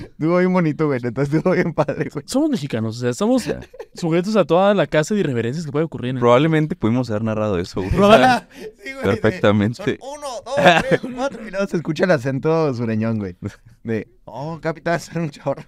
Estuvo 0.00 0.38
bien 0.38 0.52
bonito, 0.52 0.86
güey. 0.86 1.00
Neta, 1.00 1.22
estuvo 1.22 1.52
bien 1.52 1.72
padre, 1.72 2.10
güey. 2.12 2.24
somos 2.26 2.50
mexicanos, 2.50 2.96
o 2.96 3.00
sea, 3.00 3.10
estamos 3.10 3.48
sujetos 3.94 4.36
a 4.36 4.44
toda 4.44 4.74
la 4.74 4.86
clase 4.86 5.14
de 5.14 5.20
irreverencias 5.20 5.64
que 5.64 5.72
puede 5.72 5.84
ocurrir 5.84 6.10
en 6.10 6.16
el... 6.16 6.20
Probablemente 6.20 6.74
pudimos 6.74 7.10
haber 7.10 7.22
narrado 7.24 7.58
eso, 7.58 7.82
güey. 7.82 7.90
Sí, 8.82 8.92
güey, 8.92 9.04
Perfectamente. 9.04 9.82
de, 9.84 9.98
Son 9.98 10.08
uno, 10.18 10.26
dos, 10.44 10.54
tres, 10.88 11.00
cuatro. 11.14 11.46
Y 11.46 11.50
luego 11.50 11.66
se 11.66 11.76
escucha 11.76 12.04
el 12.04 12.10
acento 12.10 12.72
sureñón, 12.74 13.18
güey. 13.18 13.36
De, 13.82 14.08
oh, 14.24 14.58
capitán, 14.60 15.00
son 15.00 15.22
un 15.22 15.30
chorro. 15.30 15.62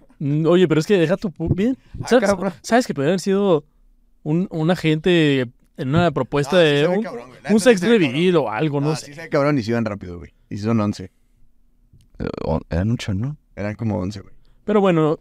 Oye, 0.48 0.66
pero 0.66 0.80
es 0.80 0.86
que 0.86 0.98
deja 0.98 1.16
tu... 1.16 1.32
Bien, 1.38 1.76
¿sabes, 2.06 2.28
cabrón. 2.28 2.52
sabes 2.62 2.86
que 2.86 2.94
podría 2.94 3.10
haber 3.10 3.20
sido 3.20 3.64
un, 4.22 4.48
un 4.50 4.70
agente 4.70 5.50
en 5.76 5.88
una 5.90 6.10
propuesta 6.10 6.56
Ah, 6.56 6.60
sí 6.60 6.66
de 6.66 6.88
un, 6.88 7.02
cabrón, 7.02 7.30
un 7.50 7.60
sí 7.60 7.64
sex 7.64 7.80
reveal 7.82 8.36
o 8.36 8.50
algo, 8.50 8.80
no 8.80 8.90
Ah, 8.92 8.96
sé. 8.96 9.06
sí 9.06 9.14
se 9.14 9.28
cabrón 9.28 9.58
y 9.58 9.62
se 9.62 9.70
iban 9.72 9.84
rápido, 9.84 10.18
güey. 10.18 10.32
Y 10.48 10.58
son 10.58 10.80
once. 10.80 11.10
Eh, 12.18 12.28
o- 12.44 12.60
Eran 12.70 12.90
ocho, 12.92 13.12
¿no? 13.14 13.36
Eran 13.54 13.74
como 13.74 13.98
once, 13.98 14.20
güey. 14.20 14.34
Pero 14.64 14.80
bueno, 14.80 15.18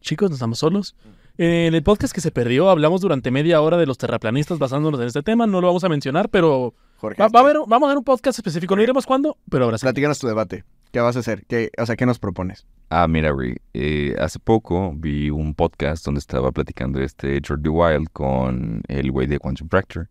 chicos, 0.00 0.30
no 0.30 0.34
estamos 0.34 0.58
solos. 0.58 0.96
En 1.38 1.74
el 1.74 1.82
podcast 1.82 2.14
que 2.14 2.20
se 2.20 2.30
perdió 2.30 2.68
hablamos 2.68 3.00
durante 3.00 3.30
media 3.30 3.60
hora 3.62 3.78
de 3.78 3.86
los 3.86 3.96
terraplanistas 3.98 4.58
basándonos 4.58 5.00
en 5.00 5.06
este 5.06 5.22
tema. 5.22 5.46
No 5.46 5.60
lo 5.60 5.68
vamos 5.68 5.82
a 5.84 5.88
mencionar, 5.88 6.28
pero 6.28 6.74
Jorge. 6.98 7.20
Va, 7.22 7.28
va 7.28 7.40
a 7.40 7.42
haber, 7.42 7.56
vamos 7.66 7.86
a 7.86 7.90
hacer 7.90 7.98
un 7.98 8.04
podcast 8.04 8.38
específico. 8.38 8.76
No 8.76 8.80
diremos 8.82 9.06
cuándo, 9.06 9.38
pero 9.48 9.64
ahora 9.64 9.78
sí. 9.78 9.82
Platícanos 9.84 10.18
tu 10.18 10.26
debate. 10.26 10.64
¿Qué 10.92 11.00
vas 11.00 11.16
a 11.16 11.20
hacer? 11.20 11.46
¿Qué, 11.46 11.70
o 11.78 11.86
sea, 11.86 11.96
¿qué 11.96 12.04
nos 12.04 12.18
propones? 12.18 12.66
Ah, 12.90 13.08
mira, 13.08 13.30
güey. 13.30 13.56
eh, 13.72 14.14
hace 14.18 14.38
poco 14.38 14.92
vi 14.94 15.30
un 15.30 15.54
podcast 15.54 16.04
donde 16.04 16.18
estaba 16.18 16.52
platicando 16.52 17.00
este 17.00 17.40
Jordi 17.46 17.70
Wild 17.70 18.10
con 18.12 18.82
el 18.88 19.10
güey 19.10 19.26
de 19.26 19.38
Quantum 19.38 19.68
Fracture. 19.70 20.08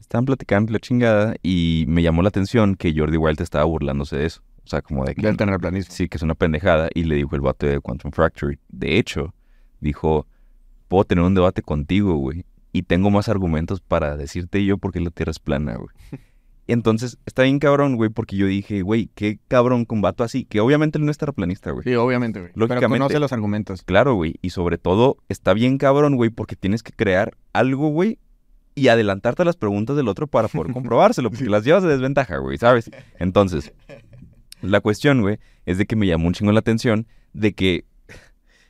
Estaban 0.00 0.24
platicando 0.24 0.72
la 0.72 0.78
chingada 0.78 1.34
y 1.42 1.84
me 1.88 2.02
llamó 2.02 2.22
la 2.22 2.30
atención 2.30 2.76
que 2.76 2.94
Jordi 2.96 3.18
Wild 3.18 3.42
estaba 3.42 3.64
burlándose 3.64 4.16
de 4.16 4.24
eso. 4.24 4.40
O 4.64 4.68
sea, 4.68 4.80
como 4.80 5.04
de 5.04 5.14
que... 5.14 5.20
Del 5.20 5.36
terraplanismo. 5.36 5.92
Sí, 5.94 6.08
que 6.08 6.16
es 6.16 6.22
una 6.22 6.34
pendejada. 6.34 6.88
Y 6.94 7.04
le 7.04 7.16
dijo 7.16 7.36
el 7.36 7.42
vato 7.42 7.66
de 7.66 7.80
Quantum 7.80 8.10
Fracture. 8.10 8.58
De 8.68 8.98
hecho, 8.98 9.34
dijo, 9.80 10.26
puedo 10.88 11.04
tener 11.04 11.24
un 11.24 11.34
debate 11.34 11.60
contigo, 11.60 12.14
güey. 12.14 12.46
Y 12.72 12.84
tengo 12.84 13.10
más 13.10 13.28
argumentos 13.28 13.82
para 13.82 14.16
decirte 14.16 14.64
yo 14.64 14.78
por 14.78 14.92
qué 14.92 15.00
la 15.00 15.10
Tierra 15.10 15.30
es 15.30 15.38
plana, 15.38 15.76
güey. 15.76 15.90
Y 16.68 16.72
entonces, 16.72 17.18
está 17.26 17.42
bien 17.42 17.60
cabrón, 17.60 17.94
güey, 17.96 18.10
porque 18.10 18.36
yo 18.36 18.46
dije, 18.46 18.82
güey, 18.82 19.08
qué 19.14 19.38
cabrón 19.46 19.84
con 19.84 20.00
vato 20.00 20.24
así. 20.24 20.44
Que 20.44 20.60
obviamente 20.60 20.98
él 20.98 21.04
no 21.04 21.10
es 21.12 21.18
terraplanista, 21.18 21.70
güey. 21.70 21.84
Sí, 21.84 21.94
obviamente, 21.94 22.40
güey. 22.40 22.52
Pero 22.52 22.66
Lógicamente. 22.66 23.04
conoce 23.04 23.20
los 23.20 23.32
argumentos. 23.32 23.82
Claro, 23.82 24.14
güey. 24.14 24.34
Y 24.42 24.50
sobre 24.50 24.76
todo, 24.76 25.18
está 25.28 25.54
bien 25.54 25.78
cabrón, 25.78 26.16
güey, 26.16 26.30
porque 26.30 26.56
tienes 26.56 26.82
que 26.82 26.92
crear 26.92 27.36
algo, 27.52 27.88
güey, 27.88 28.18
y 28.74 28.88
adelantarte 28.88 29.42
a 29.42 29.44
las 29.44 29.56
preguntas 29.56 29.96
del 29.96 30.08
otro 30.08 30.26
para 30.26 30.48
poder 30.48 30.72
comprobárselo, 30.72 31.30
porque 31.30 31.48
las 31.48 31.64
llevas 31.64 31.84
de 31.84 31.88
desventaja, 31.90 32.38
güey, 32.38 32.58
¿sabes? 32.58 32.90
Entonces, 33.18 33.72
la 34.60 34.80
cuestión, 34.80 35.22
güey, 35.22 35.38
es 35.66 35.78
de 35.78 35.86
que 35.86 35.96
me 35.96 36.06
llamó 36.06 36.26
un 36.26 36.34
chingo 36.34 36.52
la 36.52 36.60
atención 36.60 37.06
de 37.32 37.52
que 37.54 37.84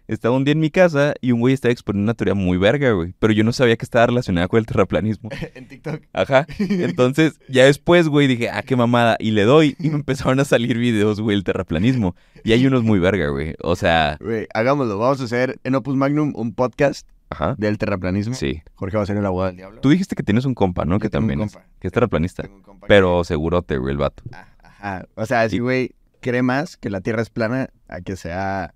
estaba 0.08 0.36
un 0.36 0.44
día 0.44 0.52
en 0.52 0.60
mi 0.60 0.70
casa 0.70 1.14
y 1.20 1.32
un 1.32 1.40
güey 1.40 1.54
estaba 1.54 1.72
exponiendo 1.72 2.04
una 2.10 2.14
teoría 2.14 2.34
muy 2.34 2.58
verga, 2.58 2.92
güey, 2.92 3.14
pero 3.18 3.32
yo 3.32 3.44
no 3.44 3.52
sabía 3.52 3.76
que 3.76 3.84
estaba 3.84 4.06
relacionada 4.06 4.48
con 4.48 4.58
el 4.58 4.66
terraplanismo. 4.66 5.30
en 5.54 5.68
TikTok. 5.68 6.02
Ajá. 6.12 6.46
Entonces, 6.58 7.40
ya 7.48 7.64
después, 7.64 8.08
güey, 8.08 8.26
dije, 8.26 8.50
ah, 8.50 8.62
qué 8.62 8.76
mamada. 8.76 9.16
Y 9.18 9.32
le 9.32 9.44
doy 9.44 9.76
y 9.78 9.88
me 9.90 9.94
empezaron 9.96 10.40
a 10.40 10.44
salir 10.44 10.78
videos, 10.78 11.20
güey, 11.20 11.36
el 11.36 11.44
terraplanismo. 11.44 12.14
Y 12.44 12.52
hay 12.52 12.66
unos 12.66 12.82
muy 12.82 12.98
verga, 12.98 13.28
güey. 13.28 13.54
O 13.62 13.76
sea, 13.76 14.16
Güey, 14.20 14.46
hagámoslo. 14.54 14.98
Vamos 14.98 15.20
a 15.20 15.24
hacer 15.24 15.58
en 15.64 15.74
Opus 15.74 15.96
Magnum 15.96 16.32
un 16.36 16.54
podcast 16.54 17.08
ajá. 17.30 17.54
del 17.58 17.78
terraplanismo. 17.78 18.34
Sí. 18.34 18.62
Jorge 18.74 18.96
va 18.96 19.02
a 19.02 19.06
ser 19.06 19.16
el 19.16 19.26
abogado 19.26 19.48
del 19.48 19.56
diablo. 19.56 19.80
Tú 19.80 19.88
dijiste 19.90 20.14
que 20.14 20.22
tienes 20.22 20.44
un 20.44 20.54
compa, 20.54 20.84
¿no? 20.84 20.94
Yo 20.96 21.00
que 21.00 21.10
también 21.10 21.40
es, 21.40 21.58
que 21.80 21.88
es 21.88 21.92
terraplanista. 21.92 22.42
Tengo 22.44 22.56
un 22.56 22.62
compa 22.62 22.86
que- 22.86 22.88
Pero 22.88 23.24
segurote, 23.24 23.78
güey, 23.78 23.92
el 23.92 23.98
vato. 23.98 24.22
Ah, 24.32 24.46
Ajá. 24.62 25.06
O 25.16 25.26
sea, 25.26 25.48
si 25.48 25.56
Y- 25.56 25.58
güey 25.60 25.90
cree 26.20 26.42
más 26.42 26.76
que 26.76 26.90
la 26.90 27.00
Tierra 27.00 27.22
es 27.22 27.30
plana 27.30 27.68
a 27.88 28.00
que 28.00 28.16
sea... 28.16 28.72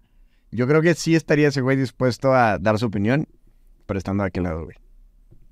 Yo 0.53 0.67
creo 0.67 0.83
que 0.83 0.95
sí 0.95 1.15
estaría 1.15 1.49
ese 1.49 1.61
güey 1.61 1.77
dispuesto 1.77 2.35
a 2.35 2.59
dar 2.59 2.79
su 2.79 2.87
opinión, 2.87 3.27
pero 3.87 3.99
estando 3.99 4.25
de 4.25 4.29
aquel 4.29 4.43
lado, 4.45 4.65
güey. 4.65 4.77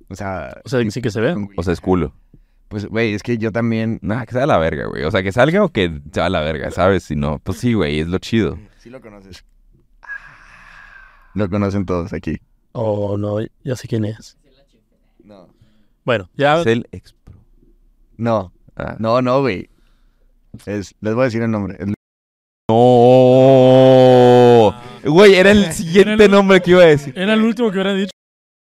O 0.08 0.14
sea... 0.14 0.60
O 0.64 0.68
sea, 0.68 0.88
sí 0.90 1.00
que 1.02 1.10
se 1.10 1.20
vea. 1.20 1.34
con- 1.34 1.48
O 1.56 1.62
sea, 1.62 1.72
es 1.72 1.80
culo. 1.80 2.14
Pues, 2.68 2.86
güey, 2.86 3.14
es 3.14 3.22
que 3.22 3.38
yo 3.38 3.52
también... 3.52 3.98
Nah, 4.02 4.24
que 4.24 4.32
sea 4.32 4.46
la 4.46 4.58
verga, 4.58 4.86
güey. 4.88 5.04
O 5.04 5.10
sea, 5.10 5.22
que 5.22 5.32
salga 5.32 5.62
o 5.64 5.68
que 5.70 6.00
se 6.12 6.20
va 6.20 6.26
a 6.26 6.30
la 6.30 6.40
verga, 6.40 6.70
¿sabes? 6.70 7.04
Si 7.04 7.14
no, 7.16 7.38
pues 7.38 7.58
sí, 7.58 7.74
güey, 7.74 8.00
es 8.00 8.08
lo 8.08 8.18
chido. 8.18 8.58
Sí 8.78 8.90
lo 8.90 9.00
conoces. 9.00 9.44
Lo 11.34 11.48
conocen 11.48 11.86
todos 11.86 12.12
aquí. 12.12 12.38
Oh, 12.72 13.16
no, 13.16 13.36
ya 13.64 13.76
sé 13.76 13.86
quién 13.88 14.04
es. 14.04 14.36
No. 15.22 15.48
Bueno, 16.04 16.28
ya. 16.36 16.60
Es 16.60 16.66
el 16.66 16.86
expro. 16.92 17.34
No, 18.16 18.52
Ah. 18.76 18.96
no, 18.98 19.20
no, 19.22 19.40
güey. 19.40 19.68
Es, 20.66 20.94
les 21.00 21.14
voy 21.14 21.22
a 21.22 21.24
decir 21.26 21.42
el 21.42 21.50
nombre. 21.50 21.76
Es- 21.78 21.86
¡No! 21.88 21.94
Güey, 25.04 25.34
era 25.34 25.50
el 25.50 25.72
siguiente 25.72 26.24
el- 26.26 26.30
nombre 26.30 26.60
que 26.60 26.72
iba 26.72 26.82
a 26.82 26.86
decir. 26.86 27.12
Era 27.16 27.34
el 27.34 27.42
último 27.42 27.68
que 27.70 27.74
hubiera 27.76 27.94
dicho. 27.94 28.10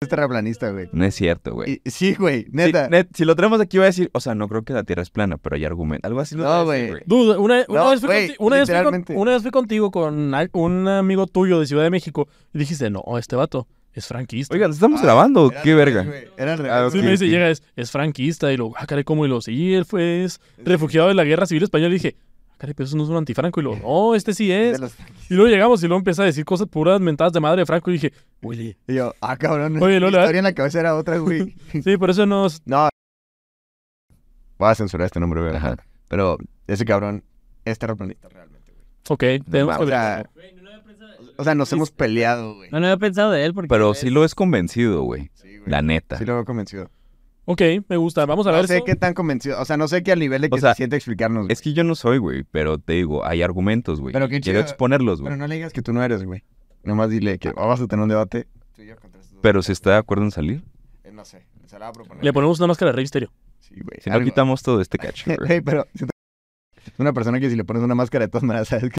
Es 0.01 0.09
terraplanista, 0.09 0.69
güey. 0.71 0.89
No 0.91 1.05
es 1.05 1.15
cierto, 1.15 1.53
güey. 1.53 1.81
Y- 1.83 1.89
Sí, 1.89 2.15
güey, 2.15 2.45
neta. 2.51 2.89
net- 2.89 3.07
si 3.13 3.23
lo 3.25 3.35
tenemos 3.35 3.59
aquí, 3.61 3.77
iba 3.77 3.85
a 3.85 3.87
decir, 3.87 4.09
o 4.13 4.19
sea, 4.19 4.35
no 4.35 4.47
creo 4.49 4.61
que 4.63 4.73
la 4.73 4.83
Tierra 4.83 5.01
es 5.01 5.09
plana, 5.09 5.37
pero 5.37 5.55
hay 5.55 5.63
argumento. 5.65 6.05
Algo 6.07 6.19
así 6.19 6.35
lo 6.35 6.43
No, 6.43 6.63
iba 6.63 6.73
a 6.73 6.75
decir, 6.75 6.89
güey. 6.91 7.03
Dude, 7.05 7.37
una, 7.37 7.65
una 7.69 7.79
No, 7.85 7.89
vez 7.91 7.99
fui 8.01 8.07
güey, 8.07 8.27
conti- 8.27 8.35
una 8.39 8.55
vez 8.57 8.65
fui 8.67 8.73
con- 8.75 8.83
literalmente. 8.83 9.13
una 9.15 9.31
vez 9.31 9.41
fui 9.41 9.51
contigo 9.51 9.91
con 9.91 10.33
al- 10.35 10.49
un 10.53 10.87
amigo 10.87 11.27
tuyo 11.27 11.59
de 11.59 11.65
Ciudad 11.67 11.83
de 11.83 11.89
México 11.89 12.27
y 12.53 12.59
dijiste, 12.59 12.89
no, 12.89 13.03
este 13.17 13.35
vato 13.37 13.67
es 13.93 14.05
franquista. 14.05 14.53
Oiga, 14.53 14.67
¿lo 14.67 14.73
estamos 14.73 14.99
Ah, 14.99 15.03
grabando? 15.05 15.49
era 15.49 15.61
¿Qué 15.63 15.73
verga? 15.73 16.03
güey. 16.03 16.25
Era 16.37 16.53
al 16.55 16.65
Ah, 16.69 16.77
revés. 16.79 16.91
Sí, 16.93 16.99
me 17.01 17.11
dice, 17.11 17.27
llega, 17.29 17.49
es, 17.49 17.63
es 17.77 17.89
franquista. 17.89 18.51
Y 18.51 18.57
luego, 18.57 18.75
ah, 18.77 18.85
caray, 18.85 19.05
¿cómo? 19.05 19.25
Y 19.25 19.29
lo, 19.29 19.39
sí, 19.39 19.73
él 19.73 19.85
fue 19.85 20.25
es 20.25 20.41
refugiado 20.57 21.07
de 21.07 21.13
la 21.13 21.23
guerra 21.23 21.45
civil 21.45 21.63
española. 21.63 21.91
Y 21.91 21.99
dije, 21.99 22.15
caray, 22.57 22.73
pero 22.73 22.85
eso 22.87 22.97
no 22.97 23.03
es 23.03 23.09
un 23.09 23.17
antifranco. 23.17 23.59
Y 23.59 23.63
luego, 23.63 23.79
no, 23.83 24.15
este 24.15 24.33
sí 24.33 24.51
es. 24.51 24.79
Y 25.29 25.33
luego 25.33 25.49
llegamos 25.49 25.83
y 25.83 25.87
luego 25.87 25.99
empieza 25.99 26.23
a 26.23 26.25
decir 26.25 26.45
cosas 26.45 26.67
puras 26.67 26.99
mentadas 26.99 27.33
de 27.33 27.39
madre 27.39 27.61
de 27.61 27.65
Franco. 27.65 27.89
Y 27.89 27.93
dije, 27.93 28.13
oye, 28.41 28.77
Y 28.87 28.95
yo, 28.95 29.13
ah, 29.21 29.37
cabrón. 29.37 29.81
Oye, 29.81 29.99
Lola. 29.99 30.19
historia 30.19 30.39
en 30.39 30.45
la 30.45 30.53
cabeza 30.53 30.79
era 30.79 30.95
otra, 30.95 31.17
güey. 31.17 31.55
sí, 31.83 31.97
por 31.97 32.09
eso 32.09 32.25
nos. 32.25 32.61
no. 32.65 32.89
Voy 34.57 34.69
a 34.69 34.75
censurar 34.75 35.05
este 35.05 35.19
nombre, 35.19 35.41
güey. 35.41 35.55
Ajá. 35.55 35.75
Pero 36.07 36.37
ese 36.67 36.85
cabrón 36.85 37.23
es 37.65 37.77
terraplanista 37.77 38.29
realmente, 38.29 38.71
güey. 38.71 38.85
Ok, 39.09 39.45
tenemos 39.49 39.75
O 39.75 39.79
que 39.81 39.87
sea, 39.87 40.29
o 41.37 41.43
sea, 41.43 41.55
nos 41.55 41.71
hemos 41.73 41.91
peleado, 41.91 42.55
güey. 42.55 42.69
No, 42.71 42.79
no 42.79 42.85
había 42.85 42.97
pensado 42.97 43.31
de 43.31 43.45
él 43.45 43.53
porque... 43.53 43.67
Pero 43.67 43.93
sí 43.93 44.09
lo 44.09 44.23
es 44.23 44.35
convencido, 44.35 45.03
güey. 45.03 45.31
Sí, 45.33 45.57
güey. 45.57 45.69
La 45.69 45.81
neta. 45.81 46.17
Sí 46.17 46.25
lo 46.25 46.35
veo 46.35 46.45
convencido. 46.45 46.89
Ok, 47.45 47.61
me 47.87 47.97
gusta. 47.97 48.25
Vamos 48.25 48.47
a 48.47 48.51
No 48.51 48.57
ver. 48.57 48.67
sé 48.67 48.77
eso. 48.77 48.85
qué 48.85 48.95
tan 48.95 49.13
convencido. 49.13 49.61
O 49.61 49.65
sea, 49.65 49.77
no 49.77 49.87
sé 49.87 50.01
qué 50.03 50.11
al 50.11 50.19
nivel 50.19 50.41
de 50.41 50.49
que 50.49 50.55
O 50.55 50.57
sea, 50.59 50.71
se 50.73 50.77
siente 50.77 50.95
explicarnos, 50.95 51.43
güey. 51.45 51.53
Es 51.53 51.61
que 51.61 51.73
yo 51.73 51.83
no 51.83 51.93
soy, 51.95 52.17
güey, 52.17 52.43
pero 52.43 52.79
te 52.79 52.93
digo, 52.93 53.23
hay 53.25 53.43
argumentos, 53.43 54.01
güey. 54.01 54.13
Pero 54.13 54.27
qué 54.29 54.41
Quiero 54.41 54.59
exponerlos, 54.59 55.21
güey. 55.21 55.29
Pero 55.31 55.37
no 55.37 55.47
le 55.47 55.55
digas 55.55 55.71
que 55.71 55.81
tú 55.83 55.93
no 55.93 56.03
eres, 56.03 56.23
güey. 56.23 56.43
Nomás 56.83 57.09
dile 57.09 57.37
que 57.39 57.51
vamos 57.51 57.79
a 57.81 57.87
tener 57.87 58.01
un 58.03 58.09
debate. 58.09 58.47
Tú 58.75 58.81
y 58.81 58.87
yo 58.87 58.95
contra 58.95 59.21
estos. 59.21 59.37
Pero 59.41 59.61
si 59.61 59.71
está 59.71 59.91
de 59.91 59.97
acuerdo 59.97 60.23
en 60.23 60.31
salir, 60.31 60.63
Eh, 61.03 61.11
No 61.11 61.23
sé, 61.23 61.45
se 61.67 61.73
la 61.77 61.85
va 61.85 61.89
a 61.89 61.93
proponer. 61.93 62.23
Le 62.23 62.33
ponemos 62.33 62.59
una 62.59 62.67
máscara 62.67 62.91
de 62.91 62.95
Rey 62.95 63.03
Misterio. 63.03 63.31
Sí, 63.59 63.75
güey. 63.75 63.99
si 64.01 64.09
no 64.09 64.15
algo. 64.15 64.25
quitamos 64.25 64.61
todo 64.63 64.81
este 64.81 64.97
cacho, 64.99 65.25
güey. 65.27 65.37
Güey, 65.37 65.61
pero 65.61 65.85
siento- 65.95 66.11
una 66.97 67.13
persona 67.13 67.39
que 67.39 67.49
si 67.49 67.55
le 67.55 67.63
pones 67.63 67.83
una 67.83 67.95
máscara 67.95 68.25
de 68.25 68.29
todas 68.31 68.43
maneras, 68.43 68.67
sabes 68.67 68.89
que 68.91 68.97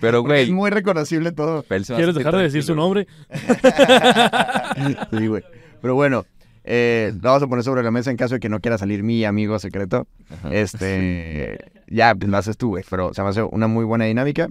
Pero, 0.00 0.22
Porque 0.22 0.42
es 0.42 0.48
güey, 0.48 0.56
muy 0.56 0.70
reconocible 0.70 1.32
todo. 1.32 1.62
¿Quieres 1.64 2.14
dejar 2.14 2.36
de 2.36 2.42
decir 2.42 2.62
su 2.62 2.74
nombre? 2.76 3.06
sí, 5.10 5.26
güey. 5.26 5.42
Pero 5.82 5.94
bueno, 5.94 6.26
eh, 6.64 7.12
lo 7.14 7.20
vamos 7.30 7.42
a 7.42 7.46
poner 7.46 7.64
sobre 7.64 7.82
la 7.82 7.90
mesa 7.90 8.10
en 8.10 8.16
caso 8.16 8.34
de 8.34 8.40
que 8.40 8.48
no 8.48 8.60
quiera 8.60 8.78
salir 8.78 9.02
mi 9.02 9.24
amigo 9.24 9.58
secreto. 9.58 10.06
Ajá. 10.30 10.54
Este, 10.54 11.58
ya, 11.88 12.14
pues 12.14 12.30
lo 12.30 12.36
haces 12.36 12.56
tú, 12.56 12.68
güey. 12.70 12.84
Pero 12.88 13.14
se 13.14 13.22
me 13.22 13.28
hace 13.28 13.42
una 13.42 13.66
muy 13.66 13.84
buena 13.84 14.04
dinámica. 14.04 14.48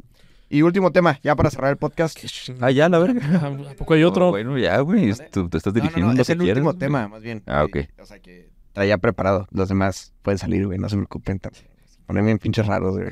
Y 0.51 0.63
último 0.63 0.91
tema, 0.91 1.19
ya 1.23 1.35
para 1.35 1.51
cerrar 1.51 1.69
el 1.69 1.77
podcast. 1.77 2.17
Ah, 2.59 2.71
ya, 2.71 2.89
la 2.89 2.97
verga. 2.99 3.21
¿A 3.71 3.73
poco 3.75 3.93
hay 3.93 4.03
otro? 4.03 4.29
Oh, 4.29 4.31
bueno, 4.31 4.57
ya, 4.57 4.79
güey. 4.79 5.13
Tú 5.31 5.47
te 5.47 5.57
estás 5.57 5.73
No, 5.73 5.77
no, 5.79 5.83
dirigiendo 5.83 6.07
no, 6.11 6.15
lo 6.15 6.21
es 6.21 6.27
que 6.27 6.33
el 6.33 6.39
quieres, 6.39 6.57
último 6.57 6.71
güey. 6.71 6.79
tema, 6.79 7.07
más 7.07 7.21
bien. 7.21 7.43
Ah, 7.45 7.63
ok. 7.63 7.77
O 8.01 8.05
sea 8.05 8.19
que 8.19 8.49
traía 8.73 8.97
preparado. 8.97 9.47
Los 9.51 9.69
demás 9.69 10.13
pueden 10.23 10.39
salir, 10.39 10.65
güey. 10.65 10.79
No 10.79 10.89
se 10.89 10.95
preocupen. 10.95 11.39
Ponen 12.07 12.25
bien 12.25 12.39
pinches 12.39 12.65
raros, 12.65 12.97
güey. 12.97 13.11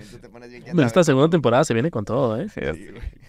También 0.00 0.10
tú 0.10 0.18
te 0.18 0.28
pones 0.28 0.50
bien 0.50 0.62
Bueno, 0.64 0.82
esta 0.86 1.04
segunda 1.04 1.28
temporada 1.30 1.64
se 1.64 1.74
viene 1.74 1.90
con 1.90 2.04
todo, 2.04 2.40
¿eh? 2.40 2.48
Sí. 2.48 2.60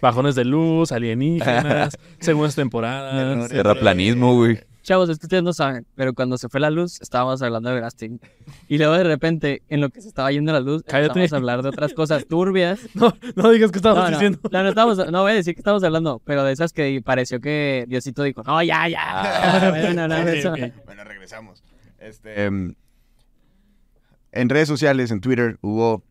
Bajones 0.01 0.35
de 0.35 0.45
luz, 0.45 0.91
alienígenas, 0.91 1.97
segundas 2.19 2.55
temporadas. 2.55 3.49
Terraplanismo, 3.49 4.35
güey. 4.35 4.59
Chavos, 4.83 5.09
es 5.09 5.19
que 5.19 5.27
ustedes 5.27 5.43
no 5.43 5.53
saben, 5.53 5.85
pero 5.93 6.15
cuando 6.15 6.39
se 6.39 6.49
fue 6.49 6.59
la 6.59 6.71
luz, 6.71 6.99
estábamos 7.01 7.39
hablando 7.43 7.69
de 7.69 7.75
Verástig. 7.75 8.13
Y 8.67 8.79
luego 8.79 8.93
de 8.93 9.03
repente, 9.03 9.61
en 9.69 9.79
lo 9.79 9.89
que 9.89 10.01
se 10.01 10.07
estaba 10.07 10.31
yendo 10.31 10.51
la 10.51 10.59
luz, 10.59 10.81
Cállate. 10.81 11.07
empezamos 11.19 11.33
a 11.33 11.35
hablar 11.37 11.61
de 11.61 11.69
otras 11.69 11.93
cosas 11.93 12.25
turbias. 12.25 12.79
No, 12.95 13.13
no 13.35 13.51
digas 13.51 13.71
que 13.71 13.79
No, 13.79 13.93
no, 13.93 14.09
diciendo. 14.09 14.39
no, 14.51 14.63
no, 14.63 14.69
estamos, 14.69 14.97
no 15.11 15.21
voy 15.21 15.33
a 15.33 15.35
decir 15.35 15.53
que 15.53 15.59
estamos 15.61 15.83
hablando, 15.83 16.19
pero 16.25 16.43
de 16.43 16.51
esas 16.53 16.73
que 16.73 16.99
pareció 17.05 17.39
que 17.39 17.85
Diosito 17.87 18.23
dijo, 18.23 18.41
no, 18.43 18.61
ya, 18.63 18.87
ya. 18.89 19.69
Bueno, 19.69 20.07
no, 20.07 20.19
Ok, 20.19 20.27
eso. 20.27 20.51
ok. 20.51 20.59
Bueno, 20.85 21.03
regresamos. 21.03 21.63
Este, 21.99 22.45
em, 22.45 22.73
en 24.31 24.49
redes 24.49 24.67
sociales, 24.67 25.11
en 25.11 25.21
Twitter, 25.21 25.59
hubo 25.61 26.03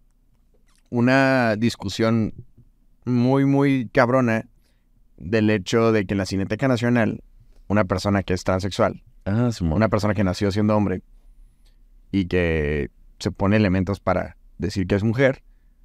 una 0.90 1.56
discusión 1.56 2.34
muy, 3.04 3.44
muy 3.44 3.88
cabrona 3.92 4.46
del 5.16 5.50
hecho 5.50 5.92
de 5.92 6.04
que 6.04 6.14
en 6.14 6.18
la 6.18 6.26
Cineteca 6.26 6.68
Nacional, 6.68 7.22
una 7.68 7.84
persona 7.84 8.22
que 8.22 8.34
es 8.34 8.44
transexual, 8.44 9.02
Ah, 9.24 9.50
una 9.60 9.88
persona 9.88 10.14
que 10.14 10.24
nació 10.24 10.50
siendo 10.50 10.76
hombre 10.76 11.02
y 12.10 12.24
que 12.26 12.90
se 13.18 13.30
pone 13.30 13.56
elementos 13.56 14.00
para 14.00 14.36
decir 14.58 14.86
que 14.86 14.94
es 14.94 15.04
mujer, 15.04 15.42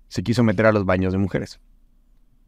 se 0.07 0.23
quiso 0.23 0.43
meter 0.43 0.65
a 0.65 0.71
los 0.71 0.85
baños 0.85 1.11
de 1.11 1.19
mujeres. 1.19 1.59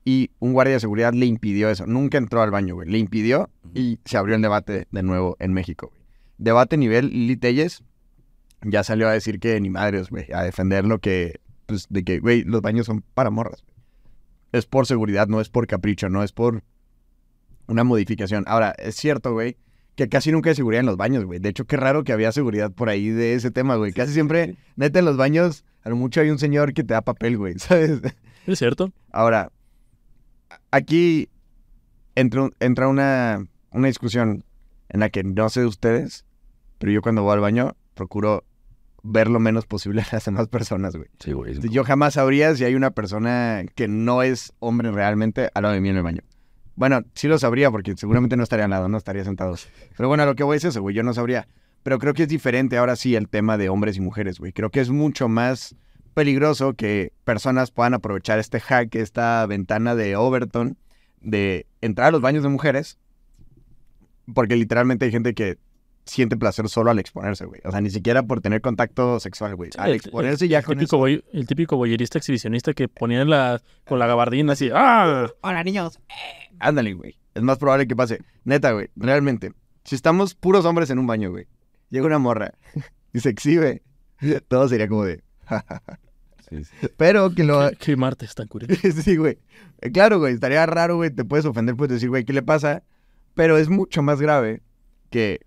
Y 0.05 0.31
un 0.39 0.53
guardia 0.53 0.75
de 0.75 0.79
seguridad 0.79 1.13
le 1.13 1.25
impidió 1.25 1.69
eso. 1.69 1.85
Nunca 1.85 2.17
entró 2.17 2.41
al 2.41 2.51
baño, 2.51 2.75
güey. 2.75 2.89
Le 2.89 2.97
impidió 2.97 3.49
y 3.73 3.99
se 4.05 4.15
abrió 4.15 4.35
el 4.35 4.41
debate 4.41 4.87
de 4.89 5.03
nuevo 5.03 5.35
en 5.39 5.51
México, 5.51 5.89
güey. 5.89 6.01
Debate 6.37 6.77
nivel 6.77 7.09
Lili 7.09 7.35
Telles 7.35 7.83
ya 8.61 8.83
salió 8.83 9.09
a 9.09 9.11
decir 9.11 9.39
que 9.39 9.59
ni 9.59 9.69
madres, 9.69 10.09
güey. 10.09 10.31
A 10.33 10.43
defender 10.43 10.85
lo 10.85 10.99
que, 10.99 11.41
pues, 11.67 11.85
de 11.89 12.03
que, 12.03 12.19
güey, 12.19 12.43
los 12.43 12.61
baños 12.61 12.87
son 12.87 13.03
para 13.13 13.29
morras. 13.29 13.63
Es 14.51 14.65
por 14.65 14.87
seguridad, 14.87 15.27
no 15.27 15.39
es 15.41 15.49
por 15.49 15.67
capricho, 15.67 16.09
no 16.09 16.23
es 16.23 16.31
por 16.31 16.63
una 17.67 17.83
modificación. 17.83 18.45
Ahora, 18.47 18.73
es 18.79 18.95
cierto, 18.95 19.33
güey, 19.33 19.57
que 19.95 20.09
casi 20.09 20.31
nunca 20.31 20.49
hay 20.49 20.55
seguridad 20.55 20.79
en 20.79 20.85
los 20.85 20.97
baños, 20.97 21.25
güey. 21.25 21.39
De 21.39 21.49
hecho, 21.49 21.65
qué 21.65 21.77
raro 21.77 22.03
que 22.03 22.13
había 22.13 22.31
seguridad 22.31 22.71
por 22.71 22.89
ahí 22.89 23.09
de 23.09 23.33
ese 23.33 23.51
tema, 23.51 23.75
güey. 23.75 23.93
Casi 23.93 24.13
siempre, 24.13 24.55
neta, 24.75 24.99
en 24.99 25.05
los 25.05 25.17
baños, 25.17 25.65
a 25.83 25.89
lo 25.89 25.95
mucho 25.95 26.21
hay 26.21 26.29
un 26.29 26.39
señor 26.39 26.73
que 26.73 26.83
te 26.83 26.93
da 26.93 27.01
papel, 27.01 27.37
güey, 27.37 27.53
¿sabes? 27.59 28.01
Es 28.47 28.59
cierto. 28.59 28.91
Ahora, 29.11 29.51
aquí 30.71 31.29
entra, 32.15 32.49
entra 32.59 32.87
una, 32.87 33.45
una 33.71 33.87
discusión 33.87 34.45
en 34.89 35.01
la 35.01 35.09
que 35.09 35.23
no 35.23 35.49
sé 35.49 35.59
de 35.61 35.65
ustedes, 35.65 36.25
pero 36.77 36.91
yo 36.91 37.01
cuando 37.01 37.23
voy 37.23 37.33
al 37.33 37.41
baño 37.41 37.75
procuro 37.93 38.45
ver 39.09 39.29
lo 39.29 39.39
menos 39.39 39.65
posible 39.65 40.01
a 40.01 40.07
las 40.11 40.25
demás 40.25 40.47
personas, 40.47 40.95
güey. 40.95 41.09
Sí, 41.19 41.31
güey. 41.31 41.57
Yo 41.69 41.83
jamás 41.83 42.15
sabría 42.15 42.53
si 42.55 42.65
hay 42.65 42.75
una 42.75 42.91
persona 42.91 43.63
que 43.75 43.87
no 43.87 44.21
es 44.21 44.53
hombre 44.59 44.91
realmente 44.91 45.49
al 45.53 45.63
lado 45.63 45.73
de 45.73 45.81
mí 45.81 45.89
en 45.89 45.97
el 45.97 46.03
baño. 46.03 46.21
Bueno, 46.75 47.01
sí 47.13 47.27
lo 47.27 47.39
sabría 47.39 47.71
porque 47.71 47.95
seguramente 47.95 48.37
no 48.37 48.43
estaría 48.43 48.65
al 48.65 48.71
lado, 48.71 48.87
no 48.89 48.97
estaría 48.97 49.23
sentado. 49.23 49.55
Pero 49.95 50.09
bueno, 50.09 50.23
a 50.23 50.25
lo 50.25 50.35
que 50.35 50.43
voy 50.43 50.57
es 50.57 50.65
eso, 50.65 50.81
güey, 50.81 50.95
yo 50.95 51.03
no 51.03 51.13
sabría. 51.13 51.47
Pero 51.83 51.99
creo 51.99 52.13
que 52.13 52.23
es 52.23 52.29
diferente 52.29 52.77
ahora 52.77 52.95
sí 52.95 53.15
el 53.15 53.29
tema 53.29 53.57
de 53.57 53.69
hombres 53.69 53.97
y 53.97 54.01
mujeres, 54.01 54.39
güey. 54.39 54.51
Creo 54.51 54.69
que 54.69 54.81
es 54.81 54.89
mucho 54.89 55.29
más 55.29 55.75
peligroso 56.13 56.73
que 56.73 57.13
personas 57.23 57.71
puedan 57.71 57.93
aprovechar 57.93 58.39
este 58.39 58.59
hack, 58.59 58.93
esta 58.95 59.45
ventana 59.45 59.95
de 59.95 60.15
Overton, 60.15 60.77
de 61.21 61.65
entrar 61.81 62.09
a 62.09 62.11
los 62.11 62.21
baños 62.21 62.43
de 62.43 62.49
mujeres, 62.49 62.99
porque 64.33 64.55
literalmente 64.55 65.05
hay 65.05 65.11
gente 65.11 65.33
que 65.33 65.57
siente 66.07 66.37
placer 66.37 66.67
solo 66.69 66.89
al 66.91 66.99
exponerse, 66.99 67.45
güey. 67.45 67.61
O 67.65 67.71
sea, 67.71 67.81
ni 67.81 67.89
siquiera 67.89 68.23
por 68.23 68.41
tener 68.41 68.61
contacto 68.61 69.19
sexual, 69.19 69.55
güey. 69.55 69.71
Sí, 69.71 69.77
Al 69.79 69.89
el- 69.91 69.95
exponerse 69.97 70.47
ya 70.47 70.59
El 70.59 70.65
con 70.65 70.77
típico, 70.77 70.95
eso. 70.95 70.97
boy- 70.97 71.23
el 71.33 71.45
típico 71.47 71.77
boyerista 71.77 72.17
exhibicionista 72.17 72.73
que 72.73 72.87
ponía 72.87 73.23
la, 73.25 73.61
con 73.85 73.99
la 73.99 74.07
gabardina 74.07 74.53
así, 74.53 74.69
¡ah! 74.73 75.27
Hola, 75.41 75.63
niños. 75.63 75.99
Ándale, 76.59 76.93
güey. 76.93 77.17
Es 77.35 77.43
más 77.43 77.57
probable 77.59 77.87
que 77.87 77.95
pase. 77.95 78.19
Neta, 78.45 78.71
güey. 78.71 78.89
Realmente. 78.95 79.53
Si 79.83 79.95
estamos 79.95 80.33
puros 80.35 80.65
hombres 80.65 80.89
en 80.89 80.99
un 80.99 81.07
baño, 81.07 81.29
güey. 81.31 81.47
Llega 81.89 82.05
una 82.07 82.19
morra 82.19 82.53
y 83.13 83.19
se 83.19 83.29
exhibe. 83.29 83.83
Todo 84.47 84.67
sería 84.67 84.87
como 84.87 85.03
de... 85.05 85.21
Sí, 86.49 86.63
sí. 86.63 86.87
Pero 86.95 87.31
que 87.35 87.43
lo... 87.43 87.69
¡Qué 87.77 87.97
martes 87.97 88.33
tan 88.33 88.47
curioso! 88.47 88.73
sí, 89.03 89.17
güey. 89.17 89.37
Eh, 89.81 89.91
Claro, 89.91 90.19
güey. 90.19 90.33
Estaría 90.33 90.65
raro, 90.65 90.95
güey. 90.95 91.09
Te 91.09 91.25
puedes 91.25 91.45
ofender, 91.45 91.75
puedes 91.75 91.95
decir, 91.95 92.07
güey, 92.07 92.23
¿qué 92.23 92.31
le 92.31 92.41
pasa? 92.41 92.83
Pero 93.33 93.57
es 93.57 93.67
mucho 93.67 94.01
más 94.01 94.21
grave 94.21 94.61
que 95.09 95.41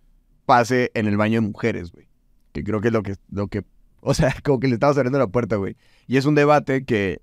pase 0.51 0.91
en 0.95 1.07
el 1.07 1.17
baño 1.17 1.41
de 1.41 1.47
mujeres, 1.47 1.93
güey. 1.93 2.07
Que 2.53 2.65
creo 2.65 2.81
que 2.81 2.89
es 2.89 2.93
lo 2.95 3.03
que... 3.03 3.15
Lo 3.31 3.47
que 3.49 3.63
o 4.01 4.15
sea, 4.15 4.35
como 4.45 4.59
que 4.61 4.67
le 4.69 4.75
estamos 4.75 4.97
abriendo 4.97 5.19
la 5.19 5.29
puerta, 5.29 5.57
güey. 5.57 5.77
Y 6.09 6.17
es 6.17 6.25
un 6.25 6.35
debate 6.35 6.85
que 6.85 7.21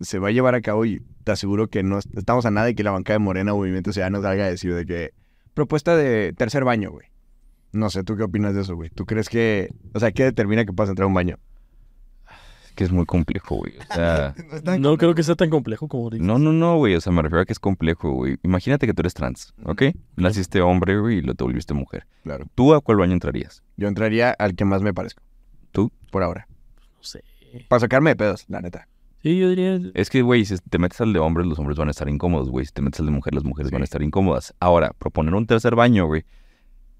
se 0.00 0.18
va 0.18 0.28
a 0.28 0.30
llevar 0.32 0.54
a 0.54 0.60
cabo 0.60 0.84
y 0.84 1.00
te 1.24 1.32
aseguro 1.32 1.68
que 1.68 1.82
no 1.82 1.98
est- 1.98 2.14
estamos 2.18 2.44
a 2.44 2.50
nada 2.50 2.68
y 2.68 2.74
que 2.74 2.82
la 2.84 2.90
banca 2.90 3.12
de 3.14 3.18
Morena 3.18 3.54
o 3.54 3.56
Movimiento 3.56 3.92
Ciudadano 3.92 4.20
salga 4.20 4.44
a 4.44 4.50
decir 4.50 4.74
de 4.74 4.84
que 4.84 5.14
propuesta 5.54 5.96
de 5.96 6.34
tercer 6.34 6.64
baño, 6.64 6.90
güey. 6.90 7.06
No 7.72 7.88
sé, 7.90 8.04
¿tú 8.04 8.16
qué 8.16 8.24
opinas 8.24 8.54
de 8.54 8.60
eso, 8.62 8.74
güey? 8.76 8.90
¿Tú 8.90 9.06
crees 9.06 9.28
que, 9.28 9.70
o 9.94 10.00
sea, 10.00 10.12
qué 10.12 10.24
determina 10.24 10.64
que 10.66 10.72
puedas 10.72 10.90
entrar 10.90 11.04
a 11.04 11.08
un 11.08 11.14
baño? 11.14 11.38
Que 12.76 12.84
es 12.84 12.92
muy 12.92 13.06
complejo, 13.06 13.56
güey. 13.56 13.72
O 13.78 13.94
sea, 13.94 14.34
No 14.78 14.96
creo 14.98 15.14
que 15.14 15.22
sea 15.22 15.34
tan 15.34 15.50
complejo 15.50 15.88
como 15.88 16.10
dices. 16.10 16.24
no, 16.24 16.38
no, 16.38 16.52
no, 16.52 16.76
güey. 16.76 16.94
O 16.94 17.00
sea, 17.00 17.12
me 17.12 17.22
refiero 17.22 17.40
a 17.40 17.44
que 17.46 17.52
es 17.54 17.58
complejo, 17.58 18.12
güey. 18.12 18.36
Imagínate 18.42 18.86
que 18.86 18.92
tú 18.94 19.00
eres 19.00 19.14
trans, 19.14 19.54
¿ok? 19.64 19.82
Naciste 20.16 20.60
hombre, 20.60 21.00
güey, 21.00 21.18
y 21.18 21.22
lo 21.22 21.34
te 21.34 21.42
volviste 21.42 21.72
mujer. 21.74 22.06
Claro. 22.22 22.44
¿Tú 22.54 22.74
a 22.74 22.80
cuál 22.80 22.98
baño 22.98 23.14
entrarías? 23.14 23.62
Yo 23.78 23.88
entraría 23.88 24.30
al 24.30 24.54
que 24.54 24.64
más 24.64 24.82
me 24.82 24.92
parezca. 24.94 25.22
¿Tú? 25.72 25.90
Por 26.12 26.22
ahora. 26.22 26.46
No 26.96 27.02
sé. 27.02 27.24
Para 27.68 27.80
sacarme 27.80 28.10
de 28.10 28.16
pedos, 28.16 28.44
la 28.48 28.60
neta. 28.60 28.86
Sí, 29.22 29.38
yo 29.38 29.48
diría... 29.48 29.80
Es 29.94 30.10
que, 30.10 30.20
güey, 30.22 30.44
si 30.44 30.56
te 30.58 30.78
metes 30.78 31.00
al 31.00 31.12
de 31.14 31.18
hombres, 31.18 31.46
los 31.46 31.58
hombres 31.58 31.78
van 31.78 31.88
a 31.88 31.90
estar 31.92 32.08
incómodos, 32.08 32.50
güey. 32.50 32.66
Si 32.66 32.72
te 32.72 32.82
metes 32.82 33.00
al 33.00 33.06
de 33.06 33.12
mujeres, 33.12 33.36
las 33.36 33.44
mujeres 33.44 33.72
van 33.72 33.80
a 33.80 33.84
estar 33.84 34.02
incómodas. 34.02 34.54
Ahora, 34.60 34.92
proponer 34.98 35.34
un 35.34 35.46
tercer 35.46 35.74
baño, 35.74 36.06
güey, 36.06 36.24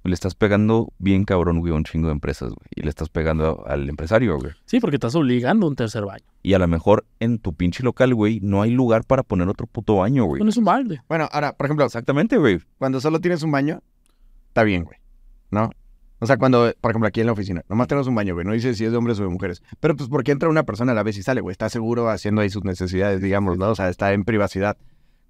le 0.07 0.15
estás 0.15 0.35
pegando 0.35 0.93
bien 0.99 1.25
cabrón, 1.25 1.61
güey, 1.61 1.73
a 1.73 1.77
un 1.77 1.85
chingo 1.85 2.09
de 2.09 2.13
empresas, 2.13 2.49
güey. 2.51 2.67
Y 2.75 2.83
le 2.83 2.89
estás 2.89 3.09
pegando 3.09 3.65
al 3.67 3.89
empresario, 3.89 4.39
güey. 4.39 4.53
Sí, 4.65 4.81
porque 4.81 4.97
estás 4.97 5.15
obligando 5.15 5.67
a 5.67 5.71
un 5.71 5.77
tercer 5.77 6.05
baño. 6.05 6.25
Y 6.43 6.55
a 6.55 6.59
lo 6.59 6.69
mejor 6.69 7.07
en 7.21 7.39
tu 7.39 7.55
pinche 7.55 7.83
local, 7.83 8.15
güey, 8.15 8.41
no 8.41 8.63
hay 8.63 8.71
lugar 8.71 9.05
para 9.05 9.23
poner 9.23 9.49
otro 9.49 9.67
puto 9.67 9.97
baño, 9.97 10.25
güey. 10.25 10.41
Bueno, 10.41 10.51
es 10.51 10.57
un 10.57 10.65
balde. 10.65 11.01
Bueno, 11.09 11.29
ahora, 11.33 11.53
por 11.53 11.67
ejemplo, 11.67 11.85
Exactamente, 11.85 12.37
güey. 12.37 12.61
cuando 12.79 13.01
solo 13.01 13.21
tienes 13.21 13.43
un 13.43 13.51
baño, 13.51 13.81
está 14.49 14.63
bien, 14.63 14.85
güey. 14.85 14.99
¿No? 15.51 15.71
O 16.19 16.27
sea, 16.27 16.39
cuando, 16.39 16.73
por 16.81 16.93
ejemplo, 16.93 17.09
aquí 17.09 17.21
en 17.21 17.27
la 17.27 17.33
oficina, 17.33 17.63
nomás 17.69 17.89
tenemos 17.89 18.07
un 18.07 18.15
baño, 18.15 18.35
güey. 18.35 18.47
No 18.47 18.53
dice 18.53 18.75
si 18.75 18.85
es 18.85 18.91
de 18.91 18.97
hombres 18.97 19.21
o 19.21 19.23
de 19.25 19.29
mujeres. 19.29 19.63
Pero 19.81 19.97
pues 19.97 20.09
porque 20.09 20.33
entra 20.33 20.49
una 20.49 20.63
persona 20.63 20.93
a 20.93 20.95
la 20.95 21.03
vez 21.03 21.19
y 21.19 21.23
sale, 21.23 21.41
güey. 21.41 21.53
Está 21.53 21.69
seguro 21.69 22.09
haciendo 22.09 22.41
ahí 22.41 22.49
sus 22.49 22.65
necesidades, 22.65 23.21
digamos, 23.21 23.59
¿no? 23.59 23.71
O 23.71 23.75
sea, 23.75 23.89
está 23.91 24.13
en 24.13 24.25
privacidad. 24.25 24.79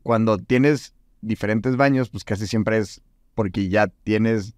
Cuando 0.03 0.39
tienes 0.39 0.95
diferentes 1.23 1.77
baños, 1.77 2.09
pues 2.11 2.23
casi 2.23 2.47
siempre 2.47 2.79
es 2.79 3.03
porque 3.35 3.69
ya 3.69 3.89
tienes 3.89 4.55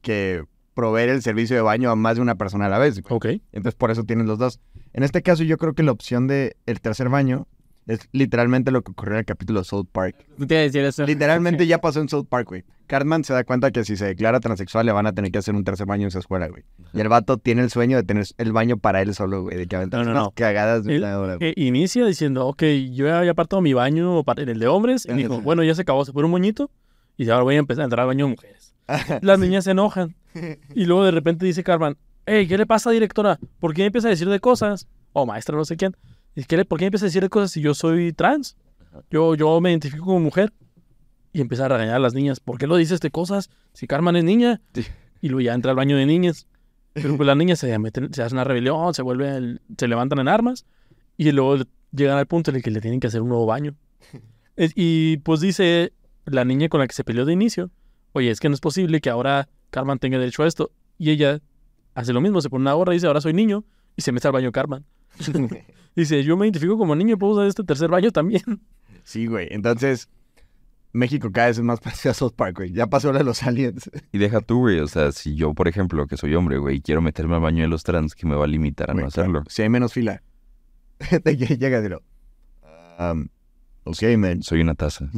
que 0.00 0.44
proveer 0.74 1.08
el 1.10 1.22
servicio 1.22 1.56
de 1.56 1.62
baño 1.62 1.90
a 1.90 1.96
más 1.96 2.16
de 2.16 2.22
una 2.22 2.36
persona 2.36 2.66
a 2.66 2.68
la 2.68 2.78
vez. 2.78 3.00
güey. 3.02 3.14
Ok. 3.16 3.42
Entonces 3.52 3.74
por 3.76 3.90
eso 3.90 4.04
tienes 4.04 4.26
los 4.26 4.38
dos. 4.38 4.60
En 4.92 5.02
este 5.02 5.22
caso 5.22 5.42
yo 5.42 5.56
creo 5.58 5.74
que 5.74 5.82
la 5.82 5.92
opción 5.92 6.26
de 6.26 6.56
el 6.66 6.80
tercer 6.80 7.08
baño 7.08 7.46
es 7.86 8.08
literalmente 8.12 8.70
lo 8.70 8.82
que 8.82 8.92
ocurrió 8.92 9.14
en 9.14 9.20
el 9.20 9.24
capítulo 9.24 9.60
de 9.60 9.64
South 9.64 9.86
Park. 9.90 10.14
No 10.36 10.46
te 10.46 10.54
iba 10.54 10.60
a 10.60 10.64
decir 10.64 10.84
eso. 10.84 11.04
Literalmente 11.06 11.66
ya 11.66 11.78
pasó 11.78 12.00
en 12.00 12.08
South 12.08 12.26
Park, 12.28 12.48
güey. 12.48 12.64
Cartman 12.86 13.22
se 13.24 13.32
da 13.32 13.44
cuenta 13.44 13.70
que 13.70 13.84
si 13.84 13.96
se 13.96 14.04
declara 14.06 14.40
transexual 14.40 14.84
le 14.86 14.92
van 14.92 15.06
a 15.06 15.12
tener 15.12 15.30
que 15.30 15.38
hacer 15.38 15.54
un 15.54 15.62
tercer 15.64 15.86
baño 15.86 16.04
en 16.04 16.10
su 16.10 16.18
escuela, 16.18 16.48
güey. 16.48 16.64
Y 16.92 17.00
el 17.00 17.08
vato 17.08 17.38
tiene 17.38 17.62
el 17.62 17.70
sueño 17.70 17.96
de 17.96 18.02
tener 18.02 18.26
el 18.38 18.52
baño 18.52 18.78
para 18.78 19.00
él 19.02 19.14
solo, 19.14 19.42
güey. 19.42 19.56
De 19.56 19.66
que 19.66 19.76
No, 19.86 20.04
no, 20.04 20.12
no. 20.14 20.32
cagadas 20.34 20.84
de 20.84 20.96
El- 20.96 21.02
una 21.04 21.18
hora. 21.18 21.36
Eh, 21.40 21.52
inicia 21.56 22.04
diciendo, 22.04 22.46
ok, 22.46 22.62
yo 22.92 23.06
ya 23.06 23.18
había 23.18 23.30
apartado 23.32 23.62
mi 23.62 23.74
baño 23.74 24.22
para- 24.24 24.42
en 24.42 24.48
el 24.48 24.58
de 24.58 24.66
hombres. 24.66 25.06
Y 25.08 25.12
dijo, 25.14 25.40
bueno, 25.40 25.62
ya 25.62 25.74
se 25.74 25.82
acabó, 25.82 26.04
se 26.04 26.12
pone 26.12 26.24
un 26.26 26.32
moñito. 26.32 26.70
Y 27.16 27.28
ahora 27.30 27.42
voy 27.44 27.56
a 27.56 27.58
empezar 27.58 27.82
a 27.82 27.84
entrar 27.84 28.00
al 28.02 28.06
baño 28.08 28.26
de 28.26 28.30
mujeres. 28.32 28.69
Las 29.22 29.38
niñas 29.38 29.64
se 29.64 29.72
enojan. 29.72 30.14
Y 30.74 30.84
luego 30.84 31.04
de 31.04 31.10
repente 31.10 31.44
dice 31.44 31.64
Carmen, 31.64 31.96
hey, 32.26 32.46
¿qué 32.46 32.56
le 32.56 32.66
pasa, 32.66 32.90
directora? 32.90 33.38
¿Por 33.58 33.74
qué 33.74 33.84
empieza 33.84 34.06
a 34.08 34.10
decir 34.10 34.28
de 34.28 34.38
cosas? 34.40 34.86
O 35.12 35.26
maestra, 35.26 35.56
no 35.56 35.64
sé 35.64 35.76
quién. 35.76 35.96
¿Y 36.36 36.44
qué 36.44 36.56
le- 36.56 36.64
¿Por 36.64 36.78
qué 36.78 36.84
empieza 36.86 37.06
a 37.06 37.08
decir 37.08 37.22
de 37.22 37.28
cosas 37.28 37.50
si 37.50 37.60
yo 37.60 37.74
soy 37.74 38.12
trans? 38.12 38.56
Yo, 39.10 39.34
yo 39.34 39.60
me 39.60 39.70
identifico 39.70 40.04
como 40.04 40.20
mujer. 40.20 40.52
Y 41.32 41.40
empieza 41.40 41.64
a 41.66 41.68
regañar 41.68 41.96
a 41.96 41.98
las 41.98 42.14
niñas. 42.14 42.40
¿Por 42.40 42.58
qué 42.58 42.66
lo 42.66 42.76
dices 42.76 43.00
de 43.00 43.10
cosas 43.10 43.50
si 43.72 43.86
Carmen 43.86 44.16
es 44.16 44.24
niña? 44.24 44.60
Sí. 44.74 44.84
Y 45.20 45.28
luego 45.28 45.40
ya 45.42 45.54
entra 45.54 45.70
al 45.72 45.76
baño 45.76 45.96
de 45.96 46.06
niñas. 46.06 46.46
Pero 46.92 47.16
pues 47.16 47.26
las 47.26 47.36
niñas 47.36 47.58
se, 47.58 47.76
meten, 47.80 48.12
se 48.14 48.22
hacen 48.22 48.36
una 48.36 48.44
rebelión, 48.44 48.94
se 48.94 49.02
vuelven, 49.02 49.60
se 49.76 49.88
levantan 49.88 50.20
en 50.20 50.28
armas. 50.28 50.64
Y 51.16 51.30
luego 51.32 51.56
llegan 51.92 52.18
al 52.18 52.26
punto 52.26 52.50
en 52.50 52.56
el 52.58 52.62
que 52.62 52.70
le 52.70 52.80
tienen 52.80 53.00
que 53.00 53.08
hacer 53.08 53.20
un 53.22 53.28
nuevo 53.28 53.46
baño. 53.46 53.74
Y 54.56 55.16
pues 55.18 55.40
dice 55.40 55.92
la 56.26 56.44
niña 56.44 56.68
con 56.68 56.80
la 56.80 56.86
que 56.86 56.94
se 56.94 57.02
peleó 57.04 57.24
de 57.24 57.32
inicio, 57.32 57.70
oye, 58.12 58.30
es 58.30 58.40
que 58.40 58.48
no 58.48 58.54
es 58.54 58.60
posible 58.60 59.00
que 59.00 59.10
ahora 59.10 59.48
Carmen 59.70 59.98
tenga 59.98 60.18
derecho 60.18 60.42
a 60.42 60.46
esto. 60.46 60.72
Y 60.98 61.10
ella 61.10 61.40
hace 61.94 62.12
lo 62.12 62.20
mismo, 62.20 62.40
se 62.40 62.50
pone 62.50 62.62
una 62.62 62.74
gorra 62.74 62.92
y 62.92 62.96
dice, 62.96 63.06
ahora 63.06 63.20
soy 63.20 63.32
niño, 63.32 63.64
y 63.96 64.02
se 64.02 64.12
mete 64.12 64.28
al 64.28 64.32
baño 64.32 64.52
Carmen. 64.52 64.84
dice, 65.96 66.22
yo 66.24 66.36
me 66.36 66.46
identifico 66.46 66.78
como 66.78 66.94
niño 66.94 67.14
y 67.14 67.16
puedo 67.16 67.34
usar 67.34 67.46
este 67.46 67.64
tercer 67.64 67.90
baño 67.90 68.10
también. 68.10 68.42
Sí, 69.04 69.26
güey. 69.26 69.48
Entonces, 69.50 70.08
México 70.92 71.30
cada 71.32 71.48
vez 71.48 71.58
es 71.58 71.64
más 71.64 71.80
parecido 71.82 72.10
a 72.12 72.14
South 72.14 72.34
Park, 72.34 72.56
güey. 72.58 72.72
Ya 72.72 72.86
pasó 72.86 73.12
lo 73.12 73.18
de 73.18 73.24
los 73.24 73.42
aliens. 73.42 73.90
Y 74.12 74.18
deja 74.18 74.40
tú, 74.40 74.60
güey. 74.60 74.80
O 74.80 74.88
sea, 74.88 75.12
si 75.12 75.34
yo, 75.34 75.54
por 75.54 75.68
ejemplo, 75.68 76.06
que 76.06 76.16
soy 76.16 76.34
hombre, 76.34 76.58
güey, 76.58 76.80
quiero 76.80 77.00
meterme 77.00 77.36
al 77.36 77.40
baño 77.40 77.62
de 77.62 77.68
los 77.68 77.82
trans, 77.82 78.14
que 78.14 78.26
me 78.26 78.34
va 78.34 78.44
a 78.44 78.48
limitar 78.48 78.90
a 78.90 78.92
Güey, 78.92 79.04
no 79.04 79.08
hacerlo. 79.08 79.32
claro. 79.32 79.46
Si 79.50 79.62
hay 79.62 79.68
menos 79.68 79.92
fila. 79.92 80.22
de 81.24 81.36
que 81.36 81.56
llega. 81.56 81.98
Um, 82.98 83.28
ok, 83.84 84.02
man. 84.18 84.42
Soy 84.42 84.60
una 84.60 84.74
taza. 84.74 85.08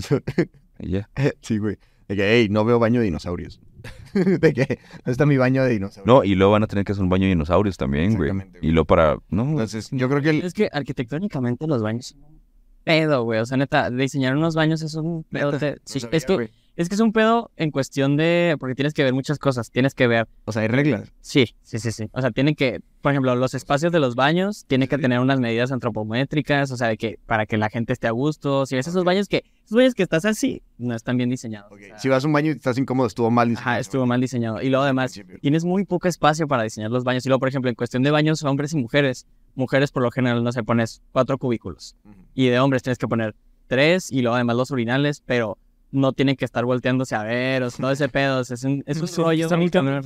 Y 0.78 0.90
ya. 0.90 1.11
sí, 1.40 1.59
güey. 1.59 1.76
De 2.12 2.16
que, 2.16 2.30
hey, 2.40 2.48
no 2.51 2.64
veo 2.64 2.78
baño 2.78 3.01
de 3.01 3.06
dinosaurios. 3.06 3.60
de 4.14 4.52
que, 4.52 4.78
¿dónde 4.97 5.12
está 5.12 5.24
mi 5.26 5.36
baño 5.39 5.64
de 5.64 5.70
dinosaurios? 5.70 6.06
No, 6.06 6.24
y 6.24 6.34
luego 6.34 6.52
van 6.52 6.62
a 6.62 6.66
tener 6.66 6.84
que 6.84 6.93
hacer 6.93 7.02
un 7.02 7.09
baño 7.09 7.24
de 7.24 7.30
dinosaurios 7.30 7.76
también, 7.76 8.16
güey. 8.16 8.30
Exactamente, 8.30 8.66
Y 8.66 8.70
luego 8.72 8.84
para... 8.86 9.16
No, 9.30 9.43
Entonces, 9.44 9.89
yo 9.93 10.09
creo 10.09 10.20
que 10.20 10.30
el, 10.30 10.43
Es 10.43 10.52
que 10.52 10.68
arquitectónicamente 10.70 11.66
los 11.66 11.82
baños 11.82 12.06
son 12.09 12.22
un 12.22 12.40
pedo, 12.84 13.24
güey. 13.24 13.40
O 13.40 13.47
sea, 13.47 13.56
neta, 13.56 13.90
diseñar 13.90 14.36
unos 14.36 14.55
baños 14.55 14.82
es 14.82 14.94
un 14.94 15.24
pedo. 15.24 15.59
te- 15.59 15.78
sí, 15.84 16.01
sabía, 16.01 16.18
es, 16.18 16.24
que, 16.26 16.34
güey. 16.34 16.51
Es 16.82 16.88
que 16.88 16.94
es 16.94 17.00
un 17.00 17.12
pedo 17.12 17.50
en 17.56 17.70
cuestión 17.70 18.16
de. 18.16 18.56
Porque 18.59 18.74
tienes 18.74 18.94
que 18.94 19.02
ver 19.04 19.12
muchas 19.12 19.38
cosas. 19.38 19.70
Tienes 19.70 19.94
que 19.94 20.06
ver. 20.06 20.28
o 20.44 20.52
sea, 20.52 20.62
hay 20.62 20.68
reglas. 20.68 21.12
Sí, 21.20 21.54
sí, 21.62 21.78
sí, 21.78 21.92
sí. 21.92 22.09
O 22.12 22.20
sea, 22.20 22.30
tienen 22.30 22.54
que. 22.54 22.80
Por 23.00 23.12
ejemplo, 23.12 23.34
los 23.34 23.54
espacios 23.54 23.90
de 23.90 23.98
los 23.98 24.14
baños 24.14 24.64
tienen 24.68 24.88
que 24.88 24.96
tener 24.98 25.18
unas 25.18 25.40
medidas 25.40 25.72
antropométricas. 25.72 26.70
O 26.70 26.76
sea, 26.76 26.88
de 26.88 26.96
que 26.96 27.18
para 27.26 27.46
que 27.46 27.56
la 27.56 27.68
gente 27.68 27.92
esté 27.92 28.06
a 28.06 28.10
gusto. 28.12 28.66
Si 28.66 28.76
ves 28.76 28.86
esos 28.86 29.04
baños 29.04 29.28
que. 29.28 29.44
Esos 29.64 29.76
baños 29.76 29.94
que 29.94 30.02
estás 30.02 30.24
así, 30.24 30.62
no 30.78 30.94
están 30.94 31.16
bien 31.16 31.30
diseñados. 31.30 31.72
o 31.72 31.78
sea, 31.78 31.98
Si 31.98 32.09
vas 32.09 32.24
a 32.24 32.26
un 32.26 32.32
baño 32.32 32.48
y 32.52 32.56
estás 32.56 32.76
incómodo, 32.78 33.06
estuvo 33.06 33.30
mal 33.30 33.48
diseñado. 33.48 33.70
Ajá, 33.70 33.80
estuvo 33.80 34.06
mal 34.06 34.20
diseñado. 34.20 34.60
Y 34.60 34.68
luego 34.68 34.84
además, 34.84 35.18
tienes 35.40 35.64
muy 35.64 35.84
poco 35.84 36.09
espacio 36.09 36.48
para 36.48 36.64
diseñar 36.64 36.90
los 36.90 37.04
baños. 37.04 37.24
Y 37.24 37.28
luego, 37.28 37.40
por 37.40 37.48
ejemplo, 37.48 37.68
en 37.68 37.76
cuestión 37.76 38.02
de 38.02 38.10
baños, 38.10 38.42
hombres 38.42 38.72
y 38.72 38.76
mujeres, 38.76 39.26
mujeres 39.54 39.90
por 39.90 40.02
lo 40.02 40.10
general 40.10 40.42
no 40.42 40.52
se 40.52 40.62
pones 40.62 41.02
cuatro 41.12 41.38
cubículos. 41.38 41.96
Y 42.34 42.48
de 42.48 42.59
hombres 42.60 42.82
tienes 42.82 42.98
que 42.98 43.09
poner 43.09 43.34
tres 43.68 44.12
y 44.12 44.20
luego 44.20 44.34
además 44.34 44.56
los 44.56 44.70
urinales, 44.70 45.22
pero 45.24 45.56
no 45.93 46.12
tienen 46.12 46.36
que 46.36 46.44
estar 46.44 46.64
volteándose 46.64 47.14
a 47.14 47.23
ver, 47.23 47.62
o 47.62 47.70
sea, 47.70 47.82
todo 47.82 47.93
ese 47.93 48.09
pedo. 48.09 48.40
o 48.40 48.44
sea, 48.44 48.55
es 48.55 48.64
un, 48.64 48.82
es 48.86 49.01
un 49.01 49.09
rollo. 49.24 49.48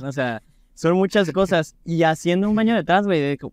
O 0.03 0.11
sea, 0.11 0.43
son 0.73 0.93
muchas 0.95 1.31
cosas. 1.31 1.75
Y 1.85 2.03
haciendo 2.03 2.49
un 2.49 2.55
baño 2.55 2.75
detrás, 2.75 3.05
güey, 3.05 3.19
de 3.19 3.37
que, 3.37 3.47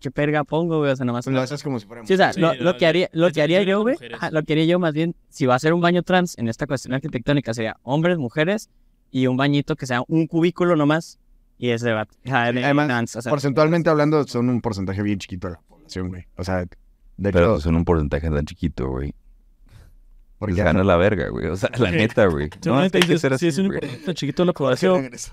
¿qué 0.00 0.10
perga 0.10 0.44
pongo, 0.44 0.78
güey? 0.78 0.90
O 0.90 0.96
sea, 0.96 1.06
nomás. 1.06 1.26
Lo 1.26 1.40
haces 1.40 1.62
como 1.62 1.78
si 1.78 1.86
fuera 1.86 2.04
Sí, 2.04 2.14
o 2.14 2.16
sea, 2.16 2.32
Sí, 2.32 2.40
lo, 2.40 2.54
lo 2.54 2.76
que 2.76 2.86
haría, 2.86 3.08
lo 3.12 3.30
que 3.30 3.42
haría 3.42 3.62
yo, 3.62 3.82
güey, 3.82 3.96
lo 4.32 4.42
que 4.42 4.52
haría 4.54 4.64
yo 4.64 4.78
más 4.78 4.94
bien, 4.94 5.14
si 5.28 5.46
va 5.46 5.54
a 5.54 5.58
ser 5.58 5.72
un 5.72 5.80
baño 5.80 6.02
trans 6.02 6.36
en 6.38 6.48
esta 6.48 6.66
cuestión 6.66 6.94
arquitectónica, 6.94 7.54
sería 7.54 7.76
hombres, 7.82 8.18
mujeres 8.18 8.70
y 9.10 9.26
un 9.28 9.36
bañito 9.36 9.76
que 9.76 9.86
sea 9.86 10.02
un 10.08 10.26
cubículo 10.26 10.74
nomás 10.74 11.20
y 11.56 11.70
ese 11.70 11.92
va 11.92 12.08
Además, 12.26 12.88
trans, 12.88 13.16
o 13.16 13.22
sea, 13.22 13.30
Porcentualmente 13.30 13.88
hablando, 13.88 14.24
son 14.26 14.48
un 14.48 14.60
porcentaje 14.60 15.02
bien 15.02 15.18
chiquito 15.18 15.48
de 15.48 15.54
la 15.54 15.60
población, 15.60 16.08
güey. 16.08 16.24
O 16.36 16.42
sea, 16.44 16.64
de 17.16 17.32
Pero 17.32 17.52
hecho, 17.54 17.60
son 17.60 17.76
un 17.76 17.84
porcentaje 17.84 18.28
tan 18.28 18.44
chiquito, 18.44 18.88
güey. 18.88 19.14
Porque 20.38 20.54
Pues 20.54 20.64
gana 20.64 20.84
la 20.84 20.96
verga, 20.96 21.28
güey. 21.28 21.46
O 21.46 21.56
sea, 21.56 21.70
la 21.78 21.90
neta, 21.90 22.26
güey. 22.26 22.48
No, 22.48 22.58
Seguramente 22.62 22.98
hay 22.98 23.04
que 23.04 23.14
así, 23.14 23.46
es 23.48 23.58
un 23.58 23.72
chiquito 24.14 24.42
de 24.42 24.46
la 24.46 24.52
población. 24.52 25.08
Pues, 25.10 25.30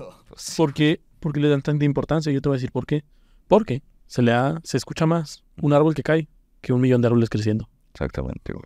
Porque 0.55 1.01
¿Por 1.21 1.33
qué 1.33 1.39
le 1.39 1.49
dan 1.49 1.61
tanta 1.61 1.85
importancia? 1.85 2.31
Yo 2.31 2.41
te 2.41 2.49
voy 2.49 2.55
a 2.55 2.57
decir 2.57 2.71
por 2.71 2.87
qué. 2.87 3.03
Porque 3.47 3.83
se 4.07 4.23
le 4.23 4.31
da, 4.31 4.59
se 4.63 4.75
escucha 4.75 5.05
más 5.05 5.43
un 5.61 5.71
árbol 5.71 5.93
que 5.93 6.01
cae 6.01 6.27
que 6.61 6.73
un 6.73 6.81
millón 6.81 7.01
de 7.01 7.07
árboles 7.07 7.29
creciendo. 7.29 7.69
Exactamente, 7.93 8.53
güey. 8.53 8.65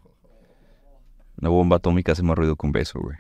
Una 1.42 1.50
bomba 1.50 1.76
atómica 1.78 2.14
hace 2.14 2.24
más 2.24 2.38
ruido 2.38 2.56
que 2.56 2.66
un 2.66 2.72
beso, 2.72 3.00
güey. 3.02 3.18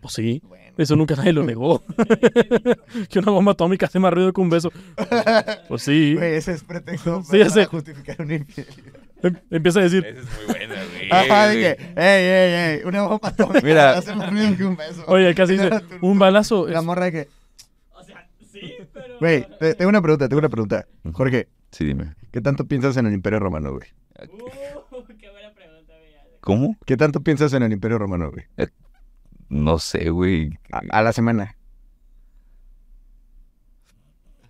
Pues 0.00 0.14
sí, 0.14 0.40
eso 0.76 0.94
nunca 0.94 1.16
nadie 1.16 1.32
lo 1.32 1.42
negó. 1.42 1.82
que 3.10 3.18
una 3.18 3.32
bomba 3.32 3.52
atómica 3.52 3.86
hace 3.86 3.98
más 3.98 4.12
ruido 4.14 4.32
que 4.32 4.40
un 4.40 4.50
beso. 4.50 4.70
Pues 5.68 5.82
sí. 5.82 6.14
Güey, 6.14 6.34
ese 6.34 6.52
es 6.52 6.62
pretexto 6.62 7.22
Sí, 7.24 7.38
para 7.38 7.50
sé. 7.50 7.64
justificar 7.64 8.20
una 8.20 8.34
infidelidad. 8.36 9.00
Em- 9.26 9.36
Empieza 9.50 9.80
a 9.80 9.82
decir, 9.84 10.04
es 10.06 10.16
muy 10.24 10.46
buena, 10.46 10.74
güey. 10.74 11.10
Ajá, 11.10 11.48
de 11.48 11.54
que, 11.56 11.68
ey, 11.96 12.24
ey, 12.24 12.78
ey, 12.80 12.84
una 12.84 13.02
bomba 13.02 13.28
atómica 13.28 13.60
Mira. 13.62 13.98
hace 13.98 14.14
más 14.14 14.30
ruido 14.30 14.56
que 14.56 14.64
un 14.64 14.76
beso. 14.76 15.04
oye, 15.06 15.34
casi 15.34 15.52
dice, 15.54 15.70
un 16.00 16.18
balazo. 16.18 16.66
La 16.68 16.82
morra 16.82 17.06
de 17.06 17.12
que... 17.12 17.28
Güey, 19.20 19.46
te- 19.60 19.74
tengo 19.74 19.88
una 19.90 20.00
pregunta, 20.02 20.28
tengo 20.28 20.38
una 20.40 20.48
pregunta. 20.48 20.86
Jorge, 21.12 21.48
Sí, 21.70 21.84
dime. 21.84 22.14
¿qué 22.32 22.40
tanto 22.40 22.64
piensas 22.66 22.96
en 22.96 23.06
el 23.06 23.12
Imperio 23.12 23.38
Romano, 23.38 23.70
güey? 23.72 23.88
Qué 24.18 24.26
buena 25.30 25.52
pregunta, 25.54 25.94
¿Cómo? 26.40 26.76
¿Qué 26.86 26.96
tanto 26.96 27.20
piensas 27.20 27.52
en 27.52 27.62
el 27.64 27.72
Imperio 27.72 27.98
Romano, 27.98 28.30
güey? 28.30 28.44
No 29.48 29.78
sé, 29.78 30.08
güey. 30.10 30.50
A, 30.72 30.80
a 30.90 31.02
la 31.02 31.12
semana. 31.12 31.56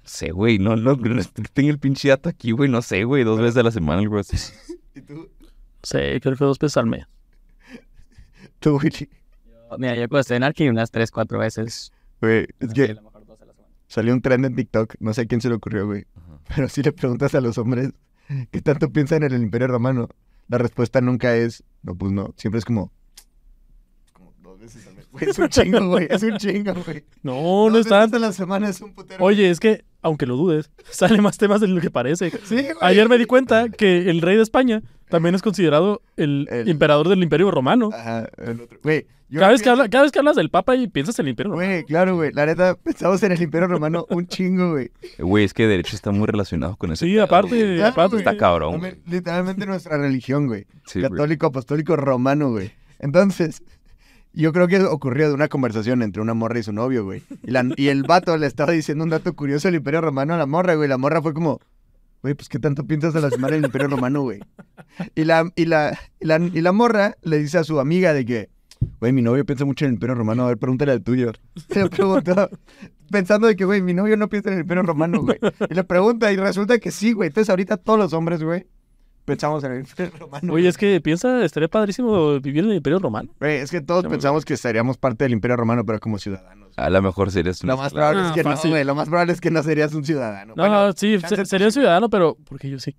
No 0.07 0.11
sé, 0.11 0.31
güey. 0.31 0.61
No, 0.61 0.77
no, 0.77 0.95
no 0.95 1.23
tengo 1.53 1.70
el 1.70 1.81
pinche 1.81 2.09
dato 2.09 2.28
aquí, 2.28 2.53
güey. 2.53 2.70
No 2.70 2.81
sé, 2.81 3.03
güey. 3.03 3.24
Dos 3.24 3.41
veces 3.41 3.57
a 3.57 3.65
la 3.65 3.73
semana, 3.73 4.01
algo 4.01 4.20
así. 4.20 4.37
¿Y 4.95 5.01
tú? 5.01 5.28
Sí, 5.83 5.99
creo 6.23 6.37
que 6.37 6.45
dos 6.45 6.59
pesos 6.59 6.77
al 6.77 6.87
mes. 6.87 7.07
Tú, 8.61 8.77
Willy. 8.77 9.09
Mira, 9.78 9.97
yo 9.97 10.09
cuando 10.09 10.20
estoy 10.20 10.37
en 10.37 10.45
Arki 10.45 10.69
unas 10.69 10.93
3, 10.93 11.11
4 11.11 11.39
veces. 11.41 11.93
Güey, 12.20 12.47
es 12.61 12.73
que 12.73 12.85
a 12.85 12.95
lo 12.95 13.03
mejor 13.03 13.27
dos 13.27 13.41
a 13.41 13.47
la 13.47 13.53
semana. 13.53 13.74
salió 13.89 14.15
un 14.15 14.23
trend 14.23 14.45
en 14.45 14.55
TikTok, 14.55 14.95
no 15.01 15.12
sé 15.12 15.23
a 15.23 15.27
quién 15.27 15.41
se 15.41 15.49
le 15.49 15.57
ocurrió, 15.57 15.87
güey. 15.87 16.07
Ajá. 16.15 16.39
Pero 16.55 16.69
si 16.69 16.85
le 16.85 16.93
preguntas 16.93 17.35
a 17.35 17.41
los 17.41 17.59
hombres 17.59 17.91
qué 18.53 18.62
tanto 18.62 18.91
piensan 18.93 19.24
en 19.24 19.33
el 19.33 19.43
Imperio 19.43 19.66
Romano, 19.66 20.09
la 20.49 20.59
respuesta 20.59 21.01
nunca 21.01 21.35
es, 21.35 21.65
no, 21.83 21.97
pues 21.97 22.12
no. 22.12 22.33
Siempre 22.37 22.61
es 22.61 22.65
como, 22.65 22.93
como 24.12 24.33
dos 24.41 24.61
veces 24.61 24.87
al 24.87 24.95
mes. 24.95 24.95
Güey, 25.18 25.30
es 25.30 25.38
un 25.38 25.48
chingo, 25.48 25.88
güey. 25.88 26.06
Es 26.10 26.22
un 26.22 26.36
chingo, 26.38 26.74
güey. 26.84 27.05
No, 27.22 27.70
no 27.70 27.78
es 27.78 27.86
tanto. 27.86 28.18
la 28.18 28.32
semana 28.32 28.68
es 28.68 28.80
un 28.80 28.93
putero. 28.94 29.22
Oye, 29.24 29.51
es 29.51 29.60
que, 29.60 29.84
aunque 30.02 30.26
lo 30.26 30.36
dudes, 30.36 30.70
sale 30.90 31.20
más 31.20 31.38
temas 31.38 31.60
de 31.60 31.68
lo 31.68 31.80
que 31.80 31.90
parece. 31.90 32.30
Sí, 32.44 32.55
güey. 32.56 32.66
Ayer 32.80 33.09
me 33.09 33.18
di 33.18 33.24
cuenta 33.26 33.68
que 33.68 34.10
el 34.10 34.20
rey 34.22 34.36
de 34.36 34.43
España 34.43 34.82
también 35.09 35.34
es 35.34 35.43
considerado 35.43 36.02
el, 36.16 36.48
El- 36.51 36.68
emperador 36.68 37.09
del 37.09 37.22
Imperio 37.22 37.51
Romano. 37.51 37.90
Ajá, 37.93 38.28
el 38.38 38.60
otro. 38.60 38.78
Güey, 38.82 39.06
yo 39.28 39.40
Cada 39.40 39.51
vez, 39.52 39.62
que 39.62 39.68
habla- 39.70 39.88
cada 39.88 40.02
vez 40.05 40.12
que 40.12 40.18
hablas 40.20 40.36
del 40.36 40.51
Papa 40.51 40.76
y 40.76 40.86
piensas 40.86 41.18
en 41.18 41.26
el 41.26 41.30
Imperio 41.30 41.51
Romano. 41.52 41.68
Güey, 41.68 41.84
claro, 41.84 42.14
güey. 42.16 42.30
La 42.32 42.47
neta, 42.47 42.76
pensamos 42.76 43.20
en 43.24 43.32
el 43.32 43.43
Imperio 43.43 43.66
Romano 43.66 44.06
un 44.10 44.26
chingo, 44.28 44.70
güey. 44.72 44.90
Güey, 45.18 45.44
es 45.44 45.52
que 45.55 45.66
derecho 45.66 45.97
está 45.97 46.12
muy 46.12 46.26
relacionado 46.26 46.76
con 46.76 46.93
eso. 46.93 47.05
Sí, 47.05 47.18
aparte, 47.18 47.76
Claro, 47.76 47.90
aparte. 47.93 48.10
güey. 48.16 48.20
Está 48.20 48.36
cabrón, 48.36 48.74
Literalmente- 48.74 49.10
Literalmente 49.10 49.66
nuestra 49.66 49.98
religión, 49.98 50.47
güey. 50.47 50.66
Sí, 50.86 51.01
güey. 51.01 51.10
Católico, 51.10 51.47
apostólico, 51.47 51.97
romano, 51.97 52.51
güey. 52.51 52.70
Entonces, 53.01 53.62
yo 54.42 54.52
creo 54.52 54.68
que 54.68 54.82
ocurrió 54.82 55.28
de 55.28 55.34
una 55.34 55.48
conversación 55.48 56.02
entre 56.02 56.20
una 56.20 56.34
morra 56.34 56.58
y 56.58 56.62
su 56.62 56.72
novio, 56.72 57.04
güey. 57.04 57.22
Y, 57.76 57.88
el 57.88 58.02
vato 58.02 58.36
le 58.36 58.46
estaba 58.46 58.72
diciendo 58.72 59.04
un 59.04 59.10
dato 59.10 59.34
curioso 59.34 59.68
del 59.68 59.76
Imperio 59.76 60.02
Romano 60.02 60.34
a 60.34 60.36
la 60.36 60.46
morra, 60.46 60.74
güey. 60.74 60.88
La 60.88 60.98
morra 60.98 61.22
fue 61.22 61.32
como, 61.32 61.60
güey, 62.22 62.34
pues 62.34 62.48
qué 62.48 62.58
tanto 62.58 62.86
piensas 62.86 63.14
de 63.14 63.22
la 63.22 63.30
semana 63.30 63.54
del 63.54 63.64
Imperio 63.64 63.88
Romano, 63.88 64.22
güey. 64.22 64.40
Y 65.14 65.24
la, 65.24 65.50
y, 65.56 65.64
la, 65.64 65.98
y, 66.20 66.26
la, 66.26 66.38
y 66.38 66.60
la 66.60 66.72
morra 66.72 67.16
le 67.22 67.38
dice 67.38 67.58
a 67.58 67.64
su 67.64 67.80
amiga 67.80 68.12
de 68.12 68.26
que, 68.26 68.50
güey, 69.00 69.12
mi 69.12 69.22
novio 69.22 69.44
piensa 69.46 69.64
mucho 69.64 69.86
en 69.86 69.90
el 69.90 69.94
Imperio 69.94 70.14
Romano, 70.14 70.44
a 70.44 70.48
ver, 70.48 70.58
pregúntale 70.58 70.92
al 70.92 71.02
tuyo. 71.02 71.32
Se 71.70 71.82
le 71.82 71.88
preguntó, 71.88 72.50
pensando 73.10 73.46
de 73.46 73.56
que, 73.56 73.64
güey, 73.64 73.80
mi 73.80 73.94
novio 73.94 74.18
no 74.18 74.28
piensa 74.28 74.50
en 74.50 74.56
el 74.56 74.60
Imperio 74.60 74.82
Romano, 74.82 75.22
güey. 75.22 75.38
Y 75.70 75.74
le 75.74 75.84
pregunta, 75.84 76.30
y 76.30 76.36
resulta 76.36 76.78
que 76.78 76.90
sí, 76.90 77.12
güey. 77.12 77.28
Entonces 77.28 77.48
ahorita 77.48 77.78
todos 77.78 77.98
los 77.98 78.12
hombres, 78.12 78.42
güey, 78.42 78.66
pensamos 79.27 79.62
en 79.65 79.73
el 79.73 79.78
Imperio 79.81 80.12
Romano. 80.19 80.53
Oye, 80.55 80.69
es 80.69 80.78
que 80.78 80.98
piensa, 81.03 81.44
estaría 81.44 81.69
padrísimo 81.69 82.40
vivir 82.40 82.65
en 82.65 82.70
el 82.70 82.77
Imperio 82.78 82.98
Romano. 82.98 83.28
Güey, 83.39 83.57
es 83.59 83.70
que 83.70 83.82
todos 83.82 84.07
pensamos 84.07 84.47
que 84.47 84.57
seríamos 84.57 84.97
parte 84.97 85.24
del 85.24 85.32
Imperio 85.35 85.57
Romano, 85.59 85.85
pero 85.85 86.01
como 86.01 86.16
ciudadanos. 86.19 86.73
A 86.78 86.89
lo 86.89 87.03
mejor 87.03 87.31
serías 87.31 87.62
un 87.62 87.69
Lo 87.69 87.77
más 87.77 87.93
probable 87.93 88.23
es 88.23 88.28
Ah, 88.28 88.35
que 88.35 88.43
fácil. 88.43 88.70
no, 88.70 88.77
güey. 88.77 88.85
Lo 88.85 88.94
más 88.94 89.09
probable 89.09 89.32
es 89.35 89.40
que 89.43 89.51
no 89.51 89.62
serías 89.62 89.93
un 89.93 90.05
ciudadano. 90.05 90.55
No, 90.57 90.62
Bueno, 90.62 90.86
no, 90.86 90.93
sí, 90.94 91.19
se- 91.20 91.44
sería 91.44 91.66
un 91.66 91.73
ciudadano, 91.73 92.09
pero 92.09 92.36
porque 92.48 92.70
yo 92.70 92.78
sí. 92.78 92.97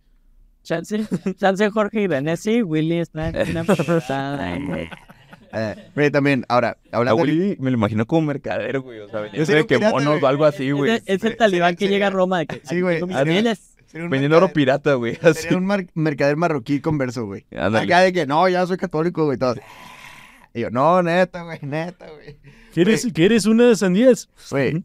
Chance, 0.63 1.05
chance 1.39 1.69
Jorge 1.69 2.03
y 2.03 2.37
sí, 2.37 2.61
Willy 2.61 2.99
está 2.99 3.29
en 3.29 3.51
una 3.51 3.63
eh, 5.53 5.75
güey, 5.95 6.11
también, 6.11 6.43
ahora, 6.49 6.77
A 6.91 6.97
hablando 6.97 7.23
de- 7.23 7.31
Willy 7.31 7.57
me 7.59 7.71
lo 7.71 7.77
imagino 7.77 8.05
como 8.05 8.27
mercadero, 8.27 8.81
güey. 8.81 8.99
O 8.99 9.07
sea, 9.07 9.21
venía 9.21 9.45
de 9.45 9.65
que 9.65 9.77
monos 9.79 10.21
o 10.21 10.27
algo 10.27 10.43
así, 10.43 10.71
güey. 10.71 10.91
Es, 10.91 11.03
es 11.05 11.23
el 11.23 11.37
talibán 11.37 11.75
que 11.77 11.87
llega 11.87 12.07
a 12.07 12.09
Roma. 12.09 12.39
De 12.39 12.47
que, 12.47 12.61
Sí, 12.65 12.81
güey. 12.81 12.99
Vendiendo 13.93 14.37
oro 14.37 14.49
pirata, 14.53 14.93
güey. 14.95 15.17
Así. 15.21 15.43
Sería 15.43 15.57
un 15.57 15.65
mar- 15.65 15.87
mercader 15.93 16.35
marroquí 16.35 16.79
converso, 16.81 17.25
güey. 17.25 17.45
Acá 17.55 18.01
de 18.01 18.13
que, 18.13 18.25
no, 18.25 18.47
ya 18.49 18.65
soy 18.67 18.77
católico, 18.77 19.25
güey, 19.25 19.37
todo. 19.37 19.55
Y 20.53 20.61
yo, 20.61 20.69
no, 20.71 21.01
neta, 21.03 21.43
güey, 21.43 21.59
neta, 21.61 22.07
güey. 22.09 22.37
¿Quieres, 22.73 23.07
¿quieres 23.13 23.45
una 23.45 23.65
de 23.67 23.75
sandías? 23.75 24.29
Güey, 24.51 24.83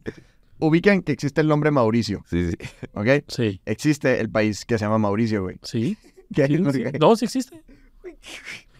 ubican 0.59 1.01
que 1.01 1.11
existe 1.11 1.41
el 1.41 1.47
nombre 1.47 1.71
Mauricio, 1.71 2.23
Sí, 2.29 2.51
sí. 2.51 2.57
¿ok? 2.93 3.07
Sí, 3.27 3.61
Existe 3.65 4.19
el 4.19 4.29
país 4.29 4.65
que 4.65 4.77
se 4.77 4.85
llama 4.85 4.97
Mauricio, 4.97 5.43
güey. 5.43 5.57
sí. 5.63 5.97
Que 6.33 6.47
sí, 6.47 6.55
hay- 6.55 6.71
sí. 6.73 6.83
No, 6.99 7.15
sí 7.15 7.25
existe. 7.25 7.61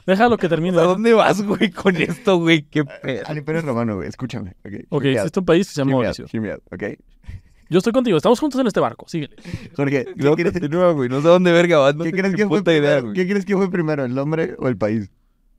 Déjalo 0.06 0.38
que 0.38 0.50
termine. 0.50 0.78
¿A 0.80 0.84
dónde 0.84 1.14
vas, 1.14 1.42
güey, 1.44 1.70
con 1.72 1.96
esto, 1.96 2.38
güey? 2.38 2.64
¿Qué 2.64 2.84
pedo? 2.84 3.24
Al 3.26 3.38
Imperio 3.38 3.62
Romano, 3.62 3.96
güey, 3.98 4.10
escúchame, 4.10 4.56
¿ok? 4.66 4.74
Ok, 4.90 5.04
Hear 5.06 5.14
me 5.14 5.20
out, 5.20 5.26
existe 5.26 5.40
un 5.40 5.46
país 5.46 5.68
que 5.68 5.74
se 5.74 5.82
llama 5.82 5.92
Mauricio. 5.92 6.26
¿ok? 6.72 6.84
Yo 7.70 7.78
estoy 7.80 7.94
contigo, 7.94 8.18
estamos 8.18 8.40
juntos 8.40 8.60
en 8.62 8.68
este 8.68 8.80
barco, 8.80 9.06
síguele. 9.08 9.36
Jorge, 9.76 10.06
¿qué 10.06 10.24
No, 10.24 10.36
crees- 10.36 10.52
continúa, 10.54 10.92
güey. 10.92 11.10
No 11.10 11.22
sé 11.22 11.28
dónde 11.28 11.52
verga 11.52 11.78
vas. 11.80 11.96
No 11.96 12.04
¿Qué 12.04 12.12
crees 12.12 12.36
que 12.36 12.48
fue 12.48 12.60
puta 12.60 12.72
idea, 12.72 12.82
primero? 12.98 13.04
güey. 13.08 13.14
¿Qué 13.16 13.28
crees 13.28 13.46
que 13.46 13.56
fue 13.56 13.70
primero, 13.72 14.06
el 14.06 14.14
nombre 14.14 14.56
o 14.60 14.68
el 14.68 14.78
país? 14.78 15.10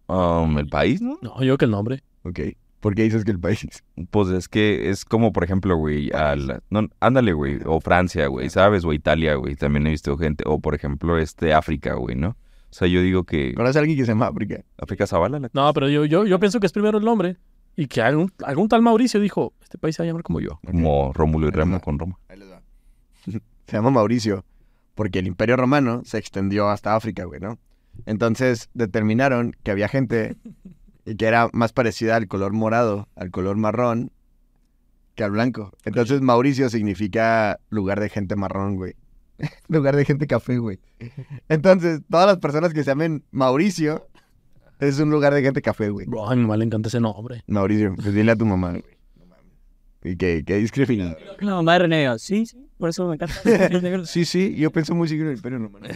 Um, 0.07 0.59
¿El 0.59 0.69
país, 0.69 1.01
no? 1.01 1.19
No, 1.23 1.43
yo 1.43 1.57
que 1.59 1.65
el 1.65 1.71
nombre. 1.71 2.03
Ok. 2.23 2.41
¿Por 2.81 2.95
qué 2.95 3.05
dices 3.05 3.25
que 3.25 3.31
el 3.31 3.41
país? 3.41 3.67
Pues 4.11 4.29
es 4.29 4.47
que 4.49 4.91
es 4.91 5.07
como, 5.07 5.33
por 5.33 5.43
ejemplo, 5.43 5.75
güey, 5.77 6.13
al... 6.13 6.63
No, 6.69 6.87
ándale, 7.01 7.33
güey. 7.33 7.59
O 7.65 7.81
Francia, 7.81 8.27
güey, 8.27 8.51
¿sabes? 8.51 8.85
O 8.85 8.93
Italia, 8.93 9.37
güey. 9.37 9.55
También 9.57 9.87
he 9.87 9.91
visto 9.91 10.17
gente. 10.19 10.45
O, 10.47 10.61
por 10.61 10.75
ejemplo, 10.75 11.17
este, 11.19 11.55
África, 11.55 11.95
güey, 11.95 12.15
¿no? 12.17 12.29
O 12.29 12.37
sea, 12.77 12.87
yo 12.87 13.01
digo 13.01 13.25
que... 13.25 13.55
¿Conoces 13.55 13.77
a 13.77 13.79
alguien 13.79 13.97
que 13.97 14.05
se 14.05 14.11
llama 14.13 14.27
África? 14.27 14.63
África 14.77 15.07
Zavala, 15.07 15.39
la... 15.39 15.49
No, 15.55 15.73
pero 15.73 15.89
yo, 15.89 16.05
yo, 16.05 16.27
yo 16.27 16.39
pienso 16.39 16.61
que 16.61 16.67
es 16.67 16.73
primero 16.73 16.99
el 16.99 17.05
nombre 17.05 17.37
y 17.77 17.87
que 17.87 18.03
algún, 18.03 18.33
algún 18.45 18.69
tal 18.69 18.83
Mauricio 18.83 19.21
dijo, 19.21 19.53
este 19.63 19.79
país 19.79 19.97
se 19.97 20.03
va 20.03 20.05
a 20.05 20.09
llamar 20.09 20.23
como 20.23 20.41
yo. 20.41 20.61
Como 20.65 21.13
Rómulo 21.13 21.49
y 21.49 21.51
Remo 21.51 21.81
con 21.81 21.99
Roma. 21.99 22.19
Ahí 22.29 22.39
les 22.39 22.51
va. 22.51 22.63
Se 23.67 23.77
llama 23.77 23.91
Mauricio 23.91 24.45
porque 24.95 25.19
el 25.19 25.27
Imperio 25.27 25.57
Romano 25.57 26.03
se 26.05 26.19
extendió 26.19 26.69
hasta 26.69 26.95
África, 26.95 27.25
güey, 27.25 27.41
¿no? 27.41 27.59
Entonces 28.07 28.71
determinaron 28.75 29.57
que 29.63 29.71
había 29.71 29.89
gente 29.89 30.37
y 31.05 31.17
que 31.17 31.27
era 31.27 31.49
más 31.53 31.73
parecida 31.73 32.17
al 32.17 32.29
color 32.29 32.53
morado, 32.53 33.09
al 33.17 33.31
color 33.31 33.57
marrón, 33.57 34.11
que 35.15 35.25
al 35.25 35.33
blanco. 35.33 35.73
Entonces 35.85 36.21
Mauricio 36.21 36.69
significa 36.71 37.61
lugar 37.71 38.01
de 38.01 38.09
gente 38.09 38.37
marrón, 38.37 38.77
güey. 38.77 38.95
lugar 39.69 39.97
de 39.97 40.05
gente 40.05 40.27
café, 40.27 40.59
güey. 40.59 40.79
Entonces, 41.49 42.01
todas 42.09 42.27
las 42.27 42.39
personas 42.39 42.73
que 42.73 42.85
se 42.85 42.91
llamen 42.91 43.25
Mauricio 43.31 44.09
es 44.81 44.99
un 44.99 45.11
lugar 45.11 45.33
de 45.35 45.43
gente 45.43 45.63
café, 45.63 45.91
güey. 45.91 46.07
Bro, 46.07 46.29
a 46.29 46.35
mi 46.35 46.43
mamá 46.43 46.57
le 46.57 46.65
encanta 46.65 46.89
ese 46.89 47.01
nombre. 47.01 47.43
Mauricio, 47.47 47.95
pues 47.95 48.15
dile 48.15 48.33
a 48.33 48.37
tu 48.37 48.45
mamá, 48.47 48.71
güey. 48.71 48.85
No 49.19 49.27
mames. 49.27 49.45
Y 50.05 50.17
que, 50.17 50.45
que 50.45 50.57
discriminador. 50.59 51.17
La 51.41 51.55
mamá 51.55 51.73
de 51.75 51.79
René 51.81 52.01
dijo, 52.03 52.19
sí, 52.19 52.47
sí, 52.47 52.59
por 52.79 52.91
eso 52.91 53.07
me 53.09 53.15
encanta. 53.15 53.35
Sí, 54.05 54.25
sí, 54.25 54.55
yo 54.57 54.71
pienso 54.71 54.95
muy 54.95 55.09
seguido 55.09 55.27
en 55.27 55.33
el 55.33 55.37
Imperio 55.39 55.59
Romano. 55.59 55.87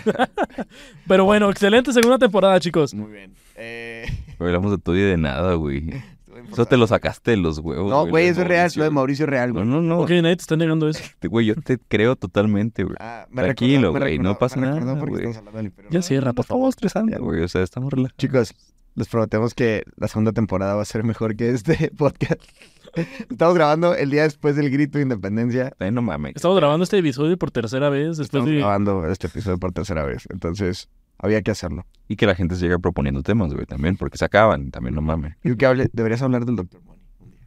Pero 1.06 1.24
bueno, 1.24 1.50
excelente 1.50 1.92
segunda 1.92 2.18
temporada, 2.18 2.58
chicos. 2.60 2.94
Muy 2.94 3.12
bien. 3.12 3.34
Eh, 3.56 4.06
hablamos 4.38 4.70
de 4.70 4.78
todo 4.78 4.96
y 4.96 5.00
de 5.00 5.16
nada, 5.16 5.54
güey. 5.54 5.90
Eso 6.52 6.66
te 6.66 6.76
lo 6.76 6.86
sacaste 6.86 7.32
de 7.32 7.36
los 7.36 7.58
huevos. 7.58 7.90
No, 7.90 8.06
güey, 8.06 8.26
eso 8.28 8.42
es 8.42 8.48
real, 8.48 8.70
lo 8.76 8.84
de. 8.84 8.90
Mauricio 8.90 9.24
es 9.24 9.30
real, 9.30 9.50
No, 9.52 9.60
güey. 9.60 9.66
no, 9.66 9.80
no. 9.82 10.00
Ok, 10.00 10.10
nadie 10.10 10.36
te 10.36 10.42
está 10.42 10.56
negando 10.56 10.88
eso. 10.88 11.02
Güey, 11.22 11.46
yo 11.46 11.54
te 11.56 11.78
creo 11.78 12.16
totalmente, 12.16 12.84
güey. 12.84 12.96
Ah, 13.00 13.26
Tranquilo, 13.34 13.92
güey, 13.92 14.18
no 14.18 14.38
pasa 14.38 14.58
nada, 14.60 14.98
porque 14.98 15.10
güey. 15.16 15.24
estamos 15.26 15.36
hablando 15.38 15.56
del 15.58 15.66
Imperio 15.66 15.90
Ya 15.90 16.02
cierra, 16.02 16.32
por 16.32 16.44
favor. 16.46 16.68
Estamos 16.70 16.74
estresando, 16.74 17.24
güey. 17.24 17.42
O 17.42 17.48
sea, 17.48 17.62
estamos 17.62 17.92
relajados. 17.92 18.16
Chicos, 18.18 18.54
les 18.94 19.08
prometemos 19.08 19.54
que 19.54 19.84
la 19.96 20.08
segunda 20.08 20.32
temporada 20.32 20.74
va 20.74 20.82
a 20.82 20.86
ser 20.86 21.04
mejor 21.04 21.36
que 21.36 21.50
este 21.50 21.90
podcast. 21.96 22.40
Estamos 23.30 23.54
grabando 23.54 23.94
el 23.94 24.10
día 24.10 24.22
después 24.22 24.56
del 24.56 24.70
grito 24.70 24.98
de 24.98 25.02
independencia. 25.04 25.72
Ay, 25.78 25.92
no 25.92 26.02
mames. 26.02 26.32
Estamos 26.36 26.56
grabando 26.56 26.82
este 26.84 26.98
episodio 26.98 27.36
por 27.36 27.50
tercera 27.50 27.90
vez 27.90 28.16
después 28.16 28.26
Estamos 28.26 28.48
de... 28.48 28.56
grabando 28.56 29.06
este 29.06 29.26
episodio 29.28 29.58
por 29.58 29.72
tercera 29.72 30.04
vez. 30.04 30.26
Entonces, 30.30 30.88
había 31.18 31.42
que 31.42 31.50
hacerlo. 31.50 31.86
Y 32.08 32.16
que 32.16 32.26
la 32.26 32.34
gente 32.34 32.56
se 32.56 32.62
llegue 32.62 32.78
proponiendo 32.78 33.22
temas, 33.22 33.52
güey, 33.52 33.66
también, 33.66 33.96
porque 33.96 34.16
se 34.16 34.24
acaban. 34.24 34.70
También 34.70 34.94
no 34.94 35.02
mames. 35.02 35.34
Y 35.44 35.54
que 35.56 35.66
hable, 35.66 35.88
deberías 35.92 36.22
hablar 36.22 36.44
del 36.46 36.56
Dr. 36.56 36.80
Money. 36.82 37.02
un 37.20 37.30
día. 37.30 37.46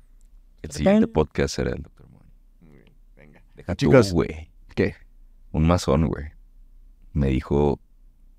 El 0.62 0.72
siguiente 0.72 1.08
podcast 1.08 1.56
será 1.56 1.72
el 1.72 1.82
Dr. 1.82 2.08
Money. 2.10 2.30
Muy 2.62 2.72
bien, 2.74 2.94
venga. 3.16 3.44
Deja 3.56 3.76
Chicos. 3.76 4.10
tú, 4.10 4.16
güey. 4.16 4.52
¿Qué? 4.76 4.96
Un 5.52 5.68
masón, 5.68 6.08
güey. 6.08 6.26
Me 7.14 7.28
dijo 7.28 7.80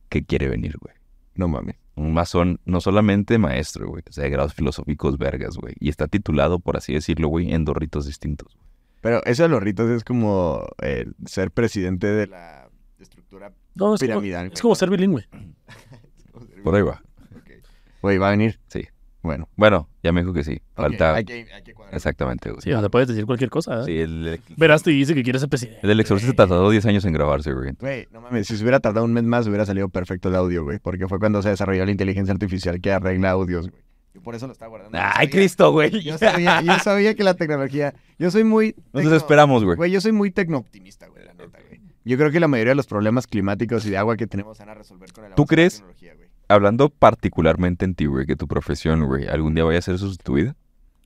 que 0.09 0.25
quiere 0.25 0.49
venir, 0.49 0.77
güey. 0.79 0.95
No 1.35 1.49
mames. 1.49 1.77
Un 1.95 2.15
masón, 2.15 2.61
no 2.65 2.81
solamente 2.81 3.37
maestro, 3.37 3.87
güey, 3.89 4.03
o 4.09 4.13
sea, 4.13 4.25
de 4.25 4.31
grados 4.31 4.55
filosóficos 4.55 5.19
vergas, 5.19 5.57
güey. 5.57 5.75
Y 5.79 5.91
está 5.91 6.07
titulado, 6.09 6.59
por 6.59 6.77
así 6.77 6.95
decirlo, 6.95 7.29
güey, 7.29 7.53
en 7.53 7.65
dos 7.67 7.77
ritos 7.77 8.07
distintos. 8.07 8.55
güey. 8.55 8.67
Pero 9.03 9.23
eso 9.25 9.43
de 9.43 9.49
los 9.51 9.63
ritos 9.63 9.91
es 9.91 10.05
como 10.05 10.65
el 10.79 11.15
ser 11.27 11.51
presidente 11.51 12.07
de 12.07 12.29
la 12.29 12.71
estructura 12.99 13.53
No, 13.75 13.95
es 13.95 14.01
como, 14.01 14.21
piramidal. 14.21 14.51
es 14.53 14.61
como 14.61 14.75
ser 14.75 14.91
bilingüe. 14.91 15.27
Por 16.65 16.75
ahí 16.75 16.83
va. 16.83 17.03
Güey, 18.03 18.19
¿va 18.19 18.29
a 18.29 18.31
venir? 18.33 18.59
Sí. 18.69 18.87
Bueno. 19.23 19.49
Bueno, 19.55 19.89
ya 20.03 20.11
me 20.11 20.21
dijo 20.23 20.33
que 20.33 20.43
sí. 20.43 20.61
Falta. 20.75 21.15
hay 21.15 21.25
que, 21.25 21.47
hay 21.55 21.63
que. 21.63 21.73
Exactamente, 21.93 22.51
güey. 22.51 22.61
Sí, 22.61 22.73
o 22.73 22.81
sea, 22.81 22.89
puedes 22.89 23.07
decir 23.07 23.25
cualquier 23.25 23.51
cosa. 23.51 23.83
¿eh? 23.83 23.85
Sí, 23.85 23.99
el, 23.99 24.41
Verás, 24.57 24.83
te 24.83 24.91
dice 24.91 25.15
que 25.15 25.23
quiere 25.23 25.39
ser 25.39 25.49
presidente. 25.49 25.79
el 25.83 25.89
del 25.89 26.01
exorcista 26.01 26.47
tardó 26.49 26.69
10 26.71 26.85
años 26.87 27.05
en 27.05 27.13
grabarse, 27.13 27.53
güey. 27.53 27.73
Güey, 27.79 28.09
no 28.11 28.21
mames, 28.21 28.49
si 28.49 28.57
se 28.57 28.63
hubiera 28.65 28.81
tardado 28.81 29.05
un 29.07 29.13
mes 29.13 29.23
más 29.23 29.47
hubiera 29.47 29.65
salido 29.65 29.89
perfecto 29.89 30.29
el 30.29 30.35
audio, 30.35 30.65
güey. 30.65 30.81
Porque 30.81 31.07
fue 31.07 31.21
cuando 31.21 31.41
se 31.43 31.51
desarrolló 31.51 31.85
la 31.85 31.93
inteligencia 31.93 32.33
artificial 32.33 32.81
que 32.81 32.91
arregla 32.93 33.31
audios, 33.31 33.69
güey. 33.71 33.83
Yo 34.15 34.21
por 34.21 34.35
eso 34.35 34.47
lo 34.47 34.53
estaba 34.53 34.71
guardando. 34.71 34.99
Yo 34.99 35.05
¡Ay, 35.05 35.13
sabía- 35.27 35.31
Cristo, 35.31 35.73
güey! 35.73 36.03
Yo 36.03 36.19
sabía, 36.19 36.61
yo 36.61 36.79
sabía 36.81 37.15
que 37.15 37.23
la 37.25 37.35
tecnología... 37.35 37.95
Yo 38.19 38.31
soy 38.31 38.45
muy... 38.45 38.75
Nos 38.93 39.05
tecno- 39.05 39.09
desesperamos, 39.11 39.65
güey. 39.65 39.77
Güey, 39.77 39.91
yo 39.91 40.01
soy 40.01 40.13
muy 40.13 40.31
la 40.33 40.81
neta, 40.83 41.07
güey. 41.09 41.22
Yo 42.05 42.17
creo 42.19 42.31
que 42.31 42.41
la 42.41 42.49
mayoría 42.49 42.73
de 42.73 42.77
los 42.77 42.87
problemas 42.87 43.27
climáticos 43.27 43.87
y 43.87 43.91
de 43.91 43.97
agua 43.99 44.17
que 44.17 44.27
tenemos 44.27 44.59
van 44.59 44.69
a 44.71 44.75
resolver 44.75 45.13
con 45.13 45.25
el 45.25 45.35
¿Tú 45.35 45.43
avance 45.43 45.55
de 45.57 45.63
la 45.63 45.63
crees? 45.63 45.75
tecnología, 45.77 46.15
güey. 46.15 46.29
Hablando 46.49 46.89
particularmente 46.91 47.85
en 47.85 47.95
ti, 47.95 48.07
güey, 48.07 48.27
que 48.27 48.37
tu 48.37 48.47
profesión, 48.49 49.05
güey, 49.07 49.27
algún 49.29 49.55
día 49.55 49.65
vaya 49.65 49.79
a 49.79 49.83
ser 49.83 49.99
sustituida. 49.99 50.57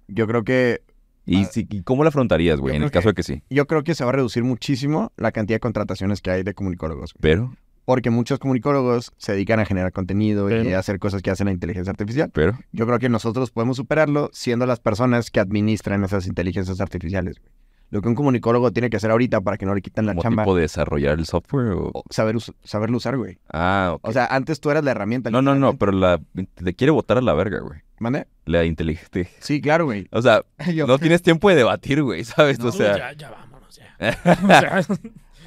Yo 0.08 0.26
creo 0.26 0.44
que... 0.44 0.82
¿Y, 1.28 1.42
Ah, 1.42 1.44
si- 1.46 1.66
cómo 1.82 2.04
la 2.04 2.08
afrontarías, 2.10 2.60
güey, 2.60 2.76
en 2.76 2.84
el 2.84 2.90
caso 2.92 3.08
de 3.08 3.14
que 3.14 3.22
sí? 3.24 3.42
Yo 3.50 3.66
creo 3.66 3.82
que 3.82 3.94
se 3.96 4.04
va 4.04 4.10
a 4.10 4.12
reducir 4.12 4.44
muchísimo 4.44 5.12
la 5.16 5.32
cantidad 5.32 5.56
de 5.56 5.60
contrataciones 5.60 6.20
que 6.22 6.30
hay 6.30 6.42
de 6.44 6.54
comunicólogos. 6.54 7.12
güey. 7.14 7.20
Pero, 7.20 7.52
Porque 7.84 8.10
muchos 8.10 8.38
comunicólogos 8.40 9.12
se 9.16 9.32
dedican 9.32 9.60
a 9.60 9.64
generar 9.64 9.92
contenido 9.92 10.48
y 10.50 10.72
a 10.72 10.78
hacer 10.78 10.98
cosas 10.98 11.22
que 11.22 11.30
hace 11.30 11.44
la 11.44 11.52
inteligencia 11.52 11.90
artificial. 11.90 12.30
pero, 12.32 12.58
Yo 12.72 12.86
creo 12.86 12.98
que 13.00 13.08
nosotros 13.08 13.50
podemos 13.50 13.76
superarlo 13.76 14.30
siendo 14.32 14.66
las 14.66 14.80
personas 14.80 15.30
que 15.30 15.38
administran 15.40 16.02
esas 16.04 16.26
inteligencias 16.26 16.80
artificiales. 16.80 17.38
güey. 17.40 17.52
Lo 17.90 18.02
que 18.02 18.08
un 18.08 18.14
comunicólogo 18.16 18.72
tiene 18.72 18.90
que 18.90 18.96
hacer 18.96 19.10
ahorita 19.12 19.40
para 19.40 19.56
que 19.56 19.64
no 19.66 19.74
le 19.74 19.80
quiten 19.80 20.06
la 20.06 20.12
¿como 20.12 20.22
chamba, 20.22 20.42
tipo 20.42 20.56
de 20.56 20.62
desarrollar 20.62 21.18
el 21.18 21.24
software 21.26 21.68
o...? 21.72 21.90
o 21.94 22.02
saber 22.10 22.34
us- 22.36 22.52
saberlo 22.64 22.96
usar, 22.96 23.16
güey. 23.16 23.38
Ah, 23.52 23.92
ok. 23.94 24.08
O 24.08 24.12
sea, 24.12 24.26
antes 24.26 24.58
tú 24.60 24.70
eras 24.70 24.82
la 24.84 24.90
herramienta. 24.90 25.30
no, 25.30 25.40
no, 25.40 25.54
no, 25.54 25.76
pero 25.76 25.92
la... 25.92 26.20
Te 26.54 26.74
quiere 26.74 26.90
botar 26.90 27.18
a 27.18 27.20
la 27.20 27.32
verga, 27.34 27.60
güey. 27.60 27.80
¿Mande? 28.00 28.26
La 28.44 28.64
inteligente. 28.64 29.30
Sí, 29.38 29.60
claro, 29.60 29.84
güey. 29.84 30.08
O 30.10 30.20
sea, 30.20 30.42
Yo- 30.74 30.86
no 30.88 30.98
tienes 31.00 31.22
tiempo 31.22 31.48
de 31.48 31.54
debatir, 31.56 32.02
güey, 32.02 32.24
¿sabes? 32.24 32.58
No, 32.58 32.66
o 32.68 32.72
sea, 32.72 32.96
ya, 32.98 33.12
ya 33.12 33.30
vámonos, 33.30 33.76
ya. 33.76 34.18
O 34.24 34.46
sea, 34.48 34.82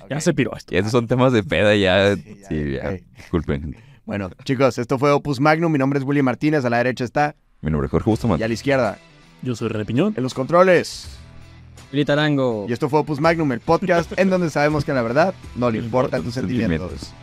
ya 0.10 0.20
se 0.22 0.34
piró 0.34 0.56
esto. 0.56 0.74
y 0.74 0.78
esos 0.80 0.92
son 0.92 1.06
temas 1.08 1.34
de 1.34 1.44
peda 1.44 1.76
ya. 1.76 2.16
Sí, 2.16 2.38
ya, 2.42 2.48
Sí, 2.48 2.72
ya. 2.72 2.90
ok. 2.90 3.16
Disculpen. 3.18 3.76
Bueno, 4.06 4.32
chicos, 4.44 4.78
esto 4.80 4.98
fue 4.98 5.12
Opus 5.12 5.40
Magnum. 5.40 5.72
Mi 5.72 5.78
nombre 5.78 6.00
es 6.00 6.06
Willy 6.06 6.24
Martínez. 6.24 6.66
A 6.66 6.70
la 6.72 6.78
derecha 6.78 7.04
está. 7.04 7.36
Mi 7.62 7.70
nombre 7.70 7.86
es 7.86 7.92
Jorge 7.92 8.10
Bustamante. 8.10 8.42
Y 8.42 8.46
a 8.46 8.48
la 8.48 8.54
izquierda, 8.56 8.98
Yo 9.44 9.56
soy 9.56 9.68
René 9.68 9.86
Piñón. 9.86 10.14
en 10.18 10.24
los 10.24 10.34
controles. 10.34 11.19
Y 11.92 12.02
esto 12.72 12.88
fue 12.88 13.00
Opus 13.00 13.20
Magnum, 13.20 13.52
el 13.52 13.62
podcast 13.62 14.12
en 14.18 14.30
donde 14.30 14.50
sabemos 14.50 14.86
que 14.86 14.94
la 14.94 15.02
verdad 15.02 15.34
no 15.56 15.72
le 15.72 15.80
importan 15.80 16.24
tus 16.24 16.36
sentimientos. 16.36 17.14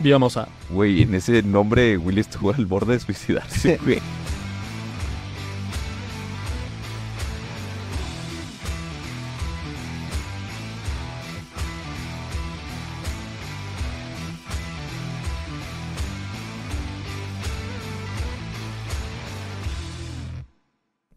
Vamos 0.00 0.36
a. 0.36 0.48
Güey, 0.70 1.02
en 1.02 1.14
ese 1.14 1.42
nombre 1.42 1.96
Willy 1.96 2.20
estuvo 2.20 2.52
al 2.52 2.66
borde 2.66 2.94
de 2.94 3.00
suicidarse, 3.00 3.78
güey. 3.82 4.00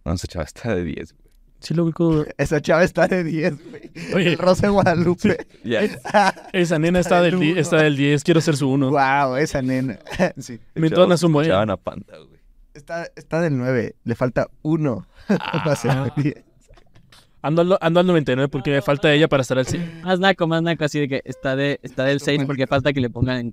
No, 0.05 0.13
ese 0.13 0.27
chaval 0.27 0.47
está 0.47 0.73
de 0.73 0.83
10, 0.85 1.13
güey. 1.13 1.26
Sí, 1.59 1.73
lo 1.73 1.83
ubico. 1.85 2.25
Esa 2.37 2.61
chava 2.61 2.83
está 2.83 3.07
de 3.07 3.23
10, 3.23 3.69
güey. 3.69 3.91
Oye. 4.13 4.33
El 4.33 4.37
Rosa 4.37 4.67
de 4.67 4.71
Guadalupe. 4.73 5.47
Ya. 5.63 5.81
Esa 6.53 6.79
nena 6.79 6.99
está 6.99 7.21
del, 7.21 7.41
está 7.57 7.77
del 7.77 7.97
10. 7.97 8.23
Quiero 8.23 8.41
ser 8.41 8.55
su 8.57 8.69
uno. 8.69 8.91
wow, 8.91 9.35
esa 9.37 9.61
nena. 9.61 9.97
sí. 10.37 10.59
Me 10.75 10.87
entonas 10.87 11.23
un 11.23 11.33
buen. 11.33 11.45
Echaban 11.47 11.69
a 11.69 11.77
panda, 11.77 12.17
güey. 12.17 12.37
Está, 12.73 13.07
está 13.15 13.41
del 13.41 13.57
9. 13.57 13.95
Le 14.03 14.15
falta 14.15 14.47
uno. 14.61 15.07
Ah. 15.29 15.63
Va 15.67 15.73
a 15.73 15.75
ser 15.75 15.91
el 15.91 16.23
10. 16.23 16.43
Ando, 17.41 17.61
al- 17.61 17.77
ando 17.81 17.99
al 17.99 18.07
99 18.07 18.49
porque 18.49 18.71
me 18.71 18.81
falta 18.81 19.13
ella 19.13 19.27
para 19.27 19.41
estar 19.41 19.57
al 19.57 19.65
100. 19.65 20.01
Más 20.01 20.19
naco, 20.19 20.47
más 20.47 20.61
naco, 20.63 20.83
así 20.85 20.99
de 20.99 21.07
que 21.07 21.21
está, 21.23 21.55
de, 21.55 21.79
está 21.83 22.03
del 22.03 22.19
6 22.19 22.43
porque 22.45 22.67
falta 22.67 22.91
que 22.93 22.99
le 22.99 23.09
pongan 23.09 23.37
en 23.37 23.51